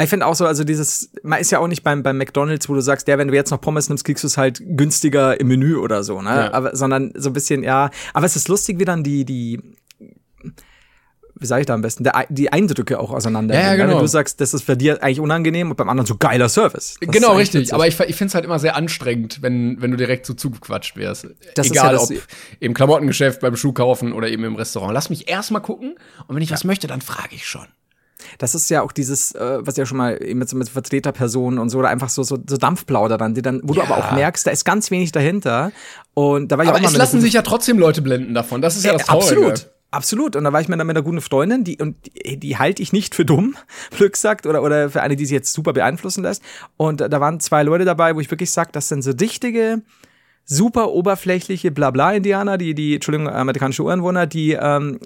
Ich 0.02 0.10
finde 0.10 0.26
auch 0.26 0.34
so, 0.34 0.46
also 0.46 0.64
dieses, 0.64 1.10
man 1.22 1.40
ist 1.40 1.50
ja 1.50 1.58
auch 1.58 1.68
nicht 1.68 1.82
beim, 1.82 2.02
beim 2.02 2.18
McDonalds, 2.18 2.68
wo 2.68 2.74
du 2.74 2.80
sagst, 2.80 3.08
ja, 3.08 3.18
wenn 3.18 3.28
du 3.28 3.34
jetzt 3.34 3.50
noch 3.50 3.60
Pommes 3.60 3.88
nimmst, 3.88 4.04
kriegst 4.04 4.24
du 4.24 4.28
es 4.28 4.36
halt 4.36 4.62
günstiger 4.64 5.38
im 5.40 5.48
Menü 5.48 5.76
oder 5.76 6.02
so, 6.02 6.22
ne? 6.22 6.30
Ja. 6.30 6.52
Aber, 6.52 6.76
sondern 6.76 7.12
so 7.16 7.30
ein 7.30 7.32
bisschen, 7.32 7.62
ja. 7.62 7.90
Aber 8.14 8.26
es 8.26 8.36
ist 8.36 8.48
lustig, 8.48 8.78
wie 8.78 8.84
dann 8.84 9.02
die, 9.02 9.24
die, 9.24 9.60
wie 11.40 11.46
sage 11.46 11.62
ich 11.62 11.66
da 11.66 11.74
am 11.74 11.80
besten, 11.80 12.04
der, 12.04 12.26
die 12.28 12.52
Eindrücke 12.52 13.00
auch 13.00 13.10
auseinander. 13.10 13.54
Ja, 13.54 13.60
ja, 13.60 13.70
ne? 13.70 13.76
genau. 13.78 13.92
Wenn 13.94 14.02
du 14.02 14.06
sagst, 14.08 14.40
das 14.40 14.52
ist 14.52 14.62
für 14.62 14.76
dir 14.76 15.02
eigentlich 15.02 15.20
unangenehm 15.20 15.70
und 15.70 15.76
beim 15.76 15.88
anderen 15.88 16.06
so 16.06 16.16
geiler 16.16 16.50
Service. 16.50 16.96
Das 17.00 17.10
genau, 17.10 17.34
richtig. 17.36 17.62
witzig. 17.62 17.74
Aber 17.74 17.88
ich, 17.88 17.98
ich 17.98 18.16
finde 18.16 18.26
es 18.26 18.34
halt 18.34 18.44
immer 18.44 18.58
sehr 18.58 18.76
anstrengend, 18.76 19.40
wenn, 19.40 19.80
wenn 19.80 19.90
du 19.90 19.96
direkt 19.96 20.26
so 20.26 20.34
zugequatscht 20.34 20.96
wirst. 20.96 21.28
Das 21.54 21.66
ist 21.66 21.72
Egal, 21.72 21.94
ja 21.94 22.00
ob 22.00 22.10
im 22.60 22.74
Klamottengeschäft, 22.74 23.40
beim 23.40 23.56
Schuh 23.56 23.72
kaufen 23.72 24.12
oder 24.12 24.28
eben 24.28 24.44
im 24.44 24.56
Restaurant. 24.56 24.92
Lass 24.92 25.08
mich 25.08 25.28
erst 25.28 25.50
mal 25.50 25.60
gucken 25.60 25.94
und 26.26 26.36
wenn 26.36 26.42
ich 26.42 26.50
was 26.52 26.64
möchte, 26.64 26.86
dann 26.86 27.00
frage 27.00 27.34
ich 27.34 27.46
schon. 27.46 27.66
Das 28.38 28.54
ist 28.54 28.70
ja 28.70 28.82
auch 28.82 28.92
dieses, 28.92 29.34
äh, 29.34 29.58
was 29.60 29.76
ja 29.76 29.86
schon 29.86 29.98
mal 29.98 30.22
eben 30.22 30.38
mit, 30.38 30.48
so 30.48 30.56
mit 30.56 30.68
Vertreterpersonen 30.68 31.58
und 31.58 31.68
so, 31.70 31.78
oder 31.78 31.88
einfach 31.88 32.08
so, 32.08 32.22
so, 32.22 32.38
so 32.48 32.56
Dampfplauder 32.56 33.18
dann, 33.18 33.34
die 33.34 33.42
dann, 33.42 33.60
wo 33.62 33.72
du 33.74 33.80
Ja. 33.80 33.84
aber 33.86 33.98
auch 33.98 34.12
merkst, 34.12 34.46
da 34.46 34.50
ist 34.50 34.64
ganz 34.64 34.90
wenig 34.90 35.12
dahinter. 35.12 35.72
Und 36.14 36.52
da 36.52 36.58
war 36.58 36.64
ich 36.64 36.68
Aber 36.70 36.78
auch 36.78 36.82
mal 36.82 36.88
es 36.90 36.96
lassen 36.96 37.20
sich 37.20 37.32
ja 37.32 37.42
trotzdem 37.42 37.78
Leute 37.78 38.02
blenden 38.02 38.34
davon. 38.34 38.60
Das 38.62 38.76
ist 38.76 38.84
ja 38.84 38.92
das 38.92 39.02
Äh, 39.02 39.06
Traurige. 39.06 39.26
absolut. 39.46 39.70
Absolut. 39.92 40.36
Und 40.36 40.44
da 40.44 40.52
war 40.52 40.60
ich 40.60 40.68
mir 40.68 40.76
dann 40.76 40.86
mit 40.86 40.96
einer 40.96 41.02
guten 41.04 41.20
Freundin, 41.20 41.64
die, 41.64 41.78
und 41.78 41.96
die, 42.24 42.38
die 42.38 42.56
halte 42.58 42.80
ich 42.80 42.92
nicht 42.92 43.12
für 43.16 43.24
dumm, 43.24 43.56
Glück 43.96 44.16
sagt, 44.16 44.46
oder, 44.46 44.62
oder 44.62 44.88
für 44.88 45.02
eine, 45.02 45.16
die 45.16 45.26
sich 45.26 45.34
jetzt 45.34 45.52
super 45.52 45.72
beeinflussen 45.72 46.22
lässt. 46.22 46.42
Und 46.76 47.00
da 47.00 47.20
waren 47.20 47.40
zwei 47.40 47.64
Leute 47.64 47.84
dabei, 47.84 48.14
wo 48.14 48.20
ich 48.20 48.30
wirklich 48.30 48.52
sage, 48.52 48.70
das 48.72 48.86
sind 48.86 49.02
so 49.02 49.10
richtige, 49.10 49.82
super 50.44 50.90
oberflächliche 50.90 51.72
Blabla-Indianer, 51.72 52.56
die, 52.56 52.74
die, 52.76 52.94
Entschuldigung, 52.94 53.28
amerikanische 53.28 53.82
Ureinwohner, 53.82 54.28
die, 54.28 54.52
ähm, 54.52 55.00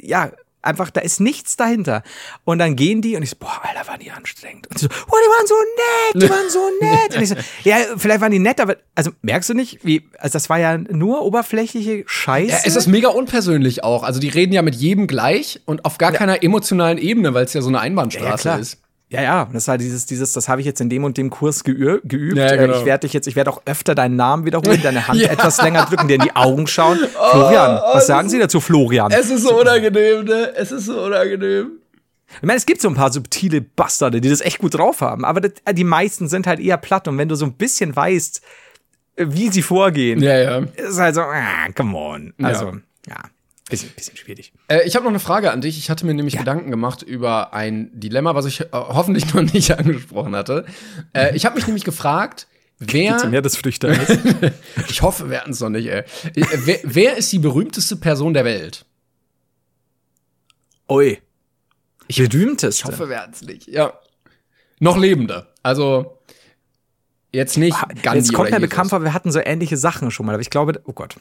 ja, 0.00 0.32
einfach, 0.62 0.90
da 0.90 1.00
ist 1.00 1.20
nichts 1.20 1.56
dahinter. 1.56 2.02
Und 2.44 2.58
dann 2.58 2.76
gehen 2.76 3.02
die 3.02 3.16
und 3.16 3.22
ich 3.22 3.30
so, 3.30 3.36
boah, 3.38 3.60
Alter, 3.62 3.88
waren 3.88 4.00
die 4.00 4.10
anstrengend. 4.10 4.66
Und 4.68 4.80
die 4.80 4.82
so, 4.82 4.88
boah, 4.88 5.18
die 5.24 5.30
waren 5.30 5.46
so 5.46 5.54
nett, 5.54 6.22
die 6.22 6.30
waren 6.30 6.50
so 6.50 6.70
nett. 6.80 7.16
Und 7.16 7.22
ich 7.22 7.28
so, 7.28 7.36
ja, 7.64 7.76
vielleicht 7.96 8.20
waren 8.20 8.32
die 8.32 8.38
nett, 8.38 8.60
aber, 8.60 8.76
also 8.94 9.10
merkst 9.22 9.50
du 9.50 9.54
nicht, 9.54 9.84
wie, 9.84 10.08
also 10.18 10.34
das 10.34 10.50
war 10.50 10.58
ja 10.58 10.76
nur 10.78 11.22
oberflächliche 11.22 12.04
Scheiße. 12.06 12.52
Ja, 12.52 12.58
es 12.64 12.76
ist 12.76 12.86
mega 12.86 13.08
unpersönlich 13.08 13.84
auch. 13.84 14.02
Also 14.02 14.20
die 14.20 14.28
reden 14.28 14.52
ja 14.52 14.62
mit 14.62 14.74
jedem 14.74 15.06
gleich 15.06 15.60
und 15.64 15.84
auf 15.84 15.98
gar 15.98 16.12
keiner 16.12 16.42
emotionalen 16.42 16.98
Ebene, 16.98 17.34
weil 17.34 17.44
es 17.44 17.52
ja 17.52 17.62
so 17.62 17.68
eine 17.68 17.80
Einbahnstraße 17.80 18.42
klar. 18.42 18.58
ist. 18.58 18.78
Ja, 19.10 19.22
ja, 19.22 19.48
das 19.52 19.66
war 19.66 19.76
dieses, 19.76 20.06
dieses, 20.06 20.32
das 20.34 20.48
habe 20.48 20.60
ich 20.60 20.66
jetzt 20.66 20.80
in 20.80 20.88
dem 20.88 21.02
und 21.02 21.16
dem 21.18 21.30
Kurs 21.30 21.64
geübt. 21.64 22.04
Ja, 22.12 22.54
genau. 22.56 22.74
Äh, 22.74 22.78
Ich 22.78 22.84
werde 22.84 23.00
dich 23.06 23.12
jetzt, 23.12 23.26
ich 23.26 23.34
werde 23.34 23.50
auch 23.50 23.60
öfter 23.66 23.96
deinen 23.96 24.14
Namen 24.14 24.44
wiederholen, 24.46 24.80
deine 24.82 25.08
Hand 25.08 25.20
etwas 25.28 25.60
länger 25.60 25.84
drücken, 25.86 26.06
dir 26.06 26.14
in 26.14 26.22
die 26.22 26.36
Augen 26.36 26.68
schauen. 26.68 26.96
Florian, 27.32 27.80
was 27.92 28.06
sagen 28.06 28.28
Sie 28.28 28.38
dazu, 28.38 28.60
Florian? 28.60 29.10
Es 29.10 29.28
ist 29.28 29.42
so 29.42 29.60
unangenehm, 29.60 30.24
ne? 30.24 30.52
Es 30.56 30.70
ist 30.70 30.86
so 30.86 31.02
unangenehm. 31.02 31.72
Ich 32.36 32.42
meine, 32.42 32.58
es 32.58 32.66
gibt 32.66 32.80
so 32.80 32.88
ein 32.88 32.94
paar 32.94 33.12
subtile 33.12 33.60
Bastarde, 33.60 34.20
die 34.20 34.28
das 34.30 34.40
echt 34.40 34.58
gut 34.58 34.74
drauf 34.74 35.00
haben, 35.00 35.24
aber 35.24 35.40
das, 35.40 35.52
die 35.72 35.82
meisten 35.82 36.28
sind 36.28 36.46
halt 36.46 36.60
eher 36.60 36.76
platt 36.76 37.08
und 37.08 37.18
wenn 37.18 37.28
du 37.28 37.34
so 37.34 37.44
ein 37.44 37.54
bisschen 37.54 37.96
weißt, 37.96 38.40
äh, 39.16 39.26
wie 39.28 39.48
sie 39.48 39.62
vorgehen, 39.62 40.22
Ja, 40.22 40.38
ja. 40.38 40.58
ist 40.76 41.00
halt 41.00 41.16
so, 41.16 41.22
ah, 41.22 41.66
come 41.76 41.96
on. 41.98 42.32
Also, 42.40 42.74
ja, 43.08 43.16
bisschen, 43.70 43.90
bisschen 43.90 44.16
schwierig. 44.16 44.52
Äh, 44.68 44.86
ich 44.86 44.94
habe 44.96 45.04
noch 45.04 45.10
eine 45.10 45.20
Frage 45.20 45.50
an 45.50 45.60
dich. 45.60 45.78
Ich 45.78 45.88
hatte 45.88 46.04
mir 46.04 46.14
nämlich 46.14 46.36
Gedanken 46.36 46.70
gemacht 46.70 47.02
über 47.02 47.54
ein 47.54 47.90
Dilemma, 47.98 48.34
was 48.34 48.44
ich 48.44 48.60
äh, 48.60 48.66
hoffentlich 48.72 49.32
noch 49.32 49.42
nicht 49.42 49.70
angesprochen 49.78 50.36
hatte. 50.36 50.66
Äh, 51.12 51.34
ich 51.36 51.46
habe 51.46 51.56
mich 51.56 51.66
nämlich 51.66 51.84
gefragt, 51.84 52.46
wer. 52.78 53.26
Mehr 53.26 53.42
des 53.42 53.56
Flüchters. 53.56 53.98
ich 54.88 55.02
hoffe, 55.02 55.30
wir 55.30 55.40
hatten 55.40 55.52
es 55.52 55.60
noch 55.60 55.70
nicht, 55.70 55.86
ey. 55.86 56.00
Äh, 56.34 56.44
wer, 56.64 56.78
wer 56.82 57.16
ist 57.16 57.32
die 57.32 57.38
berühmteste 57.38 57.96
Person 57.96 58.34
der 58.34 58.44
Welt? 58.44 58.84
Ui. 60.88 61.18
Ich 62.08 62.18
berühmteste. 62.18 62.82
Ich 62.82 62.92
hoffe, 62.92 63.08
wir 63.08 63.20
hatten 63.20 63.32
es 63.32 63.42
nicht. 63.42 63.68
Ja. 63.68 63.92
Noch 64.80 64.96
lebende. 64.96 65.46
Also 65.62 66.19
jetzt 67.32 67.56
nicht 67.56 67.76
Gandhi 68.02 68.18
Jetzt 68.20 68.32
kommt 68.32 68.50
mir 68.50 68.60
bekannt 68.60 68.90
vor, 68.90 69.02
wir 69.02 69.14
hatten 69.14 69.30
so 69.32 69.40
ähnliche 69.42 69.76
Sachen 69.76 70.10
schon 70.10 70.26
mal, 70.26 70.32
aber 70.32 70.42
ich 70.42 70.50
glaube, 70.50 70.80
oh 70.84 70.92
Gott. 70.92 71.16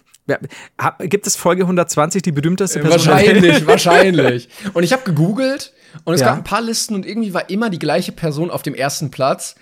Gibt 1.02 1.28
es 1.28 1.36
Folge 1.36 1.64
120, 1.64 2.22
die 2.22 2.32
berühmteste 2.32 2.80
Person? 2.80 3.12
Wahrscheinlich, 3.12 3.66
wahrscheinlich. 3.68 4.50
Und 4.74 4.84
ich 4.84 4.94
habe 4.94 5.04
gegoogelt 5.04 5.74
und 6.04 6.14
es 6.14 6.22
Ja. 6.22 6.28
gab 6.28 6.38
ein 6.38 6.44
paar 6.44 6.62
Listen 6.62 6.96
und 6.96 7.06
irgendwie 7.06 7.34
war 7.34 7.50
immer 7.50 7.70
die 7.70 7.80
gleiche 7.80 8.12
Person 8.12 8.52
auf 8.52 8.62
dem 8.62 8.76
ersten 8.76 9.12
Platz. 9.12 9.56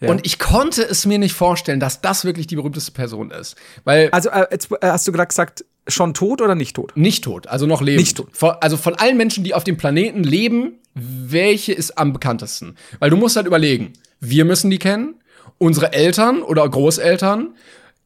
Ja. 0.00 0.10
Und 0.10 0.26
ich 0.26 0.38
konnte 0.38 0.82
es 0.82 1.06
mir 1.06 1.18
nicht 1.18 1.34
vorstellen, 1.34 1.80
dass 1.80 2.00
das 2.00 2.24
wirklich 2.24 2.46
die 2.46 2.56
berühmteste 2.56 2.92
Person 2.92 3.30
ist. 3.30 3.56
Weil 3.84 4.08
Also, 4.10 4.28
äh, 4.30 4.46
jetzt, 4.50 4.70
äh, 4.72 4.76
hast 4.88 5.06
du 5.06 5.12
gerade 5.12 5.28
gesagt, 5.28 5.64
schon 5.86 6.14
tot 6.14 6.40
oder 6.42 6.54
nicht 6.54 6.74
tot? 6.76 6.92
nicht 6.96 7.24
tot, 7.24 7.46
also 7.46 7.66
noch 7.66 7.80
lebend. 7.82 8.00
Nicht 8.00 8.16
tot. 8.16 8.28
Von, 8.32 8.50
also 8.60 8.76
von 8.76 8.94
allen 8.96 9.16
Menschen, 9.16 9.44
die 9.44 9.54
auf 9.54 9.64
dem 9.64 9.76
Planeten 9.76 10.24
leben, 10.24 10.78
welche 10.94 11.72
ist 11.72 11.96
am 11.98 12.12
bekanntesten? 12.12 12.76
Weil 12.98 13.10
du 13.10 13.16
musst 13.16 13.36
halt 13.36 13.46
überlegen, 13.46 13.92
wir 14.20 14.44
müssen 14.44 14.70
die 14.70 14.78
kennen, 14.78 15.14
unsere 15.58 15.92
Eltern 15.92 16.42
oder 16.42 16.68
Großeltern, 16.68 17.54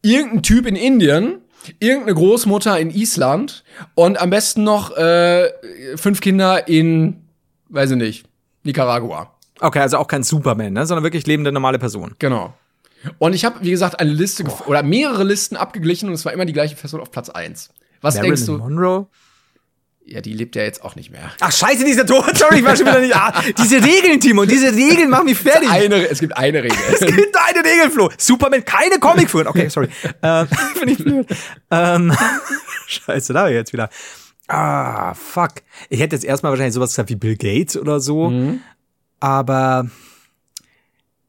irgendein 0.02 0.42
Typ 0.42 0.66
in 0.66 0.76
Indien, 0.76 1.42
irgendeine 1.80 2.14
Großmutter 2.14 2.78
in 2.78 2.90
Island 2.90 3.64
und 3.94 4.20
am 4.20 4.30
besten 4.30 4.64
noch 4.64 4.96
äh, 4.96 5.50
fünf 5.96 6.20
Kinder 6.20 6.68
in, 6.68 7.24
weiß 7.68 7.92
ich 7.92 7.96
nicht, 7.96 8.26
Nicaragua. 8.62 9.34
Okay, 9.60 9.80
also 9.80 9.98
auch 9.98 10.06
kein 10.06 10.22
Superman, 10.22 10.72
ne? 10.72 10.86
sondern 10.86 11.04
wirklich 11.04 11.26
lebende 11.26 11.50
normale 11.50 11.78
Person. 11.78 12.14
Genau. 12.18 12.54
Und 13.18 13.34
ich 13.34 13.44
habe, 13.44 13.58
wie 13.62 13.70
gesagt, 13.70 14.00
eine 14.00 14.10
Liste 14.10 14.44
gef- 14.44 14.66
oder 14.66 14.82
mehrere 14.82 15.24
Listen 15.24 15.56
abgeglichen 15.56 16.08
und 16.08 16.14
es 16.14 16.24
war 16.24 16.32
immer 16.32 16.44
die 16.44 16.52
gleiche 16.52 16.76
Person 16.76 17.00
auf 17.00 17.10
Platz 17.10 17.28
eins. 17.28 17.70
Was 18.00 18.14
denkst 18.14 18.46
Marilyn 18.46 18.68
du? 18.68 18.76
Monroe? 18.76 19.06
Ja, 20.10 20.22
die 20.22 20.32
lebt 20.32 20.56
ja 20.56 20.62
jetzt 20.62 20.82
auch 20.82 20.96
nicht 20.96 21.10
mehr. 21.10 21.30
Ach 21.40 21.52
scheiße, 21.52 21.84
dieser 21.84 22.06
tot. 22.06 22.24
Sorry, 22.36 22.60
ich 22.60 22.64
war 22.64 22.74
schon 22.74 22.86
wieder 22.86 23.00
nicht. 23.00 23.14
Ah, 23.14 23.42
diese 23.58 23.76
Regeln, 23.76 24.18
Timo, 24.18 24.46
diese 24.46 24.74
Regeln 24.74 25.10
machen 25.10 25.26
mich 25.26 25.36
fertig. 25.36 25.68
Eine, 25.68 26.08
es 26.08 26.20
gibt 26.20 26.34
eine 26.34 26.62
Regel. 26.62 26.78
Es 26.92 27.00
gibt 27.00 27.36
eine 27.36 27.62
Regel, 27.62 27.90
Flo. 27.90 28.10
Superman, 28.16 28.64
keine 28.64 28.98
Comicfiguren. 28.98 29.48
Okay, 29.48 29.68
sorry. 29.68 29.88
äh, 30.22 30.46
Finde 30.74 30.92
ich 30.92 31.04
blöd. 31.04 31.26
Ähm, 31.70 32.16
scheiße, 32.86 33.34
da 33.34 33.48
jetzt 33.48 33.74
wieder. 33.74 33.90
Ah, 34.46 35.12
fuck. 35.12 35.50
Ich 35.90 36.00
hätte 36.00 36.16
jetzt 36.16 36.24
erstmal 36.24 36.52
wahrscheinlich 36.52 36.74
sowas 36.74 36.90
gesagt 36.90 37.10
wie 37.10 37.16
Bill 37.16 37.36
Gates 37.36 37.76
oder 37.76 38.00
so. 38.00 38.32
Aber 39.20 39.90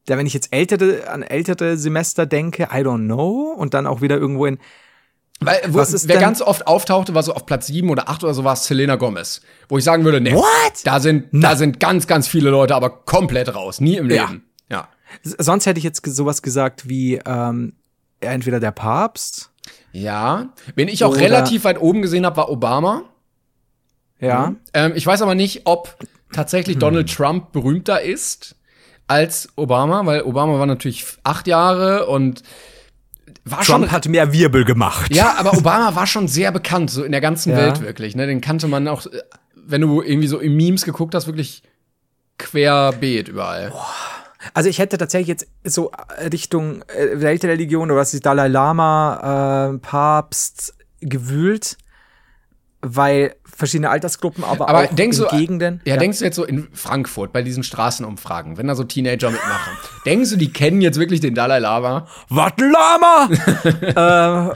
da, 0.06 0.18
wenn 0.18 0.26
ich 0.26 0.34
jetzt 0.34 0.54
ältere, 0.54 1.10
an 1.10 1.22
ältere 1.22 1.76
Semester 1.78 2.26
denke, 2.26 2.70
I 2.72 2.78
don't 2.78 3.06
know. 3.06 3.54
Und 3.58 3.74
dann 3.74 3.86
auch 3.86 4.00
wieder 4.00 4.18
irgendwo 4.18 4.46
in. 4.46 4.58
Weil, 5.42 5.60
wo, 5.70 5.78
wer 5.80 5.86
denn- 5.86 6.20
ganz 6.20 6.42
oft 6.42 6.68
auftauchte, 6.68 7.16
war 7.16 7.24
so 7.24 7.34
auf 7.34 7.46
Platz 7.46 7.68
7 7.68 7.90
oder 7.90 8.10
8 8.10 8.24
oder 8.24 8.34
so, 8.34 8.44
war 8.44 8.54
es 8.54 8.66
Selena 8.66 8.96
Gomez. 8.98 9.42
Wo 9.70 9.78
ich 9.78 9.84
sagen 9.86 10.04
würde, 10.04 10.20
nee, 10.20 10.34
What? 10.34 10.46
da 10.84 11.00
sind, 11.00 11.28
da 11.32 11.56
sind 11.56 11.80
ganz, 11.80 12.08
ganz 12.08 12.28
viele 12.28 12.50
Leute 12.50 12.76
aber 12.76 12.90
komplett 12.90 13.54
raus. 13.56 13.80
Nie 13.80 13.96
im 13.98 14.10
Ja. 14.10 14.26
Leben. 14.26 14.44
Ja. 14.70 14.90
S- 15.24 15.36
Sonst 15.40 15.66
hätte 15.66 15.78
ich 15.78 15.84
jetzt 15.86 16.06
sowas 16.06 16.42
gesagt 16.42 16.90
wie 16.90 17.22
ähm, 17.26 17.74
entweder 18.20 18.60
der 18.60 18.72
Papst. 18.72 19.52
Ja. 19.94 20.50
Wen 20.76 20.88
ich 20.90 21.04
auch 21.06 21.16
relativ 21.16 21.64
weit 21.64 21.80
oben 21.82 22.02
gesehen 22.02 22.26
habe, 22.26 22.38
war 22.38 22.50
Obama. 22.50 23.04
Ja. 24.20 24.56
Ähm, 24.74 24.92
ich 24.96 25.06
weiß 25.08 25.22
aber 25.22 25.36
nicht, 25.36 25.62
ob 25.66 25.96
tatsächlich 26.34 26.76
Hm. 26.76 26.80
Donald 26.82 27.14
Trump 27.16 27.52
berühmter 27.54 28.02
ist 28.02 28.56
als 29.08 29.48
Obama, 29.56 30.06
weil 30.06 30.22
Obama 30.24 30.60
war 30.60 30.66
natürlich 30.66 31.06
acht 31.24 31.48
Jahre 31.48 32.08
und 32.08 32.44
war 33.46 33.62
Trump 33.62 33.86
schon. 33.86 33.92
hat 33.92 34.08
mehr 34.08 34.32
Wirbel 34.34 34.66
gemacht. 34.66 35.14
Ja, 35.14 35.36
aber 35.38 35.54
Obama 35.58 35.96
war 35.96 36.08
schon 36.08 36.28
sehr 36.28 36.52
bekannt, 36.52 36.90
so 36.92 37.04
in 37.04 37.12
der 37.12 37.22
ganzen 37.22 37.52
Ja. 37.52 37.58
Welt 37.58 37.82
wirklich. 37.82 38.16
Ne? 38.16 38.28
Den 38.28 38.42
kannte 38.42 38.68
man 38.68 38.88
auch, 38.88 39.06
äh, 39.06 39.22
wenn 39.56 39.82
du 39.82 40.02
irgendwie 40.02 40.28
so 40.28 40.40
in 40.40 40.56
Memes 40.56 40.84
geguckt 40.86 41.16
hast, 41.16 41.28
wirklich 41.28 41.64
querbeet 42.38 43.28
überall. 43.28 43.74
Also 44.54 44.70
ich 44.70 44.80
hätte 44.80 44.98
tatsächlich 44.98 45.28
jetzt 45.28 45.48
so 45.66 45.92
Richtung 46.32 46.82
äh, 46.84 47.20
Weltreligion 47.20 47.92
oder 47.92 48.00
was 48.00 48.14
ist 48.14 48.26
Dalai 48.26 48.48
Lama, 48.48 49.74
äh, 49.74 49.78
Papst 49.80 50.74
gewühlt, 51.02 51.78
weil 52.82 53.36
verschiedene 53.44 53.90
Altersgruppen, 53.90 54.44
aber, 54.44 54.70
Aber 54.70 54.86
auch 54.86 54.94
denkst 54.94 55.18
in 55.18 55.24
du, 55.24 55.30
Gegenden. 55.30 55.82
ja, 55.86 55.98
denkst 55.98 56.20
du 56.20 56.26
jetzt 56.26 56.36
so 56.38 56.46
in 56.46 56.70
Frankfurt 56.74 57.34
bei 57.34 57.42
diesen 57.42 57.64
Straßenumfragen, 57.64 58.58
wenn 58.58 58.68
da 58.68 58.76
so 58.76 58.86
Teenager 58.86 59.32
mitmachen, 59.32 59.74
denkst 60.06 60.30
du, 60.30 60.38
die 60.38 60.52
kennen 60.54 60.82
jetzt 60.82 60.98
wirklich 60.98 61.20
den 61.20 61.36
Dalai 61.36 61.60
Lama? 61.60 62.08
Was 62.30 62.54
Lama? 62.58 63.30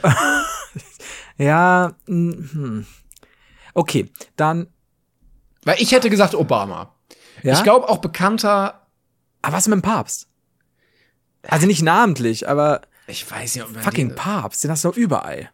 äh, 1.36 1.44
ja, 1.44 1.92
hm. 2.06 2.86
okay, 3.74 4.10
dann 4.36 4.68
Weil 5.64 5.76
ich 5.80 5.92
hätte 5.92 6.08
gesagt 6.08 6.34
Obama. 6.34 6.94
ja. 7.42 7.52
Ich 7.52 7.62
glaube 7.62 7.88
auch 7.88 7.98
bekannter, 7.98 8.86
aber 9.42 9.56
was 9.56 9.68
mit 9.68 9.76
dem 9.76 9.82
Papst? 9.82 10.28
Also 11.46 11.66
nicht 11.66 11.82
namentlich, 11.82 12.48
aber 12.48 12.80
ich 13.06 13.30
weiß 13.30 13.56
nicht, 13.56 13.64
ob 13.64 13.76
fucking 13.82 14.08
den, 14.08 14.14
Papst, 14.16 14.64
den 14.64 14.70
hast 14.70 14.84
du 14.84 14.88
doch 14.88 14.96
überall. 14.96 15.50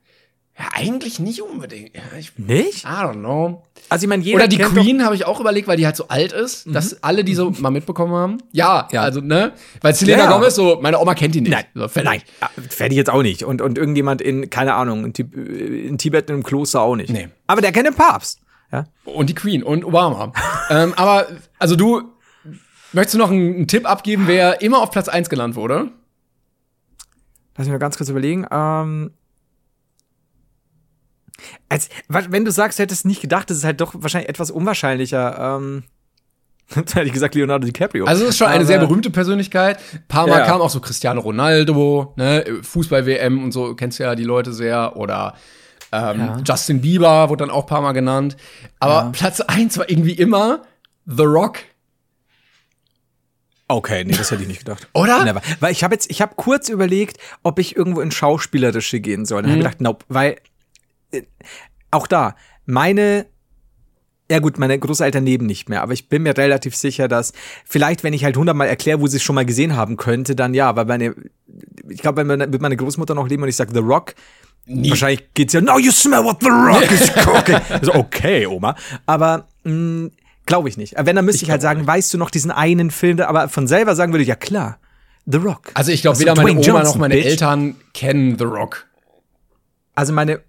Ja, 0.60 0.66
eigentlich 0.74 1.18
nicht 1.18 1.40
unbedingt. 1.40 1.96
Ja, 1.96 2.02
ich, 2.18 2.32
I 2.38 2.42
Nicht? 2.42 2.84
don't 2.86 3.14
know. 3.14 3.62
Also 3.88 4.04
ich 4.04 4.08
meine, 4.10 4.22
jeder 4.22 4.36
Oder 4.36 4.46
die 4.48 4.58
Queen 4.58 5.02
habe 5.02 5.14
ich 5.14 5.24
auch 5.24 5.40
überlegt, 5.40 5.66
weil 5.68 5.78
die 5.78 5.86
halt 5.86 5.96
so 5.96 6.08
alt 6.08 6.32
ist, 6.32 6.66
dass 6.66 7.02
alle 7.02 7.24
die 7.24 7.34
so 7.34 7.50
mal 7.60 7.70
mitbekommen 7.70 8.12
haben. 8.12 8.38
Ja, 8.52 8.86
Ja. 8.92 9.00
also, 9.00 9.22
ne? 9.22 9.52
Weil 9.80 9.94
Selena 9.94 10.24
Ja. 10.24 10.32
Gomez 10.32 10.54
so, 10.54 10.78
meine 10.82 10.98
Oma 11.00 11.14
kennt 11.14 11.34
die 11.34 11.40
nicht. 11.40 11.50
Nein, 11.52 11.64
so, 11.74 11.88
fertig. 11.88 12.04
nein, 12.04 12.22
ah, 12.42 12.50
fertig 12.68 12.98
jetzt 12.98 13.08
auch 13.08 13.22
nicht. 13.22 13.42
Und, 13.42 13.62
und 13.62 13.78
irgendjemand 13.78 14.20
in, 14.20 14.50
keine 14.50 14.74
Ahnung, 14.74 15.06
in, 15.06 15.12
in 15.32 15.96
Tibet 15.96 16.28
in 16.28 16.34
einem 16.34 16.42
Kloster 16.42 16.82
auch 16.82 16.94
nicht. 16.94 17.10
Nee. 17.10 17.30
Aber 17.46 17.62
der 17.62 17.72
kennt 17.72 17.86
den 17.86 17.94
Papst. 17.94 18.40
Ja? 18.70 18.84
Und 19.06 19.30
die 19.30 19.34
Queen 19.34 19.62
und 19.62 19.82
Obama. 19.82 20.30
ähm, 20.70 20.92
aber, 20.96 21.26
also 21.58 21.74
du, 21.74 22.02
möchtest 22.92 23.14
du 23.14 23.18
noch 23.18 23.30
einen, 23.30 23.54
einen 23.54 23.66
Tipp 23.66 23.88
abgeben, 23.88 24.24
wer 24.26 24.60
immer 24.60 24.82
auf 24.82 24.90
Platz 24.90 25.08
1 25.08 25.30
genannt 25.30 25.56
wurde? 25.56 25.90
Lass 27.56 27.66
mich 27.66 27.72
mal 27.72 27.78
ganz 27.78 27.96
kurz 27.96 28.10
überlegen. 28.10 28.46
Ähm, 28.50 29.12
als, 31.68 31.88
wenn 32.08 32.44
du 32.44 32.50
sagst, 32.52 32.78
du 32.78 32.82
hättest 32.82 33.04
nicht 33.06 33.20
gedacht, 33.20 33.50
das 33.50 33.58
ist 33.58 33.64
halt 33.64 33.80
doch 33.80 33.94
wahrscheinlich 33.96 34.28
etwas 34.28 34.50
unwahrscheinlicher. 34.50 35.56
Ähm, 35.58 35.84
hätte 36.74 37.02
ich 37.02 37.12
gesagt 37.12 37.34
Leonardo 37.34 37.66
DiCaprio. 37.66 38.04
Also 38.04 38.24
es 38.24 38.30
ist 38.30 38.38
schon 38.38 38.46
eine 38.46 38.56
Aber- 38.58 38.64
sehr 38.66 38.78
berühmte 38.78 39.10
Persönlichkeit. 39.10 39.78
Ein 39.92 40.04
paar 40.08 40.26
Mal 40.28 40.38
Ja. 40.40 40.46
kam 40.46 40.60
auch 40.60 40.70
so 40.70 40.80
Cristiano 40.80 41.20
Ronaldo, 41.20 42.12
ne, 42.16 42.44
Fußball-WM 42.62 43.42
und 43.42 43.52
so, 43.52 43.74
kennst 43.74 43.98
du 43.98 44.04
ja 44.04 44.14
die 44.14 44.24
Leute 44.24 44.52
sehr. 44.52 44.96
Oder 44.96 45.34
ähm, 45.92 46.18
Ja. 46.20 46.38
Justin 46.46 46.80
Bieber 46.80 47.28
wurde 47.28 47.44
dann 47.44 47.50
auch 47.50 47.64
ein 47.64 47.68
paar 47.68 47.80
Mal 47.82 47.92
genannt. 47.92 48.36
Aber 48.78 49.10
Platz 49.12 49.40
1 49.40 49.76
war 49.78 49.90
irgendwie 49.90 50.12
immer 50.12 50.62
The 51.06 51.24
Rock. 51.24 51.58
Okay, 53.66 54.04
nee, 54.04 54.14
das 54.16 54.30
hätte 54.32 54.42
ich 54.42 54.48
nicht 54.48 54.60
gedacht. 54.60 54.88
Oder? 54.94 55.24
Never. 55.24 55.42
Weil 55.60 55.70
ich 55.72 55.84
habe 55.84 55.94
jetzt, 55.94 56.10
ich 56.10 56.20
habe 56.22 56.34
kurz 56.34 56.68
überlegt, 56.68 57.18
ob 57.44 57.58
ich 57.60 57.76
irgendwo 57.76 58.00
in 58.00 58.10
Schauspielerische 58.10 58.98
gehen 59.00 59.24
soll. 59.24 59.42
Dann 59.42 59.50
habe 59.52 59.60
ich 59.60 59.64
gedacht, 59.64 59.80
nope, 59.80 60.04
weil 60.08 60.36
auch 61.90 62.06
da, 62.06 62.36
meine, 62.66 63.26
ja 64.30 64.38
gut, 64.38 64.58
meine 64.58 64.78
Großeltern 64.78 65.24
leben 65.24 65.46
nicht 65.46 65.68
mehr, 65.68 65.82
aber 65.82 65.92
ich 65.92 66.08
bin 66.08 66.22
mir 66.22 66.36
relativ 66.36 66.76
sicher, 66.76 67.08
dass 67.08 67.32
vielleicht, 67.64 68.04
wenn 68.04 68.12
ich 68.12 68.24
halt 68.24 68.36
hundertmal 68.36 68.68
erkläre, 68.68 69.00
wo 69.00 69.06
sie 69.06 69.16
es 69.16 69.22
schon 69.22 69.34
mal 69.34 69.46
gesehen 69.46 69.74
haben 69.76 69.96
könnte, 69.96 70.36
dann 70.36 70.54
ja, 70.54 70.76
weil 70.76 70.84
meine, 70.84 71.14
ich 71.88 72.00
glaube, 72.00 72.18
wenn 72.18 72.26
meine, 72.26 72.52
wird 72.52 72.62
meine 72.62 72.76
Großmutter 72.76 73.14
noch 73.14 73.28
leben 73.28 73.42
und 73.42 73.48
ich 73.48 73.56
sage 73.56 73.72
The 73.72 73.80
Rock, 73.80 74.14
Wahrscheinlich 74.66 75.34
geht's 75.34 75.52
ja, 75.52 75.60
now 75.60 75.78
you 75.78 75.90
smell 75.90 76.22
what 76.22 76.36
the 76.40 76.48
rock 76.48 76.88
is 76.92 77.12
cooking. 77.24 77.56
also, 77.70 77.94
okay, 77.94 78.46
Oma. 78.46 78.76
Aber 79.06 79.46
glaube 79.64 80.68
ich 80.68 80.76
nicht. 80.76 80.94
Wenn, 80.96 81.16
dann 81.16 81.24
müsste 81.24 81.44
ich, 81.44 81.50
halt 81.50 81.62
sagen, 81.62 81.86
weißt 81.86 82.12
du 82.14 82.18
noch 82.18 82.30
diesen 82.30 82.50
einen 82.50 82.90
Film, 82.90 83.20
aber 83.20 83.48
von 83.48 83.66
selber 83.66 83.96
sagen 83.96 84.12
würde 84.12 84.22
ich, 84.22 84.28
ja 84.28 84.36
klar, 84.36 84.78
The 85.26 85.38
Rock. 85.38 85.70
Also 85.74 85.92
ich 85.92 86.02
glaube, 86.02 86.14
Also 86.14 86.22
weder 86.22 86.34
meine 86.34 86.50
Dwayne 86.50 86.60
Oma 86.60 86.66
Johnson, 86.78 86.94
noch 86.94 87.00
meine 87.00 87.14
bitch. 87.14 87.26
Eltern 87.26 87.76
kennen 87.94 88.38
The 88.38 88.44
Rock. 88.44 88.86
Also 89.94 90.12
meine, 90.12 90.40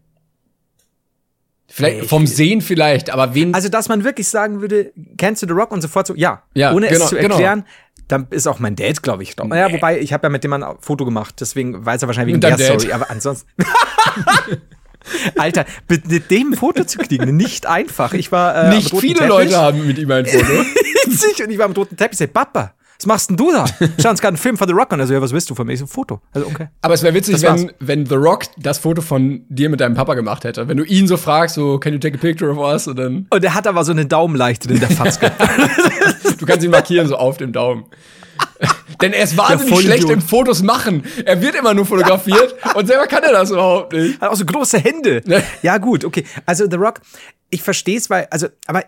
Vielleicht 1.72 2.02
Nee, 2.02 2.08
vom 2.08 2.28
Sehen 2.28 2.62
vielleicht, 2.62 3.10
aber 3.10 3.34
wen. 3.34 3.54
also 3.54 3.70
dass 3.70 3.88
man 3.88 4.04
wirklich 4.04 4.28
sagen 4.28 4.62
würde, 4.62 4.92
kennst 5.18 5.42
du 5.42 5.48
The 5.48 5.54
Rock 5.54 5.72
und 5.72 5.82
sofort 5.82 6.08
so, 6.08 6.16
ja, 6.16 6.44
Ja, 6.54 6.74
ohne 6.74 6.88
genau, 6.88 7.04
es 7.06 7.10
zu 7.10 7.16
genau. 7.16 7.36
erklären, 7.36 7.66
dann 8.08 8.28
ist 8.30 8.46
auch 8.48 8.60
mein 8.60 8.76
Dad, 8.76 9.02
glaube 9.02 9.24
ich, 9.24 9.36
drauf. 9.36 9.48
Naja, 9.48 9.72
wobei, 9.72 10.00
ich 10.00 10.12
habe 10.12 10.28
ja 10.28 10.30
mit 10.30 10.44
dem 10.44 10.52
ein 10.54 10.66
Foto 10.82 11.06
gemacht, 11.06 11.36
deswegen 11.40 11.86
weiß 11.86 12.02
er 12.02 12.08
wahrscheinlich 12.08 12.36
wegen 12.36 12.42
der. 12.42 12.58
Story, 12.58 12.92
aber 12.92 13.10
ansonsten. 13.10 13.50
Alter, 15.38 15.66
mit, 15.90 16.30
dem 16.30 16.54
Foto 16.54 16.84
zu 16.84 17.00
kriegen, 17.00 17.36
nicht 17.36 17.66
einfach. 17.66 18.14
Ich 18.14 18.32
war 18.32 18.66
äh, 18.66 18.76
nicht 18.76 18.96
viele 18.96 19.16
Teppich. 19.16 19.30
Leute 19.30 19.58
haben 19.58 19.88
mit 19.88 19.98
ihm 19.98 20.12
ein 20.12 20.26
Foto. 20.26 20.46
Und 21.44 21.50
ich 21.52 21.58
war 21.58 21.66
am 21.66 21.72
roten 21.72 21.98
Teppich, 21.98 22.14
ich 22.14 22.18
sag, 22.20 22.34
Papa, 22.34 22.74
was 23.02 23.08
machst 23.08 23.30
denn 23.32 23.38
du 23.38 23.52
da? 23.52 23.66
Schauen 24.00 24.12
uns 24.12 24.22
gerade 24.22 24.28
einen 24.28 24.38
Film 24.38 24.58
von 24.58 24.68
The 24.68 24.74
Rock 24.76 24.94
an. 24.94 25.00
Also, 25.00 25.14
ja, 25.14 25.22
was 25.22 25.34
willst 25.34 25.50
du 25.50 25.56
von 25.56 25.66
mir? 25.66 25.74
Ich 25.74 25.80
so, 25.80 25.86
ein 25.86 25.88
Foto. 25.88 26.22
Also, 26.34 26.48
okay. 26.48 26.68
Aber 26.82 26.94
es 26.94 27.02
wäre 27.02 27.16
witzig, 27.16 27.42
wenn, 27.42 27.72
wenn 27.80 28.06
The 28.06 28.16
Rock 28.16 28.44
das 28.58 28.78
Foto 28.78 29.02
von 29.02 29.44
dir 29.50 29.70
mit 29.70 29.80
deinem 29.80 29.96
Papa 29.96 30.14
gemacht 30.14 30.44
hätte. 30.44 30.68
Wenn 30.68 30.78
du 30.78 30.84
ihn 30.84 31.08
so 31.08 31.18
fragst, 31.18 31.56
so, 31.56 31.80
can 31.80 31.94
you 31.94 32.00
take 32.00 32.16
a 32.16 32.22
picture 32.22 32.52
of 32.52 32.60
us? 32.60 32.88
Und 32.88 33.00
dann, 33.00 33.26
Und 33.32 33.44
er 33.44 33.56
hat 33.56 33.66
aber 33.66 33.84
so 33.84 33.92
eine 33.92 34.06
Daumenleichte 34.06 34.72
in 34.72 34.80
der 34.80 34.90
Fatzke. 34.90 35.32
du 36.38 36.46
kannst 36.46 36.64
ihn 36.64 36.72
markieren, 36.72 37.08
so 37.08 37.16
auf 37.16 37.38
dem 37.38 37.52
Daumen. 37.52 37.86
Denn 39.02 39.14
er 39.14 39.24
ist 39.24 39.36
wahnsinnig 39.36 39.80
schlecht 39.82 40.10
im 40.10 40.22
Fotos 40.22 40.62
machen. 40.62 41.04
Er 41.26 41.42
wird 41.42 41.56
immer 41.56 41.74
nur 41.74 41.86
fotografiert 41.86 42.56
und 42.76 42.86
selber 42.86 43.08
kann 43.08 43.24
er 43.24 43.32
das 43.32 43.50
überhaupt 43.50 43.94
nicht. 43.94 44.22
hat 44.22 44.30
auch 44.30 44.36
so 44.36 44.46
große 44.46 44.78
Hände. 44.78 45.24
Ja, 45.64 45.80
gut, 45.80 46.06
okay. 46.06 46.24
Also 46.46 46.70
The 46.70 46.78
Rock, 46.78 47.02
ich 47.50 47.64
verstehe 47.64 47.98
es, 47.98 48.10
weil, 48.10 48.28
also, 48.30 48.48
aber 48.68 48.84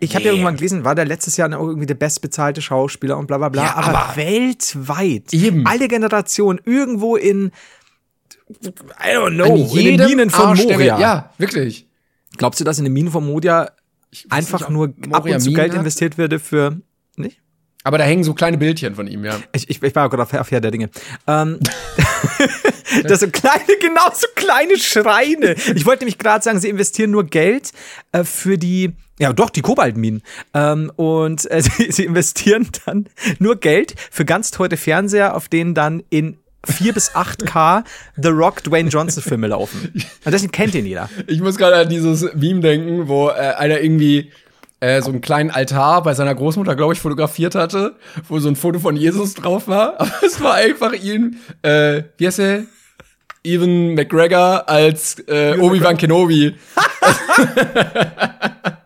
ich 0.00 0.14
habe 0.14 0.24
ja 0.24 0.30
irgendwann 0.30 0.56
gelesen, 0.56 0.84
war 0.84 0.94
der 0.94 1.04
letztes 1.04 1.36
Jahr 1.36 1.50
irgendwie 1.50 1.86
der 1.86 1.94
bestbezahlte 1.94 2.62
Schauspieler 2.62 3.18
und 3.18 3.26
bla 3.26 3.38
bla 3.38 3.48
bla. 3.48 3.64
Ja, 3.64 3.74
aber, 3.76 3.98
aber- 3.98 4.16
weltweit, 4.16 5.32
Eben. 5.32 5.66
alle 5.66 5.88
Generationen 5.88 6.60
irgendwo 6.64 7.16
in, 7.16 7.50
I 8.50 9.14
don't 9.14 9.34
know, 9.34 9.56
in 9.76 9.98
den 9.98 10.08
Minen 10.08 10.30
von 10.30 10.46
Arsch 10.46 10.62
Moria. 10.64 10.98
Ja, 10.98 11.32
wirklich. 11.38 11.86
Glaubst 12.36 12.60
du, 12.60 12.64
dass 12.64 12.78
in 12.78 12.84
den 12.84 12.92
Minen 12.92 13.10
von 13.10 13.26
Moria 13.26 13.70
einfach 14.30 14.60
nicht, 14.60 14.70
nur 14.70 14.94
ab 15.10 15.24
und 15.24 15.40
zu 15.40 15.46
Minen 15.46 15.54
Geld 15.54 15.72
hat. 15.72 15.78
investiert 15.80 16.16
würde 16.16 16.38
für, 16.38 16.80
nicht? 17.16 17.40
Aber 17.84 17.98
da 17.98 18.04
hängen 18.04 18.22
so 18.24 18.34
kleine 18.34 18.58
Bildchen 18.58 18.94
von 18.94 19.06
ihm, 19.06 19.24
ja. 19.24 19.38
Ich, 19.52 19.68
ich, 19.70 19.82
ich 19.82 19.94
war 19.94 20.08
gerade 20.08 20.22
auf, 20.22 20.32
auf 20.34 20.50
Herr 20.50 20.60
der 20.60 20.70
Dinge. 20.70 20.90
Ähm, 21.26 21.58
das 23.04 23.20
sind 23.20 23.32
kleine, 23.32 23.64
genau 23.80 24.10
so 24.12 24.26
kleine 24.34 24.76
Schreine. 24.78 25.54
Ich 25.74 25.86
wollte 25.86 26.04
nämlich 26.04 26.18
gerade 26.18 26.42
sagen, 26.44 26.60
sie 26.60 26.68
investieren 26.68 27.10
nur 27.10 27.24
Geld 27.24 27.72
äh, 28.12 28.24
für 28.24 28.58
die, 28.58 28.92
ja 29.18 29.32
doch, 29.32 29.50
die 29.50 29.62
Kobaltminen. 29.62 30.22
Ähm, 30.54 30.92
und 30.96 31.50
äh, 31.50 31.62
sie, 31.78 31.90
sie 31.90 32.04
investieren 32.04 32.68
dann 32.86 33.06
nur 33.38 33.56
Geld 33.56 33.94
für 34.10 34.24
ganz 34.24 34.50
teure 34.50 34.76
Fernseher, 34.76 35.36
auf 35.36 35.48
denen 35.48 35.74
dann 35.74 36.02
in 36.10 36.38
4 36.66 36.92
bis 36.92 37.12
8K 37.12 37.84
The 38.16 38.28
Rock 38.28 38.64
Dwayne 38.64 38.88
Johnson 38.88 39.22
Filme 39.22 39.48
laufen. 39.48 39.92
Und 40.24 40.32
deswegen 40.32 40.52
kennt 40.52 40.74
ihn 40.74 40.86
jeder. 40.86 41.08
Ich 41.26 41.40
muss 41.40 41.56
gerade 41.56 41.76
an 41.76 41.88
dieses 41.88 42.22
Meme 42.34 42.60
denken, 42.60 43.08
wo 43.08 43.28
äh, 43.28 43.32
einer 43.32 43.80
irgendwie 43.80 44.30
äh, 44.80 45.02
so 45.02 45.10
einen 45.10 45.20
kleinen 45.20 45.50
Altar 45.50 46.02
bei 46.02 46.14
seiner 46.14 46.34
Großmutter, 46.34 46.76
glaube 46.76 46.94
ich, 46.94 47.00
fotografiert 47.00 47.54
hatte, 47.54 47.96
wo 48.28 48.38
so 48.38 48.48
ein 48.48 48.56
Foto 48.56 48.78
von 48.78 48.96
Jesus 48.96 49.34
drauf 49.34 49.68
war. 49.68 49.94
Aber 50.00 50.12
es 50.24 50.40
war 50.40 50.54
einfach 50.54 50.92
ihn, 50.92 51.38
äh, 51.62 52.02
wie 52.16 52.26
heißt 52.26 52.40
er? 52.40 52.64
Evan 53.44 53.94
McGregor 53.94 54.68
als 54.68 55.20
äh, 55.28 55.56
Obi-Wan 55.58 55.96
Kenobi. 55.96 56.54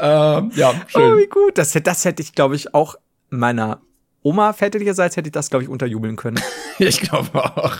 ähm, 0.00 0.50
ja, 0.54 0.70
Oh, 0.70 0.98
schön. 0.98 1.18
wie 1.18 1.26
gut. 1.26 1.58
Das, 1.58 1.74
hätte- 1.74 1.84
das 1.90 2.04
hätte 2.04 2.22
ich, 2.22 2.32
glaube 2.34 2.56
ich, 2.56 2.74
auch 2.74 2.94
meiner 3.30 3.80
Oma 4.22 4.52
väterlicherseits 4.52 5.16
hätte 5.16 5.28
ich 5.28 5.32
das, 5.32 5.48
glaube 5.50 5.62
ich, 5.64 5.68
unterjubeln 5.70 6.16
können. 6.16 6.40
Ich 6.82 6.98
glaube 7.02 7.28
auch. 7.44 7.76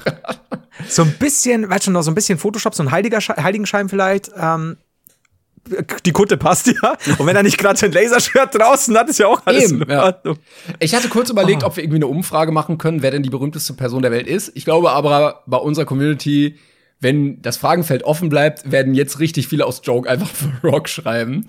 So 0.87 1.03
ein 1.05 1.15
bisschen, 1.19 1.71
weißt 1.71 1.87
du 1.87 1.91
noch, 1.91 2.03
so 2.03 2.11
ein 2.11 2.15
bisschen 2.15 2.39
Photoshop, 2.39 2.75
so 2.75 2.83
ein 2.83 2.91
Heiliger 2.91 3.23
Sche 3.23 3.35
Heiligenschein 3.43 3.89
vielleicht. 3.89 4.31
Ähm, 4.39 4.77
die 6.05 6.13
Kutte 6.13 6.37
passt 6.37 6.67
ja. 6.67 6.97
Und 7.19 7.27
wenn 7.27 7.37
er 7.37 7.43
nicht 7.43 7.57
gerade 7.59 7.79
sein 7.79 7.93
Laserschwert 7.93 8.55
draußen 8.59 8.97
hat, 8.99 9.09
ist 9.09 9.19
ja 9.19 9.27
auch 9.29 9.41
alles 9.45 9.71
Eben, 9.71 9.83
in 9.83 9.91
ja. 9.91 10.15
Ich 10.81 10.95
hatte 10.95 11.09
kurz 11.09 11.31
überlegt, 11.31 11.65
ob 11.65 11.77
wir 11.77 11.85
irgendwie 11.85 11.97
eine 11.99 12.07
Umfrage 12.09 12.51
machen 12.53 12.77
können, 12.77 13.03
wer 13.03 13.11
denn 13.11 13.23
die 13.23 13.31
berühmteste 13.31 13.75
Person 13.75 14.03
der 14.03 14.11
Welt 14.11 14.27
ist. 14.27 14.51
Ich 14.55 14.65
glaube 14.65 14.91
aber, 14.91 15.43
bei 15.47 15.59
unserer 15.59 15.85
Community, 15.85 16.59
wenn 17.01 17.41
das 17.43 17.57
Fragenfeld 17.57 18.03
offen 18.05 18.29
bleibt, 18.29 18.71
werden 18.71 18.95
jetzt 18.95 19.19
richtig 19.21 19.49
viele 19.49 19.65
aus 19.67 19.81
Joke 19.85 20.09
einfach 20.09 20.29
für 20.33 20.53
Rock 20.63 20.89
schreiben. 20.89 21.47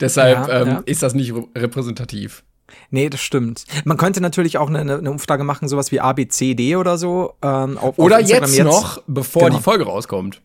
Deshalb 0.00 0.48
Ja, 0.48 0.60
ähm, 0.62 0.68
ja. 0.68 0.82
ist 0.86 1.02
das 1.02 1.14
nicht 1.14 1.34
re- 1.34 1.46
repräsentativ. 1.56 2.42
Nee, 2.90 3.08
das 3.10 3.20
stimmt. 3.20 3.64
Man 3.84 3.96
könnte 3.98 4.20
natürlich 4.20 4.58
auch 4.58 4.68
eine, 4.68 4.80
eine 4.80 5.10
Umfrage 5.10 5.44
machen, 5.44 5.68
sowas 5.68 5.92
wie 5.92 6.00
ABCD 6.00 6.76
oder 6.76 6.96
so. 6.98 7.34
Ähm, 7.42 7.76
auf, 7.78 7.98
Oder 7.98 8.16
auf 8.16 8.20
Instagram 8.22 8.50
jetzt, 8.52 8.64
noch, 8.64 9.02
bevor 9.06 9.42
Genau. 9.44 9.56
die 9.58 9.62
Folge 9.62 9.84
rauskommt. 9.84 10.40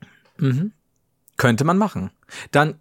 Könnte 1.37 1.63
man 1.63 1.77
machen. 1.77 2.11
Dann, 2.51 2.75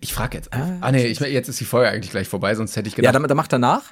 Ich 0.00 0.12
frage 0.12 0.36
jetzt. 0.38 0.52
Ah, 0.52 0.90
nee, 0.92 1.06
ich, 1.06 1.20
jetzt 1.20 1.48
ist 1.48 1.60
die 1.60 1.64
Folge 1.64 1.88
eigentlich 1.90 2.10
gleich 2.10 2.28
vorbei, 2.28 2.54
sonst 2.54 2.76
hätte 2.76 2.88
ich 2.88 2.94
ja, 2.94 2.96
gedacht. 2.96 3.14
dann, 3.14 3.22
dann 3.28 3.36
mach 3.36 3.48
danach. 3.48 3.82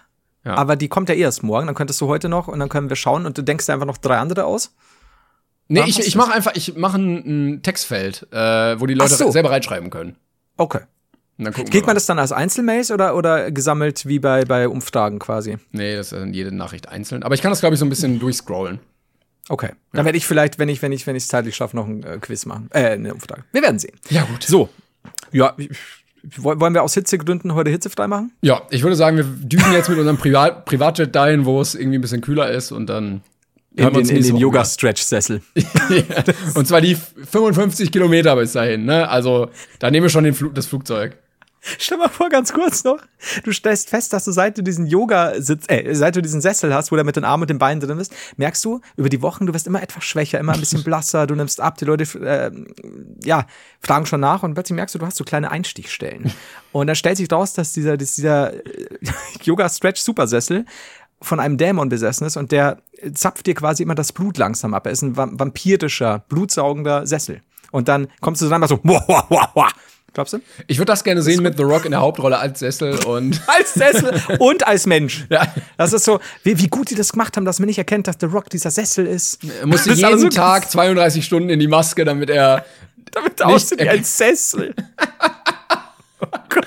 Ja. 0.45 0.55
Aber 0.57 0.75
die 0.77 0.89
kommt 0.89 1.09
ja 1.09 1.15
erst 1.15 1.43
morgen. 1.45 1.67
Dann 1.67 1.77
könntest 1.77 2.01
du 2.01 2.09
heute 2.09 2.29
noch 2.29 2.49
und 2.49 2.59
dann 2.59 2.69
können 2.69 2.89
wir 2.89 2.97
schauen 2.97 3.27
und 3.27 3.39
du 3.39 3.43
denkst 3.43 3.67
dir 3.67 3.75
einfach 3.75 3.87
noch 3.87 3.97
drei 3.99 4.19
andere 4.19 4.45
aus. 4.45 4.75
Nee, 5.69 5.81
Warum 5.81 5.91
ich, 5.91 5.99
ich 6.01 6.17
mache 6.17 6.33
einfach, 6.33 6.53
ich 6.55 6.77
mache 6.77 6.99
ein, 6.99 7.55
ein 7.55 7.63
Textfeld, 7.63 8.27
äh, 8.33 8.81
wo 8.81 8.87
die 8.87 8.95
Leute 8.95 9.15
so. 9.15 9.31
selber 9.31 9.51
reinschreiben 9.51 9.91
können. 9.91 10.17
Okay. 10.57 10.81
Kriegt 11.39 11.73
wir 11.75 11.83
man 11.87 11.95
das 11.97 12.07
dann 12.07 12.19
als 12.19 12.31
Einzelmails 12.31 12.91
oder, 12.91 13.17
oder 13.17 13.51
gesammelt 13.51 14.07
wie 14.07 14.19
bei, 14.19 14.45
bei 14.45 14.69
Umfragen 14.69 15.19
quasi? 15.19 15.59
Nee, 15.73 15.97
das 15.97 16.13
ist 16.13 16.19
dann 16.19 16.33
jede 16.33 16.55
Nachricht 16.55 16.89
einzeln. 16.89 17.23
Aber 17.23 17.35
ich 17.35 17.43
kann 17.43 17.51
das, 17.51 17.61
glaube 17.61 17.75
ich, 17.75 17.81
so 17.81 17.87
ein 17.87 17.89
bisschen 17.89 18.21
durchscrollen. 18.21 18.79
Okay. 19.49 19.71
Dann 19.93 20.05
werde 20.05 20.17
ich 20.19 20.27
vielleicht, 20.27 20.59
wenn 20.61 20.69
ich, 20.69 20.83
wenn 20.83 20.93
ich, 20.93 21.07
wenn 21.07 21.17
ich 21.17 21.25
es 21.25 21.29
zeitlich 21.29 21.57
schaffe, 21.57 21.75
noch 21.75 21.87
ein 21.89 22.05
äh, 22.05 22.19
Quiz 22.21 22.47
machen. 22.47 22.69
Äh, 22.73 22.91
eine 22.91 23.15
Umfrage. 23.15 23.45
Wir 23.51 23.63
werden 23.63 23.79
sehen. 23.79 23.95
Ja, 24.09 24.23
gut. 24.23 24.45
So. 24.45 24.69
Ja, 25.33 25.55
ich- 25.57 25.71
wollen 26.37 26.73
wir 26.73 26.85
aus 26.85 26.95
Hitzegründen 26.95 27.55
heute 27.55 27.71
hitzefrei 27.71 28.07
machen? 28.07 28.31
Ja, 28.43 28.63
ich 28.71 28.85
würde 28.85 28.95
sagen, 28.95 29.17
wir 29.17 29.25
düsen 29.25 29.73
jetzt 29.73 29.89
mit 29.89 29.99
unserem 29.99 30.19
Privat 30.19 30.65
Privatjet 30.67 31.13
dahin, 31.17 31.45
wo 31.47 31.61
es 31.61 31.75
irgendwie 31.75 31.99
ein 31.99 32.01
bisschen 32.01 32.21
kühler 32.21 32.49
ist 32.53 32.71
und 32.71 32.87
dann 32.87 33.23
In 33.75 33.87
den, 33.87 33.97
uns 33.97 34.11
in 34.11 34.23
den 34.23 34.37
Yoga-Stretch-Sessel. 34.37 35.41
wieder. 35.55 36.25
Und 36.55 36.69
zwar 36.69 36.81
die 36.81 36.95
55 36.95 37.91
Kilometer 37.91 38.37
bis 38.37 38.53
dahin, 38.53 38.85
ne? 38.85 39.09
Also, 39.09 39.49
da 39.79 39.91
nehmen 39.91 40.05
wir 40.05 40.11
schon 40.11 40.25
den 40.25 40.35
Flug, 40.35 40.55
das 40.55 40.67
Flugzeug. 40.67 41.17
Stell 41.79 41.97
mal 41.97 42.09
vor, 42.09 42.29
ganz 42.29 42.53
kurz 42.53 42.83
noch. 42.83 42.99
Du 43.45 43.53
stellst 43.53 43.89
fest, 43.89 44.13
dass 44.13 44.25
du 44.25 44.33
seit 44.33 44.59
du 44.59 44.63
diesen 44.63 44.85
Yoga-Sitz, 44.85 45.67
äh, 45.69 45.95
seit 45.95 46.17
du 46.17 46.21
diesen 46.21 46.41
Sessel 46.41 46.75
hast, 46.75 46.91
wo 46.91 46.97
du 46.97 47.05
mit 47.05 47.15
den 47.15 47.25
Armen 47.25 47.45
und 47.45 47.51
den 47.51 47.59
Beinen 47.59 47.81
drin 47.81 47.99
bist, 47.99 48.13
merkst 48.37 48.65
du, 48.65 48.81
über 48.97 49.09
die 49.09 49.23
Wochen, 49.23 49.47
du 49.47 49.55
wirst 49.55 49.69
immer 49.69 49.81
etwas 49.81 50.03
schwächer, 50.03 50.41
immer 50.41 50.55
ein 50.55 50.61
bisschen 50.61 50.83
blasser, 50.85 51.29
du 51.29 51.37
nimmst 51.37 51.61
ab, 51.61 51.79
die 51.79 51.85
Leute, 51.85 52.03
äh, 52.19 52.51
ja, 53.25 53.47
fragen 53.81 54.07
schon 54.07 54.21
nach 54.21 54.43
und 54.43 54.55
plötzlich 54.55 54.75
merkst 54.75 54.97
du, 54.97 54.99
du 54.99 55.07
hast 55.07 55.17
so 55.17 55.25
kleine 55.25 55.51
Einstichstellen. 55.51 56.33
Und 56.73 56.87
dann 56.87 56.97
stellt 56.97 57.19
sich 57.19 57.31
raus, 57.31 57.53
dass 57.53 57.75
dieser, 57.75 57.99
dass 57.99 58.15
dieser 58.15 58.55
äh, 58.55 58.61
Yoga-Stretch-Supersessel 59.43 60.65
von 61.23 61.41
einem 61.41 61.57
Dämon 61.57 61.89
besessen 61.89 62.27
ist 62.27 62.37
und 62.37 62.53
der 62.53 62.79
zapft 63.15 63.47
dir 63.47 63.55
quasi 63.55 63.83
immer 63.83 63.95
das 63.95 64.13
Blut 64.13 64.37
langsam 64.39 64.75
ab. 64.75 64.87
Er 64.87 64.93
ist 64.93 65.03
ein 65.03 65.17
va- 65.17 65.31
vampirischer, 65.33 66.21
blutsaugender 66.29 67.07
Sessel. 67.07 67.41
Und 67.71 67.89
dann 67.89 68.09
kommst 68.21 68.43
du 68.43 68.47
mal 68.49 68.69
so, 68.69 68.79
wah, 68.83 69.03
wah, 69.09 69.25
wah, 69.31 69.49
wah. 69.55 69.69
glaubst 70.13 70.35
du? 70.35 70.41
Ich 70.67 70.77
würde 70.79 70.93
das 70.93 71.03
gerne 71.05 71.23
sehen 71.23 71.43
mit 71.43 71.57
The 71.57 71.63
Rock 71.63 71.85
in 71.87 71.93
der 71.93 72.01
Hauptrolle 72.01 72.39
als 72.39 72.59
Sessel 72.59 73.03
und 73.07 73.41
als 73.47 73.73
Sessel 73.75 74.21
und 74.39 74.67
als 74.67 74.87
Mensch. 74.87 75.25
Ja. 75.31 75.47
Das 75.79 75.93
ist 75.95 76.05
so, 76.05 76.21
wie, 76.45 76.59
wie 76.59 76.69
gut 76.69 76.91
die 76.91 76.95
das 76.95 77.13
gemacht 77.13 77.37
haben, 77.37 77.45
dass 77.47 77.59
man 77.59 77.67
nicht 77.67 77.79
erkennt, 77.79 78.07
dass 78.09 78.17
The 78.21 78.27
Rock 78.27 78.51
dieser 78.51 78.71
Sessel 78.71 79.07
ist. 79.07 79.39
er 79.61 79.67
musste 79.67 79.89
Das 79.91 80.05
alles 80.05 80.21
jeden 80.21 80.31
so- 80.33 80.37
Tag 80.37 80.71
32 80.71 81.25
Stunden 81.25 81.49
in 81.49 81.59
die 81.61 81.69
Maske, 81.69 82.05
damit 82.05 82.29
er 82.31 82.65
damit 83.13 83.41
er 83.41 83.47
Nicht 83.47 83.55
aussieht 83.57 83.79
wie 83.79 83.83
ein 83.83 83.89
erkennt. 83.89 84.07
Sessel. 84.07 84.75
oh 86.21 86.27
Gott. 86.49 86.67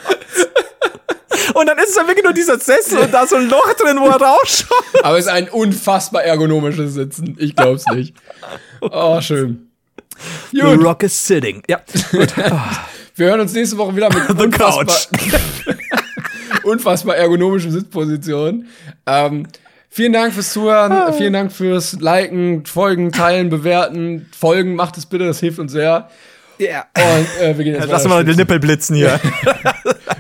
Und 1.53 1.67
dann 1.67 1.77
ist 1.77 1.89
es 1.89 1.95
dann 1.95 2.07
wirklich 2.07 2.23
nur 2.23 2.33
dieser 2.33 2.59
Sessel 2.59 2.99
und 2.99 3.13
da 3.13 3.23
ist 3.23 3.29
so 3.29 3.35
ein 3.35 3.49
Loch 3.49 3.73
drin, 3.73 3.97
wo 3.99 4.07
er 4.07 4.21
rausschaut. 4.21 5.03
Aber 5.03 5.17
es 5.17 5.25
ist 5.25 5.31
ein 5.31 5.49
unfassbar 5.49 6.23
ergonomisches 6.23 6.93
Sitzen. 6.93 7.35
Ich 7.39 7.55
glaub's 7.55 7.85
nicht. 7.87 8.15
Oh, 8.81 9.19
schön. 9.21 9.69
The 10.51 10.61
Gut, 10.61 10.83
Rock 10.83 11.03
is 11.03 11.27
sitting. 11.27 11.61
Ja. 11.67 11.81
wir 13.15 13.27
hören 13.27 13.41
uns 13.41 13.53
nächste 13.53 13.77
Woche 13.77 13.95
wieder 13.95 14.09
mit 14.13 14.27
The 14.37 14.45
unfassbar, 14.45 14.85
Couch. 14.85 15.07
unfassbar 16.63 17.17
ergonomischen 17.17 17.71
Sitzpositionen. 17.71 18.67
Ähm, 19.05 19.47
vielen 19.89 20.13
Dank 20.13 20.33
fürs 20.33 20.53
Zuhören, 20.53 21.13
vielen 21.13 21.33
Dank 21.33 21.51
fürs 21.51 21.93
Liken, 21.99 22.65
Folgen, 22.65 23.11
Teilen, 23.11 23.49
Bewerten. 23.49 24.29
Folgen, 24.37 24.75
macht 24.75 24.97
es 24.97 25.05
bitte, 25.05 25.25
das 25.25 25.39
hilft 25.39 25.59
uns 25.59 25.73
sehr. 25.73 26.09
Ja. 26.57 26.85
Und 26.95 27.41
äh, 27.41 27.57
wir 27.57 27.65
gehen 27.65 27.75
jetzt 27.75 27.89
Lass 27.89 28.07
mal 28.07 28.23
den. 28.23 28.37
Nippel 28.37 28.59
blitzen 28.59 28.95
hier. 28.95 29.19